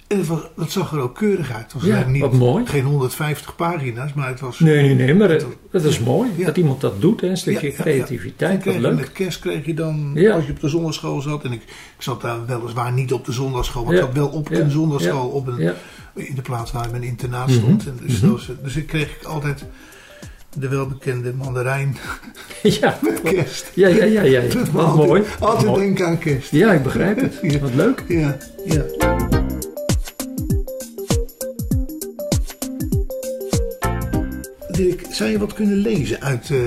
en 0.07 0.17
het 0.17 0.27
was, 0.27 0.39
dat 0.55 0.71
zag 0.71 0.91
er 0.91 0.99
ook 0.99 1.15
keurig 1.15 1.51
uit. 1.51 1.63
Het 1.63 1.73
was 1.73 1.83
Ja, 1.83 2.07
niet, 2.07 2.21
wat 2.21 2.33
mooi. 2.33 2.65
geen 2.65 2.83
150 2.83 3.55
pagina's, 3.55 4.13
maar 4.13 4.27
het 4.27 4.39
was... 4.39 4.59
Nee, 4.59 4.81
nee, 4.81 4.95
nee, 4.95 5.15
maar 5.15 5.27
dat, 5.27 5.45
dat 5.71 5.83
is 5.83 5.99
mooi. 5.99 6.29
Dat 6.45 6.57
iemand 6.57 6.81
dat 6.81 7.01
doet, 7.01 7.21
hè? 7.21 7.27
een 7.27 7.37
stukje 7.37 7.71
creativiteit, 7.71 8.65
wat 8.65 8.75
leuk. 8.77 8.95
met 8.95 9.11
kerst 9.11 9.39
kreeg 9.39 9.65
je 9.65 9.73
dan, 9.73 10.17
als 10.33 10.45
je 10.45 10.51
op 10.51 10.59
de 10.59 10.67
zondagschool 10.69 11.21
zat, 11.21 11.43
en 11.43 11.51
ik, 11.51 11.61
ik 11.61 11.69
zat 11.97 12.21
daar 12.21 12.45
weliswaar 12.45 12.91
niet 12.91 13.13
op 13.13 13.25
de 13.25 13.31
zondagschool, 13.31 13.83
maar 13.83 13.93
ik 13.93 13.99
zat 13.99 14.13
wel 14.13 14.27
op 14.27 14.49
een 14.51 14.71
zondagschool 14.71 15.27
op 15.29 15.47
een, 15.47 15.73
in 16.13 16.35
de 16.35 16.41
plaats 16.41 16.71
waar 16.71 16.87
mijn 16.91 17.03
internaat 17.03 17.51
stond. 17.51 17.85
En 17.87 17.97
dus, 18.05 18.11
Mhm. 18.19 18.21
dat 18.21 18.31
was- 18.31 18.49
dus 18.63 18.75
ik 18.75 18.87
kreeg 18.87 19.15
ik 19.15 19.23
altijd 19.23 19.65
de 20.55 20.67
welbekende 20.67 21.33
mandarijn 21.33 21.97
Ja, 22.81 22.97
kerst. 23.23 23.71
ja, 23.73 23.87
ja, 23.87 24.03
ja, 24.05 24.21
ja. 24.21 24.41
Wat 24.71 24.83
altijd- 24.85 25.07
mooi. 25.07 25.23
Altijd 25.39 25.65
Mooi. 25.65 25.81
denken 25.85 26.05
aan 26.05 26.17
kerst. 26.17 26.51
Ja, 26.51 26.71
ik 26.71 26.83
begrijp 26.83 27.21
het. 27.21 27.39
Ja. 27.41 27.59
Wat 27.59 27.73
leuk. 27.73 28.03
Ja, 28.07 28.37
ja. 28.65 28.83
Dirk, 34.71 35.05
zou 35.09 35.29
je 35.29 35.37
wat 35.39 35.53
kunnen 35.53 35.77
lezen 35.77 36.21
uit, 36.21 36.49
eh, 36.49 36.57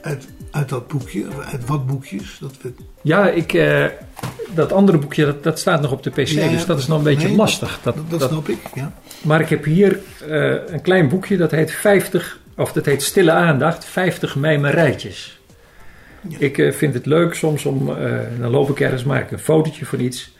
uit, 0.00 0.24
uit 0.50 0.68
dat 0.68 0.88
boekje? 0.88 1.26
Of 1.28 1.44
uit 1.52 1.66
wat 1.66 1.86
boekjes? 1.86 2.36
Dat 2.40 2.54
we... 2.62 2.72
Ja, 3.02 3.28
ik, 3.30 3.52
eh, 3.52 3.84
dat 4.54 4.72
andere 4.72 4.98
boekje, 4.98 5.24
dat, 5.24 5.42
dat 5.42 5.58
staat 5.58 5.80
nog 5.80 5.92
op 5.92 6.02
de 6.02 6.10
pc, 6.10 6.26
Ja, 6.26 6.48
dus 6.48 6.66
dat 6.66 6.78
is 6.78 6.86
nog 6.86 6.98
een 6.98 7.04
beetje 7.04 7.28
nee, 7.28 7.36
lastig. 7.36 7.80
Dat, 7.82 7.94
Dat, 7.94 8.10
dat, 8.10 8.20
dat- 8.20 8.30
snap 8.30 8.48
ik, 8.48 8.58
ja. 8.74 8.92
maar 9.22 9.40
ik 9.40 9.48
heb 9.48 9.64
hier 9.64 9.98
eh, 10.28 10.72
een 10.72 10.82
klein 10.82 11.08
boekje, 11.08 11.36
dat 11.36 11.50
heet 11.50 11.70
50, 11.72 12.38
of 12.58 12.72
dat 12.72 12.86
heet 12.86 13.02
Stille 13.02 13.32
Aandacht, 13.32 13.84
50 13.84 14.36
mijmerijtjes. 14.36 15.40
Ja. 16.28 16.36
Ik 16.38 16.58
eh, 16.58 16.72
vind 16.72 16.94
het 16.94 17.06
leuk 17.06 17.34
soms 17.34 17.64
om, 17.64 17.96
eh, 17.96 18.18
dan 18.40 18.50
loop 18.50 18.70
ik 18.70 18.80
ergens, 18.80 19.04
maak 19.04 19.22
ik 19.22 19.30
een 19.30 19.38
fotootje 19.38 19.86
van 19.86 20.00
iets 20.00 20.36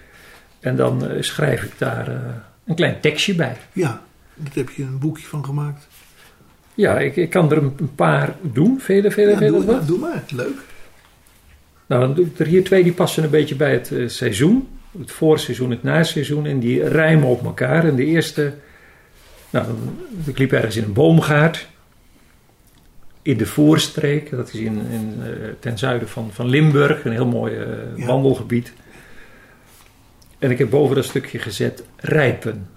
en 0.61 0.77
dan 0.77 1.09
eh, 1.09 1.23
schrijf 1.23 1.63
ik 1.63 1.73
daar 1.79 2.09
een 2.67 2.75
klein 2.75 3.01
tekstje 3.01 3.35
bij. 3.35 3.57
Ja, 3.73 4.03
daar 4.35 4.53
heb 4.55 4.71
je 4.71 4.83
een 4.83 4.99
boekje 4.99 5.27
van 5.27 5.45
gemaakt. 5.45 5.89
Ja, 6.75 6.99
ik, 6.99 7.17
ik 7.17 7.31
kan 7.31 7.51
er 7.51 7.57
een, 7.57 7.75
een 7.79 7.95
paar 7.95 8.35
doen, 8.41 8.81
vele, 8.81 9.11
vele, 9.11 9.31
Ja, 9.31 9.37
vele 9.37 9.51
doe, 9.51 9.65
wat. 9.65 9.87
doe 9.87 9.99
maar, 9.99 10.23
leuk. 10.29 10.57
Nou, 11.87 12.03
dan 12.03 12.15
doe 12.15 12.27
ik 12.27 12.39
er 12.39 12.47
hier 12.47 12.65
twee 12.65 12.83
die 12.83 12.93
passen 12.93 13.25
een 13.25 13.31
beetje 13.31 13.57
bij 13.57 13.73
het 13.73 13.93
seizoen. 14.13 14.69
Het 14.99 15.11
voorseizoen, 15.11 15.71
het 15.71 15.83
naseizoen. 15.83 16.47
En 16.47 16.59
die 16.59 16.89
rijmen 16.89 17.29
op 17.29 17.45
elkaar. 17.45 17.85
En 17.85 17.97
de 17.97 18.05
eerste, 18.05 18.55
nou, 19.51 19.67
ik 20.25 20.39
liep 20.39 20.53
ergens 20.53 20.77
in 20.77 20.85
een 20.85 20.93
boomgaard. 20.93 21.69
In 23.29 23.37
de 23.37 23.47
Voorstreek, 23.47 24.31
dat 24.31 24.49
is 24.49 24.61
in, 24.61 24.81
in, 24.91 25.15
eh, 25.23 25.31
ten 25.61 25.79
zuiden 25.79 26.09
van, 26.09 26.31
van 26.33 26.47
Limburg. 26.47 27.05
Een 27.05 27.13
heel 27.13 27.27
mooi 27.27 27.57
eh, 27.57 27.67
Ja. 27.97 28.07
wandelgebied. 28.07 28.73
En 30.39 30.51
ik 30.51 30.59
heb 30.59 30.71
boven 30.71 30.95
dat 30.95 31.05
stukje 31.05 31.39
gezet 31.39 31.85
rijpen. 31.97 32.69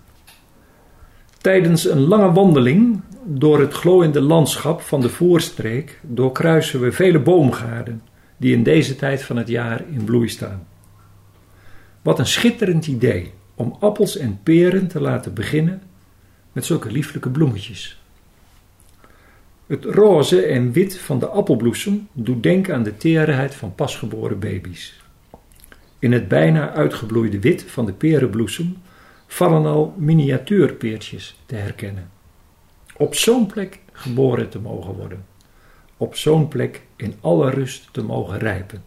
Tijdens 1.37 1.89
een 1.89 1.99
lange 1.99 2.31
wandeling 2.31 3.01
door 3.25 3.59
het 3.59 3.73
glooiende 3.73 4.21
landschap 4.21 4.81
van 4.81 5.01
de 5.01 5.09
Voorstreek 5.09 5.99
doorkruisen 6.01 6.79
we 6.81 6.91
vele 6.91 7.19
boomgaarden 7.19 8.01
die 8.37 8.55
in 8.55 8.63
deze 8.63 8.95
tijd 8.95 9.23
van 9.23 9.37
het 9.37 9.47
jaar 9.47 9.83
in 9.91 10.03
bloei 10.03 10.29
staan. 10.29 10.67
Wat 12.01 12.19
een 12.19 12.27
schitterend 12.27 12.87
idee 12.87 13.31
om 13.55 13.75
appels 13.79 14.17
en 14.17 14.39
peren 14.43 14.87
te 14.87 15.01
laten 15.01 15.33
beginnen 15.33 15.81
met 16.51 16.65
zulke 16.65 16.91
lieflijke 16.91 17.29
bloemetjes. 17.29 18.00
Het 19.71 19.85
roze 19.85 20.41
en 20.41 20.71
wit 20.71 20.97
van 20.97 21.19
de 21.19 21.27
appelbloesem 21.27 22.07
doet 22.13 22.43
denken 22.43 22.73
aan 22.73 22.83
de 22.83 22.97
teerheid 22.97 23.55
van 23.55 23.75
pasgeboren 23.75 24.39
baby's. 24.39 25.01
In 25.99 26.11
het 26.11 26.27
bijna 26.27 26.73
uitgebloeide 26.73 27.39
wit 27.39 27.63
van 27.63 27.85
de 27.85 27.93
perenbloesem 27.93 28.77
vallen 29.27 29.65
al 29.65 29.93
miniatuurpeertjes 29.97 31.39
te 31.45 31.55
herkennen. 31.55 32.09
Op 32.97 33.15
zo'n 33.15 33.45
plek 33.45 33.79
geboren 33.91 34.49
te 34.49 34.59
mogen 34.59 34.93
worden 34.93 35.25
op 36.01 36.15
zo'n 36.15 36.47
plek 36.47 36.81
in 36.95 37.15
alle 37.19 37.49
rust 37.49 37.87
te 37.91 38.03
mogen 38.03 38.37
rijpen. 38.39 38.83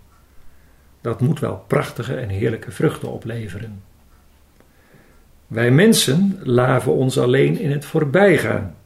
Dat 1.00 1.20
moet 1.20 1.40
wel 1.40 1.64
prachtige 1.66 2.14
en 2.14 2.28
heerlijke 2.28 2.70
vruchten 2.70 3.12
opleveren. 3.12 3.82
Wij 5.46 5.70
mensen 5.70 6.38
laven 6.42 6.92
ons 6.92 7.18
alleen 7.18 7.58
in 7.58 7.70
het 7.70 7.84
voorbijgaan, 7.84 8.76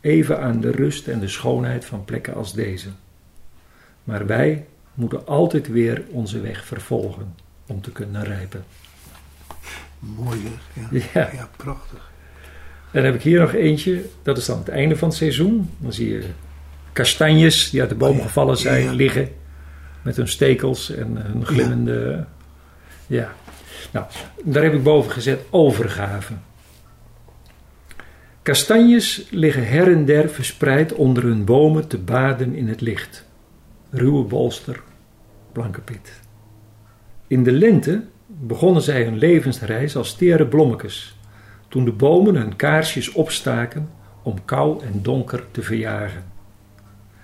even 0.00 0.40
aan 0.40 0.60
de 0.60 0.70
rust 0.70 1.08
en 1.08 1.20
de 1.20 1.28
schoonheid 1.28 1.84
van 1.84 2.04
plekken 2.04 2.34
als 2.34 2.52
deze. 2.52 2.88
Maar 4.04 4.26
wij 4.26 4.66
moeten 4.94 5.26
altijd 5.26 5.68
weer 5.68 6.02
onze 6.10 6.40
weg 6.40 6.64
vervolgen 6.64 7.34
om 7.66 7.80
te 7.80 7.92
kunnen 7.92 8.24
rijpen. 8.24 8.64
Mooi 9.98 10.40
zeg. 10.40 10.90
Ja, 10.90 11.20
Ja. 11.20 11.30
ja 11.32 11.48
prachtig. 11.56 12.10
Dan 12.92 13.04
heb 13.04 13.14
ik 13.14 13.22
hier 13.22 13.40
nog 13.40 13.52
eentje, 13.52 14.04
dat 14.22 14.38
is 14.38 14.46
dan 14.46 14.58
het 14.58 14.68
einde 14.68 14.96
van 14.96 15.08
het 15.08 15.16
seizoen. 15.16 15.70
Dan 15.78 15.92
zie 15.92 16.08
je 16.08 16.24
kastanjes 16.92 17.70
die 17.70 17.80
uit 17.80 17.88
de 17.88 17.94
boom 17.94 18.10
Oh 18.10 18.16
ja, 18.16 18.22
gevallen 18.22 18.56
zijn 18.56 18.94
liggen 18.94 19.28
met 20.02 20.16
hun 20.16 20.28
stekels 20.28 20.90
en 20.90 21.16
hun 21.16 21.46
glimmende. 21.46 22.24
Ja. 23.06 23.32
Nou, 23.90 24.06
daar 24.44 24.62
heb 24.62 24.74
ik 24.74 24.82
boven 24.82 25.10
gezet 25.12 25.40
overgave. 25.50 26.32
Kastanjes 28.48 29.26
liggen 29.30 29.66
her 29.66 29.92
en 29.92 30.04
der 30.04 30.28
verspreid 30.28 30.92
onder 30.92 31.22
hun 31.22 31.44
bomen 31.44 31.88
te 31.88 31.98
baden 31.98 32.54
in 32.54 32.68
het 32.68 32.80
licht. 32.80 33.26
Ruwe 33.90 34.24
bolster, 34.24 34.82
blanke 35.52 35.80
pit. 35.80 36.20
In 37.26 37.44
de 37.44 37.52
lente 37.52 38.04
begonnen 38.26 38.82
zij 38.82 39.04
hun 39.04 39.18
levensreis 39.18 39.96
als 39.96 40.16
tere 40.16 40.46
blommetjes 40.46 41.16
toen 41.68 41.84
de 41.84 41.92
bomen 41.92 42.34
hun 42.34 42.56
kaarsjes 42.56 43.12
opstaken 43.12 43.90
om 44.22 44.44
kou 44.44 44.84
en 44.84 45.02
donker 45.02 45.44
te 45.50 45.62
verjagen. 45.62 46.24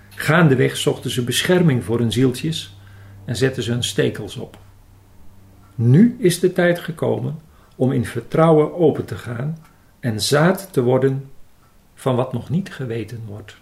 Gaandeweg 0.09 0.77
zochten 0.77 1.09
ze 1.09 1.23
bescherming 1.23 1.83
voor 1.83 1.99
hun 1.99 2.11
zieltjes 2.11 2.77
en 3.25 3.35
zetten 3.35 3.63
ze 3.63 3.71
hun 3.71 3.83
stekels 3.83 4.35
op. 4.35 4.57
Nu 5.75 6.15
is 6.19 6.39
de 6.39 6.53
tijd 6.53 6.79
gekomen 6.79 7.39
om 7.75 7.91
in 7.91 8.05
vertrouwen 8.05 8.73
open 8.73 9.05
te 9.05 9.15
gaan 9.15 9.57
en 10.05 10.21
zaad 10.21 10.67
te 10.71 10.81
worden 10.81 11.29
van 11.95 12.15
wat 12.15 12.33
nog 12.33 12.49
niet 12.49 12.73
geweten 12.73 13.21
wordt. 13.27 13.55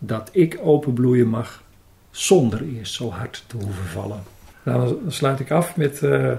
Dat 0.00 0.28
ik 0.32 0.58
openbloeien 0.62 1.28
mag 1.28 1.62
zonder 2.10 2.62
eerst 2.62 2.94
zo 2.94 3.10
hard 3.10 3.44
te 3.46 3.56
hoeven 3.56 3.84
vallen. 3.84 4.22
Nou, 4.62 4.98
dan 5.02 5.12
sluit 5.12 5.40
ik 5.40 5.50
af 5.50 5.76
met. 5.76 6.02
eh 6.02 6.32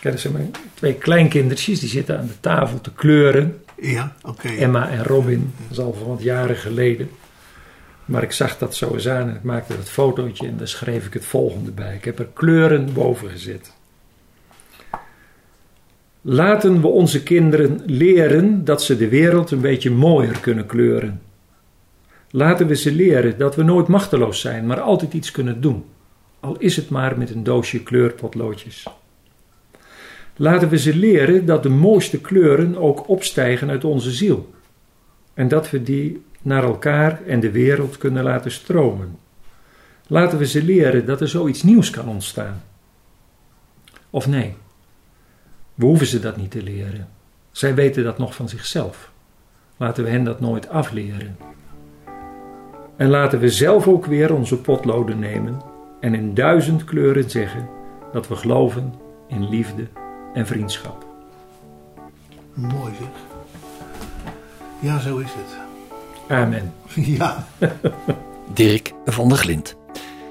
Kijk, 0.00 0.14
dat 0.14 0.20
zijn 0.20 0.32
mijn 0.32 0.50
twee 0.74 0.94
kleinkindertjes, 0.94 1.80
die 1.80 1.88
zitten 1.88 2.18
aan 2.18 2.26
de 2.26 2.40
tafel 2.40 2.80
te 2.80 2.92
kleuren. 2.92 3.62
Ja, 3.80 4.14
oké. 4.22 4.48
Emma 4.48 4.88
en 4.88 5.04
Robin, 5.04 5.54
dat 5.56 5.70
is 5.70 5.84
al 5.84 5.92
van 5.92 6.08
wat 6.08 6.22
jaren 6.22 6.56
geleden. 6.56 7.10
Maar 8.04 8.22
ik 8.22 8.32
zag 8.32 8.58
dat 8.58 8.74
zo 8.74 8.94
eens 8.94 9.08
aan 9.08 9.28
en 9.28 9.34
ik 9.34 9.42
maakte 9.42 9.76
dat 9.76 9.88
fotootje 9.88 10.46
en 10.46 10.56
daar 10.56 10.68
schreef 10.68 11.06
ik 11.06 11.12
het 11.12 11.24
volgende 11.24 11.70
bij. 11.70 11.94
Ik 11.94 12.04
heb 12.04 12.18
er 12.18 12.28
kleuren 12.32 12.92
boven 12.92 13.30
gezet. 13.30 13.72
Laten 16.22 16.80
we 16.80 16.86
onze 16.86 17.22
kinderen 17.22 17.80
leren 17.86 18.64
dat 18.64 18.82
ze 18.82 18.96
de 18.96 19.08
wereld 19.08 19.50
een 19.50 19.60
beetje 19.60 19.90
mooier 19.90 20.40
kunnen 20.40 20.66
kleuren. 20.66 21.20
Laten 22.30 22.66
we 22.66 22.76
ze 22.76 22.92
leren 22.92 23.38
dat 23.38 23.56
we 23.56 23.62
nooit 23.62 23.88
machteloos 23.88 24.40
zijn, 24.40 24.66
maar 24.66 24.80
altijd 24.80 25.12
iets 25.12 25.30
kunnen 25.30 25.60
doen. 25.60 25.84
Al 26.40 26.56
is 26.58 26.76
het 26.76 26.88
maar 26.88 27.18
met 27.18 27.30
een 27.30 27.42
doosje 27.42 27.82
kleurpotloodjes. 27.82 28.86
Laten 30.36 30.68
we 30.68 30.78
ze 30.78 30.96
leren 30.96 31.46
dat 31.46 31.62
de 31.62 31.68
mooiste 31.68 32.20
kleuren 32.20 32.76
ook 32.76 33.08
opstijgen 33.08 33.70
uit 33.70 33.84
onze 33.84 34.10
ziel. 34.10 34.50
En 35.34 35.48
dat 35.48 35.70
we 35.70 35.82
die 35.82 36.22
naar 36.42 36.62
elkaar 36.62 37.22
en 37.26 37.40
de 37.40 37.50
wereld 37.50 37.98
kunnen 37.98 38.22
laten 38.22 38.50
stromen. 38.50 39.18
Laten 40.06 40.38
we 40.38 40.46
ze 40.46 40.62
leren 40.62 41.06
dat 41.06 41.20
er 41.20 41.28
zoiets 41.28 41.62
nieuws 41.62 41.90
kan 41.90 42.08
ontstaan. 42.08 42.62
Of 44.10 44.26
nee, 44.26 44.54
we 45.80 45.86
hoeven 45.86 46.06
ze 46.06 46.20
dat 46.20 46.36
niet 46.36 46.50
te 46.50 46.62
leren. 46.62 47.08
Zij 47.50 47.74
weten 47.74 48.04
dat 48.04 48.18
nog 48.18 48.34
van 48.34 48.48
zichzelf. 48.48 49.10
Laten 49.76 50.04
we 50.04 50.10
hen 50.10 50.24
dat 50.24 50.40
nooit 50.40 50.68
afleren. 50.68 51.36
En 52.96 53.08
laten 53.08 53.38
we 53.38 53.48
zelf 53.48 53.88
ook 53.88 54.06
weer 54.06 54.34
onze 54.34 54.56
potloden 54.56 55.18
nemen 55.18 55.60
en 56.00 56.14
in 56.14 56.34
duizend 56.34 56.84
kleuren 56.84 57.30
zeggen 57.30 57.68
dat 58.12 58.28
we 58.28 58.36
geloven 58.36 58.94
in 59.28 59.48
liefde 59.48 59.86
en 60.34 60.46
vriendschap. 60.46 61.06
Mooi 62.54 62.92
zeg. 62.98 63.08
Ja, 64.78 64.98
zo 64.98 65.18
is 65.18 65.30
het. 65.32 65.58
Amen. 66.28 66.72
Ja, 67.18 67.46
Dirk 68.54 68.92
van 69.04 69.28
der 69.28 69.38
Glint. 69.38 69.76